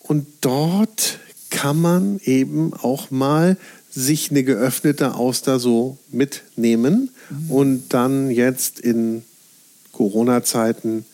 Und 0.00 0.26
dort 0.42 1.18
kann 1.50 1.80
man 1.80 2.20
eben 2.24 2.74
auch 2.74 3.10
mal 3.10 3.56
sich 3.90 4.30
eine 4.30 4.44
geöffnete 4.44 5.14
Auster 5.14 5.58
so 5.58 5.96
mitnehmen 6.10 7.10
und 7.48 7.94
dann 7.94 8.30
jetzt 8.30 8.78
in 8.78 9.24
Corona-Zeiten 9.92 11.06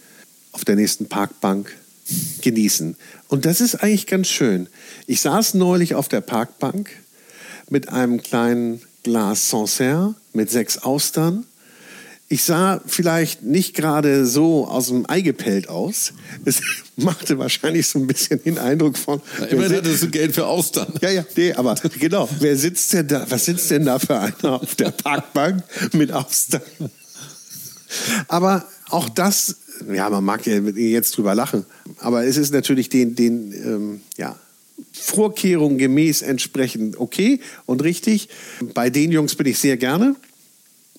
auf 0.51 0.65
der 0.65 0.75
nächsten 0.75 1.07
Parkbank 1.07 1.73
genießen. 2.43 2.97
Und 3.29 3.47
das 3.47 3.61
ist 3.61 3.77
eigentlich 3.77 4.09
ganz 4.09 4.27
schön. 4.27 4.67
Ich 5.07 5.21
saß 5.21 5.55
neulich 5.55 5.95
auf 5.95 6.09
der 6.09 6.21
Parkbank 6.23 6.91
mit 7.73 7.89
einem 7.89 8.23
kleinen 8.23 8.83
Glas 9.03 9.49
Sancerre 9.49 10.15
mit 10.35 10.51
sechs 10.51 10.79
Austern. 10.79 11.47
Ich 12.29 12.45
sah 12.45 12.81
vielleicht 12.87 13.43
nicht 13.43 13.75
gerade 13.75 14.27
so 14.27 14.67
aus 14.67 14.89
dem 14.89 15.09
Ei 15.09 15.23
gepellt 15.23 15.69
aus. 15.69 16.13
Es 16.45 16.61
machte 16.97 17.39
wahrscheinlich 17.39 17.89
so 17.89 17.99
ein 17.99 18.07
bisschen 18.07 18.43
den 18.43 18.59
Eindruck 18.59 18.97
von. 18.97 19.21
Na, 19.39 19.47
immerhin 19.47 19.77
hattest 19.77 20.03
du 20.03 20.11
Geld 20.11 20.35
für 20.35 20.47
Austern. 20.47 20.93
ja, 21.01 21.11
ja, 21.11 21.25
nee, 21.35 21.53
aber 21.55 21.75
genau. 21.99 22.29
Wer 22.39 22.57
sitzt 22.57 22.93
denn 22.93 23.09
da? 23.09 23.27
Was 23.29 23.47
sitzt 23.47 23.71
denn 23.71 23.87
da 23.87 23.99
für 23.99 24.19
einer 24.19 24.63
auf 24.63 24.75
der 24.75 24.91
Parkbank 24.91 25.65
mit 25.93 26.13
Austern? 26.13 26.63
Aber 28.29 28.67
auch 28.89 29.09
das, 29.09 29.57
ja, 29.93 30.09
man 30.11 30.25
mag 30.25 30.47
ja 30.47 30.59
jetzt 30.59 31.17
drüber 31.17 31.35
lachen, 31.35 31.65
aber 31.99 32.25
es 32.25 32.37
ist 32.37 32.53
natürlich 32.53 32.89
den, 32.89 33.15
den 33.15 33.53
ähm, 33.53 34.01
ja, 34.17 34.39
Vorkehrungen 34.93 35.79
gemäß 35.79 36.23
entsprechend 36.23 36.99
okay 36.99 37.41
und 37.67 37.83
richtig. 37.83 38.29
Bei 38.75 38.91
den 38.91 39.13
Jungs 39.13 39.35
bin 39.35 39.47
ich 39.47 39.59
sehr 39.59 39.77
gerne. 39.77 40.17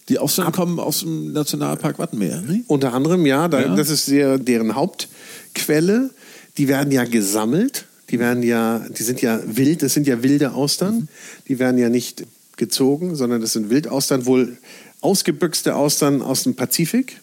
Die 0.09 0.19
Austern 0.19 0.51
kommen 0.51 0.79
aus 0.79 0.99
dem 1.01 1.31
Nationalpark 1.31 1.97
Wattenmeer, 1.99 2.41
ne? 2.41 2.63
Unter 2.67 2.93
anderem, 2.93 3.25
ja, 3.25 3.47
da, 3.47 3.61
Ja. 3.61 3.75
das 3.75 3.89
ist 3.89 4.05
sehr, 4.05 4.37
deren 4.37 4.75
Hauptquelle. 4.75 6.09
Die 6.57 6.67
werden 6.67 6.91
ja 6.91 7.05
gesammelt. 7.05 7.85
Die 8.09 8.19
werden 8.19 8.43
ja, 8.43 8.85
die 8.95 9.01
sind 9.03 9.21
ja 9.21 9.39
wild, 9.45 9.81
das 9.81 9.93
sind 9.93 10.05
ja 10.05 10.21
wilde 10.21 10.53
Austern. 10.53 11.07
Die 11.47 11.57
werden 11.57 11.77
ja 11.77 11.89
nicht 11.89 12.25
gezogen, 12.57 13.15
sondern 13.15 13.41
das 13.41 13.53
sind 13.53 13.69
Wildaustern, 13.69 14.25
wohl 14.25 14.57
ausgebüxte 15.01 15.75
Austern 15.75 16.21
aus 16.21 16.43
dem 16.43 16.55
Pazifik. 16.55 17.19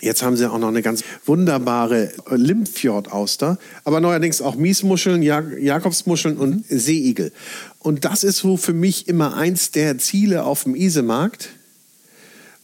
Jetzt 0.00 0.22
haben 0.22 0.36
sie 0.36 0.50
auch 0.50 0.58
noch 0.58 0.68
eine 0.68 0.82
ganz 0.82 1.04
wunderbare 1.26 2.12
Limfjord-Auster, 2.30 3.58
aber 3.84 4.00
neuerdings 4.00 4.40
auch 4.40 4.56
Miesmuscheln, 4.56 5.22
Jak 5.22 5.58
Jakobsmuscheln 5.58 6.36
und 6.36 6.64
Seeigel. 6.68 7.32
Und 7.78 8.04
das 8.04 8.24
ist 8.24 8.38
so 8.38 8.56
für 8.56 8.72
mich 8.72 9.08
immer 9.08 9.36
eins 9.36 9.70
der 9.70 9.98
Ziele 9.98 10.44
auf 10.44 10.64
dem 10.64 10.74
Isemarkt, 10.74 11.50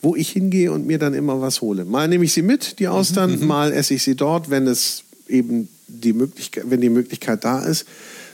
wo 0.02 0.16
ich 0.16 0.30
hingehe 0.30 0.72
und 0.72 0.86
mir 0.86 0.98
dann 0.98 1.14
immer 1.14 1.40
was 1.40 1.60
hole. 1.60 1.84
Mal 1.84 2.08
nehme 2.08 2.24
ich 2.24 2.32
sie 2.32 2.42
mit, 2.42 2.78
die 2.78 2.88
Austern, 2.88 3.44
mal 3.46 3.72
esse 3.72 3.94
ich 3.94 4.02
sie 4.02 4.14
dort, 4.14 4.50
wenn 4.50 4.66
es 4.66 5.04
eben 5.28 5.68
die 5.88 6.12
Möglichkeit, 6.12 6.64
wenn 6.68 6.80
die 6.80 6.90
Möglichkeit 6.90 7.44
da 7.44 7.64
ist. 7.64 7.86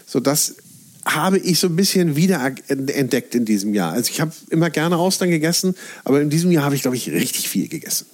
So 0.07 0.21
das 0.21 0.57
habe 1.05 1.39
ich 1.39 1.59
so 1.59 1.67
ein 1.67 1.77
bisschen 1.77 2.15
wieder 2.17 2.55
entdeckt 2.69 3.35
in 3.35 3.45
diesem 3.45 3.75
Jahr. 3.75 3.93
Also 3.93 4.11
ich 4.11 4.21
habe 4.21 4.33
immer 4.51 4.71
gerne 4.71 4.97
Austern 4.97 5.31
gegessen, 5.31 5.75
aber 6.05 6.21
in 6.21 6.31
diesem 6.31 6.51
Jahr 6.53 6.65
habe 6.65 6.77
ich, 6.77 6.83
glaube 6.83 6.97
ich, 6.97 7.11
richtig 7.11 7.49
viel 7.49 7.69
gegessen. 7.69 8.07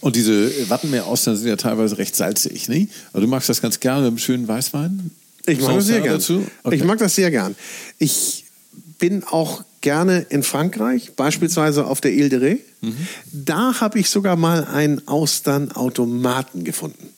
Und 0.00 0.16
diese 0.16 0.68
Wattenmeer-Austern 0.68 1.36
sind 1.36 1.48
ja 1.48 1.56
teilweise 1.56 1.98
recht 1.98 2.16
salzig, 2.16 2.68
ne? 2.68 2.88
Aber 3.12 3.22
du 3.22 3.28
magst 3.28 3.48
das 3.48 3.60
ganz 3.60 3.80
gerne 3.80 4.02
mit 4.02 4.08
einem 4.08 4.18
schönen 4.18 4.48
Weißwein? 4.48 5.10
Ich 5.46 5.60
mag 5.60 5.76
das 5.76 5.86
sehr 5.86 6.00
gern. 6.00 6.20
Okay. 6.62 6.76
Ich 6.76 6.84
mag 6.84 6.98
das 6.98 7.14
sehr 7.14 7.30
gern. 7.30 7.56
Ich 7.98 8.44
bin 8.98 9.24
auch 9.24 9.64
gerne 9.80 10.26
in 10.28 10.42
Frankreich, 10.42 11.12
beispielsweise 11.16 11.86
auf 11.86 12.00
der 12.00 12.12
Ile 12.12 12.28
de 12.28 12.38
Ré. 12.38 12.58
Mhm. 12.82 12.96
Da 13.32 13.80
habe 13.80 13.98
ich 13.98 14.10
sogar 14.10 14.36
mal 14.36 14.64
einen 14.64 15.06
Austernautomaten 15.08 16.64
gefunden. 16.64 17.08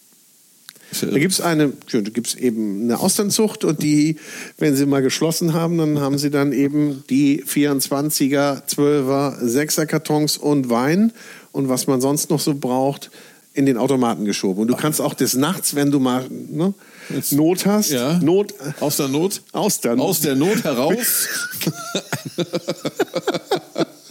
Da 1.00 1.18
gibt 1.18 1.32
es 1.32 1.40
eine, 1.40 1.72
da 1.90 2.00
gibt's 2.00 2.34
eben 2.34 2.82
eine 2.82 3.00
Austernzucht 3.00 3.64
und 3.64 3.82
die, 3.82 4.16
wenn 4.58 4.76
sie 4.76 4.84
mal 4.84 5.00
geschlossen 5.00 5.54
haben, 5.54 5.78
dann 5.78 6.00
haben 6.00 6.18
sie 6.18 6.28
dann 6.28 6.52
eben 6.52 7.02
die 7.08 7.42
24er, 7.44 8.66
12er, 8.68 9.42
6er 9.42 9.86
Kartons 9.86 10.36
und 10.36 10.68
Wein 10.68 11.12
und 11.52 11.68
was 11.68 11.86
man 11.86 12.00
sonst 12.00 12.30
noch 12.30 12.40
so 12.40 12.54
braucht, 12.54 13.10
in 13.54 13.66
den 13.66 13.76
Automaten 13.76 14.24
geschoben. 14.24 14.62
Und 14.62 14.68
du 14.68 14.76
kannst 14.76 15.00
auch 15.00 15.14
des 15.14 15.34
Nachts, 15.34 15.74
wenn 15.74 15.90
du 15.90 16.00
mal 16.00 16.26
ne, 16.30 16.72
Not 17.30 17.66
hast, 17.66 17.90
Ja. 17.90 18.18
Not, 18.18 18.54
Aus 18.80 18.96
der 18.96 19.08
Not? 19.08 19.42
Austern. 19.52 20.00
Aus 20.00 20.20
der 20.20 20.36
Not 20.36 20.64
heraus? 20.64 21.28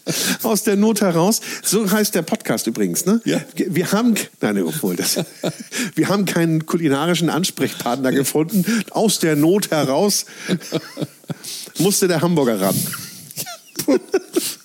aus 0.43 0.63
der 0.63 0.75
Not 0.75 1.01
heraus. 1.01 1.41
So 1.63 1.89
heißt 1.89 2.13
der 2.15 2.21
Podcast 2.21 2.67
übrigens, 2.67 3.05
ne? 3.05 3.21
Ja. 3.25 3.41
Wir 3.55 3.91
haben, 3.91 4.15
nein, 4.41 4.61
obwohl 4.63 4.95
das, 4.95 5.19
wir 5.95 6.07
haben 6.07 6.25
keinen 6.25 6.65
kulinarischen 6.65 7.29
Ansprechpartner 7.29 8.11
gefunden. 8.11 8.65
Aus 8.91 9.19
der 9.19 9.35
Not 9.35 9.71
heraus 9.71 10.25
musste 11.79 12.07
der 12.07 12.21
Hamburger 12.21 12.61
ran. 12.61 12.75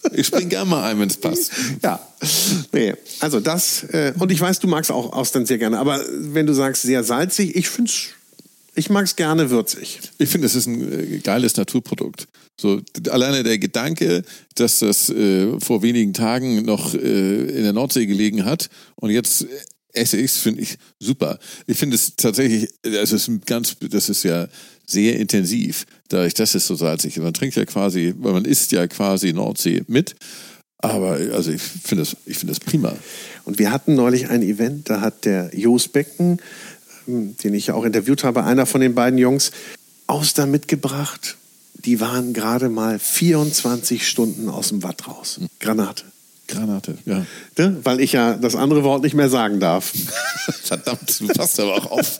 Ich 0.13 0.27
spring 0.27 0.49
gerne 0.49 0.71
mal 0.71 0.91
ein, 0.91 0.99
wenn 0.99 1.09
es 1.09 1.17
passt. 1.17 1.53
Ja, 1.83 2.01
nee, 2.73 2.95
also 3.21 3.41
das, 3.41 3.85
äh, 3.85 4.13
und 4.19 4.33
ich 4.33 4.41
weiß, 4.41 4.61
du 4.61 4.69
magst 4.69 4.91
auch 4.91 5.13
Austern 5.13 5.47
sehr 5.47 5.59
gerne, 5.59 5.79
aber 5.79 6.01
wenn 6.11 6.47
du 6.47 6.53
sagst 6.53 6.83
sehr 6.83 7.05
salzig, 7.05 7.57
ich 7.57 7.69
finde 7.69 7.91
es 7.91 8.09
Ich 8.75 8.91
mag 8.91 9.05
es 9.05 9.17
gerne 9.17 9.51
würzig. 9.51 10.01
Ich 10.19 10.29
finde, 10.29 10.47
es 10.47 10.55
ist 10.55 10.67
ein 10.67 11.15
äh, 11.15 11.19
geiles 11.19 11.57
Naturprodukt. 11.57 12.29
So 12.59 12.81
alleine 13.11 13.43
der 13.43 13.59
Gedanke, 13.59 14.23
dass 14.55 14.79
das 14.79 15.11
äh, 15.11 15.59
vor 15.61 15.83
wenigen 15.83 16.13
Tagen 16.13 16.65
noch 16.65 16.95
äh, 16.95 16.99
in 16.99 17.63
der 17.63 17.73
Nordsee 17.73 18.07
gelegen 18.07 18.45
hat 18.45 18.69
und 18.97 19.11
jetzt 19.11 19.47
esse 19.97 20.19
ich 20.19 20.27
es, 20.27 20.39
finde 20.39 20.63
ich 20.63 20.77
super. 21.01 21.39
Ich 21.67 21.79
finde 21.79 21.97
es 21.97 22.17
tatsächlich, 22.17 22.69
also 22.85 23.17
es 23.17 23.29
ist 23.29 23.47
ganz, 23.47 23.77
das 23.81 24.09
ist 24.09 24.23
ja 24.23 24.49
sehr 24.87 25.19
intensiv, 25.19 25.87
dadurch, 26.09 26.35
dass 26.35 26.55
es 26.55 26.67
so 26.67 26.75
salzig 26.75 27.17
ist. 27.17 27.23
Man 27.23 27.35
trinkt 27.35 27.57
ja 27.57 27.65
quasi, 27.65 28.15
weil 28.19 28.33
man 28.33 28.45
isst 28.45 28.73
ja 28.73 28.87
quasi 28.87 29.33
Nordsee 29.33 29.83
mit. 29.89 30.17
Aber 30.79 31.13
also 31.33 31.51
ich 31.51 31.63
finde 31.63 32.03
das, 32.03 32.17
ich 32.27 32.39
finde 32.39 32.55
das 32.55 32.61
prima. 32.61 32.95
Und 33.45 33.59
wir 33.59 33.73
hatten 33.73 33.95
neulich 33.95 34.29
ein 34.29 34.43
Event, 34.43 34.91
da 34.91 35.01
hat 35.01 35.25
der 35.25 35.51
Jos 35.55 35.89
Becken, 35.89 36.39
ähm, 37.09 37.37
den 37.39 37.55
ich 37.55 37.69
ja 37.69 37.75
auch 37.75 37.85
interviewt 37.85 38.25
habe, 38.25 38.45
einer 38.45 38.67
von 38.67 38.81
den 38.81 38.95
beiden 38.95 39.19
Jungs, 39.19 39.53
Austern 40.07 40.51
mitgebracht. 40.51 41.37
Die 41.75 42.01
waren 42.01 42.33
gerade 42.33 42.69
mal 42.69 42.99
24 42.99 44.07
Stunden 44.07 44.49
aus 44.49 44.69
dem 44.69 44.83
Watt 44.83 45.09
raus. 45.09 45.41
Granate. 45.61 46.05
Granate, 46.47 46.97
ja. 47.05 47.27
Ne? 47.59 47.77
Weil 47.83 48.01
ich 48.01 48.13
ja 48.13 48.35
das 48.35 48.55
andere 48.55 48.85
Wort 48.85 49.03
nicht 49.03 49.15
mehr 49.15 49.29
sagen 49.29 49.61
darf. 49.61 49.93
Verdammt, 50.63 51.21
du 51.21 51.27
passt 51.29 51.59
aber 51.61 51.75
auch 51.75 51.91
auf. 51.91 52.19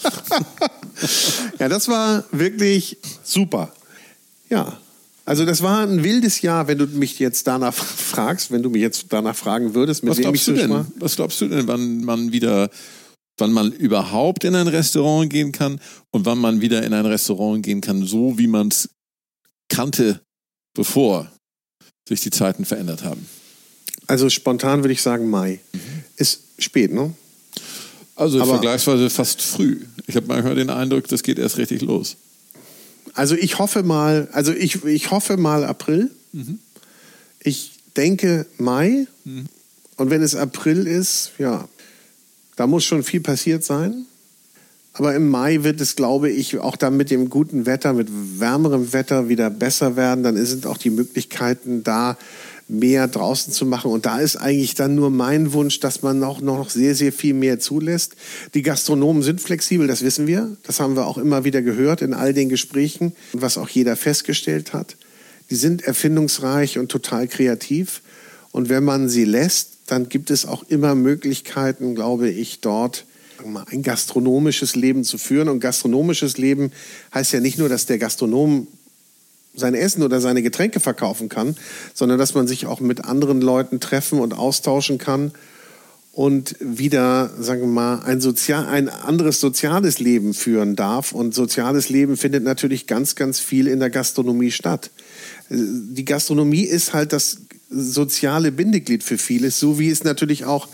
ja, 1.59 1.69
das 1.69 1.89
war 1.89 2.25
wirklich 2.33 2.99
super. 3.23 3.73
Ja. 4.49 4.79
Also 5.25 5.45
das 5.45 5.61
war 5.61 5.83
ein 5.83 6.05
wildes 6.05 6.41
Jahr, 6.43 6.69
wenn 6.69 6.79
du 6.79 6.87
mich 6.87 7.19
jetzt 7.19 7.47
danach 7.47 7.75
fragst, 7.75 8.51
wenn 8.51 8.63
du 8.63 8.71
mich 8.71 8.83
jetzt 8.83 9.07
danach 9.11 9.37
fragen 9.37 9.75
würdest, 9.75 10.05
mit 10.05 10.13
Was 10.13 10.19
wem 10.19 10.35
ich 10.35 10.43
so 10.43 10.53
denn? 10.53 10.87
Was 10.99 11.17
glaubst 11.17 11.41
du 11.41 11.49
denn, 11.49 11.67
wann 11.67 12.05
man 12.05 12.33
wieder, 12.33 12.71
wann 13.39 13.53
man 13.53 13.73
überhaupt 13.73 14.45
in 14.45 14.55
ein 14.55 14.69
Restaurant 14.69 15.29
gehen 15.31 15.53
kann 15.53 15.81
und 16.13 16.27
wann 16.27 16.39
man 16.39 16.61
wieder 16.61 16.85
in 16.85 16.95
ein 16.95 17.07
Restaurant 17.07 17.65
gehen 17.65 17.81
kann, 17.81 18.07
so 18.07 18.39
wie 18.39 18.47
man 18.47 18.69
es 18.69 18.89
kannte, 19.69 20.21
bevor 20.75 21.31
sich 22.09 22.21
die 22.21 22.31
Zeiten 22.31 22.65
verändert 22.65 23.03
haben? 23.03 23.27
Also 24.07 24.29
spontan 24.31 24.83
würde 24.83 24.93
ich 24.93 25.03
sagen 25.03 25.29
Mai. 25.29 25.61
Mhm. 25.73 25.81
Ist 26.17 26.41
spät, 26.59 26.93
ne? 26.93 27.13
Also 28.15 28.41
Aber 28.41 28.53
vergleichsweise 28.53 29.11
fast 29.11 29.43
früh. 29.43 29.81
Ich 30.07 30.17
habe 30.17 30.27
manchmal 30.27 30.55
den 30.55 30.71
Eindruck, 30.71 31.07
das 31.09 31.23
geht 31.23 31.39
erst 31.39 31.59
richtig 31.59 31.83
los. 31.83 32.17
Also 33.15 33.35
ich 33.35 33.59
hoffe 33.59 33.83
mal, 33.83 34.29
also 34.33 34.53
ich, 34.53 34.85
ich 34.85 35.11
hoffe 35.11 35.37
mal 35.37 35.65
April. 35.65 36.11
Mhm. 36.33 36.59
Ich 37.41 37.73
denke 37.97 38.47
Mai. 38.59 39.07
Mhm. 39.25 39.47
Und 39.97 40.11
wenn 40.11 40.23
es 40.23 40.35
April 40.35 40.87
ist, 40.87 41.33
ja, 41.39 41.69
da 42.57 42.67
muss 42.67 42.85
schon 42.85 43.03
viel 43.03 43.21
passiert 43.21 43.65
sein. 43.65 44.07
Aber 44.95 45.15
im 45.15 45.29
Mai 45.29 45.63
wird 45.63 45.81
es, 45.83 45.95
glaube 45.95 46.31
ich, 46.31 46.59
auch 46.59 46.77
dann 46.77 46.97
mit 46.97 47.11
dem 47.11 47.29
guten 47.29 47.67
Wetter, 47.67 47.93
mit 47.93 48.09
wärmerem 48.11 48.95
Wetter 48.95 49.29
wieder 49.29 49.51
besser 49.51 49.97
werden. 49.97 50.25
Dann 50.25 50.43
sind 50.47 50.67
auch 50.67 50.79
die 50.79 50.89
Möglichkeiten 50.89 51.83
da, 51.83 52.17
mehr 52.69 53.07
draußen 53.07 53.53
zu 53.53 53.65
machen. 53.65 53.91
Und 53.91 54.07
da 54.07 54.19
ist 54.19 54.37
eigentlich 54.37 54.75
dann 54.75 54.95
nur 54.95 55.11
mein 55.11 55.53
Wunsch, 55.53 55.79
dass 55.81 56.03
man 56.03 56.23
auch 56.25 56.41
noch 56.41 56.71
sehr, 56.71 56.95
sehr 56.95 57.13
viel 57.13 57.35
mehr 57.35 57.61
zulässt. 57.61 58.17
Die 58.55 58.63
Gastronomen 58.63 59.23
sind 59.23 59.41
flexibel, 59.41 59.87
das 59.87 60.03
wissen 60.03 60.27
wir. 60.27 60.57
Das 60.65 60.81
haben 60.81 60.97
wir 60.97 61.07
auch 61.07 61.19
immer 61.19 61.45
wieder 61.45 61.63
gehört 61.63 62.03
in 62.03 62.13
all 62.13 62.33
den 62.33 62.49
Gesprächen, 62.49 63.15
was 63.33 63.57
auch 63.57 63.69
jeder 63.69 63.97
festgestellt 63.97 64.73
hat. 64.73 64.97
Die 65.51 65.55
sind 65.55 65.83
erfindungsreich 65.83 66.79
und 66.79 66.91
total 66.91 67.29
kreativ. 67.29 68.03
Und 68.51 68.69
wenn 68.69 68.85
man 68.85 69.09
sie 69.09 69.25
lässt, 69.25 69.71
dann 69.87 70.09
gibt 70.09 70.31
es 70.31 70.45
auch 70.45 70.65
immer 70.65 70.95
Möglichkeiten, 70.97 71.95
glaube 71.95 72.29
ich, 72.29 72.61
dort 72.61 73.05
ein 73.71 73.83
gastronomisches 73.83 74.75
Leben 74.75 75.05
zu 75.05 75.19
führen. 75.19 75.49
Und 75.49 75.61
gastronomisches 75.61 76.39
Leben 76.39 76.73
heißt 77.15 77.33
ja 77.33 77.41
nicht 77.41 77.59
nur, 77.59 77.69
dass 77.69 77.87
der 77.87 77.99
Gastronom 77.99 78.67
sein 79.57 79.75
Essen 79.75 80.03
oder 80.03 80.21
seine 80.21 80.43
Getränke 80.43 80.81
verkaufen 80.81 81.29
kann, 81.29 81.57
sondern 81.95 82.19
dass 82.19 82.35
man 82.35 82.47
sich 82.47 82.67
auch 82.67 82.81
mit 82.81 83.05
anderen 83.05 83.41
Leuten 83.41 83.81
treffen 83.81 84.21
und 84.21 84.35
austauschen 84.35 84.99
kann 84.99 85.33
und 86.17 86.57
wieder, 86.61 87.31
sagen 87.39 87.61
wir 87.61 87.67
mal, 87.67 87.99
ein, 87.99 88.23
sozial, 88.23 88.65
ein 88.65 88.89
anderes 88.89 89.39
soziales 89.39 89.99
Leben 89.99 90.33
führen 90.33 90.75
darf. 90.75 91.13
Und 91.13 91.35
soziales 91.35 91.91
Leben 91.91 92.17
findet 92.17 92.43
natürlich 92.43 92.87
ganz, 92.87 93.17
ganz 93.17 93.39
viel 93.39 93.67
in 93.67 93.81
der 93.81 93.91
Gastronomie 93.91 94.51
statt. 94.51 94.91
Die 95.51 96.07
Gastronomie 96.07 96.63
ist 96.63 96.95
halt 96.95 97.13
das 97.13 97.43
soziale 97.69 98.51
Bindeglied 98.51 99.03
für 99.03 99.19
vieles, 99.19 99.61
so 99.61 99.79
wie 99.79 99.91
es 99.91 100.05
natürlich 100.05 100.47
auch 100.47 100.69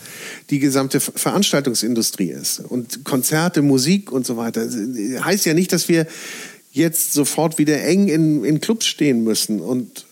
die 0.49 0.59
gesamte 0.59 1.01
Veranstaltungsindustrie 1.01 2.29
ist. 2.29 2.61
Und 2.61 3.03
Konzerte, 3.03 3.61
Musik 3.61 4.13
und 4.13 4.25
so 4.25 4.37
weiter. 4.37 4.65
Heißt 5.25 5.45
ja 5.45 5.53
nicht, 5.53 5.73
dass 5.73 5.89
wir 5.89 6.07
jetzt 6.73 7.13
sofort 7.13 7.57
wieder 7.59 7.81
eng 7.83 8.07
in, 8.07 8.43
in 8.43 8.59
Clubs 8.59 8.87
stehen 8.87 9.23
müssen. 9.23 9.61
Und 9.61 10.05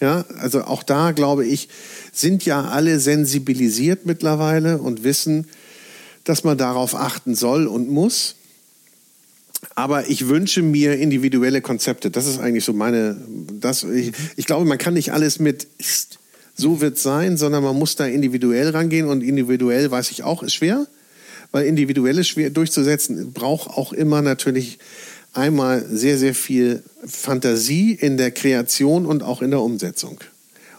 ja, 0.00 0.24
also 0.38 0.64
auch 0.64 0.82
da 0.82 1.12
glaube 1.12 1.46
ich, 1.46 1.68
sind 2.12 2.44
ja 2.44 2.64
alle 2.64 3.00
sensibilisiert 3.00 4.04
mittlerweile 4.04 4.78
und 4.78 5.04
wissen, 5.04 5.46
dass 6.24 6.44
man 6.44 6.58
darauf 6.58 6.94
achten 6.94 7.34
soll 7.34 7.66
und 7.66 7.88
muss. 7.88 8.34
Aber 9.74 10.08
ich 10.08 10.28
wünsche 10.28 10.62
mir 10.62 10.98
individuelle 10.98 11.60
Konzepte. 11.60 12.10
Das 12.10 12.26
ist 12.26 12.40
eigentlich 12.40 12.64
so 12.64 12.72
meine. 12.72 13.16
Das, 13.60 13.84
ich, 13.84 14.12
ich 14.36 14.44
glaube, 14.44 14.64
man 14.64 14.78
kann 14.78 14.94
nicht 14.94 15.12
alles 15.12 15.38
mit 15.38 15.68
so 16.54 16.80
wird 16.80 16.98
sein, 16.98 17.36
sondern 17.36 17.62
man 17.62 17.76
muss 17.76 17.94
da 17.94 18.06
individuell 18.06 18.70
rangehen 18.70 19.06
und 19.06 19.22
individuell 19.22 19.90
weiß 19.90 20.10
ich 20.10 20.24
auch 20.24 20.42
ist 20.42 20.54
schwer, 20.54 20.86
weil 21.52 21.66
individuell 21.66 22.18
ist 22.18 22.28
schwer 22.28 22.50
durchzusetzen 22.50 23.32
braucht 23.32 23.70
auch 23.70 23.92
immer 23.92 24.22
natürlich 24.22 24.80
einmal 25.32 25.84
sehr, 25.88 26.18
sehr 26.18 26.34
viel 26.34 26.82
Fantasie 27.06 27.92
in 27.92 28.16
der 28.16 28.30
Kreation 28.30 29.06
und 29.06 29.22
auch 29.22 29.42
in 29.42 29.50
der 29.50 29.60
Umsetzung. 29.60 30.18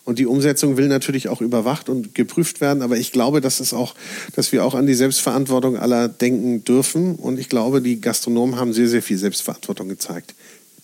Und 0.06 0.18
die 0.18 0.26
Umsetzung 0.26 0.76
will 0.76 0.88
natürlich 0.88 1.30
auch 1.30 1.40
überwacht 1.40 1.88
und 1.88 2.16
geprüft 2.16 2.62
werden, 2.62 2.82
aber 2.82 2.98
ich 2.98 3.12
glaube, 3.12 3.42
dass 3.42 3.60
es 3.60 3.74
auch, 3.74 3.94
dass 4.36 4.52
wir 4.52 4.66
auch 4.66 4.74
an 4.74 4.88
die 4.88 4.96
Selbstverantwortung 4.96 5.78
aller 5.78 6.08
denken 6.08 6.64
dürfen. 6.64 7.16
Und 7.16 7.40
ich 7.40 7.48
glaube, 7.48 7.80
die 7.80 8.02
Gastronomen 8.02 8.56
haben 8.56 8.74
sehr, 8.74 8.88
sehr 8.88 9.04
viel 9.04 9.20
Selbstverantwortung 9.20 9.88
gezeigt. 9.88 10.34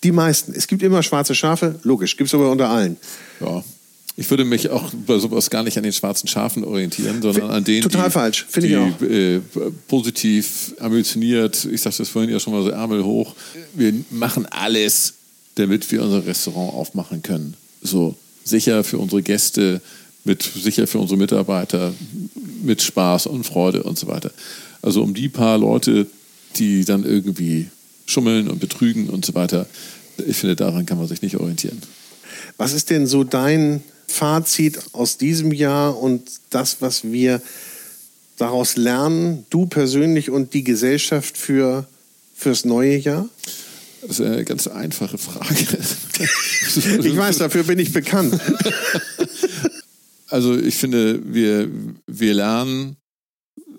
Die 0.04 0.12
meisten. 0.12 0.52
Es 0.54 0.68
gibt 0.68 0.82
immer 0.84 1.02
schwarze 1.02 1.34
Schafe, 1.34 1.80
logisch, 1.82 2.16
gibt 2.16 2.28
es 2.28 2.34
aber 2.34 2.50
unter 2.52 2.68
allen. 2.68 2.98
Ja. 3.40 3.64
Ich 4.18 4.30
würde 4.30 4.46
mich 4.46 4.70
auch 4.70 4.92
bei 5.06 5.18
sowas 5.18 5.50
gar 5.50 5.62
nicht 5.62 5.76
an 5.76 5.82
den 5.82 5.92
schwarzen 5.92 6.26
Schafen 6.26 6.64
orientieren, 6.64 7.20
sondern 7.20 7.50
an 7.50 7.64
denen, 7.64 7.82
Total 7.82 8.06
die, 8.06 8.12
falsch. 8.12 8.46
Ich 8.56 8.76
auch. 8.76 9.02
Äh, 9.02 9.40
positiv, 9.88 10.74
ambitioniert, 10.80 11.66
ich 11.70 11.82
sagte 11.82 11.98
das 11.98 12.08
vorhin 12.08 12.30
ja 12.30 12.40
schon 12.40 12.54
mal 12.54 12.62
so, 12.62 12.70
Ärmel 12.70 13.04
hoch. 13.04 13.34
Wir 13.74 13.92
machen 14.10 14.46
alles, 14.46 15.14
damit 15.56 15.90
wir 15.92 16.02
unser 16.02 16.24
Restaurant 16.24 16.72
aufmachen 16.72 17.22
können. 17.22 17.54
So 17.82 18.16
sicher 18.42 18.84
für 18.84 18.96
unsere 18.96 19.22
Gäste, 19.22 19.82
mit 20.24 20.42
sicher 20.42 20.86
für 20.86 20.98
unsere 20.98 21.18
Mitarbeiter, 21.18 21.92
mit 22.62 22.80
Spaß 22.80 23.26
und 23.26 23.44
Freude 23.44 23.82
und 23.82 23.98
so 23.98 24.06
weiter. 24.06 24.30
Also 24.80 25.02
um 25.02 25.12
die 25.12 25.28
paar 25.28 25.58
Leute, 25.58 26.06
die 26.56 26.86
dann 26.86 27.04
irgendwie 27.04 27.68
schummeln 28.06 28.48
und 28.48 28.60
betrügen 28.60 29.10
und 29.10 29.26
so 29.26 29.34
weiter, 29.34 29.66
ich 30.26 30.38
finde, 30.38 30.56
daran 30.56 30.86
kann 30.86 30.96
man 30.96 31.06
sich 31.06 31.20
nicht 31.20 31.36
orientieren. 31.36 31.82
Was 32.56 32.72
ist 32.72 32.88
denn 32.88 33.06
so 33.06 33.22
dein 33.22 33.82
Fazit 34.08 34.78
aus 34.92 35.18
diesem 35.18 35.52
Jahr 35.52 35.98
und 35.98 36.22
das, 36.50 36.76
was 36.80 37.04
wir 37.04 37.42
daraus 38.36 38.76
lernen, 38.76 39.46
du 39.50 39.66
persönlich 39.66 40.30
und 40.30 40.54
die 40.54 40.64
Gesellschaft 40.64 41.36
für 41.36 41.86
fürs 42.34 42.64
neue 42.64 42.96
Jahr? 42.96 43.28
Das 44.02 44.20
ist 44.20 44.26
eine 44.26 44.44
ganz 44.44 44.66
einfache 44.66 45.18
Frage. 45.18 45.78
ich 47.02 47.16
weiß, 47.16 47.38
dafür 47.38 47.64
bin 47.64 47.78
ich 47.78 47.92
bekannt. 47.92 48.38
Also 50.28 50.58
ich 50.58 50.74
finde, 50.74 51.22
wir, 51.24 51.70
wir 52.06 52.34
lernen 52.34 52.96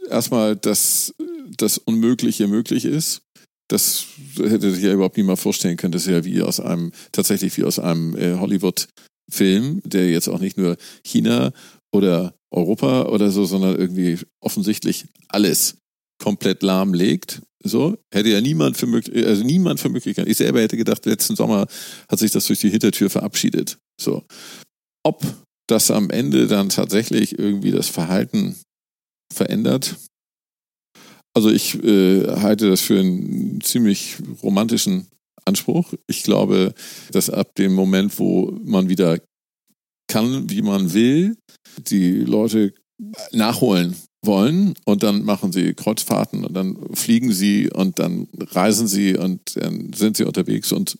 erstmal, 0.09 0.55
dass 0.55 1.13
das 1.57 1.77
Unmögliche 1.77 2.47
möglich 2.47 2.85
ist. 2.85 3.21
Das 3.67 4.05
hätte 4.37 4.73
sich 4.73 4.83
ja 4.83 4.93
überhaupt 4.93 5.17
niemand 5.17 5.39
vorstellen 5.39 5.75
können. 5.75 5.91
Das 5.91 6.03
ist 6.03 6.11
ja 6.11 6.23
wie 6.23 6.41
aus 6.41 6.59
einem, 6.59 6.93
tatsächlich 7.11 7.57
wie 7.57 7.65
aus 7.65 7.79
einem 7.79 8.15
äh, 8.15 8.35
Hollywood 8.35 8.87
Film, 9.29 9.81
der 9.83 10.09
jetzt 10.09 10.27
auch 10.27 10.39
nicht 10.39 10.57
nur 10.57 10.77
China 11.03 11.51
oder 11.91 12.33
Europa 12.51 13.03
oder 13.03 13.31
so, 13.31 13.45
sondern 13.45 13.77
irgendwie 13.77 14.19
offensichtlich 14.39 15.05
alles 15.27 15.77
komplett 16.21 16.63
lahmlegt. 16.63 17.41
So 17.63 17.97
hätte 18.13 18.29
ja 18.29 18.41
niemand 18.41 18.77
für 18.77 18.87
möglich, 18.87 19.25
also 19.25 19.43
niemand 19.43 19.79
für 19.79 19.89
möglich. 19.89 20.17
Ich 20.17 20.37
selber 20.37 20.61
hätte 20.61 20.77
gedacht, 20.77 21.05
letzten 21.05 21.35
Sommer 21.35 21.67
hat 22.09 22.19
sich 22.19 22.31
das 22.31 22.45
durch 22.45 22.59
die 22.59 22.69
Hintertür 22.69 23.09
verabschiedet. 23.09 23.77
So, 23.99 24.23
ob 25.03 25.25
das 25.67 25.91
am 25.91 26.09
Ende 26.09 26.47
dann 26.47 26.69
tatsächlich 26.69 27.37
irgendwie 27.37 27.71
das 27.71 27.89
Verhalten 27.89 28.55
verändert. 29.33 29.97
Also 31.35 31.51
ich 31.51 31.75
äh, 31.83 32.25
halte 32.37 32.69
das 32.69 32.81
für 32.81 32.99
einen 32.99 33.61
ziemlich 33.61 34.17
romantischen 34.41 35.07
Anspruch. 35.47 35.93
Ich 36.07 36.23
glaube, 36.23 36.73
dass 37.11 37.29
ab 37.29 37.55
dem 37.55 37.73
Moment, 37.73 38.17
wo 38.19 38.57
man 38.63 38.89
wieder 38.89 39.19
kann, 40.07 40.49
wie 40.49 40.61
man 40.61 40.93
will, 40.93 41.37
die 41.77 42.19
Leute 42.19 42.73
nachholen 43.31 43.95
wollen 44.25 44.73
und 44.85 45.03
dann 45.03 45.23
machen 45.23 45.51
sie 45.51 45.73
Kreuzfahrten 45.73 46.43
und 46.43 46.53
dann 46.53 46.77
fliegen 46.95 47.31
sie 47.31 47.69
und 47.69 47.99
dann 47.99 48.27
reisen 48.51 48.87
sie 48.87 49.15
und 49.15 49.55
dann 49.55 49.93
sind 49.93 50.17
sie 50.17 50.23
unterwegs 50.23 50.71
und 50.71 50.97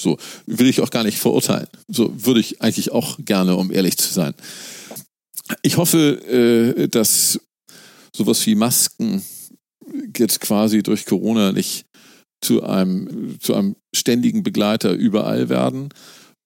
so 0.00 0.18
will 0.46 0.68
ich 0.68 0.80
auch 0.80 0.90
gar 0.90 1.04
nicht 1.04 1.18
verurteilen. 1.18 1.68
So 1.88 2.12
würde 2.24 2.40
ich 2.40 2.60
eigentlich 2.62 2.90
auch 2.90 3.18
gerne, 3.24 3.56
um 3.56 3.70
ehrlich 3.70 3.96
zu 3.96 4.12
sein. 4.12 4.34
Ich 5.62 5.76
hoffe, 5.76 6.76
äh, 6.76 6.88
dass 6.88 7.38
sowas 8.16 8.44
wie 8.46 8.54
Masken 8.54 9.22
jetzt 10.16 10.40
quasi 10.40 10.82
durch 10.82 11.04
Corona 11.04 11.52
nicht 11.52 11.86
zu 12.44 12.62
einem, 12.62 13.38
zu 13.40 13.54
einem 13.54 13.76
ständigen 13.94 14.42
Begleiter 14.42 14.92
überall 14.92 15.48
werden. 15.48 15.88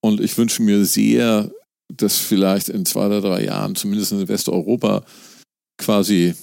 Und 0.01 0.21
ich 0.21 0.39
wünsche 0.39 0.63
mir 0.63 0.85
sehr, 0.85 1.51
dass 1.93 2.17
vielleicht 2.19 2.69
in 2.69 2.87
zwei 2.87 3.07
oder 3.07 3.21
drei 3.21 3.45
Jahren, 3.45 3.75
zumindest 3.75 4.13
in 4.13 4.29
Westeuropa, 4.29 5.05
quasi 5.79 6.35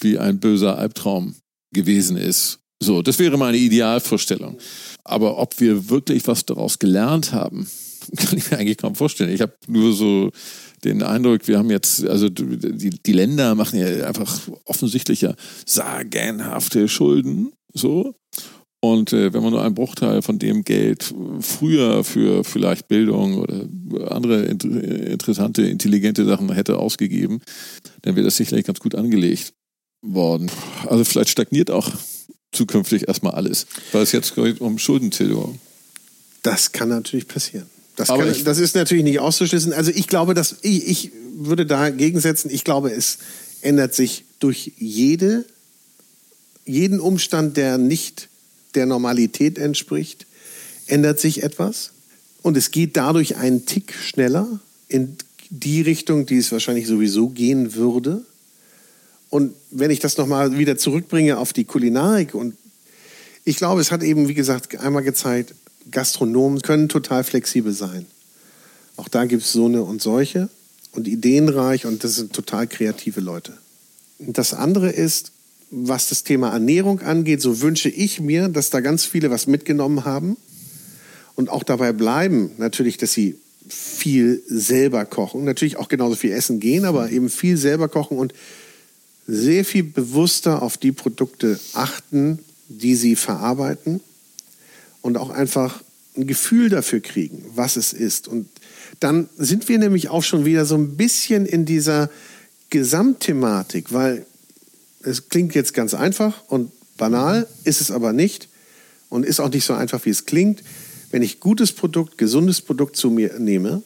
wie 0.00 0.18
ein 0.18 0.38
böser 0.38 0.78
Albtraum 0.78 1.34
gewesen 1.74 2.16
ist. 2.16 2.58
So, 2.82 3.02
das 3.02 3.18
wäre 3.18 3.36
meine 3.36 3.58
Idealvorstellung. 3.58 4.58
Aber 5.04 5.38
ob 5.38 5.60
wir 5.60 5.90
wirklich 5.90 6.26
was 6.26 6.46
daraus 6.46 6.78
gelernt 6.78 7.32
haben, 7.32 7.68
kann 8.16 8.38
ich 8.38 8.50
mir 8.50 8.58
eigentlich 8.58 8.78
kaum 8.78 8.94
vorstellen. 8.94 9.32
Ich 9.32 9.40
habe 9.40 9.54
nur 9.66 9.94
so 9.94 10.30
den 10.84 11.02
Eindruck, 11.02 11.46
wir 11.46 11.58
haben 11.58 11.70
jetzt, 11.70 12.04
also 12.06 12.30
die, 12.30 12.90
die 12.90 13.12
Länder 13.12 13.54
machen 13.54 13.78
ja 13.78 14.06
einfach 14.06 14.48
offensichtlicher 14.64 15.36
sagenhafte 15.66 16.88
Schulden, 16.88 17.52
so. 17.74 18.14
Und 18.80 19.12
äh, 19.12 19.32
wenn 19.34 19.42
man 19.42 19.52
nur 19.52 19.62
einen 19.62 19.74
Bruchteil 19.74 20.22
von 20.22 20.38
dem 20.38 20.64
Geld 20.64 21.14
früher 21.40 22.02
für 22.02 22.44
vielleicht 22.44 22.88
Bildung 22.88 23.38
oder 23.38 23.66
andere 24.10 24.44
interessante, 24.44 25.62
intelligente 25.62 26.24
Sachen 26.24 26.50
hätte 26.50 26.78
ausgegeben, 26.78 27.42
dann 28.02 28.16
wäre 28.16 28.24
das 28.24 28.36
sicherlich 28.36 28.64
ganz 28.64 28.80
gut 28.80 28.94
angelegt 28.94 29.52
worden. 30.00 30.50
Also 30.86 31.04
vielleicht 31.04 31.28
stagniert 31.28 31.70
auch 31.70 31.90
zukünftig 32.52 33.06
erstmal 33.06 33.34
alles, 33.34 33.66
weil 33.92 34.02
es 34.02 34.12
jetzt 34.12 34.34
geht 34.34 34.62
um 34.62 34.78
Schuldentilgung. 34.78 35.58
Das 36.42 36.72
kann 36.72 36.88
natürlich 36.88 37.28
passieren. 37.28 37.66
Das, 37.96 38.08
kann, 38.08 38.34
das, 38.44 38.58
ist 38.58 38.74
natürlich 38.74 39.04
nicht 39.04 39.20
auszuschließen. 39.20 39.74
Also 39.74 39.90
ich 39.90 40.06
glaube, 40.06 40.32
dass 40.32 40.56
ich, 40.62 40.86
ich 40.88 41.12
würde 41.34 41.66
dagegen 41.66 42.18
setzen, 42.18 42.50
ich 42.50 42.64
glaube, 42.64 42.90
es 42.90 43.18
ändert 43.60 43.94
sich 43.94 44.24
durch 44.38 44.72
jede, 44.78 45.44
jeden 46.64 46.98
Umstand, 46.98 47.58
der 47.58 47.76
nicht 47.76 48.29
der 48.74 48.86
Normalität 48.86 49.58
entspricht, 49.58 50.26
ändert 50.86 51.20
sich 51.20 51.42
etwas. 51.42 51.92
Und 52.42 52.56
es 52.56 52.70
geht 52.70 52.96
dadurch 52.96 53.36
einen 53.36 53.66
Tick 53.66 53.94
schneller 53.94 54.60
in 54.88 55.16
die 55.50 55.82
Richtung, 55.82 56.26
die 56.26 56.38
es 56.38 56.52
wahrscheinlich 56.52 56.86
sowieso 56.86 57.28
gehen 57.28 57.74
würde. 57.74 58.24
Und 59.28 59.54
wenn 59.70 59.90
ich 59.90 60.00
das 60.00 60.16
nochmal 60.16 60.58
wieder 60.58 60.76
zurückbringe 60.76 61.38
auf 61.38 61.52
die 61.52 61.64
Kulinarik 61.64 62.34
und 62.34 62.56
ich 63.44 63.56
glaube, 63.56 63.80
es 63.80 63.90
hat 63.90 64.02
eben, 64.02 64.28
wie 64.28 64.34
gesagt, 64.34 64.78
einmal 64.78 65.02
gezeigt, 65.02 65.54
Gastronomen 65.90 66.62
können 66.62 66.88
total 66.88 67.24
flexibel 67.24 67.72
sein. 67.72 68.06
Auch 68.96 69.08
da 69.08 69.24
gibt 69.24 69.42
es 69.42 69.52
so 69.52 69.66
eine 69.66 69.82
und 69.82 70.02
solche 70.02 70.48
und 70.92 71.08
ideenreich 71.08 71.86
und 71.86 72.04
das 72.04 72.16
sind 72.16 72.32
total 72.32 72.66
kreative 72.66 73.20
Leute. 73.20 73.56
Und 74.18 74.36
das 74.36 74.52
andere 74.52 74.90
ist, 74.90 75.32
was 75.70 76.08
das 76.08 76.24
Thema 76.24 76.50
Ernährung 76.50 77.00
angeht, 77.00 77.40
so 77.40 77.60
wünsche 77.60 77.88
ich 77.88 78.20
mir, 78.20 78.48
dass 78.48 78.70
da 78.70 78.80
ganz 78.80 79.04
viele 79.04 79.30
was 79.30 79.46
mitgenommen 79.46 80.04
haben 80.04 80.36
und 81.36 81.48
auch 81.48 81.62
dabei 81.62 81.92
bleiben, 81.92 82.50
natürlich, 82.58 82.96
dass 82.96 83.12
sie 83.12 83.36
viel 83.68 84.42
selber 84.46 85.04
kochen, 85.04 85.44
natürlich 85.44 85.76
auch 85.76 85.88
genauso 85.88 86.16
viel 86.16 86.32
essen 86.32 86.58
gehen, 86.58 86.84
aber 86.84 87.10
eben 87.10 87.30
viel 87.30 87.56
selber 87.56 87.88
kochen 87.88 88.18
und 88.18 88.34
sehr 89.26 89.64
viel 89.64 89.84
bewusster 89.84 90.62
auf 90.62 90.76
die 90.76 90.92
Produkte 90.92 91.60
achten, 91.72 92.40
die 92.68 92.96
sie 92.96 93.14
verarbeiten 93.14 94.00
und 95.02 95.16
auch 95.16 95.30
einfach 95.30 95.82
ein 96.16 96.26
Gefühl 96.26 96.68
dafür 96.68 97.00
kriegen, 97.00 97.44
was 97.54 97.76
es 97.76 97.92
ist. 97.92 98.26
Und 98.26 98.48
dann 98.98 99.28
sind 99.36 99.68
wir 99.68 99.78
nämlich 99.78 100.08
auch 100.08 100.24
schon 100.24 100.44
wieder 100.44 100.66
so 100.66 100.74
ein 100.74 100.96
bisschen 100.96 101.46
in 101.46 101.64
dieser 101.64 102.10
Gesamtthematik, 102.70 103.92
weil 103.92 104.26
es 105.02 105.28
klingt 105.28 105.54
jetzt 105.54 105.74
ganz 105.74 105.94
einfach 105.94 106.42
und 106.48 106.70
banal, 106.96 107.46
ist 107.64 107.80
es 107.80 107.90
aber 107.90 108.12
nicht 108.12 108.48
und 109.08 109.24
ist 109.24 109.40
auch 109.40 109.50
nicht 109.50 109.64
so 109.64 109.74
einfach, 109.74 110.04
wie 110.04 110.10
es 110.10 110.26
klingt. 110.26 110.62
Wenn 111.10 111.22
ich 111.22 111.40
gutes 111.40 111.72
Produkt, 111.72 112.18
gesundes 112.18 112.60
Produkt 112.60 112.96
zu 112.96 113.10
mir 113.10 113.38
nehme 113.38 113.82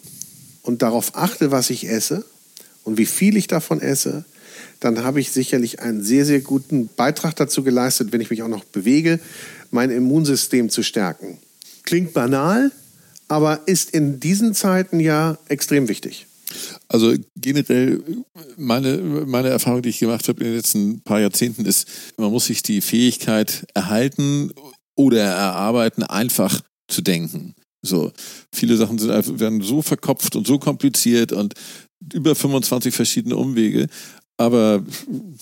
und 0.62 0.82
darauf 0.82 1.14
achte, 1.14 1.50
was 1.50 1.70
ich 1.70 1.88
esse 1.88 2.24
und 2.82 2.98
wie 2.98 3.06
viel 3.06 3.36
ich 3.36 3.46
davon 3.46 3.80
esse, 3.80 4.24
dann 4.80 5.02
habe 5.02 5.20
ich 5.20 5.30
sicherlich 5.30 5.80
einen 5.80 6.02
sehr, 6.02 6.26
sehr 6.26 6.40
guten 6.40 6.88
Beitrag 6.94 7.34
dazu 7.36 7.62
geleistet, 7.62 8.12
wenn 8.12 8.20
ich 8.20 8.30
mich 8.30 8.42
auch 8.42 8.48
noch 8.48 8.64
bewege, 8.64 9.18
mein 9.70 9.90
Immunsystem 9.90 10.68
zu 10.68 10.82
stärken. 10.82 11.38
Klingt 11.84 12.12
banal, 12.12 12.70
aber 13.28 13.62
ist 13.66 13.90
in 13.90 14.20
diesen 14.20 14.54
Zeiten 14.54 15.00
ja 15.00 15.38
extrem 15.48 15.88
wichtig. 15.88 16.26
Also 16.94 17.12
generell 17.34 18.04
meine, 18.56 18.98
meine 19.26 19.48
Erfahrung, 19.48 19.82
die 19.82 19.88
ich 19.88 19.98
gemacht 19.98 20.28
habe 20.28 20.38
in 20.38 20.46
den 20.46 20.54
letzten 20.54 21.00
paar 21.00 21.18
Jahrzehnten, 21.18 21.66
ist, 21.66 21.88
man 22.18 22.30
muss 22.30 22.44
sich 22.44 22.62
die 22.62 22.80
Fähigkeit 22.80 23.66
erhalten 23.74 24.52
oder 24.96 25.20
erarbeiten, 25.20 26.04
einfach 26.04 26.60
zu 26.86 27.02
denken. 27.02 27.56
So 27.84 28.12
viele 28.54 28.76
Sachen 28.76 29.00
sind, 29.00 29.40
werden 29.40 29.60
so 29.60 29.82
verkopft 29.82 30.36
und 30.36 30.46
so 30.46 30.60
kompliziert 30.60 31.32
und 31.32 31.54
über 32.12 32.36
25 32.36 32.94
verschiedene 32.94 33.36
Umwege. 33.36 33.88
Aber 34.36 34.84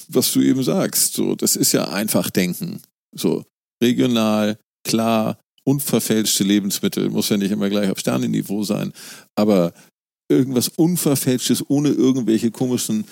was 0.08 0.32
du 0.32 0.40
eben 0.40 0.62
sagst, 0.62 1.12
so, 1.12 1.34
das 1.34 1.56
ist 1.56 1.72
ja 1.72 1.84
einfach 1.90 2.30
denken. 2.30 2.80
So, 3.14 3.44
regional, 3.82 4.56
klar, 4.88 5.38
unverfälschte 5.64 6.44
Lebensmittel, 6.44 7.10
muss 7.10 7.28
ja 7.28 7.36
nicht 7.36 7.50
immer 7.50 7.68
gleich 7.68 7.90
auf 7.90 7.98
Sternenniveau 7.98 8.64
sein, 8.64 8.94
aber 9.36 9.74
irgendwas 10.36 10.68
Unverfälschtes 10.68 11.64
ohne 11.68 11.90
irgendwelche 11.90 12.50
komischen 12.50 13.04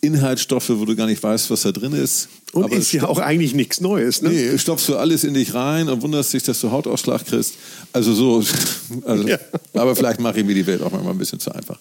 Inhaltsstoffe, 0.00 0.70
wo 0.70 0.84
du 0.84 0.94
gar 0.94 1.06
nicht 1.06 1.22
weißt, 1.22 1.50
was 1.50 1.62
da 1.62 1.72
drin 1.72 1.92
ist. 1.92 2.28
Und 2.52 2.64
aber 2.64 2.76
ist 2.76 2.92
ja 2.92 3.04
auch 3.04 3.18
eigentlich 3.18 3.54
nichts 3.54 3.80
Neues, 3.80 4.22
ne? 4.22 4.30
Nee, 4.30 4.58
stopfst 4.58 4.88
du 4.88 4.96
alles 4.96 5.24
in 5.24 5.34
dich 5.34 5.54
rein 5.54 5.88
und 5.88 6.02
wunderst 6.02 6.32
dich, 6.32 6.44
dass 6.44 6.60
du 6.60 6.70
Hautausschlag 6.70 7.24
kriegst. 7.26 7.54
Also 7.92 8.14
so, 8.14 8.44
also, 9.04 9.26
ja. 9.26 9.38
aber 9.74 9.96
vielleicht 9.96 10.20
mache 10.20 10.40
ich 10.40 10.46
mir 10.46 10.54
die 10.54 10.66
Welt 10.66 10.82
auch 10.82 10.92
mal 10.92 11.08
ein 11.08 11.18
bisschen 11.18 11.40
zu 11.40 11.52
einfach. 11.52 11.78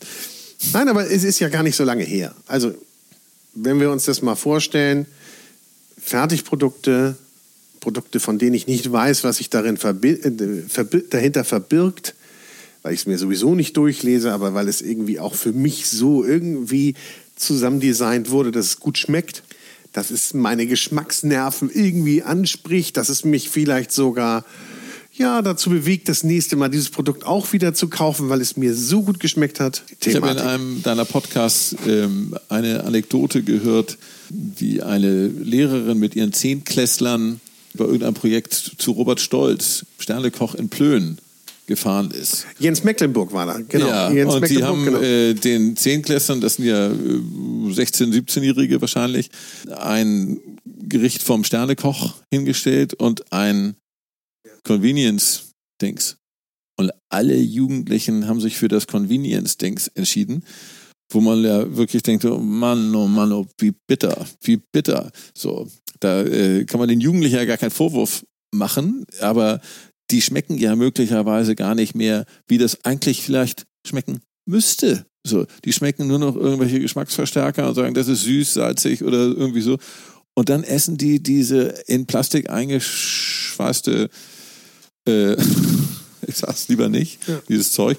Nein, 0.74 0.90
aber 0.90 1.10
es 1.10 1.24
ist 1.24 1.40
ja 1.40 1.50
gar 1.50 1.62
nicht 1.62 1.76
so 1.76 1.84
lange 1.84 2.04
her. 2.04 2.34
Also, 2.48 2.74
wenn 3.54 3.80
wir 3.80 3.92
uns 3.92 4.06
das 4.06 4.22
mal 4.22 4.36
vorstellen, 4.36 5.06
Fertigprodukte, 6.02 7.16
Produkte, 7.80 8.20
von 8.20 8.40
denen 8.40 8.56
ich 8.56 8.66
nicht 8.66 8.92
weiß, 8.92 9.24
was 9.24 9.38
sich 9.38 9.50
darin 9.50 9.78
verbi 9.78 10.10
äh, 10.10 10.64
verbi 10.68 11.04
dahinter 11.10 11.44
verbirgt, 11.44 12.16
weil 12.88 12.94
ich 12.94 13.02
es 13.02 13.06
mir 13.06 13.18
sowieso 13.18 13.54
nicht 13.54 13.76
durchlese, 13.76 14.32
aber 14.32 14.54
weil 14.54 14.70
es 14.70 14.80
irgendwie 14.80 15.20
auch 15.20 15.36
für 15.36 15.52
mich 15.52 15.90
so 15.90 16.24
irgendwie 16.24 16.94
zusammendesignt 17.36 18.30
wurde, 18.32 18.54
dass 18.54 18.68
es 18.68 18.80
gut 18.80 18.98
schmeckt, 18.98 19.44
dass 19.92 20.10
es 20.10 20.34
meine 20.34 20.66
Geschmacksnerven 20.68 21.70
irgendwie 21.70 22.24
anspricht, 22.24 22.96
dass 22.96 23.10
es 23.10 23.26
mich 23.26 23.50
vielleicht 23.50 23.92
sogar 23.92 24.46
ja, 25.12 25.42
dazu 25.42 25.70
bewegt, 25.70 26.08
das 26.08 26.24
nächste 26.24 26.56
Mal 26.56 26.70
dieses 26.70 26.90
Produkt 26.90 27.26
auch 27.26 27.52
wieder 27.52 27.74
zu 27.74 27.90
kaufen, 27.90 28.30
weil 28.30 28.40
es 28.40 28.56
mir 28.56 28.74
so 28.74 29.02
gut 29.02 29.20
geschmeckt 29.20 29.60
hat. 29.60 29.84
Ich 30.06 30.16
habe 30.16 30.30
in 30.30 30.38
einem 30.38 30.82
deiner 30.82 31.04
Podcasts 31.04 31.76
ähm, 31.86 32.38
eine 32.48 32.86
Anekdote 32.86 33.44
gehört, 33.44 33.98
wie 34.30 34.82
eine 34.82 35.28
Lehrerin 35.28 36.00
mit 36.00 36.16
ihren 36.16 36.32
Zehntklässlern 36.32 37.42
bei 37.74 37.84
irgendeinem 37.84 38.14
Projekt 38.14 38.54
zu 38.54 38.92
Robert 38.92 39.20
Stolz, 39.20 39.86
Sternekoch 40.00 40.56
in 40.56 40.70
Plön, 40.70 41.18
gefahren 41.68 42.12
ist. 42.12 42.48
Jens 42.60 42.84
Mecklenburg 42.84 43.32
war 43.34 43.46
da, 43.46 43.60
genau. 43.68 43.88
Ja, 43.88 44.12
Jens 44.12 44.34
und 44.34 44.50
die 44.50 44.64
haben 44.64 44.86
genau. 44.86 45.02
äh, 45.02 45.34
den 45.34 45.76
Zehnklässlern, 45.76 46.42
das 46.42 46.56
sind 46.56 46.66
ja 46.66 46.88
äh, 46.88 46.94
16-, 46.94 48.14
17-Jährige 48.14 48.82
wahrscheinlich, 48.82 49.30
ein 49.78 50.40
Gericht 50.66 51.22
vom 51.22 51.44
Sternekoch 51.44 52.16
hingestellt 52.34 52.94
und 52.94 53.32
ein 53.32 53.76
Convenience-Dings. 54.64 56.18
Und 56.80 56.92
alle 57.10 57.36
Jugendlichen 57.36 58.28
haben 58.28 58.40
sich 58.40 58.58
für 58.58 58.68
das 58.68 58.88
Convenience-Dings 58.88 59.90
entschieden, 59.90 60.44
wo 61.12 61.22
man 61.22 61.44
ja 61.44 61.76
wirklich 61.76 62.04
denkt, 62.04 62.26
oh 62.26 62.38
Mann, 62.38 62.94
oh 62.96 63.08
Mann, 63.08 63.32
oh, 63.32 63.46
wie 63.60 63.74
bitter, 63.88 64.26
wie 64.42 64.62
bitter. 64.72 65.12
So, 65.36 65.68
da 66.00 66.24
äh, 66.24 66.66
kann 66.66 66.80
man 66.80 66.90
den 66.90 67.02
Jugendlichen 67.02 67.36
ja 67.36 67.46
gar 67.46 67.58
keinen 67.58 67.72
Vorwurf 67.72 68.24
machen, 68.54 69.06
aber 69.20 69.60
die 70.12 70.22
schmecken 70.22 70.58
ja 70.58 70.76
möglicherweise 70.76 71.56
gar 71.56 71.76
nicht 71.76 71.96
mehr, 71.96 72.26
wie 72.48 72.58
das 72.58 72.84
eigentlich 72.86 73.22
vielleicht 73.22 73.66
schmecken 73.86 74.22
müsste. 74.46 75.06
So, 75.26 75.46
die 75.66 75.74
schmecken 75.74 76.08
nur 76.08 76.20
noch 76.20 76.36
irgendwelche 76.36 76.80
Geschmacksverstärker 76.80 77.68
und 77.68 77.76
sagen, 77.76 77.94
das 77.94 78.08
ist 78.08 78.22
süß, 78.22 78.54
salzig 78.54 79.04
oder 79.04 79.18
irgendwie 79.18 79.62
so. 79.62 79.78
Und 80.34 80.50
dann 80.50 80.64
essen 80.64 80.98
die 80.98 81.22
diese 81.22 81.74
in 81.88 82.06
Plastik 82.06 82.50
eingeschweißte, 82.50 84.10
äh, 85.08 85.34
ich 86.28 86.36
sag's 86.36 86.68
lieber 86.70 86.88
nicht, 86.90 87.28
ja. 87.28 87.42
dieses 87.50 87.72
Zeug. 87.72 87.98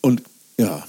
Und 0.00 0.22
ja, 0.58 0.84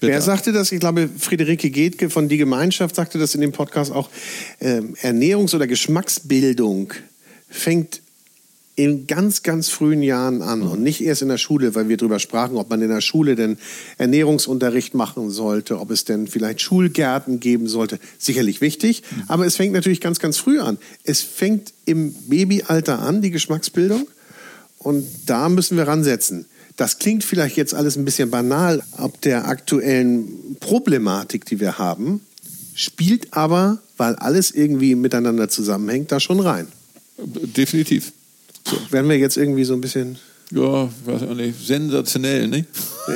Wer 0.00 0.22
sagte 0.22 0.52
das? 0.52 0.72
Ich 0.72 0.80
glaube, 0.80 1.08
Friederike 1.18 1.70
Getke 1.70 2.08
von 2.08 2.28
Die 2.28 2.38
Gemeinschaft 2.38 2.96
sagte 2.96 3.18
das 3.18 3.34
in 3.34 3.42
dem 3.42 3.52
Podcast 3.52 3.92
auch. 3.92 4.08
Ähm, 4.60 4.94
Ernährungs- 5.02 5.54
oder 5.54 5.66
Geschmacksbildung 5.66 6.94
fängt 7.48 8.00
in 8.82 9.06
ganz, 9.06 9.42
ganz 9.42 9.68
frühen 9.68 10.02
Jahren 10.02 10.40
an 10.40 10.62
und 10.62 10.82
nicht 10.82 11.02
erst 11.02 11.20
in 11.20 11.28
der 11.28 11.36
Schule, 11.36 11.74
weil 11.74 11.90
wir 11.90 11.98
darüber 11.98 12.18
sprachen, 12.18 12.56
ob 12.56 12.70
man 12.70 12.80
in 12.80 12.88
der 12.88 13.02
Schule 13.02 13.36
denn 13.36 13.58
Ernährungsunterricht 13.98 14.94
machen 14.94 15.28
sollte, 15.28 15.78
ob 15.78 15.90
es 15.90 16.06
denn 16.06 16.26
vielleicht 16.26 16.62
Schulgärten 16.62 17.40
geben 17.40 17.68
sollte. 17.68 17.98
Sicherlich 18.18 18.62
wichtig, 18.62 19.02
aber 19.28 19.44
es 19.44 19.56
fängt 19.56 19.74
natürlich 19.74 20.00
ganz, 20.00 20.18
ganz 20.18 20.38
früh 20.38 20.60
an. 20.60 20.78
Es 21.04 21.20
fängt 21.20 21.74
im 21.84 22.14
Babyalter 22.14 23.00
an, 23.00 23.20
die 23.20 23.30
Geschmacksbildung, 23.30 24.08
und 24.78 25.06
da 25.26 25.50
müssen 25.50 25.76
wir 25.76 25.86
ransetzen. 25.86 26.46
Das 26.78 26.98
klingt 26.98 27.22
vielleicht 27.22 27.58
jetzt 27.58 27.74
alles 27.74 27.96
ein 27.96 28.06
bisschen 28.06 28.30
banal 28.30 28.82
ab 28.92 29.20
der 29.20 29.46
aktuellen 29.46 30.56
Problematik, 30.58 31.44
die 31.44 31.60
wir 31.60 31.76
haben, 31.76 32.22
spielt 32.74 33.34
aber, 33.34 33.82
weil 33.98 34.14
alles 34.14 34.52
irgendwie 34.52 34.94
miteinander 34.94 35.50
zusammenhängt, 35.50 36.10
da 36.12 36.18
schon 36.18 36.40
rein. 36.40 36.66
Definitiv. 37.18 38.12
So. 38.66 38.76
Werden 38.90 39.08
wir 39.08 39.18
jetzt 39.18 39.36
irgendwie 39.36 39.64
so 39.64 39.74
ein 39.74 39.80
bisschen. 39.80 40.18
Ja, 40.52 40.88
weiß 41.04 41.22
auch 41.22 41.34
nicht. 41.34 41.64
Sensationell, 41.64 42.48
ne? 42.48 42.64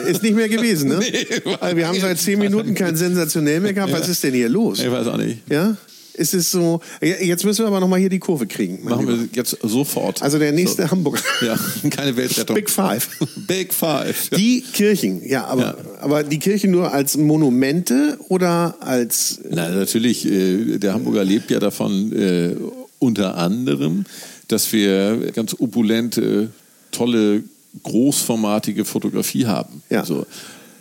Ist 0.07 0.23
nicht 0.23 0.37
mehr 0.37 0.49
gewesen, 0.49 0.89
ne? 0.89 0.99
nee, 1.01 1.27
also 1.61 1.77
wir 1.77 1.89
haben 1.89 1.99
seit 1.99 2.19
zehn 2.19 2.39
Minuten 2.39 2.75
kein 2.75 2.95
sensationell 2.95 3.61
mehr 3.61 3.73
gehabt. 3.73 3.93
Was 3.93 4.09
ist 4.09 4.23
denn 4.23 4.35
hier 4.35 4.49
los? 4.49 4.79
Ich 4.81 4.91
weiß 4.91 5.09
auch 5.09 5.17
nicht. 5.17 5.41
Ja? 5.51 5.77
ist 6.15 6.35
es 6.35 6.51
so. 6.51 6.81
Jetzt 7.01 7.45
müssen 7.45 7.65
wir 7.65 7.67
aber 7.67 7.81
nochmal 7.81 8.01
hier 8.01 8.09
die 8.09 8.19
Kurve 8.19 8.47
kriegen. 8.47 8.85
Machen 8.85 9.01
Lieber. 9.01 9.19
wir 9.19 9.29
jetzt 9.33 9.59
sofort. 9.63 10.23
Also 10.23 10.39
der 10.39 10.53
nächste 10.53 10.83
so. 10.83 10.91
Hamburger. 10.91 11.21
Ja, 11.43 11.59
keine 11.91 12.17
Weltrettung. 12.17 12.55
Big 12.55 12.71
Five. 12.71 13.09
Big 13.47 13.75
Five. 13.75 14.31
Ja. 14.31 14.39
Die 14.39 14.63
Kirchen, 14.63 15.27
ja, 15.27 15.45
aber, 15.45 15.63
ja. 15.63 15.77
aber 16.01 16.23
die 16.23 16.39
Kirchen 16.39 16.71
nur 16.71 16.93
als 16.93 17.17
Monumente 17.17 18.19
oder 18.29 18.77
als. 18.81 19.41
Na, 19.51 19.69
natürlich. 19.69 20.27
Äh, 20.27 20.79
der 20.79 20.95
Hamburger 20.95 21.25
lebt 21.25 21.51
ja 21.51 21.59
davon 21.59 22.13
äh, 22.13 22.57
unter 22.99 23.37
anderem, 23.37 24.05
dass 24.49 24.73
wir 24.73 25.33
ganz 25.33 25.57
opulente, 25.59 26.51
tolle, 26.91 27.45
großformatige 27.83 28.85
Fotografie 28.85 29.47
haben. 29.47 29.83
Ja. 29.91 30.05
So. 30.05 30.27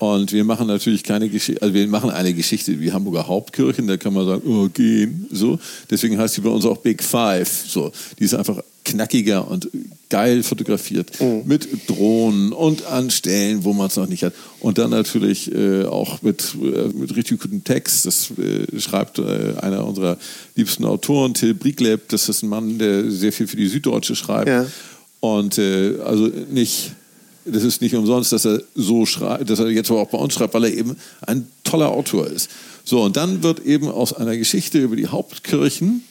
Und 0.03 0.33
wir 0.33 0.43
machen 0.43 0.67
natürlich 0.67 1.01
keine 1.01 1.29
Geschichte, 1.29 1.61
also 1.61 1.73
wir 1.73 1.87
machen 1.87 2.09
eine 2.09 2.33
Geschichte 2.33 2.77
wie 2.81 2.91
Hamburger 2.91 3.25
Hauptkirchen, 3.25 3.87
da 3.87 3.95
kann 3.95 4.13
man 4.13 4.25
sagen, 4.25 4.41
oh, 4.45 4.67
gehen, 4.67 5.27
so. 5.31 5.59
Deswegen 5.89 6.17
heißt 6.17 6.35
die 6.35 6.41
bei 6.41 6.49
uns 6.49 6.65
auch 6.65 6.79
Big 6.79 7.01
Five, 7.01 7.47
so. 7.65 7.89
Die 8.19 8.25
ist 8.25 8.33
einfach 8.33 8.61
knackiger 8.83 9.49
und 9.49 9.69
geil 10.09 10.43
fotografiert 10.43 11.21
mhm. 11.21 11.43
mit 11.45 11.87
Drohnen 11.87 12.51
und 12.51 12.85
an 12.85 13.11
Stellen, 13.11 13.63
wo 13.63 13.71
man 13.71 13.87
es 13.87 13.95
noch 13.95 14.09
nicht 14.09 14.25
hat. 14.25 14.33
Und 14.59 14.77
dann 14.77 14.89
natürlich 14.89 15.49
äh, 15.55 15.85
auch 15.85 16.21
mit, 16.21 16.53
äh, 16.61 16.89
mit 16.89 17.15
richtig 17.15 17.39
gutem 17.39 17.63
Text. 17.63 18.05
Das 18.05 18.29
äh, 18.31 18.81
schreibt 18.81 19.19
äh, 19.19 19.53
einer 19.61 19.87
unserer 19.87 20.17
liebsten 20.57 20.83
Autoren, 20.83 21.33
Till 21.33 21.53
Briegleb. 21.53 22.09
Das 22.09 22.27
ist 22.27 22.43
ein 22.43 22.49
Mann, 22.49 22.77
der 22.77 23.09
sehr 23.09 23.31
viel 23.31 23.47
für 23.47 23.55
die 23.55 23.67
Süddeutsche 23.67 24.17
schreibt. 24.17 24.49
Ja. 24.49 24.65
Und 25.21 25.57
äh, 25.59 25.99
also 26.03 26.29
nicht 26.51 26.91
das 27.45 27.63
ist 27.63 27.81
nicht 27.81 27.95
umsonst, 27.95 28.31
dass 28.31 28.45
er 28.45 28.61
so 28.75 29.05
schreibt, 29.05 29.49
dass 29.49 29.59
er 29.59 29.69
jetzt 29.69 29.91
auch 29.91 30.09
bei 30.09 30.17
uns 30.17 30.33
schreibt, 30.33 30.53
weil 30.53 30.65
er 30.65 30.73
eben 30.73 30.95
ein 31.21 31.47
toller 31.63 31.89
Autor 31.89 32.27
ist. 32.27 32.49
So, 32.83 33.01
und 33.03 33.17
dann 33.17 33.43
wird 33.43 33.65
eben 33.65 33.89
aus 33.89 34.13
einer 34.13 34.37
Geschichte 34.37 34.79
über 34.79 34.95
die 34.95 35.07
Hauptkirchen 35.07 36.03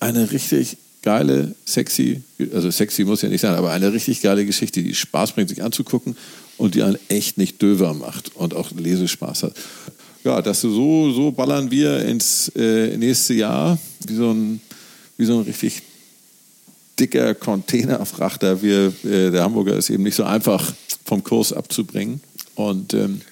eine 0.00 0.30
richtig 0.30 0.76
geile, 1.02 1.54
sexy, 1.64 2.22
also 2.52 2.70
sexy 2.70 3.04
muss 3.04 3.22
ja 3.22 3.28
nicht 3.28 3.40
sein, 3.40 3.54
aber 3.54 3.70
eine 3.70 3.92
richtig 3.92 4.20
geile 4.20 4.44
Geschichte, 4.44 4.82
die 4.82 4.94
Spaß 4.94 5.32
bringt, 5.32 5.48
sich 5.48 5.62
anzugucken 5.62 6.16
und 6.58 6.74
die 6.74 6.82
einen 6.82 6.98
echt 7.08 7.38
nicht 7.38 7.60
döver 7.62 7.94
macht 7.94 8.36
und 8.36 8.54
auch 8.54 8.70
Lesespaß 8.70 9.44
hat. 9.44 9.54
Ja, 10.24 10.42
das 10.42 10.60
so, 10.60 11.10
so 11.10 11.30
ballern 11.32 11.70
wir 11.70 12.04
ins 12.04 12.52
äh, 12.54 12.96
nächste 12.98 13.34
Jahr 13.34 13.78
wie 14.06 14.14
so 14.14 14.30
ein, 14.30 14.60
wie 15.16 15.24
so 15.24 15.38
ein 15.38 15.44
richtig 15.44 15.82
dicker 17.00 17.34
Containerfrachter. 17.34 18.62
Wir, 18.62 18.92
äh, 19.04 19.30
der 19.30 19.42
Hamburger 19.42 19.76
ist 19.76 19.90
eben 19.90 20.02
nicht 20.02 20.14
so 20.14 20.24
einfach 20.24 20.72
vom 21.04 21.24
Kurs 21.24 21.52
abzubringen. 21.52 22.20
Und 22.54 22.94
ähm, 22.94 23.22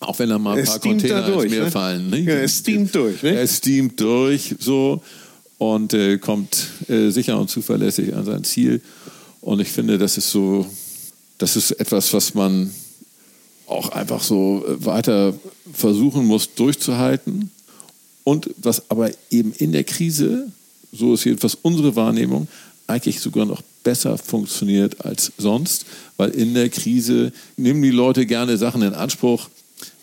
auch 0.00 0.18
wenn 0.18 0.28
da 0.28 0.38
mal 0.38 0.58
ein 0.58 0.64
paar 0.64 0.80
Container 0.80 1.22
durch, 1.22 1.44
ins 1.44 1.52
Meer 1.52 1.64
ne? 1.64 1.70
fallen. 1.70 2.10
Ne? 2.10 2.18
Ja, 2.18 2.34
er 2.34 2.48
steamt 2.48 2.94
durch. 2.94 3.22
Ne? 3.22 3.36
Er 3.36 3.46
steamt 3.46 4.00
durch 4.00 4.56
so 4.58 5.02
und 5.58 5.94
äh, 5.94 6.18
kommt 6.18 6.66
äh, 6.88 7.10
sicher 7.10 7.38
und 7.38 7.48
zuverlässig 7.48 8.14
an 8.14 8.24
sein 8.24 8.42
Ziel. 8.42 8.82
Und 9.40 9.60
ich 9.60 9.68
finde, 9.68 9.98
das 9.98 10.18
ist 10.18 10.30
so, 10.30 10.66
das 11.38 11.56
ist 11.56 11.70
etwas, 11.72 12.12
was 12.12 12.34
man 12.34 12.72
auch 13.66 13.90
einfach 13.90 14.22
so 14.22 14.64
äh, 14.66 14.84
weiter 14.84 15.34
versuchen 15.72 16.26
muss 16.26 16.54
durchzuhalten. 16.54 17.50
Und 18.24 18.50
was 18.56 18.90
aber 18.90 19.10
eben 19.30 19.52
in 19.52 19.72
der 19.72 19.84
Krise, 19.84 20.50
so 20.92 21.14
ist 21.14 21.24
jedenfalls 21.24 21.56
unsere 21.62 21.96
Wahrnehmung, 21.96 22.48
eigentlich 22.92 23.20
sogar 23.20 23.46
noch 23.46 23.62
besser 23.82 24.18
funktioniert 24.18 25.04
als 25.04 25.32
sonst, 25.38 25.86
weil 26.16 26.30
in 26.30 26.54
der 26.54 26.68
Krise 26.68 27.32
nehmen 27.56 27.82
die 27.82 27.90
Leute 27.90 28.26
gerne 28.26 28.56
Sachen 28.56 28.82
in 28.82 28.94
Anspruch, 28.94 29.48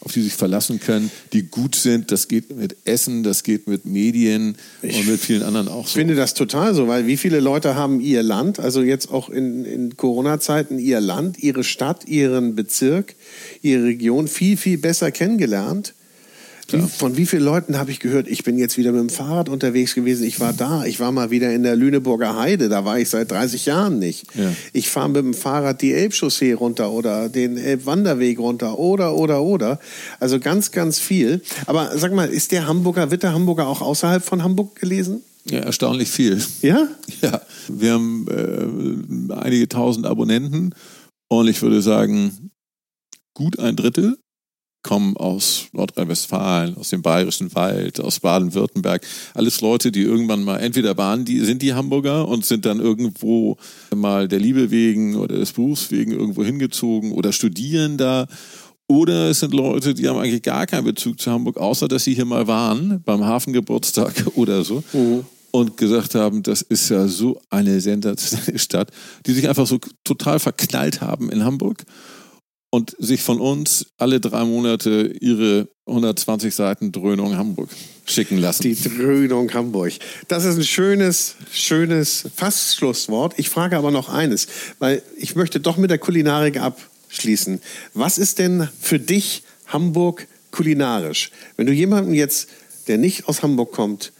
auf 0.02 0.12
die 0.12 0.20
sie 0.20 0.30
sich 0.30 0.36
verlassen 0.36 0.80
können, 0.80 1.12
die 1.34 1.44
gut 1.44 1.76
sind. 1.76 2.12
Das 2.12 2.28
geht 2.28 2.56
mit 2.56 2.76
Essen, 2.86 3.24
das 3.24 3.44
geht 3.44 3.68
mit 3.68 3.86
Medien 3.86 4.58
ich 4.82 4.98
und 4.98 5.08
mit 5.08 5.20
vielen 5.20 5.44
anderen 5.44 5.68
auch 5.68 5.88
so. 5.88 5.90
Ich 5.90 5.94
finde 5.94 6.16
das 6.16 6.34
total 6.34 6.74
so, 6.74 6.88
weil 6.88 7.08
wie 7.08 7.18
viele 7.18 7.40
Leute 7.40 7.76
haben 7.76 8.02
ihr 8.02 8.24
Land, 8.24 8.60
also 8.60 8.82
jetzt 8.82 9.12
auch 9.12 9.30
in, 9.30 9.66
in 9.66 9.98
Corona-Zeiten, 9.98 10.80
ihr 10.80 11.00
Land, 11.02 11.40
ihre 11.40 11.64
Stadt, 11.64 12.06
ihren 12.08 12.56
Bezirk, 12.56 13.16
ihre 13.62 13.86
Region 13.86 14.28
viel, 14.28 14.58
viel 14.58 14.78
besser 14.78 15.12
kennengelernt 15.12 15.94
wie, 16.72 16.82
von 16.82 17.18
wie 17.18 17.26
vielen 17.26 17.44
Leuten 17.44 17.78
habe 17.78 17.92
ich 17.92 18.00
gehört, 18.00 18.28
ich 18.28 18.44
bin 18.44 18.58
jetzt 18.58 18.78
wieder 18.78 18.92
mit 18.92 19.02
dem 19.02 19.10
Fahrrad 19.10 19.50
unterwegs 19.50 19.96
gewesen, 19.96 20.26
ich 20.26 20.40
war 20.40 20.54
da, 20.54 20.86
ich 20.86 21.00
war 21.00 21.12
mal 21.12 21.32
wieder 21.32 21.54
in 21.54 21.64
der 21.64 21.76
Lüneburger 21.76 22.38
Heide, 22.38 22.70
da 22.70 22.86
war 22.86 23.00
ich 23.00 23.10
seit 23.10 23.32
30 23.32 23.66
Jahren 23.66 24.00
nicht. 24.00 24.26
Ja. 24.36 24.54
Ich 24.74 24.90
fahre 24.90 25.10
mit 25.10 25.18
dem 25.18 25.34
Fahrrad 25.34 25.82
die 25.82 25.94
Elbchaussee 25.94 26.54
runter 26.54 26.92
oder 26.92 27.30
den 27.30 27.58
Elbwanderweg 27.58 28.40
runter 28.40 28.80
oder, 28.80 29.16
oder, 29.16 29.42
oder. 29.42 29.80
Also 30.20 30.40
ganz, 30.40 30.72
ganz 30.72 31.00
viel. 31.00 31.42
Aber 31.66 31.98
sag 31.98 32.14
mal, 32.14 32.30
ist 32.30 32.52
der 32.52 32.68
Hamburger, 32.68 33.12
wird 33.12 33.24
der 33.24 33.34
Hamburger 33.34 33.68
auch 33.68 33.82
außerhalb 33.82 34.24
von 34.24 34.44
Hamburg 34.44 34.76
gelesen? 34.76 35.22
Ja, 35.46 35.60
erstaunlich 35.60 36.10
viel. 36.10 36.42
Ja? 36.62 36.88
Ja, 37.22 37.42
wir 37.68 37.94
haben 37.94 38.28
äh, 38.30 39.34
einige 39.34 39.68
tausend 39.68 40.06
Abonnenten 40.06 40.74
und 41.28 41.48
ich 41.48 41.62
würde 41.62 41.82
sagen, 41.82 42.52
gut 43.34 43.60
ein 43.60 43.76
Drittel 43.76 44.18
kommen 44.82 45.18
aus 45.18 45.68
Nordrhein-Westfalen, 45.74 46.78
aus 46.78 46.90
dem 46.90 47.02
Bayerischen 47.02 47.54
Wald, 47.56 48.00
aus 48.00 48.20
Baden-Württemberg. 48.22 49.06
Alles 49.34 49.62
Leute, 49.62 49.92
die 49.92 50.02
irgendwann 50.02 50.44
mal 50.44 50.58
entweder 50.58 50.98
waren, 50.98 51.26
die 51.26 51.40
sind 51.42 51.62
die 51.62 51.74
Hamburger 51.74 52.28
und 52.28 52.46
sind 52.46 52.66
dann 52.66 52.80
irgendwo 52.80 53.58
mal 53.94 54.28
der 54.28 54.40
Liebe 54.40 54.72
wegen 54.72 55.16
oder 55.16 55.38
des 55.38 55.52
Berufs 55.52 55.92
wegen 55.92 56.12
irgendwo 56.12 56.44
hingezogen 56.44 57.12
oder 57.12 57.34
studieren 57.34 57.98
da. 57.98 58.28
Oder 58.88 59.30
es 59.30 59.42
sind 59.42 59.54
Leute, 59.54 59.94
die 59.94 60.08
haben 60.08 60.18
eigentlich 60.18 60.42
gar 60.42 60.66
keinen 60.66 60.86
Bezug 60.86 61.20
zu 61.20 61.30
Hamburg, 61.30 61.58
außer 61.58 61.88
dass 61.88 62.06
sie 62.06 62.16
hier 62.16 62.26
mal 62.26 62.48
waren, 62.48 63.04
beim 63.04 63.24
Hafengeburtstag 63.24 64.14
oder 64.36 64.64
so. 64.64 64.84
Mhm. 64.94 65.26
Und 65.52 65.78
gesagt 65.78 66.14
haben, 66.14 66.44
das 66.44 66.62
ist 66.62 66.90
ja 66.90 67.08
so 67.08 67.42
eine 67.50 67.82
sensationelle 67.82 68.60
Stadt, 68.60 68.92
die 69.26 69.34
sich 69.34 69.50
einfach 69.50 69.66
so 69.66 69.80
total 70.04 70.40
verknallt 70.40 71.02
haben 71.02 71.32
in 71.32 71.44
Hamburg 71.44 71.86
und 72.70 72.96
sich 73.00 73.22
von 73.22 73.40
uns 73.40 73.88
alle 73.98 74.20
drei 74.20 74.46
Monate 74.46 75.14
ihre 75.20 75.68
120 75.88 76.54
Seiten 76.54 76.92
Dröhnung 76.92 77.36
Hamburg 77.36 77.70
schicken 78.06 78.38
lassen. 78.38 78.64
Die 78.64 78.76
Dröhnung 78.76 79.52
Hamburg. 79.54 79.94
Das 80.28 80.46
ist 80.46 80.58
ein 80.58 80.64
schönes, 80.64 81.36
schönes 81.52 82.26
fast 82.36 82.76
Schlusswort. 82.76 83.34
Ich 83.38 83.50
frage 83.50 83.78
aber 83.78 83.92
noch 83.92 84.10
eines, 84.10 84.48
weil 84.78 85.02
ich 85.18 85.36
möchte 85.36 85.60
doch 85.60 85.78
mit 85.78 85.90
der 85.90 85.98
Kulinarik 85.98 86.60
abschließen. 86.60 87.60
Was 87.94 88.18
ist 88.18 88.40
denn 88.40 88.70
für 88.80 89.00
dich 89.00 89.44
Hamburg 89.68 90.28
kulinarisch? 90.52 91.32
Wenn 91.58 91.66
du 91.66 91.74
jemanden 91.74 92.14
jetzt, 92.14 92.50
der 92.88 92.98
nicht 92.98 93.28
aus 93.28 93.42
Hamburg 93.42 93.72
kommt, 93.72 94.12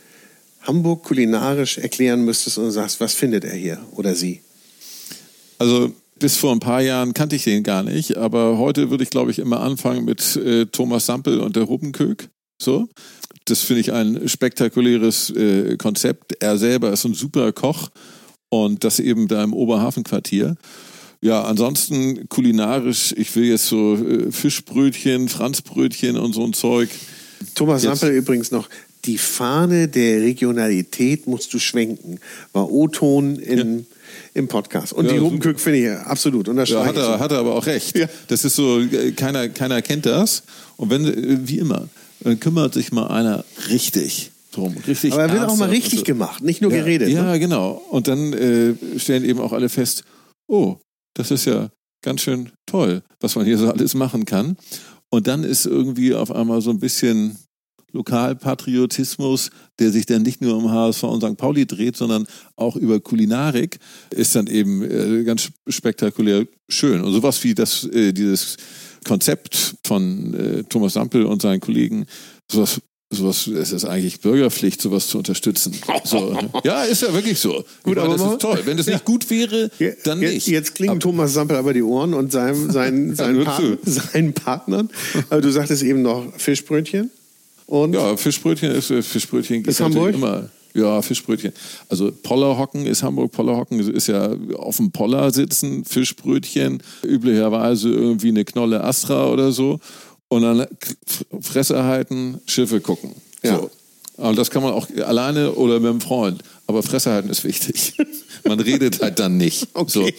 Hamburg 0.62 1.04
kulinarisch 1.04 1.78
erklären 1.78 2.26
müsstest 2.26 2.58
und 2.58 2.72
sagst, 2.72 3.00
was 3.00 3.14
findet 3.14 3.44
er 3.44 3.56
hier 3.56 3.80
oder 3.92 4.16
sie? 4.16 4.42
Also 5.58 5.94
bis 6.20 6.36
vor 6.36 6.52
ein 6.52 6.60
paar 6.60 6.82
Jahren 6.82 7.14
kannte 7.14 7.36
ich 7.36 7.44
den 7.46 7.64
gar 7.64 7.84
nicht, 7.84 8.18
aber 8.18 8.58
heute 8.58 8.90
würde 8.90 9.04
ich, 9.04 9.10
glaube 9.10 9.32
ich, 9.32 9.40
immer 9.40 9.62
anfangen 9.62 10.06
mit 10.06 10.36
äh, 10.36 10.66
Thomas 10.66 11.06
Sampel 11.06 11.40
und 11.40 11.56
der 11.56 11.64
Rubbenkök. 11.64 12.30
So. 12.62 12.88
Das 13.46 13.62
finde 13.62 13.82
ich 13.82 13.94
ein 13.94 14.28
spektakuläres 14.28 15.32
äh, 15.32 15.78
Konzept. 15.78 16.36
Er 16.42 16.58
selber 16.58 16.92
ist 16.92 17.06
ein 17.06 17.14
super 17.14 17.52
Koch 17.52 17.90
und 18.50 18.84
das 18.84 19.00
eben 19.00 19.28
da 19.28 19.44
im 19.44 19.54
Oberhafenquartier. 19.54 20.56
Ja, 21.22 21.44
ansonsten 21.44 22.30
kulinarisch, 22.30 23.14
ich 23.18 23.36
will 23.36 23.46
jetzt 23.46 23.68
so 23.68 23.96
äh, 23.96 24.32
Fischbrötchen, 24.32 25.30
Franzbrötchen 25.30 26.18
und 26.18 26.34
so 26.34 26.46
ein 26.46 26.54
Zeug. 26.54 26.90
Thomas 27.56 27.84
jetzt. 27.84 28.00
Sampel 28.00 28.16
übrigens 28.16 28.52
noch, 28.52 28.70
die 29.06 29.18
Fahne 29.18 29.88
der 29.88 30.22
Regionalität 30.22 31.28
musst 31.28 31.54
du 31.54 31.60
schwenken. 31.60 32.20
War 32.54 32.70
O-Ton 32.72 33.38
in. 33.38 33.80
Ja 33.80 33.86
im 34.34 34.48
Podcast. 34.48 34.94
Und 34.94 35.06
Ja, 35.06 35.14
die. 35.14 35.18
Rubenkück 35.18 35.60
finde 35.60 35.80
ich 35.80 35.90
absolut. 36.06 36.48
Und 36.50 36.58
das 36.58 36.70
Ja, 36.70 36.86
hat 36.86 36.96
er, 36.96 37.20
hat 37.20 37.32
er 37.32 37.40
aber 37.40 37.56
auch 37.56 37.66
recht. 37.66 37.98
Ja. 37.98 38.08
Das 38.28 38.46
ist 38.46 38.56
so, 38.56 38.80
äh, 38.80 39.12
keiner, 39.12 39.50
keiner 39.50 39.82
kennt 39.82 40.06
das. 40.06 40.44
Und 40.78 40.90
wenn, 40.90 41.06
äh, 41.06 41.40
wie 41.48 41.60
immer, 41.60 41.88
dann 42.22 42.40
kümmert 42.40 42.74
sich 42.74 42.92
mal 42.92 43.08
einer 43.08 43.44
richtig 43.70 44.32
drum. 44.52 44.76
Richtig 44.88 45.14
Aber 45.14 45.24
er 45.24 45.32
wird 45.34 45.46
auch 45.50 45.58
mal 45.58 45.70
richtig 45.70 45.94
Also, 46.00 46.04
gemacht, 46.06 46.44
nicht 46.44 46.62
nur 46.62 46.72
ja, 46.72 46.80
geredet. 46.80 47.10
Ja, 47.10 47.32
Ne? 47.32 47.40
genau. 47.40 47.82
Und 47.90 48.08
dann 48.08 48.34
äh, 48.34 48.74
stellen 49.00 49.24
eben 49.24 49.40
auch 49.40 49.54
alle 49.54 49.70
fest, 49.70 50.04
oh, 50.48 50.78
das 51.16 51.32
ist 51.32 51.46
ja 51.46 51.70
ganz 52.04 52.22
schön 52.22 52.50
toll, 52.66 53.02
was 53.20 53.36
man 53.36 53.46
hier 53.46 53.58
so 53.58 53.70
alles 53.70 53.94
machen 53.94 54.26
kann. 54.26 54.58
Und 55.12 55.28
dann 55.28 55.44
ist 55.44 55.66
irgendwie 55.66 56.14
auf 56.14 56.32
einmal 56.32 56.62
so 56.62 56.70
ein 56.70 56.80
bisschen 56.80 57.38
Lokalpatriotismus, 57.92 59.52
der 59.80 59.92
sich 59.92 60.06
dann 60.06 60.22
nicht 60.22 60.42
nur 60.42 60.56
um 60.56 60.72
HSV 60.72 61.04
und 61.04 61.24
St. 61.24 61.38
Pauli 61.38 61.66
dreht, 61.66 61.98
sondern 61.98 62.28
auch 62.56 62.76
über 62.76 63.00
Kulinarik, 63.00 63.80
ist 64.12 64.36
dann 64.36 64.48
eben 64.48 64.84
äh, 64.84 65.24
ganz 65.24 65.50
spektakulär 65.68 66.46
schön. 66.68 67.02
Und 67.02 67.14
sowas 67.14 67.44
wie 67.44 67.54
das, 67.54 67.84
äh, 67.86 68.14
dieses 68.14 68.58
Konzept 69.06 69.76
von 69.86 70.34
äh, 70.34 70.64
Thomas 70.64 70.94
Sampel 70.94 71.26
und 71.26 71.42
seinen 71.42 71.60
Kollegen, 71.62 72.06
sowas 72.52 72.82
Sowas, 73.12 73.48
es 73.48 73.72
ist 73.72 73.86
eigentlich 73.86 74.22
Bürgerpflicht, 74.22 74.80
sowas 74.80 75.08
zu 75.08 75.18
unterstützen. 75.18 75.76
So. 76.04 76.38
Ja, 76.64 76.84
ist 76.84 77.02
ja 77.02 77.12
wirklich 77.12 77.40
so. 77.40 77.66
Gut, 77.82 77.96
meine, 77.96 78.02
aber 78.02 78.18
das 78.18 78.34
ist 78.34 78.42
toll. 78.42 78.62
Wenn 78.66 78.78
das 78.78 78.86
nicht 78.86 79.04
gut 79.04 79.28
wäre, 79.32 79.72
dann 80.04 80.22
jetzt, 80.22 80.34
nicht. 80.34 80.48
Jetzt 80.48 80.76
klingen 80.76 81.00
Thomas 81.00 81.34
Sampel 81.34 81.58
aber 81.58 81.74
die 81.74 81.82
Ohren 81.82 82.14
und 82.14 82.32
seinem, 82.32 82.70
seinen, 82.70 83.16
seinen, 83.16 83.38
hör 83.38 83.46
Part, 83.46 83.80
seinen 83.84 84.34
Partnern. 84.34 84.90
Aber 85.32 85.42
du 85.42 85.50
sagtest 85.50 85.82
eben 85.82 86.04
noch 86.04 86.24
Fischbrötchen. 86.38 87.10
Und 87.70 87.94
Ja, 87.94 88.18
Fischbrötchen 88.18 88.72
ist 88.72 88.90
äh, 88.90 89.04
Fischbrötchen 89.04 89.64
Ist 89.64 89.80
Hamburg? 89.80 90.16
immer. 90.16 90.50
Ja, 90.74 91.04
Fischbrötchen. 91.04 91.54
Also 91.88 92.12
Pollerhocken 92.12 92.88
ist 92.88 93.04
Hamburg. 93.04 93.32
Pollerhocken 93.32 93.80
ist 93.80 94.08
ja 94.08 94.36
auf 94.58 94.78
dem 94.78 94.92
Poller 94.92 95.32
sitzen, 95.32 95.86
Fischbrötchen, 95.86 96.82
üblicherweise 97.04 97.90
irgendwie 97.90 98.30
eine 98.30 98.44
Knolle 98.44 98.84
Astra 98.84 99.30
oder 99.32 99.52
so. 99.52 99.80
Und 100.30 100.42
dann 100.42 100.66
Fresse 101.42 101.84
halten, 101.84 102.42
Schiffe 102.48 102.82
gucken. 102.82 103.12
Ja. 103.44 103.58
So. 103.58 103.70
Und 104.18 104.38
das 104.38 104.50
kann 104.50 104.64
man 104.64 104.74
auch 104.74 104.88
alleine 105.06 105.52
oder 105.54 105.80
mit 105.80 105.90
einem 105.92 106.02
Freund. 106.02 106.42
Aber 106.66 106.82
Fresse 106.82 107.12
halten 107.12 107.30
ist 107.30 107.44
wichtig. 107.44 107.94
man 108.48 108.60
redet 108.60 109.00
halt 109.02 109.20
dann 109.20 109.38
nicht. 109.38 109.68
Okay. 109.76 109.92
So. 109.92 110.10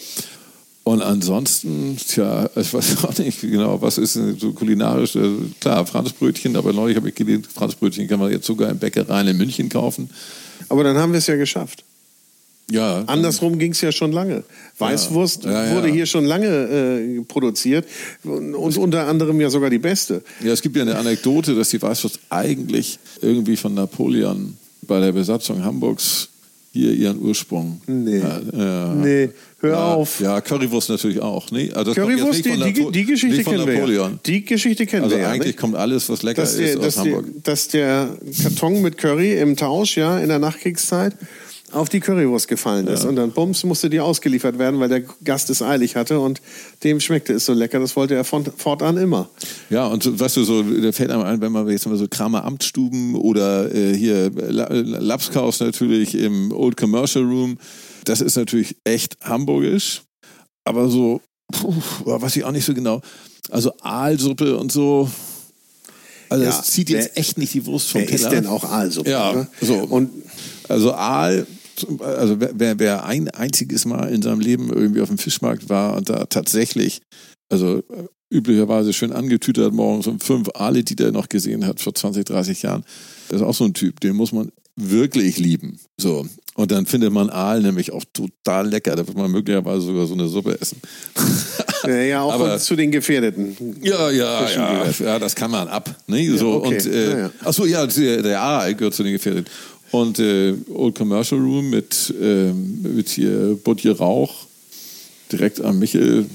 Und 0.83 1.01
ansonsten, 1.03 1.95
tja, 1.97 2.49
ich 2.55 2.73
weiß 2.73 3.03
auch 3.03 3.17
nicht 3.19 3.41
genau, 3.41 3.81
was 3.81 3.97
ist 3.97 4.13
so 4.13 4.51
kulinarisch. 4.53 5.15
Also 5.15 5.37
klar, 5.59 5.85
Franzbrötchen, 5.85 6.55
aber 6.55 6.73
neulich 6.73 6.97
habe 6.97 7.09
ich 7.09 7.15
gelesen, 7.15 7.43
Franzbrötchen 7.43 8.07
kann 8.07 8.19
man 8.19 8.31
jetzt 8.31 8.45
sogar 8.47 8.69
in 8.69 8.79
Bäckereien 8.79 9.27
in 9.27 9.37
München 9.37 9.69
kaufen. 9.69 10.09
aber 10.69 10.83
dann 10.83 10.97
haben 10.97 11.11
wir 11.11 11.19
es 11.19 11.27
ja 11.27 11.35
geschafft. 11.35 11.83
Ja. 12.71 13.03
Andersrum 13.07 13.59
ging 13.59 13.73
es 13.73 13.81
ja 13.81 13.91
schon 13.91 14.13
lange. 14.13 14.43
Weißwurst 14.77 15.43
Ja, 15.43 15.65
ja. 15.65 15.75
wurde 15.75 15.89
hier 15.89 16.05
schon 16.05 16.23
lange 16.23 16.47
äh, 16.47 17.21
produziert 17.27 17.85
und, 18.23 18.55
und 18.55 18.77
unter 18.77 19.07
anderem 19.07 19.41
ja 19.41 19.49
sogar 19.49 19.69
die 19.69 19.77
beste. 19.77 20.23
Ja, 20.41 20.53
es 20.53 20.61
gibt 20.61 20.77
ja 20.77 20.83
eine 20.83 20.95
Anekdote, 20.95 21.53
dass 21.53 21.69
die 21.69 21.81
Weißwurst 21.81 22.19
eigentlich 22.29 22.97
irgendwie 23.21 23.57
von 23.57 23.73
Napoleon 23.73 24.55
bei 24.83 24.99
der 25.01 25.11
Besatzung 25.11 25.63
Hamburgs 25.65 26.29
hier 26.73 26.93
ihren 26.93 27.19
Ursprung. 27.19 27.81
Nee. 27.85 28.19
Ja. 28.19 28.93
Nee, 28.93 29.29
hör 29.59 29.71
ja, 29.71 29.93
auf. 29.93 30.21
Ja, 30.21 30.39
Currywurst 30.39 30.89
natürlich 30.89 31.19
auch. 31.19 31.51
Nee, 31.51 31.71
also 31.73 31.93
Currywurst, 31.93 32.45
die, 32.45 32.49
von 32.49 32.73
die, 32.73 32.91
die 32.91 33.05
Geschichte 33.05 33.43
kennen 33.43 33.65
wir 33.65 33.73
ja. 33.73 33.79
Napoleon. 33.79 34.19
Die 34.25 34.45
Geschichte 34.45 34.85
kennen 34.85 35.03
Also 35.03 35.17
wir 35.17 35.23
ja. 35.23 35.29
eigentlich 35.31 35.57
kommt 35.57 35.75
alles, 35.75 36.07
was 36.09 36.23
lecker 36.23 36.41
dass, 36.41 36.53
ist, 36.53 36.59
der, 36.59 36.77
aus 36.77 36.83
dass, 36.85 36.97
Hamburg. 36.99 37.25
dass 37.43 37.67
der 37.67 38.17
Karton 38.41 38.81
mit 38.81 38.97
Curry 38.97 39.37
im 39.37 39.57
Tausch 39.57 39.97
ja 39.97 40.17
in 40.19 40.29
der 40.29 40.39
Nachkriegszeit 40.39 41.13
auf 41.71 41.89
die 41.89 41.99
Currywurst 41.99 42.47
gefallen 42.47 42.87
ist. 42.87 43.05
Und 43.05 43.15
dann 43.15 43.31
bums 43.31 43.63
musste 43.63 43.89
die 43.89 43.99
ausgeliefert 43.99 44.59
werden, 44.59 44.79
weil 44.79 44.89
der 44.89 45.01
Gast 45.23 45.49
es 45.49 45.61
eilig 45.61 45.95
hatte 45.95 46.19
und 46.19 46.41
dem 46.83 46.99
schmeckte 46.99 47.33
es 47.33 47.45
so 47.45 47.53
lecker, 47.53 47.79
das 47.79 47.95
wollte 47.95 48.15
er 48.15 48.23
von, 48.23 48.45
fortan 48.57 48.97
immer. 48.97 49.29
Ja, 49.69 49.87
und 49.87 50.03
so, 50.03 50.19
weißt 50.19 50.37
du, 50.37 50.43
so, 50.43 50.63
da 50.63 50.91
fällt 50.91 51.11
einem 51.11 51.23
ein, 51.23 51.41
wenn 51.41 51.51
man 51.51 51.67
jetzt 51.69 51.87
mal 51.87 51.97
so 51.97 52.07
Kramer 52.09 52.43
Amtsstuben 52.45 53.15
oder 53.15 53.73
äh, 53.73 53.95
hier 53.95 54.31
La- 54.35 54.67
Lapskaus 54.71 55.59
natürlich 55.59 56.15
im 56.15 56.51
Old 56.51 56.77
Commercial 56.77 57.23
Room, 57.23 57.57
das 58.05 58.21
ist 58.21 58.35
natürlich 58.35 58.75
echt 58.83 59.17
hamburgisch, 59.23 60.01
aber 60.65 60.89
so, 60.89 61.21
puh, 61.51 61.73
weiß 62.05 62.35
ich 62.35 62.43
auch 62.43 62.51
nicht 62.51 62.65
so 62.65 62.73
genau. 62.73 63.01
Also 63.49 63.73
Aalsuppe 63.81 64.57
und 64.57 64.71
so, 64.71 65.09
also 66.29 66.43
Ja, 66.43 66.49
das 66.49 66.67
zieht 66.71 66.89
jetzt 66.89 67.11
wer- 67.15 67.17
echt 67.19 67.37
nicht 67.37 67.53
die 67.53 67.65
Wurst 67.65 67.89
vom 67.89 68.01
Wer 68.01 68.07
Teller. 68.07 68.21
ist 68.21 68.29
denn 68.31 68.47
auch 68.47 68.63
Aalsuppe? 68.63 69.09
Ja, 69.09 69.33
ne? 69.33 69.47
so. 69.61 69.75
Und 69.75 70.09
Also 70.69 70.93
Aal, 70.93 71.45
also 71.99 72.37
wer, 72.39 72.79
wer, 72.79 73.05
ein 73.05 73.29
einziges 73.29 73.85
Mal 73.85 74.13
in 74.13 74.21
seinem 74.21 74.39
Leben 74.39 74.71
irgendwie 74.71 75.01
auf 75.01 75.09
dem 75.09 75.17
Fischmarkt 75.17 75.69
war 75.69 75.95
und 75.95 76.09
da 76.09 76.25
tatsächlich, 76.25 77.01
also 77.51 77.77
äh, 77.77 78.07
üblicherweise 78.33 78.93
schön 78.93 79.11
angetütert 79.11 79.73
morgens 79.73 80.07
um 80.07 80.19
fünf 80.19 80.49
Aale, 80.53 80.83
die 80.83 80.95
der 80.95 81.11
noch 81.11 81.29
gesehen 81.29 81.65
hat 81.65 81.79
vor 81.81 81.93
20, 81.93 82.25
30 82.25 82.61
Jahren, 82.61 82.83
das 83.29 83.41
ist 83.41 83.47
auch 83.47 83.55
so 83.55 83.65
ein 83.65 83.73
Typ, 83.73 83.99
den 83.99 84.15
muss 84.15 84.31
man 84.31 84.51
wirklich 84.75 85.37
lieben. 85.37 85.79
So. 85.99 86.25
Und 86.55 86.71
dann 86.71 86.85
findet 86.85 87.11
man 87.11 87.29
Aal 87.29 87.61
nämlich 87.61 87.91
auch 87.91 88.03
total 88.13 88.67
lecker. 88.67 88.95
Da 88.95 89.07
wird 89.07 89.17
man 89.17 89.31
möglicherweise 89.31 89.81
sogar 89.81 90.05
so 90.05 90.13
eine 90.13 90.27
Suppe 90.27 90.59
essen. 90.59 90.81
ja 91.87 92.21
auch 92.21 92.33
Aber- 92.33 92.59
zu 92.59 92.75
den 92.75 92.91
Gefährdeten. 92.91 93.55
Ja, 93.81 94.09
ja, 94.09 94.49
ja, 94.49 94.85
ja, 94.99 95.19
das 95.19 95.35
kann 95.35 95.51
man 95.51 95.67
ab. 95.67 95.95
Ne? 96.07 96.37
So, 96.37 96.63
okay. 96.63 96.75
und, 96.75 96.85
äh, 96.85 97.11
Ja, 97.11 97.19
ja. 97.19 97.31
Ach 97.43 97.53
so, 97.53 97.65
ja, 97.65 97.85
der, 97.85 98.21
der 98.21 98.41
Aal 98.41 98.75
gehört 98.75 98.93
zu 98.93 99.03
den 99.03 99.13
Gefährdeten. 99.13 99.51
Und 99.91 100.19
äh, 100.19 100.53
Old 100.73 100.95
Commercial 100.95 101.39
Room 101.41 101.69
mit, 101.69 102.13
ähm, 102.21 102.81
mit 102.95 103.09
hier 103.09 103.59
Butje 103.63 103.91
Rauch 103.97 104.47
direkt 105.31 105.61
am 105.61 105.79
Michel, 105.79 106.25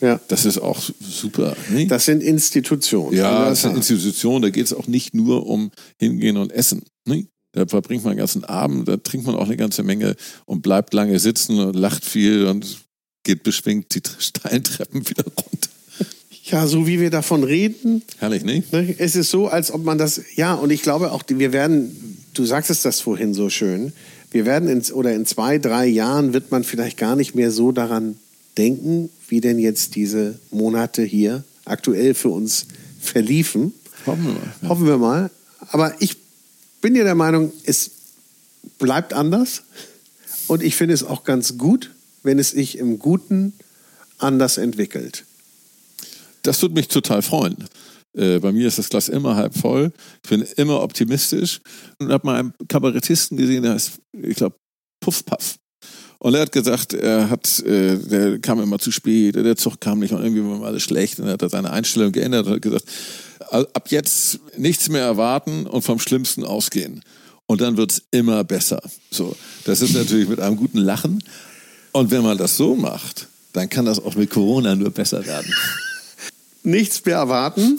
Ja. 0.00 0.20
das 0.28 0.44
ist 0.44 0.58
auch 0.58 0.80
super. 1.00 1.56
Ne? 1.70 1.86
Das 1.86 2.04
sind 2.04 2.22
Institutionen. 2.22 3.16
ja, 3.16 3.44
Also 3.44 3.50
das 3.50 3.58
ist 3.58 3.64
eine 3.66 3.74
das- 3.78 3.90
Institution, 3.90 4.42
da 4.42 4.50
geht 4.50 4.66
es 4.66 4.72
auch 4.72 4.86
nicht 4.86 5.14
nur 5.14 5.46
um 5.46 5.70
hingehen 5.98 6.36
und 6.36 6.52
essen. 6.52 6.82
Ne? 7.06 7.26
Da 7.52 7.66
verbringt 7.66 8.02
man 8.04 8.14
den 8.14 8.18
ganzen 8.18 8.44
Abend, 8.44 8.88
da 8.88 8.96
trinkt 8.96 9.26
man 9.26 9.36
auch 9.36 9.46
eine 9.46 9.56
ganze 9.56 9.82
Menge 9.84 10.16
und 10.44 10.62
bleibt 10.62 10.92
lange 10.94 11.18
sitzen 11.20 11.58
und 11.60 11.74
lacht 11.74 12.04
viel 12.04 12.46
und 12.46 12.78
geht 13.22 13.42
beschwingt 13.44 13.94
die 13.94 14.02
steilen 14.18 14.62
Treppen 14.64 15.08
wieder 15.08 15.24
runter. 15.24 15.70
ja, 16.50 16.66
so 16.66 16.86
wie 16.86 17.00
wir 17.00 17.10
davon 17.10 17.42
reden, 17.44 18.02
Herrlich, 18.18 18.44
ne? 18.44 18.62
Ne? 18.72 18.94
Es 18.98 19.14
ist 19.16 19.30
so, 19.30 19.46
als 19.48 19.70
ob 19.72 19.84
man 19.84 19.98
das, 19.98 20.20
ja, 20.34 20.54
und 20.54 20.70
ich 20.70 20.82
glaube 20.82 21.12
auch, 21.12 21.22
wir 21.28 21.52
werden, 21.52 22.13
du 22.34 22.44
sagtest 22.44 22.84
das 22.84 23.00
vorhin 23.00 23.34
so 23.34 23.48
schön, 23.48 23.92
wir 24.30 24.44
werden 24.44 24.68
in, 24.68 24.82
oder 24.92 25.14
in 25.14 25.26
zwei, 25.26 25.58
drei 25.58 25.86
Jahren 25.86 26.32
wird 26.32 26.50
man 26.50 26.64
vielleicht 26.64 26.98
gar 26.98 27.16
nicht 27.16 27.34
mehr 27.34 27.50
so 27.50 27.72
daran 27.72 28.16
denken, 28.58 29.10
wie 29.28 29.40
denn 29.40 29.58
jetzt 29.58 29.94
diese 29.94 30.38
Monate 30.50 31.02
hier 31.02 31.44
aktuell 31.64 32.14
für 32.14 32.28
uns 32.28 32.66
verliefen. 33.00 33.72
Hoffen 34.06 34.26
wir 34.26 34.32
mal. 34.32 34.68
Hoffen 34.68 34.86
wir 34.86 34.98
mal. 34.98 35.30
Aber 35.70 35.94
ich 36.00 36.16
bin 36.80 36.94
ja 36.94 37.04
der 37.04 37.14
Meinung, 37.14 37.52
es 37.64 37.90
bleibt 38.78 39.12
anders. 39.12 39.62
Und 40.46 40.62
ich 40.62 40.76
finde 40.76 40.94
es 40.94 41.04
auch 41.04 41.24
ganz 41.24 41.56
gut, 41.56 41.90
wenn 42.22 42.38
es 42.38 42.50
sich 42.50 42.78
im 42.78 42.98
Guten 42.98 43.54
anders 44.18 44.58
entwickelt. 44.58 45.24
Das 46.42 46.60
würde 46.60 46.74
mich 46.74 46.88
total 46.88 47.22
freuen. 47.22 47.56
Äh, 48.16 48.38
bei 48.38 48.52
mir 48.52 48.68
ist 48.68 48.78
das 48.78 48.88
Glas 48.88 49.08
immer 49.08 49.36
halb 49.36 49.56
voll. 49.56 49.92
Ich 50.22 50.30
bin 50.30 50.42
immer 50.56 50.82
optimistisch. 50.82 51.60
Und 51.98 52.12
habe 52.12 52.26
mal 52.26 52.38
einen 52.38 52.54
Kabarettisten 52.68 53.36
gesehen, 53.36 53.62
der 53.62 53.72
heißt, 53.72 54.00
ich 54.12 54.36
glaube, 54.36 54.56
Puff 55.00 55.24
Puff. 55.24 55.56
Und 56.18 56.34
er 56.34 56.40
hat 56.42 56.52
gesagt, 56.52 56.94
er 56.94 57.28
hat, 57.28 57.60
äh, 57.60 57.98
der 57.98 58.38
kam 58.38 58.60
immer 58.62 58.78
zu 58.78 58.90
spät, 58.90 59.34
der 59.34 59.56
Zug 59.56 59.78
kam 59.78 59.98
nicht 59.98 60.12
und 60.12 60.22
irgendwie 60.22 60.42
war 60.42 60.66
alles 60.66 60.82
schlecht. 60.82 61.18
Und 61.18 61.26
er 61.26 61.34
hat 61.34 61.42
da 61.42 61.50
seine 61.50 61.70
Einstellung 61.70 62.12
geändert 62.12 62.46
und 62.46 62.54
hat 62.54 62.62
gesagt, 62.62 62.86
ab 63.50 63.88
jetzt 63.90 64.40
nichts 64.56 64.88
mehr 64.88 65.02
erwarten 65.02 65.66
und 65.66 65.82
vom 65.82 65.98
Schlimmsten 65.98 66.44
ausgehen. 66.44 67.02
Und 67.46 67.60
dann 67.60 67.76
wird's 67.76 68.02
immer 68.10 68.42
besser. 68.42 68.80
So, 69.10 69.36
das 69.64 69.82
ist 69.82 69.94
natürlich 69.94 70.28
mit 70.28 70.40
einem 70.40 70.56
guten 70.56 70.78
Lachen. 70.78 71.22
Und 71.92 72.10
wenn 72.10 72.22
man 72.22 72.38
das 72.38 72.56
so 72.56 72.74
macht, 72.74 73.28
dann 73.52 73.68
kann 73.68 73.84
das 73.84 74.02
auch 74.02 74.14
mit 74.14 74.30
Corona 74.30 74.74
nur 74.74 74.90
besser 74.90 75.26
werden. 75.26 75.52
Nichts 76.62 77.04
mehr 77.04 77.16
erwarten. 77.16 77.78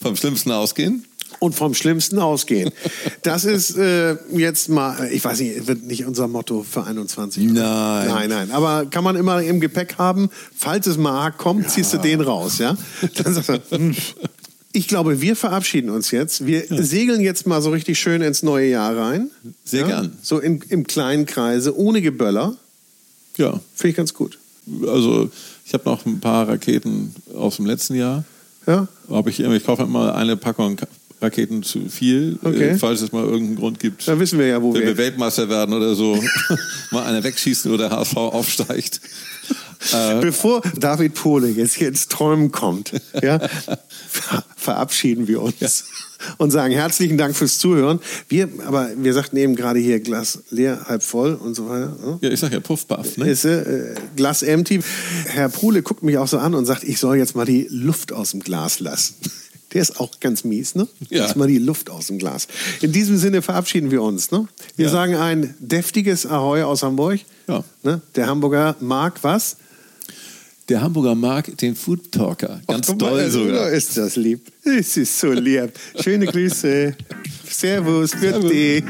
Vom 0.00 0.16
Schlimmsten 0.16 0.50
ausgehen? 0.52 1.04
und 1.38 1.54
vom 1.54 1.74
Schlimmsten 1.74 2.18
ausgehen. 2.18 2.70
Das 3.22 3.44
ist 3.44 3.76
äh, 3.76 4.16
jetzt 4.32 4.68
mal, 4.68 5.08
ich 5.10 5.24
weiß 5.24 5.40
nicht, 5.40 5.66
wird 5.66 5.84
nicht 5.84 6.06
unser 6.06 6.28
Motto 6.28 6.62
für 6.62 6.84
21. 6.84 7.50
oder? 7.50 7.62
Nein. 7.62 8.08
Nein, 8.08 8.28
nein. 8.28 8.50
Aber 8.50 8.86
kann 8.86 9.04
man 9.04 9.16
immer 9.16 9.42
im 9.42 9.60
Gepäck 9.60 9.96
haben, 9.98 10.30
falls 10.56 10.86
es 10.86 10.96
mal 10.96 11.12
arg 11.12 11.38
kommt, 11.38 11.70
ziehst 11.70 11.92
du 11.92 11.98
den 11.98 12.20
raus, 12.20 12.58
ja? 12.58 12.76
Dann 13.22 13.34
sagst 13.34 13.48
du, 13.48 13.76
hm. 13.76 13.96
ich 14.72 14.88
glaube, 14.88 15.20
wir 15.20 15.36
verabschieden 15.36 15.90
uns 15.90 16.10
jetzt. 16.10 16.46
Wir 16.46 16.64
segeln 16.68 17.20
jetzt 17.20 17.46
mal 17.46 17.62
so 17.62 17.70
richtig 17.70 17.98
schön 17.98 18.22
ins 18.22 18.42
neue 18.42 18.68
Jahr 18.68 18.96
rein. 18.96 19.30
Sehr 19.64 19.82
ja? 19.82 19.86
gern. 19.86 20.18
So 20.22 20.38
in, 20.38 20.62
im 20.68 20.86
kleinen 20.86 21.26
Kreise, 21.26 21.76
ohne 21.76 22.02
Geböller. 22.02 22.56
Ja, 23.36 23.60
Finde 23.74 23.90
ich 23.90 23.96
ganz 23.96 24.14
gut. 24.14 24.38
also 24.86 25.30
ich 25.66 25.74
habe 25.74 25.84
noch 25.88 26.06
ein 26.06 26.20
paar 26.20 26.48
Raketen 26.48 27.14
aus 27.34 27.56
dem 27.56 27.66
letzten 27.66 27.94
Jahr. 27.94 28.24
Ja? 28.66 28.88
Ich, 29.26 29.40
ich 29.40 29.64
kaufe 29.64 29.82
immer 29.82 30.14
eine 30.14 30.36
Packung 30.36 30.78
Raketen 31.20 31.62
zu 31.62 31.88
viel, 31.88 32.38
Okay. 32.42 32.70
äh, 32.70 32.78
falls 32.78 33.00
es 33.00 33.12
mal 33.12 33.24
irgendeinen 33.24 33.56
Grund 33.56 33.80
gibt. 33.80 34.06
Da 34.06 34.18
wissen 34.18 34.38
wir 34.38 34.46
ja, 34.46 34.60
wo 34.62 34.74
wenn 34.74 34.80
wir- 34.82 34.88
wir 34.88 34.96
Weltmeister 34.98 35.48
werden 35.48 35.74
oder 35.74 35.94
so, 35.94 36.22
mal 36.90 37.04
einer 37.04 37.22
wegschießen 37.24 37.70
oder 37.72 37.90
HSV 37.90 38.16
aufsteigt. 38.16 39.00
Bevor 40.20 40.62
David 40.76 41.14
Pohle 41.14 41.48
jetzt 41.48 41.74
hier 41.74 41.88
ins 41.88 42.08
Träumen 42.08 42.50
kommt, 42.50 42.92
ja, 43.22 43.38
ver 44.08 44.44
verabschieden 44.56 45.28
wir 45.28 45.42
uns 45.42 45.84
und 46.38 46.50
sagen 46.50 46.72
herzlichen 46.74 47.18
Dank 47.18 47.36
fürs 47.36 47.58
Zuhören. 47.58 48.00
Wir, 48.28 48.48
aber 48.66 48.90
wir 48.96 49.12
sagten 49.14 49.36
eben 49.36 49.56
gerade 49.56 49.78
hier 49.78 50.00
Glas 50.00 50.40
leer, 50.50 50.86
halb 50.86 51.02
voll 51.02 51.34
und 51.34 51.54
so 51.54 51.68
weiter. 51.68 51.96
ne? 52.04 52.18
Ja, 52.20 52.30
ich 52.30 52.40
sag 52.40 52.52
ja 52.52 52.60
Puff, 52.60 52.86
Puff, 52.86 53.16
ne? 53.16 53.28
Ist, 53.30 53.44
äh, 53.44 53.94
Glas 54.16 54.42
empty. 54.42 54.80
Herr 55.26 55.48
Pohle 55.48 55.82
guckt 55.82 56.02
mich 56.02 56.18
auch 56.18 56.28
so 56.28 56.38
an 56.38 56.54
und 56.54 56.66
sagt, 56.66 56.84
ich 56.84 56.98
soll 56.98 57.16
jetzt 57.16 57.34
mal 57.36 57.44
die 57.46 57.66
Luft 57.70 58.12
aus 58.12 58.30
dem 58.32 58.40
Glas 58.40 58.80
lassen. 58.80 59.14
Der 59.72 59.82
ist 59.82 59.98
auch 59.98 60.20
ganz 60.20 60.44
mies, 60.44 60.76
ne? 60.76 60.86
Ja. 61.10 61.24
Jetzt 61.24 61.34
mal 61.34 61.48
die 61.48 61.58
Luft 61.58 61.90
aus 61.90 62.06
dem 62.06 62.18
Glas. 62.18 62.46
In 62.80 62.92
diesem 62.92 63.16
Sinne 63.18 63.42
verabschieden 63.42 63.90
wir 63.90 64.02
uns, 64.02 64.30
ne? 64.30 64.46
Wir 64.76 64.86
Ja. 64.86 64.92
sagen 64.92 65.16
ein 65.16 65.54
deftiges 65.58 66.26
Ahoi 66.26 66.62
aus 66.62 66.84
Hamburg. 66.84 67.18
Ja. 67.48 67.64
Ne? 67.82 68.00
Der 68.14 68.28
Hamburger 68.28 68.76
mag 68.78 69.18
was? 69.22 69.56
Der 70.70 70.80
Hamburger 70.80 71.14
mag 71.14 71.58
den 71.58 71.76
Food 71.76 72.10
Talker. 72.10 72.60
Ganz 72.66 72.88
Ach, 72.88 72.92
guck 72.92 73.02
mal, 73.02 73.10
doll 73.10 73.20
also, 73.20 73.44
sogar. 73.44 73.70
Ist 73.70 73.98
das 73.98 74.16
lieb. 74.16 74.50
Es 74.64 74.96
ist 74.96 75.20
so 75.20 75.30
lieb. 75.32 75.72
Schöne 76.00 76.24
Grüße. 76.24 76.96
Servus, 77.46 78.12
bitte. 78.12 78.82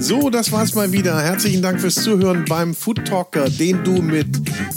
So, 0.00 0.30
das 0.30 0.50
war's 0.50 0.74
mal 0.74 0.90
wieder. 0.90 1.20
Herzlichen 1.20 1.62
Dank 1.62 1.80
fürs 1.80 1.94
Zuhören 1.94 2.44
beim 2.44 2.74
Food 2.74 3.04
Talker, 3.04 3.48
den 3.48 3.84
du 3.84 4.02
mit 4.02 4.26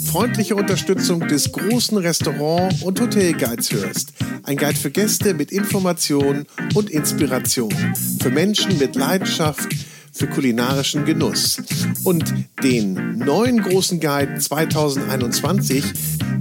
freundlicher 0.06 0.54
Unterstützung 0.54 1.26
des 1.26 1.50
großen 1.50 1.98
Restaurant- 1.98 2.82
und 2.82 3.00
Hotelguides 3.00 3.72
hörst. 3.72 4.12
Ein 4.44 4.56
Guide 4.56 4.76
für 4.76 4.90
Gäste 4.90 5.34
mit 5.34 5.50
Information 5.50 6.46
und 6.74 6.90
Inspiration. 6.90 7.74
Für 8.20 8.30
Menschen 8.30 8.78
mit 8.78 8.94
Leidenschaft 8.94 9.68
für 10.12 10.26
kulinarischen 10.26 11.04
Genuss. 11.04 11.62
Und 12.04 12.32
den 12.62 13.18
neuen 13.18 13.60
großen 13.62 14.00
Guide 14.00 14.38
2021 14.38 15.84